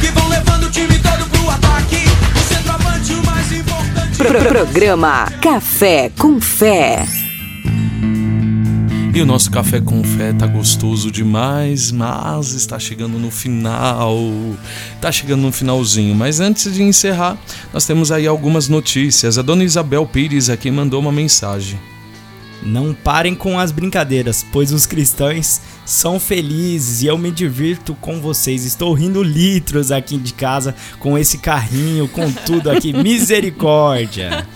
que 0.00 0.10
vão 0.12 0.28
levando 0.28 0.64
o 0.64 0.70
time 0.70 0.98
todo 0.98 1.28
pro 1.30 1.50
ataque. 1.50 1.96
O 2.36 2.54
centroavante, 2.54 3.12
o 3.12 3.26
mais 3.26 3.52
importante. 3.52 4.18
Pro- 4.18 4.38
Programa 4.48 5.26
Café 5.40 6.10
com 6.18 6.40
Fé. 6.40 7.06
E 9.14 9.20
o 9.20 9.26
nosso 9.26 9.50
café 9.50 9.80
com 9.80 10.04
fé 10.04 10.32
tá 10.32 10.46
gostoso 10.46 11.10
demais, 11.10 11.90
mas 11.90 12.52
está 12.52 12.78
chegando 12.78 13.18
no 13.18 13.32
final. 13.32 14.16
Tá 15.00 15.10
chegando 15.10 15.40
no 15.42 15.50
finalzinho. 15.50 16.14
Mas 16.14 16.38
antes 16.38 16.72
de 16.72 16.84
encerrar, 16.84 17.36
nós 17.72 17.84
temos 17.84 18.12
aí 18.12 18.28
algumas 18.28 18.68
notícias. 18.68 19.36
A 19.36 19.42
dona 19.42 19.64
Isabel 19.64 20.06
Pires 20.06 20.48
aqui 20.48 20.70
mandou 20.70 21.00
uma 21.00 21.10
mensagem. 21.10 21.80
Não 22.62 22.94
parem 22.94 23.34
com 23.34 23.58
as 23.58 23.72
brincadeiras, 23.72 24.46
pois 24.52 24.72
os 24.72 24.86
cristãos 24.86 25.60
são 25.88 26.20
felizes 26.20 27.00
e 27.02 27.06
eu 27.06 27.16
me 27.16 27.30
divirto 27.30 27.94
com 27.98 28.20
vocês. 28.20 28.66
Estou 28.66 28.92
rindo 28.92 29.22
litros 29.22 29.90
aqui 29.90 30.18
de 30.18 30.34
casa 30.34 30.74
com 30.98 31.16
esse 31.16 31.38
carrinho, 31.38 32.06
com 32.08 32.30
tudo 32.30 32.70
aqui. 32.70 32.92
Misericórdia. 33.02 34.46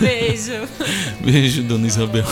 Beijo. 0.00 0.52
Beijo, 1.20 1.62
dona 1.64 1.86
Isabel. 1.86 2.24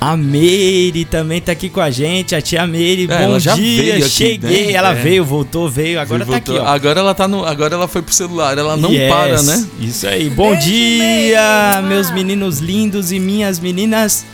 A 0.00 0.16
Meire 0.16 1.04
também 1.06 1.40
tá 1.40 1.50
aqui 1.50 1.68
com 1.68 1.80
a 1.80 1.90
gente. 1.90 2.36
A 2.36 2.40
tia 2.40 2.64
Meire, 2.68 3.04
É, 3.04 3.06
bom 3.08 3.14
ela 3.14 3.40
já 3.40 3.54
dia. 3.56 3.82
veio 3.82 3.96
aqui, 3.96 4.08
Cheguei. 4.10 4.66
né? 4.66 4.72
Ela 4.72 4.90
É. 4.92 5.02
veio, 5.02 5.24
voltou, 5.24 5.68
veio. 5.68 5.98
Agora 5.98 6.24
tá 6.24 6.30
Voltou. 6.32 6.56
aqui, 6.56 6.64
ó. 6.64 6.68
Agora 6.68 7.00
ela 7.00 7.14
tá 7.14 7.26
no. 7.26 7.44
Agora 7.44 7.74
ela 7.74 7.88
foi 7.88 8.00
pro 8.02 8.14
celular. 8.14 8.56
Ela 8.56 8.76
não 8.76 8.92
Yes, 8.92 9.10
para, 9.12 9.42
né? 9.42 9.66
Isso 9.80 10.06
aí. 10.06 10.30
Bom 10.30 10.54
dia, 10.56 11.82
meus 11.88 12.12
meninos 12.12 12.60
lindos 12.60 13.10
e 13.10 13.18
minhas 13.18 13.58
meninas. 13.58 14.24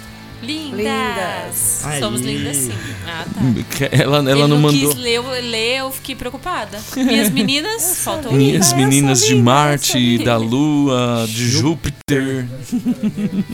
Lindas. 0.42 1.82
Aí. 1.84 2.00
Somos 2.00 2.20
lindas 2.20 2.56
sim. 2.56 2.72
Ah, 3.06 3.24
tá. 3.24 3.40
Que 3.76 3.84
Ela, 4.02 4.18
ela 4.18 4.30
Ele 4.30 4.40
não 4.40 4.48
não 4.48 4.58
mandou. 4.60 4.88
quis 4.90 4.98
ler, 5.02 5.14
eu- 5.16 5.28
ler, 5.30 5.78
eu 5.78 5.90
fiquei 5.92 6.14
preocupada. 6.14 6.78
Minhas 6.96 7.30
meninas, 7.32 7.98
faltou 7.98 8.32
Minhas 8.32 8.72
meninas 8.72 9.26
de 9.26 9.34
Marte, 9.34 10.18
da 10.18 10.36
Lua, 10.36 11.24
de 11.28 11.48
Júpiter. 11.50 12.46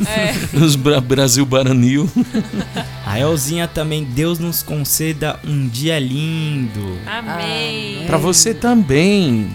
É. 0.06 0.34
Os 0.58 0.76
Bra 0.76 1.00
Brasil 1.00 1.44
Baranil. 1.46 2.10
A 3.06 3.18
Elzinha 3.18 3.66
também, 3.66 4.04
Deus 4.04 4.38
nos 4.38 4.62
conceda 4.62 5.38
um 5.46 5.66
dia 5.68 5.98
lindo. 5.98 6.98
Amei. 7.06 8.04
Pra 8.06 8.18
você 8.18 8.52
também. 8.54 9.50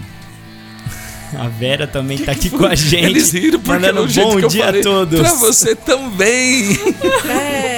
A 1.36 1.48
Vera 1.48 1.84
também 1.88 2.16
tá 2.18 2.30
aqui 2.30 2.48
com 2.48 2.64
a 2.64 2.76
gente. 2.76 3.04
Eles 3.06 3.32
riram 3.32 3.58
porque 3.58 3.72
mandando 3.80 4.02
o 4.02 4.08
jeito 4.08 4.28
bom 4.30 4.36
que 4.38 4.44
eu 4.44 4.48
dia 4.48 4.64
falei, 4.66 4.80
a 4.80 4.84
todos. 4.84 5.20
Pra 5.20 5.32
você 5.34 5.74
também. 5.74 6.62
Vera! 7.24 7.73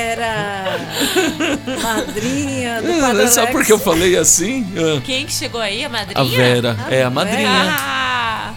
Madrinha 1.83 2.83
do 2.83 2.89
É, 3.21 3.27
Só 3.29 3.41
Alex. 3.41 3.53
porque 3.53 3.73
eu 3.73 3.79
falei 3.79 4.17
assim. 4.17 4.67
ah. 4.77 5.01
Quem 5.05 5.27
que 5.27 5.33
chegou 5.33 5.61
aí? 5.61 5.85
A 5.85 5.89
madrinha? 5.89 6.21
A 6.21 6.25
Vera. 6.25 6.77
É, 6.91 7.03
a 7.03 7.11
madrinha. 7.11 7.49
Ah, 7.51 8.53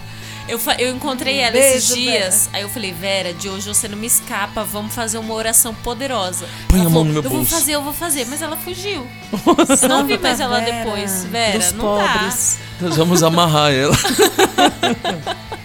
eu, 0.48 0.58
eu 0.78 0.94
encontrei 0.94 1.38
ela 1.38 1.52
Beijo, 1.52 1.76
esses 1.76 1.94
dias. 1.94 2.50
Aí 2.52 2.62
eu 2.62 2.68
falei, 2.68 2.92
Vera, 2.92 3.32
de 3.32 3.48
hoje 3.48 3.68
você 3.68 3.86
não 3.86 3.96
me 3.96 4.06
escapa. 4.06 4.64
Vamos 4.64 4.94
fazer 4.94 5.18
uma 5.18 5.34
oração 5.34 5.72
poderosa. 5.74 6.46
Põe 6.68 6.80
Ela 6.80 6.88
a 6.88 6.90
mão 6.90 7.04
falou, 7.04 7.04
no 7.04 7.12
meu 7.12 7.22
Eu 7.22 7.30
vou 7.30 7.38
bolso." 7.38 7.54
fazer, 7.54 7.72
eu 7.74 7.82
vou 7.82 7.92
fazer. 7.92 8.26
Mas 8.28 8.42
ela 8.42 8.56
fugiu. 8.56 9.06
não 9.88 10.06
vi 10.06 10.18
mais 10.18 10.40
ela 10.40 10.60
Vera, 10.60 10.72
depois. 10.84 11.24
Vera, 11.24 11.72
não 11.72 11.84
pobres. 11.84 12.58
Nós 12.80 12.96
vamos 12.96 13.22
amarrar 13.22 13.72
ela. 13.72 13.94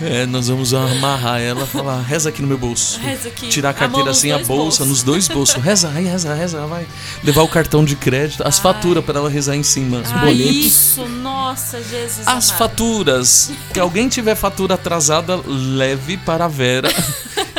É, 0.00 0.26
nós 0.26 0.48
vamos 0.48 0.72
amarrar 0.72 1.40
ela 1.40 1.64
e 1.64 1.66
falar, 1.66 2.00
reza 2.02 2.28
aqui 2.28 2.40
no 2.42 2.48
meu 2.48 2.58
bolso. 2.58 2.98
Reza 3.00 3.28
aqui. 3.28 3.48
Tirar 3.48 3.70
a 3.70 3.74
carteira 3.74 4.08
nos 4.08 4.18
assim, 4.18 4.30
a 4.30 4.38
bolsa, 4.38 4.48
bolsos. 4.54 4.86
nos 4.88 5.02
dois 5.02 5.28
bolsos. 5.28 5.62
Reza, 5.62 5.90
aí, 5.94 6.04
reza, 6.04 6.34
reza, 6.34 6.66
vai. 6.66 6.86
Levar 7.24 7.42
o 7.42 7.48
cartão 7.48 7.84
de 7.84 7.96
crédito, 7.96 8.46
as 8.46 8.58
faturas 8.58 9.04
para 9.04 9.18
ela 9.18 9.28
rezar 9.30 9.56
em 9.56 9.62
cima, 9.62 9.98
os. 9.98 10.12
Ah, 10.12 10.18
boletos. 10.18 10.54
isso, 10.56 11.08
nossa, 11.08 11.82
Jesus. 11.82 12.20
As 12.26 12.48
amado. 12.50 12.58
faturas. 12.58 13.50
Que 13.74 13.80
alguém 13.80 14.08
tiver 14.08 14.34
fatura 14.34 14.74
atrasada, 14.74 15.40
leve 15.46 16.16
para 16.18 16.44
a 16.44 16.48
Vera. 16.48 16.88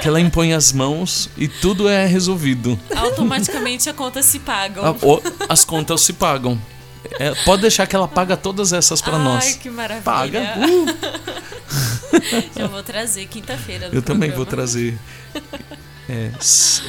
Que 0.01 0.07
ela 0.07 0.19
impõe 0.21 0.53
as 0.53 0.71
mãos 0.71 1.29
e 1.37 1.47
tudo 1.47 1.89
é 1.89 2.05
resolvido. 2.05 2.79
Automaticamente 2.95 3.89
a 3.89 3.93
conta 3.93 4.23
se 4.23 4.39
pagam. 4.39 4.85
A- 4.85 4.91
o- 5.05 5.21
As 5.49 5.65
contas 5.65 5.99
se 6.01 6.13
pagam. 6.13 6.57
É, 7.19 7.33
pode 7.43 7.61
deixar 7.63 7.85
que 7.87 7.95
ela 7.95 8.07
paga 8.07 8.37
todas 8.37 8.71
essas 8.71 9.01
para 9.01 9.17
Ai, 9.17 9.23
nós. 9.23 9.55
que 9.55 9.69
maravilha. 9.69 10.03
Paga. 10.03 10.53
Uh. 10.59 11.58
Já 12.57 12.67
vou 12.67 12.83
trazer 12.83 13.25
quinta-feira. 13.27 13.89
Eu 13.91 14.01
também 14.01 14.29
vou 14.29 14.45
programa. 14.45 14.67
trazer. 14.67 14.97
É, 16.11 16.31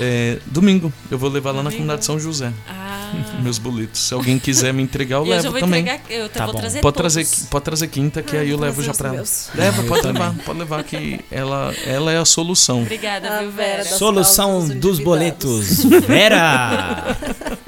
é, 0.00 0.38
domingo, 0.46 0.90
eu 1.10 1.18
vou 1.18 1.28
levar 1.28 1.50
lá 1.50 1.58
na 1.58 1.64
Domingo? 1.64 1.76
comunidade 1.82 2.06
São 2.06 2.18
José. 2.18 2.50
Ah. 2.66 3.12
Meus 3.42 3.58
boletos. 3.58 4.00
Se 4.00 4.14
alguém 4.14 4.38
quiser 4.38 4.72
me 4.72 4.82
entregar, 4.82 5.16
eu 5.16 5.26
eu 5.28 5.28
levo 5.42 5.58
também. 5.60 5.82
entregar- 5.82 6.00
eu 6.08 6.26
tá 6.30 6.44
vou 6.46 6.54
bom. 6.54 6.60
trazer 6.60 6.80
pode 6.80 6.96
todos. 6.96 7.12
trazer, 7.14 7.46
pode 7.50 7.64
trazer 7.66 7.86
quinta, 7.88 8.22
que 8.22 8.34
Ah, 8.34 8.40
aí 8.40 8.48
eu 8.50 8.58
levo 8.58 8.82
já 8.82 8.94
pra 8.94 9.08
ela. 9.08 9.16
meus. 9.18 9.50
Leva, 9.54 9.82
Eu 9.82 9.88
pode 9.88 10.02
também. 10.02 10.22
levar, 10.22 10.34
pode 10.42 10.58
levar 10.58 10.84
que 10.84 11.20
ela, 11.30 11.74
ela 11.84 12.10
é 12.12 12.16
a 12.16 12.24
solução. 12.24 12.80
Obrigada, 12.80 13.40
viu, 13.42 13.50
Vera? 13.50 13.84
Solução 13.84 14.66
dos 14.66 14.98
boletos. 14.98 15.84
Vera! 16.06 17.14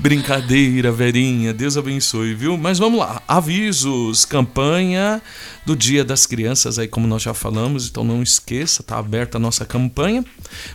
Brincadeira, 0.00 0.90
Verinha. 0.90 1.52
Deus 1.52 1.76
abençoe, 1.76 2.32
viu? 2.32 2.56
Mas 2.56 2.78
vamos 2.78 2.98
lá. 2.98 3.20
Avisos, 3.28 4.24
campanha 4.24 5.20
do 5.66 5.76
Dia 5.76 6.02
das 6.02 6.24
Crianças 6.24 6.78
aí, 6.78 6.88
como 6.88 7.06
nós 7.06 7.20
já 7.20 7.34
falamos, 7.34 7.86
então 7.86 8.02
não 8.02 8.22
esqueça, 8.22 8.82
tá 8.82 8.98
aberta 8.98 9.36
a 9.36 9.40
nossa 9.40 9.66
campanha. 9.66 10.24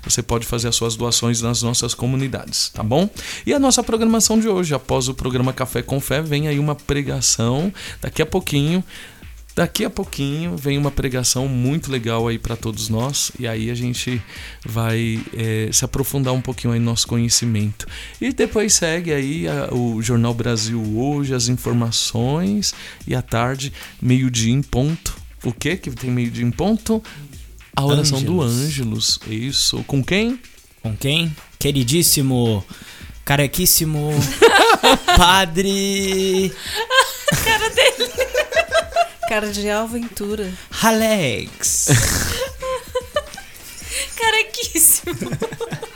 Você 0.04 0.22
pode 0.22 0.46
fazer 0.46 0.68
as 0.68 0.76
suas 0.76 0.96
doações 0.96 1.42
nas 1.42 1.64
nossas 1.64 1.96
comunidades, 1.96 2.70
tá 2.70 2.84
bom? 2.84 3.10
E 3.48 3.54
a 3.54 3.58
nossa 3.58 3.84
programação 3.84 4.40
de 4.40 4.48
hoje, 4.48 4.76
após 4.76 5.10
o 5.10 5.16
programa 5.16 5.52
Café 5.52 5.82
com 5.82 6.00
Fé, 6.00 6.22
vem 6.22 6.48
aí 6.48 6.60
uma 6.60 6.76
pregação 6.76 7.74
daqui 8.00 8.22
a 8.22 8.28
pouquinho. 8.28 8.84
Daqui 9.56 9.86
a 9.86 9.90
pouquinho 9.90 10.58
vem 10.58 10.78
uma 10.78 10.92
pregação 10.92 11.48
muito 11.48 11.90
legal 11.90 12.28
aí 12.28 12.38
para 12.38 12.58
todos 12.58 12.90
nós 12.90 13.32
e 13.40 13.48
aí 13.48 13.72
a 13.72 13.74
gente 13.76 14.22
vai 14.66 15.18
eh, 15.34 15.70
se 15.72 15.86
aprofundar 15.86 16.34
um 16.34 16.42
pouquinho 16.42 16.74
aí 16.74 16.80
no 16.80 16.86
nosso 16.88 17.08
conhecimento. 17.08 17.88
E 18.20 18.34
depois 18.34 18.74
segue 18.74 19.14
aí 19.14 19.48
a- 19.48 19.74
o 19.74 20.02
Jornal 20.02 20.34
Brasil 20.34 20.82
hoje, 20.98 21.34
as 21.34 21.48
informações 21.48 22.74
e 23.08 23.16
à 23.16 23.22
tarde, 23.22 23.72
meio-dia 24.02 24.52
em 24.54 24.62
ponto. 24.62 25.16
O 25.42 25.54
que 25.54 25.78
que 25.78 25.90
tem 25.92 26.12
meio-dia 26.12 26.44
em 26.44 26.52
ponto? 26.52 27.02
A 27.78 27.86
oração 27.86 28.22
do 28.22 28.42
Ângelus. 28.42 29.20
Isso. 29.26 29.84
Com 29.88 30.04
quem? 30.04 30.38
Com 30.82 30.96
quem? 30.98 31.34
Queridíssimo, 31.58 32.62
carequíssimo, 33.24 34.10
padre 35.16 36.52
cara 37.44 37.70
dele. 37.70 38.45
Cardeal 39.28 39.88
Ventura. 39.88 40.52
Alex. 40.84 41.88
Carequíssimo. 44.16 45.32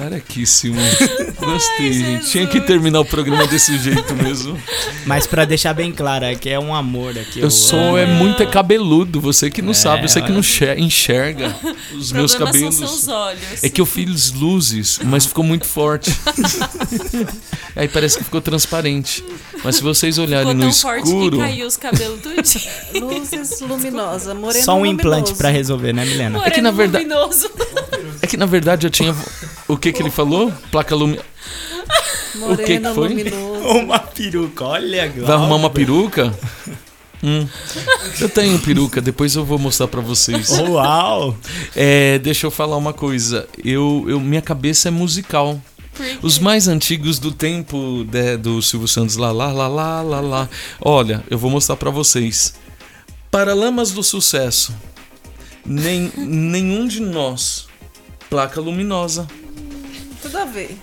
Carequíssimo. 0.00 0.80
Gostei, 1.38 1.92
gente. 1.92 2.30
Tinha 2.30 2.46
que 2.46 2.60
terminar 2.60 3.00
o 3.00 3.04
programa 3.04 3.46
desse 3.46 3.78
jeito 3.78 4.14
mesmo. 4.14 4.58
Mas 5.06 5.26
pra 5.26 5.44
deixar 5.44 5.74
bem 5.74 5.92
claro, 5.92 6.24
é 6.24 6.34
que 6.34 6.48
é 6.48 6.58
um 6.58 6.74
amor 6.74 7.18
aqui. 7.18 7.40
Eu 7.40 7.50
sou 7.50 7.98
é 7.98 8.06
muito 8.06 8.42
é 8.42 8.46
cabeludo, 8.46 9.20
você 9.20 9.50
que 9.50 9.60
não 9.62 9.72
É, 9.72 9.74
sabe, 9.74 10.08
você 10.08 10.20
que 10.22 10.32
não 10.32 10.40
enxerga 10.78 11.54
os 11.94 12.12
meus 12.12 12.34
cabelos. 12.34 12.76
são 12.76 12.88
seus 12.88 13.08
olhos. 13.08 13.62
É 13.62 13.68
que 13.68 13.80
eu 13.80 13.86
fiz 13.86 14.32
luzes, 14.32 14.98
mas 15.04 15.26
ficou 15.26 15.44
muito 15.44 15.66
forte. 15.66 16.10
Aí 17.76 17.88
parece 17.88 18.18
que 18.18 18.24
ficou 18.24 18.40
transparente. 18.40 19.24
Mas 19.62 19.76
se 19.76 19.82
vocês 19.82 20.18
olharem 20.18 20.48
Ficou 20.48 20.54
no 20.54 20.60
tão 20.62 20.72
forte 20.72 21.02
que 21.02 21.08
escuro, 21.08 21.38
caiu 21.38 21.66
os 21.66 21.76
cabelos 21.76 22.20
do 22.20 22.42
dia. 22.42 22.72
Luzes 23.00 23.60
luminosa, 23.60 24.34
moreno 24.34 24.64
Só 24.64 24.72
um 24.74 24.78
luminoso. 24.78 25.00
implante 25.00 25.34
pra 25.34 25.50
resolver, 25.50 25.92
né, 25.92 26.04
Milena? 26.04 26.42
É 26.44 26.50
que 26.50 26.60
na 26.60 26.70
verdade- 26.70 27.04
luminoso. 27.04 27.50
é 28.22 28.26
que 28.26 28.36
na 28.36 28.46
verdade 28.46 28.86
eu 28.86 28.90
tinha 28.90 29.14
o 29.72 29.76
que 29.76 29.92
que 29.92 30.02
ele 30.02 30.10
falou? 30.10 30.52
Placa 30.70 30.94
lumi... 30.94 31.18
O 32.36 32.56
que 32.56 32.78
que 32.78 32.94
foi? 32.94 33.08
luminoso. 33.08 33.68
Uma 33.78 33.98
peruca, 33.98 34.64
olha. 34.64 35.10
Vai 35.10 35.34
arrumar 35.34 35.56
uma 35.56 35.70
peruca? 35.70 36.32
Hum. 37.22 37.46
Eu 38.18 38.28
tenho 38.28 38.58
peruca, 38.60 39.00
depois 39.00 39.34
eu 39.34 39.44
vou 39.44 39.58
mostrar 39.58 39.88
pra 39.88 40.00
vocês. 40.00 40.48
Uau! 40.58 41.36
É, 41.76 42.18
deixa 42.18 42.46
eu 42.46 42.50
falar 42.50 42.76
uma 42.76 42.92
coisa. 42.92 43.46
Eu, 43.62 44.06
eu, 44.08 44.20
minha 44.20 44.40
cabeça 44.40 44.88
é 44.88 44.90
musical. 44.90 45.60
Os 46.22 46.38
mais 46.38 46.66
antigos 46.66 47.18
do 47.18 47.30
tempo 47.30 48.06
né, 48.10 48.36
do 48.36 48.62
Silvio 48.62 48.88
Santos, 48.88 49.16
lá, 49.16 49.32
lá, 49.32 49.52
lá, 49.52 49.68
lá, 49.68 50.00
lá, 50.00 50.20
lá. 50.20 50.48
Olha, 50.80 51.22
eu 51.28 51.36
vou 51.36 51.50
mostrar 51.50 51.76
pra 51.76 51.90
vocês. 51.90 52.54
Paralamas 53.30 53.92
do 53.92 54.02
sucesso. 54.02 54.74
Nem, 55.64 56.10
nenhum 56.16 56.88
de 56.88 57.00
nós. 57.00 57.66
Placa 58.30 58.60
luminosa. 58.60 59.26
Tudo 60.50 60.58
a 60.58 60.62
ver. 60.66 60.78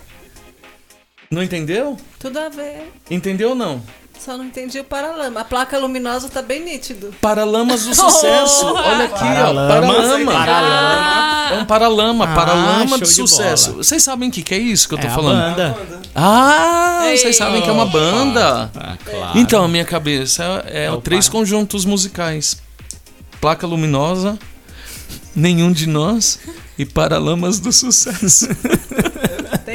Não 1.29 1.43
entendeu? 1.43 1.97
Tudo 2.19 2.39
a 2.39 2.47
ver. 2.49 2.89
Entendeu 3.11 3.49
ou 3.49 3.55
não? 3.55 3.81
Só 4.17 4.35
não 4.37 4.45
entendi 4.45 4.79
o 4.79 4.83
paralama. 4.83 5.41
A 5.41 5.43
placa 5.43 5.77
luminosa 5.77 6.29
tá 6.29 6.41
bem 6.41 6.63
nítido. 6.63 7.13
Paralamas 7.21 7.83
do 7.85 7.93
sucesso. 7.95 8.65
Olha 8.65 9.05
aqui, 9.05 9.13
ó. 9.23 9.53
Paralama. 9.53 10.31
Paralama. 10.33 11.49
É 11.51 11.59
um 11.59 11.65
paralama, 11.65 12.25
Ah, 12.25 12.35
paralama 12.35 12.97
de 12.97 13.05
sucesso. 13.07 13.71
bola. 13.71 13.83
Vocês 13.83 14.01
sabem 14.03 14.29
o 14.29 14.31
que, 14.31 14.41
que 14.41 14.53
é 14.53 14.57
isso 14.57 14.87
que 14.87 14.95
eu 14.95 14.99
tô 14.99 15.07
É 15.07 15.09
a 15.09 15.13
falando? 15.13 15.55
banda. 15.55 15.77
Ah, 16.15 17.01
Ei. 17.07 17.17
vocês 17.17 17.35
sabem 17.35 17.61
que 17.61 17.69
é 17.69 17.73
uma 17.73 17.85
banda. 17.85 18.71
Ah, 18.75 18.97
claro. 19.03 19.37
Então, 19.37 19.63
a 19.63 19.67
minha 19.67 19.85
cabeça 19.85 20.63
é, 20.67 20.85
É 20.85 20.97
três 21.01 21.27
conjuntos 21.29 21.85
musicais: 21.85 22.57
Placa 23.39 23.67
Luminosa, 23.67 24.39
Nenhum 25.35 25.71
de 25.71 25.87
Nós 25.87 26.39
e 26.79 26.85
Paralamas 26.85 27.59
do 27.59 27.71
Sucesso. 27.71 28.47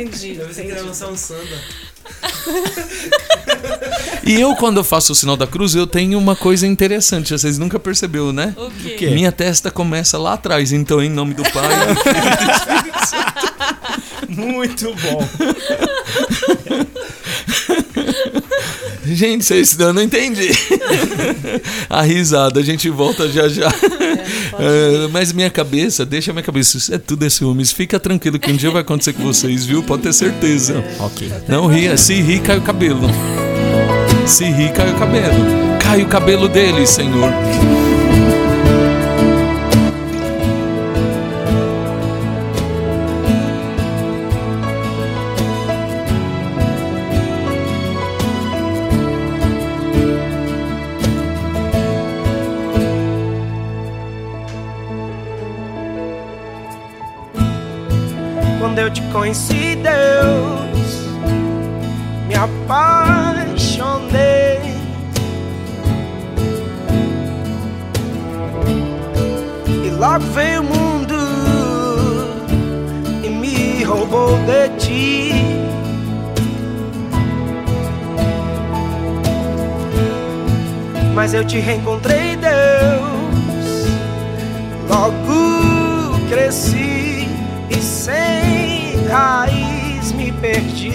Entendi. 0.02 0.36
Eu 0.38 0.46
pensei 0.46 0.66
que 0.66 0.72
ia 0.72 0.82
lançar 0.82 1.08
um 1.08 1.16
samba. 1.16 1.42
e 4.26 4.40
eu, 4.40 4.54
quando 4.56 4.78
eu 4.78 4.84
faço 4.84 5.12
o 5.12 5.14
sinal 5.14 5.36
da 5.36 5.46
cruz, 5.46 5.74
eu 5.74 5.86
tenho 5.86 6.18
uma 6.18 6.34
coisa 6.34 6.66
interessante. 6.66 7.32
Vocês 7.32 7.58
nunca 7.58 7.78
percebeu, 7.78 8.32
né? 8.32 8.54
O 8.56 8.70
quê? 8.70 8.96
quê? 8.98 9.10
Minha 9.10 9.30
testa 9.30 9.70
começa 9.70 10.18
lá 10.18 10.34
atrás. 10.34 10.72
Então, 10.72 11.02
em 11.02 11.08
nome 11.08 11.34
do 11.34 11.44
Pai. 11.44 11.76
Muito 14.28 14.94
bom. 14.94 15.28
Gente, 19.06 19.44
vocês 19.44 19.78
eu 19.78 19.92
não 19.92 20.02
entendi. 20.02 20.50
a 21.90 22.02
risada, 22.02 22.60
a 22.60 22.62
gente 22.62 22.88
volta 22.88 23.28
já 23.28 23.48
já. 23.48 23.72
É, 24.58 25.08
mas 25.10 25.32
minha 25.32 25.48
cabeça, 25.50 26.04
deixa 26.04 26.30
minha 26.30 26.42
cabeça, 26.42 26.76
isso 26.76 26.94
é 26.94 26.98
tudo 26.98 27.24
é 27.24 27.30
ciúmes. 27.30 27.72
Fica 27.72 27.98
tranquilo 27.98 28.38
que 28.38 28.50
um 28.50 28.56
dia 28.56 28.70
vai 28.70 28.82
acontecer 28.82 29.14
com 29.14 29.22
vocês, 29.22 29.64
viu? 29.64 29.82
Pode 29.82 30.02
ter 30.02 30.12
certeza. 30.12 30.84
Ok. 31.00 31.32
Não 31.48 31.66
ria, 31.66 31.96
se 31.96 32.14
rir, 32.20 32.40
cai 32.40 32.58
o 32.58 32.62
cabelo. 32.62 33.08
Se 34.26 34.44
rir, 34.44 34.70
cai 34.72 34.90
o 34.90 34.98
cabelo. 34.98 35.78
Cai 35.80 36.02
o 36.02 36.06
cabelo 36.06 36.48
dele, 36.48 36.86
Senhor. 36.86 37.32
Mas 81.14 81.34
eu 81.34 81.44
te 81.44 81.58
reencontrei, 81.58 82.36
Deus. 82.36 82.52
Logo 84.88 86.18
cresci 86.28 87.28
e 87.70 87.76
sem 87.76 89.06
raiz 89.08 90.12
me 90.12 90.32
perdi. 90.32 90.90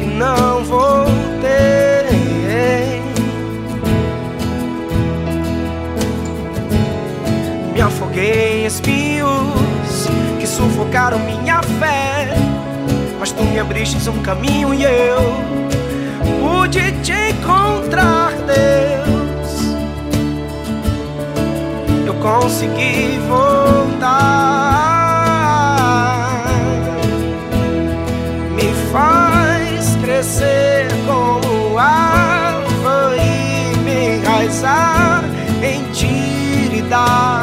E 0.00 0.04
não 0.18 0.64
voltei. 0.64 1.10
Me 7.72 7.80
afoguei 7.80 8.62
em 8.62 8.66
espinhos 8.66 10.08
que 10.40 10.46
sufocaram 10.46 11.18
minha. 11.20 11.49
Mas 13.20 13.32
tu 13.32 13.44
me 13.44 13.58
abriste 13.58 14.08
um 14.08 14.22
caminho 14.22 14.72
e 14.72 14.82
eu 14.82 15.20
pude 16.40 16.90
te 17.02 17.12
encontrar, 17.12 18.32
Deus 18.46 19.20
eu 22.06 22.14
consegui 22.14 23.20
voltar. 23.28 24.08
Me 28.56 28.72
faz 28.90 29.96
crescer 30.02 30.88
como 31.06 31.78
árvore 31.78 33.20
e 33.20 33.76
me 33.80 34.16
enraizar 34.16 35.22
em 35.62 35.82
ti 35.92 36.78
e 36.78 36.82
dar 36.88 37.39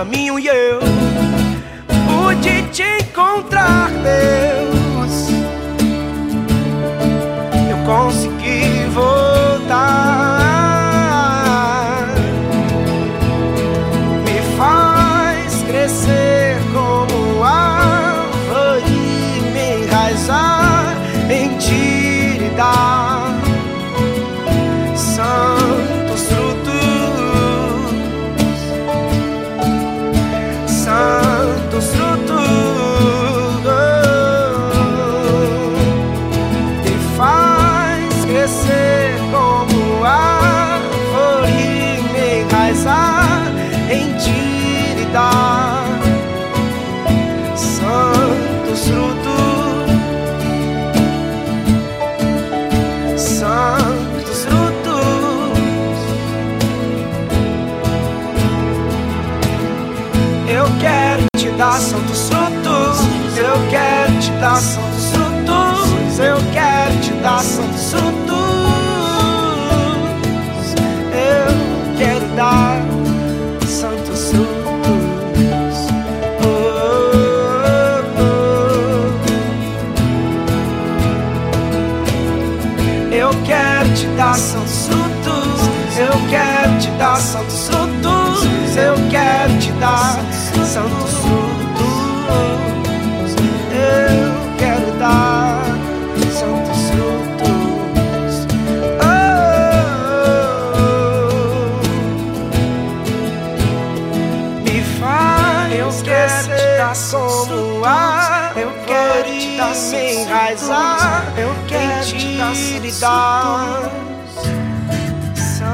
caminho 0.00 0.38
e 0.38 0.46
eu 0.46 0.80
pude 2.08 2.62
te 2.70 2.82
encontrar, 3.02 3.90
Deus. 3.90 4.39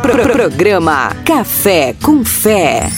Pro- 0.02 0.22
Programa 0.32 1.10
Café 1.24 1.94
com 2.00 2.24
Fé. 2.24 2.88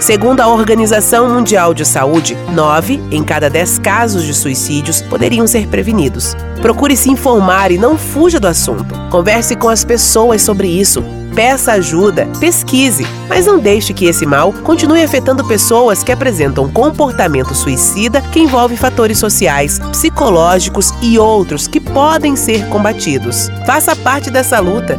Segundo 0.00 0.40
a 0.40 0.48
Organização 0.48 1.28
Mundial 1.28 1.74
de 1.74 1.84
Saúde, 1.84 2.34
9 2.54 2.98
em 3.10 3.22
cada 3.22 3.50
10 3.50 3.78
casos 3.80 4.24
de 4.24 4.32
suicídios 4.32 5.02
poderiam 5.02 5.46
ser 5.46 5.66
prevenidos. 5.68 6.34
Procure 6.62 6.96
se 6.96 7.10
informar 7.10 7.72
e 7.72 7.76
não 7.76 7.98
fuja 7.98 8.38
do 8.38 8.46
assunto. 8.46 8.94
Converse 9.10 9.56
com 9.56 9.68
as 9.68 9.84
pessoas 9.84 10.42
sobre 10.42 10.68
isso. 10.68 11.04
Peça 11.34 11.72
ajuda, 11.72 12.28
pesquise, 12.38 13.04
mas 13.28 13.46
não 13.46 13.58
deixe 13.58 13.92
que 13.92 14.04
esse 14.04 14.24
mal 14.24 14.52
continue 14.52 15.02
afetando 15.02 15.44
pessoas 15.44 16.04
que 16.04 16.12
apresentam 16.12 16.70
comportamento 16.70 17.52
suicida 17.52 18.20
que 18.20 18.38
envolve 18.38 18.76
fatores 18.76 19.18
sociais, 19.18 19.80
psicológicos 19.90 20.94
e 21.02 21.18
outros 21.18 21.66
que 21.66 21.80
podem 21.80 22.36
ser 22.36 22.68
combatidos. 22.68 23.50
Faça 23.66 23.96
parte 23.96 24.30
dessa 24.30 24.60
luta. 24.60 24.98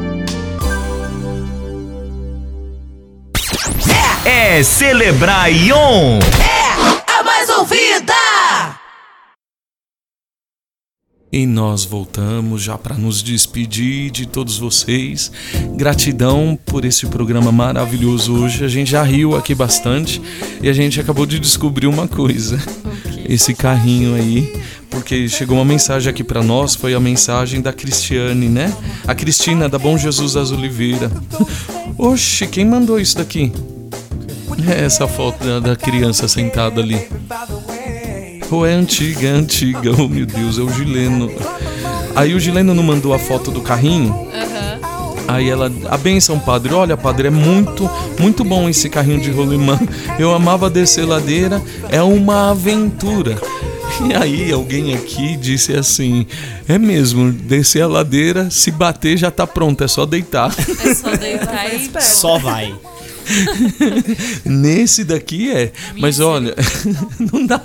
É 4.25 4.61
Celebrar 4.63 5.49
Ion. 5.49 6.19
A 6.49 6.52
E 11.33 11.47
nós 11.47 11.83
voltamos 11.83 12.61
já 12.61 12.77
para 12.77 12.95
nos 12.95 13.23
despedir 13.23 14.11
de 14.11 14.27
todos 14.27 14.59
vocês. 14.59 15.31
Gratidão 15.75 16.55
por 16.63 16.85
esse 16.85 17.07
programa 17.07 17.51
maravilhoso 17.51 18.35
hoje. 18.35 18.63
A 18.63 18.67
gente 18.67 18.91
já 18.91 19.01
riu 19.01 19.35
aqui 19.35 19.55
bastante 19.55 20.21
e 20.61 20.69
a 20.69 20.73
gente 20.73 21.01
acabou 21.01 21.25
de 21.25 21.39
descobrir 21.39 21.87
uma 21.87 22.07
coisa. 22.07 22.61
Esse 23.27 23.55
carrinho 23.55 24.13
aí, 24.13 24.61
porque 24.91 25.27
chegou 25.27 25.57
uma 25.57 25.65
mensagem 25.65 26.07
aqui 26.07 26.23
para 26.23 26.43
nós, 26.43 26.75
foi 26.75 26.93
a 26.93 26.99
mensagem 26.99 27.61
da 27.61 27.73
Cristiane, 27.73 28.47
né? 28.47 28.71
A 29.07 29.15
Cristina 29.15 29.67
da 29.67 29.79
Bom 29.79 29.97
Jesus 29.97 30.33
das 30.33 30.51
Oliveira. 30.51 31.11
Oxe, 31.97 32.45
quem 32.45 32.63
mandou 32.63 32.99
isso 32.99 33.17
daqui? 33.17 33.51
É 34.67 34.85
essa 34.85 35.07
foto 35.07 35.43
da, 35.43 35.59
da 35.59 35.75
criança 35.75 36.27
sentada 36.27 36.79
ali. 36.79 37.07
Ou 38.51 38.65
é 38.65 38.73
antiga, 38.73 39.27
é 39.27 39.31
antiga. 39.31 39.91
Oh 39.97 40.07
meu 40.07 40.25
Deus, 40.25 40.57
é 40.57 40.61
o 40.61 40.69
Gileno. 40.69 41.31
Aí 42.15 42.33
o 42.33 42.39
Gileno 42.39 42.73
não 42.73 42.83
mandou 42.83 43.13
a 43.13 43.19
foto 43.19 43.49
do 43.49 43.61
carrinho. 43.61 44.27
Aí 45.27 45.49
ela, 45.49 45.71
a 45.89 45.97
benção, 45.97 46.37
padre. 46.37 46.73
Olha, 46.73 46.95
padre, 46.95 47.27
é 47.27 47.31
muito, 47.31 47.89
muito 48.19 48.43
bom 48.43 48.69
esse 48.69 48.89
carrinho 48.89 49.19
de 49.19 49.31
rolimã. 49.31 49.79
Eu 50.19 50.33
amava 50.33 50.69
descer 50.69 51.05
ladeira, 51.05 51.61
é 51.89 52.01
uma 52.01 52.51
aventura. 52.51 53.39
E 54.01 54.13
aí 54.13 54.51
alguém 54.51 54.93
aqui 54.93 55.37
disse 55.37 55.73
assim: 55.73 56.25
é 56.67 56.77
mesmo, 56.77 57.31
descer 57.31 57.81
a 57.81 57.87
ladeira, 57.87 58.49
se 58.49 58.71
bater 58.71 59.17
já 59.17 59.31
tá 59.31 59.45
pronto, 59.47 59.83
é 59.83 59.87
só 59.87 60.05
deitar. 60.05 60.53
É 60.83 60.93
só 60.93 61.09
deitar 61.17 61.73
e 61.73 61.89
Só 62.01 62.37
vai. 62.37 62.73
Nesse 64.43 65.03
daqui 65.03 65.51
é. 65.51 65.71
Mas 65.97 66.19
olha, 66.19 66.55
não 67.31 67.45
dá. 67.45 67.61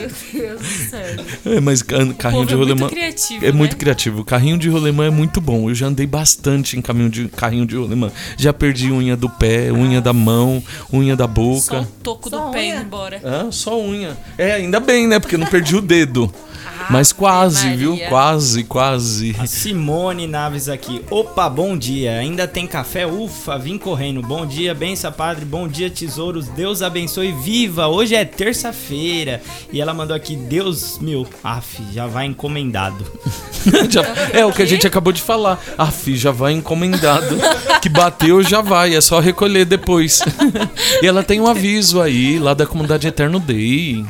Meu 0.00 0.10
Deus 0.32 0.60
do 0.60 0.66
céu. 0.90 1.16
É, 1.46 1.60
mas 1.60 1.82
ca- 1.82 1.96
carrinho 2.18 2.46
povo 2.46 2.46
de 2.46 2.54
é 2.54 2.56
muito 2.56 2.68
rolemã 2.70 2.88
criativo, 2.88 3.44
é 3.44 3.48
né? 3.48 3.52
muito 3.52 3.76
criativo. 3.76 4.24
Carrinho 4.24 4.58
de 4.58 4.68
rolemã 4.68 5.06
é 5.06 5.10
muito 5.10 5.40
bom. 5.40 5.68
Eu 5.68 5.74
já 5.74 5.86
andei 5.86 6.06
bastante 6.06 6.76
em 6.78 6.82
caminho 6.82 7.10
de 7.10 7.28
carrinho 7.28 7.66
de 7.66 7.76
rolemã. 7.76 8.10
Já 8.36 8.52
perdi 8.52 8.90
unha 8.90 9.16
do 9.16 9.28
pé, 9.28 9.70
unha 9.72 10.00
da 10.00 10.12
mão, 10.12 10.62
unha 10.92 11.16
da 11.16 11.26
boca. 11.26 11.86
Toco 12.02 12.30
do 12.30 12.50
pé 12.50 12.68
indo 12.68 12.82
embora. 12.82 13.20
Ah, 13.24 13.48
só 13.50 13.80
unha. 13.80 14.16
É, 14.38 14.52
ainda 14.52 14.80
bem, 14.80 15.06
né? 15.06 15.18
Porque 15.18 15.34
eu 15.34 15.38
não 15.38 15.46
perdi 15.46 15.76
o 15.76 15.80
dedo. 15.80 16.32
Mas 16.88 17.12
quase, 17.12 17.74
viu? 17.76 17.90
Maria. 17.92 18.08
Quase, 18.08 18.64
quase. 18.64 19.36
A 19.38 19.46
Simone 19.46 20.26
Naves 20.26 20.68
aqui. 20.68 21.02
Opa, 21.10 21.48
bom 21.48 21.76
dia. 21.76 22.12
Ainda 22.18 22.46
tem 22.48 22.66
café? 22.66 23.06
Ufa, 23.06 23.58
vim 23.58 23.76
correndo. 23.76 24.22
Bom 24.22 24.46
dia, 24.46 24.74
benção, 24.74 25.12
padre. 25.12 25.44
Bom 25.44 25.68
dia, 25.68 25.90
tesouros. 25.90 26.48
Deus 26.48 26.82
abençoe. 26.82 27.32
Viva! 27.32 27.86
Hoje 27.88 28.14
é 28.14 28.24
terça-feira. 28.24 29.42
E 29.72 29.80
ela 29.80 29.92
mandou 29.92 30.16
aqui, 30.16 30.36
Deus 30.36 30.98
meu. 30.98 31.26
Af, 31.44 31.80
já 31.92 32.06
vai 32.06 32.26
encomendado. 32.26 33.04
Já- 33.90 34.04
é 34.32 34.44
o 34.46 34.52
que 34.52 34.62
a 34.62 34.66
gente 34.66 34.86
acabou 34.86 35.12
de 35.12 35.20
falar. 35.20 35.62
A 35.76 35.86
fi 35.90 36.16
já 36.16 36.30
vai 36.30 36.52
encomendado. 36.52 37.36
Que 37.82 37.88
bateu 37.88 38.42
já 38.42 38.60
vai, 38.62 38.94
é 38.94 39.00
só 39.00 39.20
recolher 39.20 39.64
depois. 39.66 40.20
e 41.02 41.06
ela 41.06 41.22
tem 41.22 41.40
um 41.40 41.46
aviso 41.46 42.00
aí, 42.00 42.38
lá 42.38 42.54
da 42.54 42.66
comunidade 42.66 43.06
Eterno 43.06 43.38
Day. 43.38 44.04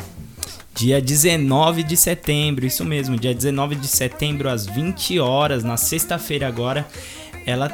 Dia 0.75 1.01
19 1.01 1.83
de 1.83 1.97
setembro, 1.97 2.65
isso 2.65 2.85
mesmo, 2.85 3.17
dia 3.17 3.35
19 3.35 3.75
de 3.75 3.89
setembro 3.89 4.49
às 4.49 4.67
20 4.67 5.19
horas, 5.19 5.65
na 5.65 5.77
sexta-feira 5.77 6.47
agora, 6.47 6.87
ela 7.45 7.71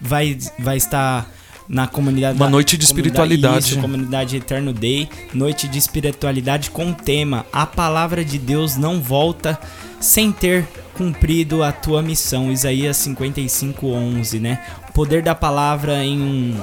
vai, 0.00 0.36
vai 0.58 0.76
estar 0.76 1.30
na 1.70 1.86
comunidade 1.86 2.36
Uma 2.36 2.50
noite 2.50 2.76
de 2.76 2.84
espiritualidade. 2.84 3.70
Isso, 3.70 3.78
comunidade 3.78 4.36
Eterno 4.36 4.72
Day, 4.72 5.08
noite 5.32 5.68
de 5.68 5.78
espiritualidade 5.78 6.70
com 6.70 6.90
o 6.90 6.94
tema 6.94 7.46
A 7.52 7.64
palavra 7.64 8.24
de 8.24 8.38
Deus 8.38 8.76
não 8.76 9.00
volta 9.00 9.58
sem 10.00 10.32
ter 10.32 10.66
cumprido 10.94 11.62
a 11.62 11.70
tua 11.70 12.02
missão, 12.02 12.50
Isaías 12.50 12.96
55:11, 12.96 14.40
né? 14.40 14.62
O 14.88 14.92
poder 14.92 15.22
da 15.22 15.34
palavra 15.34 16.04
em 16.04 16.20
um 16.20 16.60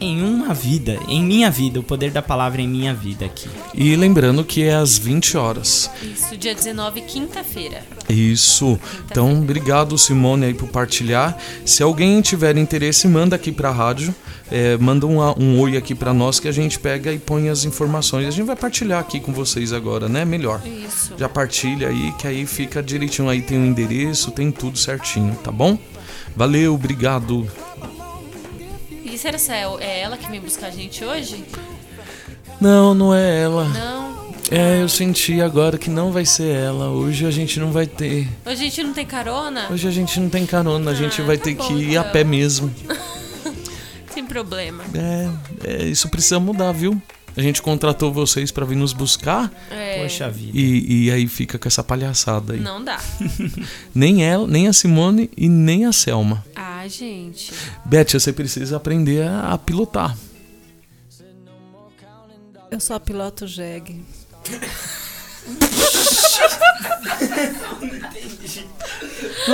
em 0.00 0.22
uma 0.22 0.54
vida, 0.54 0.98
em 1.08 1.22
minha 1.22 1.50
vida, 1.50 1.78
o 1.78 1.82
poder 1.82 2.10
da 2.10 2.22
palavra 2.22 2.62
em 2.62 2.68
minha 2.68 2.94
vida 2.94 3.26
aqui. 3.26 3.48
E 3.74 3.94
lembrando 3.96 4.42
que 4.44 4.62
é 4.62 4.74
às 4.74 4.96
20 4.96 5.36
horas. 5.36 5.90
Isso, 6.02 6.36
dia 6.36 6.54
19, 6.54 7.02
quinta-feira. 7.02 7.82
Isso. 8.08 8.78
Então, 9.10 9.32
obrigado, 9.42 9.96
Simone, 9.98 10.46
aí 10.46 10.54
por 10.54 10.68
partilhar. 10.68 11.36
Se 11.64 11.82
alguém 11.82 12.20
tiver 12.22 12.56
interesse, 12.56 13.06
manda 13.06 13.36
aqui 13.36 13.52
pra 13.52 13.70
rádio. 13.70 14.14
é, 14.52 14.76
manda 14.78 15.06
um, 15.06 15.20
a- 15.22 15.32
um 15.38 15.60
oi 15.60 15.76
aqui 15.76 15.94
pra 15.94 16.12
nós 16.12 16.40
que 16.40 16.48
a 16.48 16.52
gente 16.52 16.76
pega 16.76 17.12
e 17.12 17.18
põe 17.20 17.48
as 17.48 17.64
informações. 17.64 18.26
A 18.26 18.30
gente 18.32 18.44
vai 18.46 18.56
partilhar 18.56 18.98
aqui 18.98 19.20
com 19.20 19.32
vocês 19.32 19.72
agora, 19.72 20.08
né? 20.08 20.24
Melhor. 20.24 20.60
Isso. 20.66 21.12
Já 21.16 21.28
partilha 21.28 21.86
aí, 21.88 22.10
que 22.18 22.26
aí 22.26 22.44
fica 22.46 22.82
direitinho. 22.82 23.28
Aí 23.28 23.42
tem 23.42 23.56
o 23.62 23.64
endereço, 23.64 24.32
tem 24.32 24.50
tudo 24.50 24.76
certinho, 24.76 25.36
tá 25.36 25.52
bom? 25.52 25.78
Valeu, 26.34 26.74
obrigado. 26.74 27.46
E 29.12 29.18
será 29.18 29.36
que 29.38 29.50
é 29.84 30.00
ela 30.00 30.16
que 30.16 30.30
vem 30.30 30.40
buscar 30.40 30.68
a 30.68 30.70
gente 30.70 31.04
hoje? 31.04 31.44
Não, 32.60 32.94
não 32.94 33.14
é 33.14 33.42
ela. 33.42 33.64
Não. 33.64 34.30
É, 34.50 34.82
eu 34.82 34.88
senti 34.88 35.40
agora 35.40 35.78
que 35.78 35.90
não 35.90 36.12
vai 36.12 36.24
ser 36.24 36.54
ela. 36.54 36.90
Hoje 36.90 37.26
a 37.26 37.30
gente 37.30 37.58
não 37.58 37.72
vai 37.72 37.86
ter. 37.86 38.28
Hoje 38.44 38.60
a 38.62 38.64
gente 38.64 38.82
não 38.82 38.92
tem 38.92 39.06
carona? 39.06 39.66
Hoje 39.70 39.86
a 39.88 39.90
gente 39.90 40.18
não 40.20 40.28
tem 40.28 40.46
carona, 40.46 40.90
a 40.90 40.94
gente 40.94 41.20
Ah, 41.22 41.24
vai 41.24 41.38
tá 41.38 41.44
ter 41.44 41.54
bom, 41.54 41.66
que 41.66 41.74
ir 41.74 41.96
a 41.96 42.00
então. 42.00 42.12
pé 42.12 42.24
mesmo. 42.24 42.72
Sem 44.12 44.24
problema. 44.24 44.82
É, 44.94 45.28
é, 45.64 45.84
isso 45.84 46.08
precisa 46.08 46.38
mudar, 46.40 46.72
viu? 46.72 47.00
A 47.36 47.40
gente 47.40 47.62
contratou 47.62 48.12
vocês 48.12 48.50
pra 48.50 48.64
vir 48.64 48.76
nos 48.76 48.92
buscar. 48.92 49.50
É. 49.70 50.02
Poxa 50.02 50.28
vida. 50.28 50.56
E, 50.56 51.06
e 51.06 51.10
aí 51.10 51.28
fica 51.28 51.58
com 51.58 51.68
essa 51.68 51.82
palhaçada 51.82 52.54
aí. 52.54 52.60
Não 52.60 52.82
dá. 52.82 53.00
Nem 53.94 54.24
ela, 54.24 54.46
nem 54.46 54.68
a 54.68 54.72
Simone 54.72 55.30
e 55.36 55.48
nem 55.48 55.86
a 55.86 55.92
Selma. 55.92 56.44
Ah, 56.54 56.86
gente. 56.88 57.52
Beth, 57.84 58.12
você 58.12 58.32
precisa 58.32 58.76
aprender 58.76 59.22
a, 59.22 59.52
a 59.52 59.58
pilotar. 59.58 60.16
Eu 62.70 62.80
só 62.80 62.98
piloto 62.98 63.46
jegue. 63.46 64.04
Não 64.48 64.60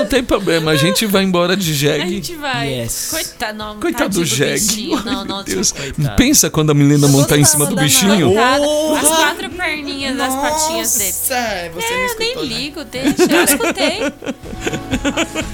tem 0.04 0.22
problema, 0.22 0.72
a 0.72 0.76
gente 0.76 1.06
vai 1.06 1.22
embora 1.22 1.56
de 1.56 1.70
A 1.70 1.74
jegue. 1.74 2.10
gente 2.10 2.34
vai. 2.34 2.68
Yes. 2.80 3.08
Coitado, 3.10 3.56
não, 3.58 3.80
Coitado 3.80 4.18
do 4.18 4.24
jegue. 4.24 4.60
bichinho. 4.60 5.02
Não, 5.04 5.24
não, 5.24 5.42
Deus. 5.44 5.72
desculpa. 5.72 6.10
Pensa 6.16 6.50
quando 6.50 6.70
a 6.70 6.74
Milena 6.74 7.08
montar 7.08 7.38
em 7.38 7.44
cima 7.44 7.66
do 7.66 7.76
bichinho. 7.76 8.26
Coitado, 8.26 8.64
As 8.96 9.08
quatro 9.08 9.50
perninhas 9.50 10.16
das 10.16 10.34
patinhas 10.34 10.98
dele. 10.98 11.12
você 11.12 11.32
é, 11.34 11.70
não 11.72 11.80
eu 11.80 11.88
nem 11.88 12.06
escutou, 12.06 12.42
né? 12.44 12.48
ligo, 12.54 12.84
deixa. 12.84 13.32
Eu 13.32 13.44
escutei. 13.44 14.00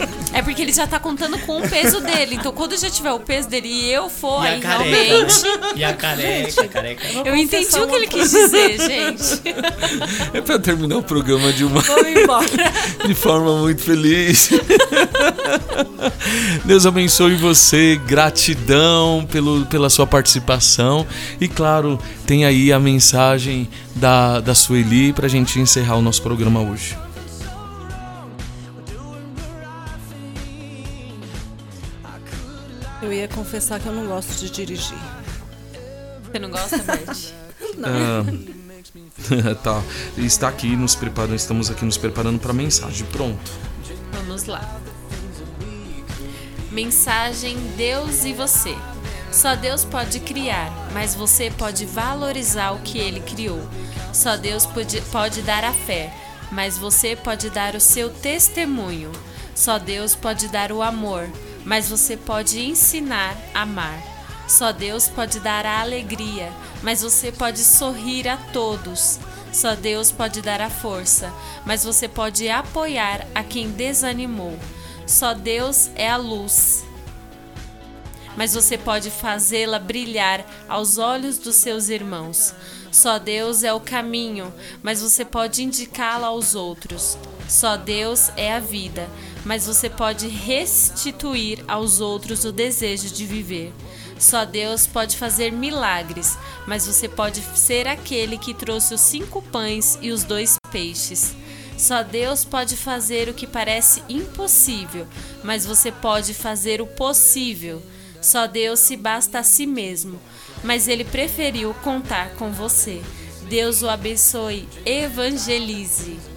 Porque 0.52 0.60
ele 0.62 0.72
já 0.72 0.86
tá 0.86 0.98
contando 0.98 1.38
com 1.38 1.62
o 1.62 1.68
peso 1.68 1.98
dele. 2.02 2.34
Então 2.34 2.52
quando 2.52 2.76
já 2.76 2.90
tiver 2.90 3.10
o 3.12 3.18
peso 3.18 3.48
dele 3.48 3.68
e 3.68 3.90
eu 3.90 4.10
for, 4.10 4.44
E 4.44 4.48
a 4.48 4.50
aí 4.50 4.60
careca. 4.60 4.96
realmente. 5.02 5.42
E 5.76 5.82
a 5.84 5.94
careca, 5.94 6.62
a 6.62 6.68
careca. 6.68 7.06
Eu 7.24 7.34
entendi 7.34 7.74
o 7.80 7.86
que 7.86 7.94
ele 7.94 8.06
quis 8.06 8.30
dizer, 8.30 8.78
gente. 8.78 9.42
É 10.34 10.40
pra 10.42 10.58
terminar 10.58 10.98
o 10.98 11.02
programa 11.02 11.50
de 11.54 11.64
uma. 11.64 11.80
Vamos 11.80 12.06
embora. 12.06 12.46
de 13.06 13.14
forma 13.14 13.56
muito 13.56 13.82
feliz. 13.82 14.50
Deus 16.66 16.84
abençoe 16.84 17.34
você, 17.36 17.98
gratidão 18.06 19.26
pelo, 19.30 19.64
pela 19.66 19.88
sua 19.88 20.06
participação. 20.06 21.06
E 21.40 21.48
claro, 21.48 21.98
tem 22.26 22.44
aí 22.44 22.70
a 22.72 22.78
mensagem 22.78 23.66
da, 23.96 24.40
da 24.40 24.54
Sueli 24.54 25.14
pra 25.14 25.28
gente 25.28 25.58
encerrar 25.58 25.96
o 25.96 26.02
nosso 26.02 26.20
programa 26.22 26.60
hoje. 26.60 26.94
Ia 33.22 33.28
confessar 33.28 33.80
que 33.80 33.86
eu 33.86 33.92
não 33.92 34.06
gosto 34.06 34.34
de 34.34 34.50
dirigir. 34.50 34.98
Você 36.24 36.38
não 36.38 36.50
gosta, 36.50 36.78
Beth? 36.78 37.42
Ah, 37.84 38.22
tá. 39.62 39.82
Está 40.18 40.48
aqui 40.48 40.76
nos 40.76 40.94
preparando, 40.94 41.36
estamos 41.36 41.70
aqui 41.70 41.84
nos 41.84 41.96
preparando 41.96 42.38
para 42.38 42.50
a 42.50 42.54
mensagem. 42.54 43.06
Pronto. 43.06 43.50
Vamos 44.12 44.44
lá. 44.44 44.78
Mensagem 46.70 47.56
Deus 47.76 48.24
e 48.24 48.32
você. 48.34 48.76
Só 49.30 49.54
Deus 49.54 49.84
pode 49.84 50.20
criar, 50.20 50.70
mas 50.92 51.14
você 51.14 51.50
pode 51.50 51.86
valorizar 51.86 52.72
o 52.72 52.80
que 52.80 52.98
ele 52.98 53.20
criou. 53.20 53.60
Só 54.12 54.36
Deus 54.36 54.66
pode, 54.66 55.00
pode 55.02 55.40
dar 55.40 55.64
a 55.64 55.72
fé, 55.72 56.12
mas 56.50 56.76
você 56.76 57.16
pode 57.16 57.48
dar 57.48 57.74
o 57.74 57.80
seu 57.80 58.10
testemunho. 58.10 59.10
Só 59.54 59.78
Deus 59.78 60.14
pode 60.14 60.48
dar 60.48 60.72
o 60.72 60.82
amor, 60.82 61.30
mas 61.64 61.88
você 61.88 62.16
pode 62.16 62.60
ensinar 62.60 63.36
a 63.54 63.62
amar. 63.62 64.02
Só 64.48 64.72
Deus 64.72 65.08
pode 65.08 65.40
dar 65.40 65.64
a 65.64 65.80
alegria, 65.80 66.52
mas 66.82 67.02
você 67.02 67.32
pode 67.32 67.60
sorrir 67.60 68.28
a 68.28 68.36
todos. 68.36 69.18
Só 69.52 69.74
Deus 69.74 70.10
pode 70.10 70.40
dar 70.40 70.60
a 70.60 70.70
força, 70.70 71.32
mas 71.64 71.84
você 71.84 72.08
pode 72.08 72.48
apoiar 72.48 73.26
a 73.34 73.42
quem 73.44 73.70
desanimou. 73.70 74.58
Só 75.06 75.34
Deus 75.34 75.90
é 75.94 76.08
a 76.08 76.16
luz, 76.16 76.84
mas 78.36 78.54
você 78.54 78.78
pode 78.78 79.10
fazê-la 79.10 79.78
brilhar 79.78 80.44
aos 80.68 80.98
olhos 80.98 81.38
dos 81.38 81.56
seus 81.56 81.88
irmãos. 81.88 82.54
Só 82.90 83.18
Deus 83.18 83.62
é 83.62 83.72
o 83.72 83.80
caminho, 83.80 84.52
mas 84.82 85.00
você 85.00 85.24
pode 85.24 85.62
indicá-la 85.62 86.28
aos 86.28 86.54
outros. 86.54 87.18
Só 87.48 87.76
Deus 87.76 88.30
é 88.36 88.54
a 88.54 88.60
vida, 88.60 89.08
mas 89.44 89.66
você 89.66 89.90
pode 89.90 90.28
restituir 90.28 91.64
aos 91.66 92.00
outros 92.00 92.44
o 92.44 92.52
desejo 92.52 93.08
de 93.08 93.26
viver. 93.26 93.72
Só 94.18 94.44
Deus 94.44 94.86
pode 94.86 95.16
fazer 95.16 95.50
milagres, 95.50 96.38
mas 96.66 96.86
você 96.86 97.08
pode 97.08 97.40
ser 97.56 97.88
aquele 97.88 98.38
que 98.38 98.54
trouxe 98.54 98.94
os 98.94 99.00
cinco 99.00 99.42
pães 99.42 99.98
e 100.00 100.10
os 100.10 100.22
dois 100.22 100.56
peixes. 100.70 101.34
Só 101.76 102.04
Deus 102.04 102.44
pode 102.44 102.76
fazer 102.76 103.28
o 103.28 103.34
que 103.34 103.46
parece 103.46 104.02
impossível, 104.08 105.06
mas 105.42 105.66
você 105.66 105.90
pode 105.90 106.32
fazer 106.32 106.80
o 106.80 106.86
possível. 106.86 107.82
Só 108.20 108.46
Deus 108.46 108.78
se 108.78 108.96
basta 108.96 109.40
a 109.40 109.42
si 109.42 109.66
mesmo, 109.66 110.20
mas 110.62 110.86
ele 110.86 111.04
preferiu 111.04 111.74
contar 111.82 112.34
com 112.34 112.52
você. 112.52 113.02
Deus 113.48 113.82
o 113.82 113.88
abençoe. 113.88 114.68
Evangelize. 114.86 116.31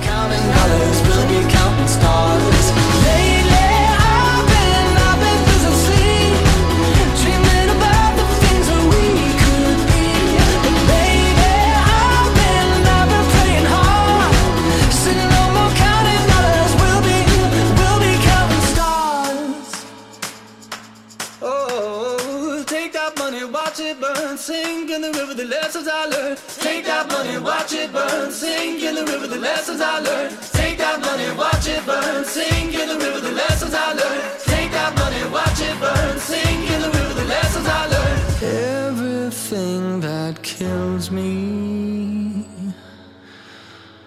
Sink 24.42 24.90
in 24.90 25.02
the 25.02 25.12
river, 25.12 25.34
the 25.34 25.44
lessons 25.44 25.86
I 25.86 26.06
learned. 26.06 26.36
Take 26.58 26.84
that 26.86 27.06
money, 27.06 27.38
watch 27.38 27.72
it 27.74 27.92
burn. 27.92 28.32
Sink 28.32 28.82
in 28.82 28.96
the 28.96 29.04
river, 29.04 29.28
the 29.28 29.38
lessons 29.38 29.80
I 29.80 30.00
learned. 30.00 30.36
Take 30.50 30.78
that 30.78 31.00
money, 31.00 31.30
watch 31.38 31.68
it 31.68 31.86
burn. 31.86 32.24
Sink 32.24 32.74
in 32.74 32.88
the 32.88 32.98
river, 32.98 33.20
the 33.20 33.30
lessons 33.30 33.72
I 33.72 33.92
learned. 33.92 34.40
Take 34.40 34.72
that 34.72 34.96
money, 34.96 35.22
watch 35.30 35.60
it 35.60 35.78
burn. 35.78 36.18
Sink 36.18 36.68
in 36.72 36.80
the 36.82 36.90
river, 36.90 37.14
the 37.14 37.24
lessons 37.26 37.68
I 37.68 37.86
learned. 37.86 38.42
Everything 38.42 40.00
that 40.00 40.42
kills 40.42 41.12
me 41.12 42.44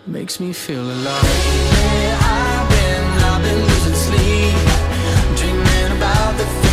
makes 0.06 0.41
me 0.41 0.52
feel 0.52 0.84
alive. 0.84 1.24
Where 1.24 2.18
I've 2.20 2.70
been, 2.76 3.03
I've 3.24 3.41
been 3.41 3.62
losing 3.70 3.99
sleep, 4.07 5.38
dreaming 5.38 5.95
about 5.95 6.38
the. 6.38 6.65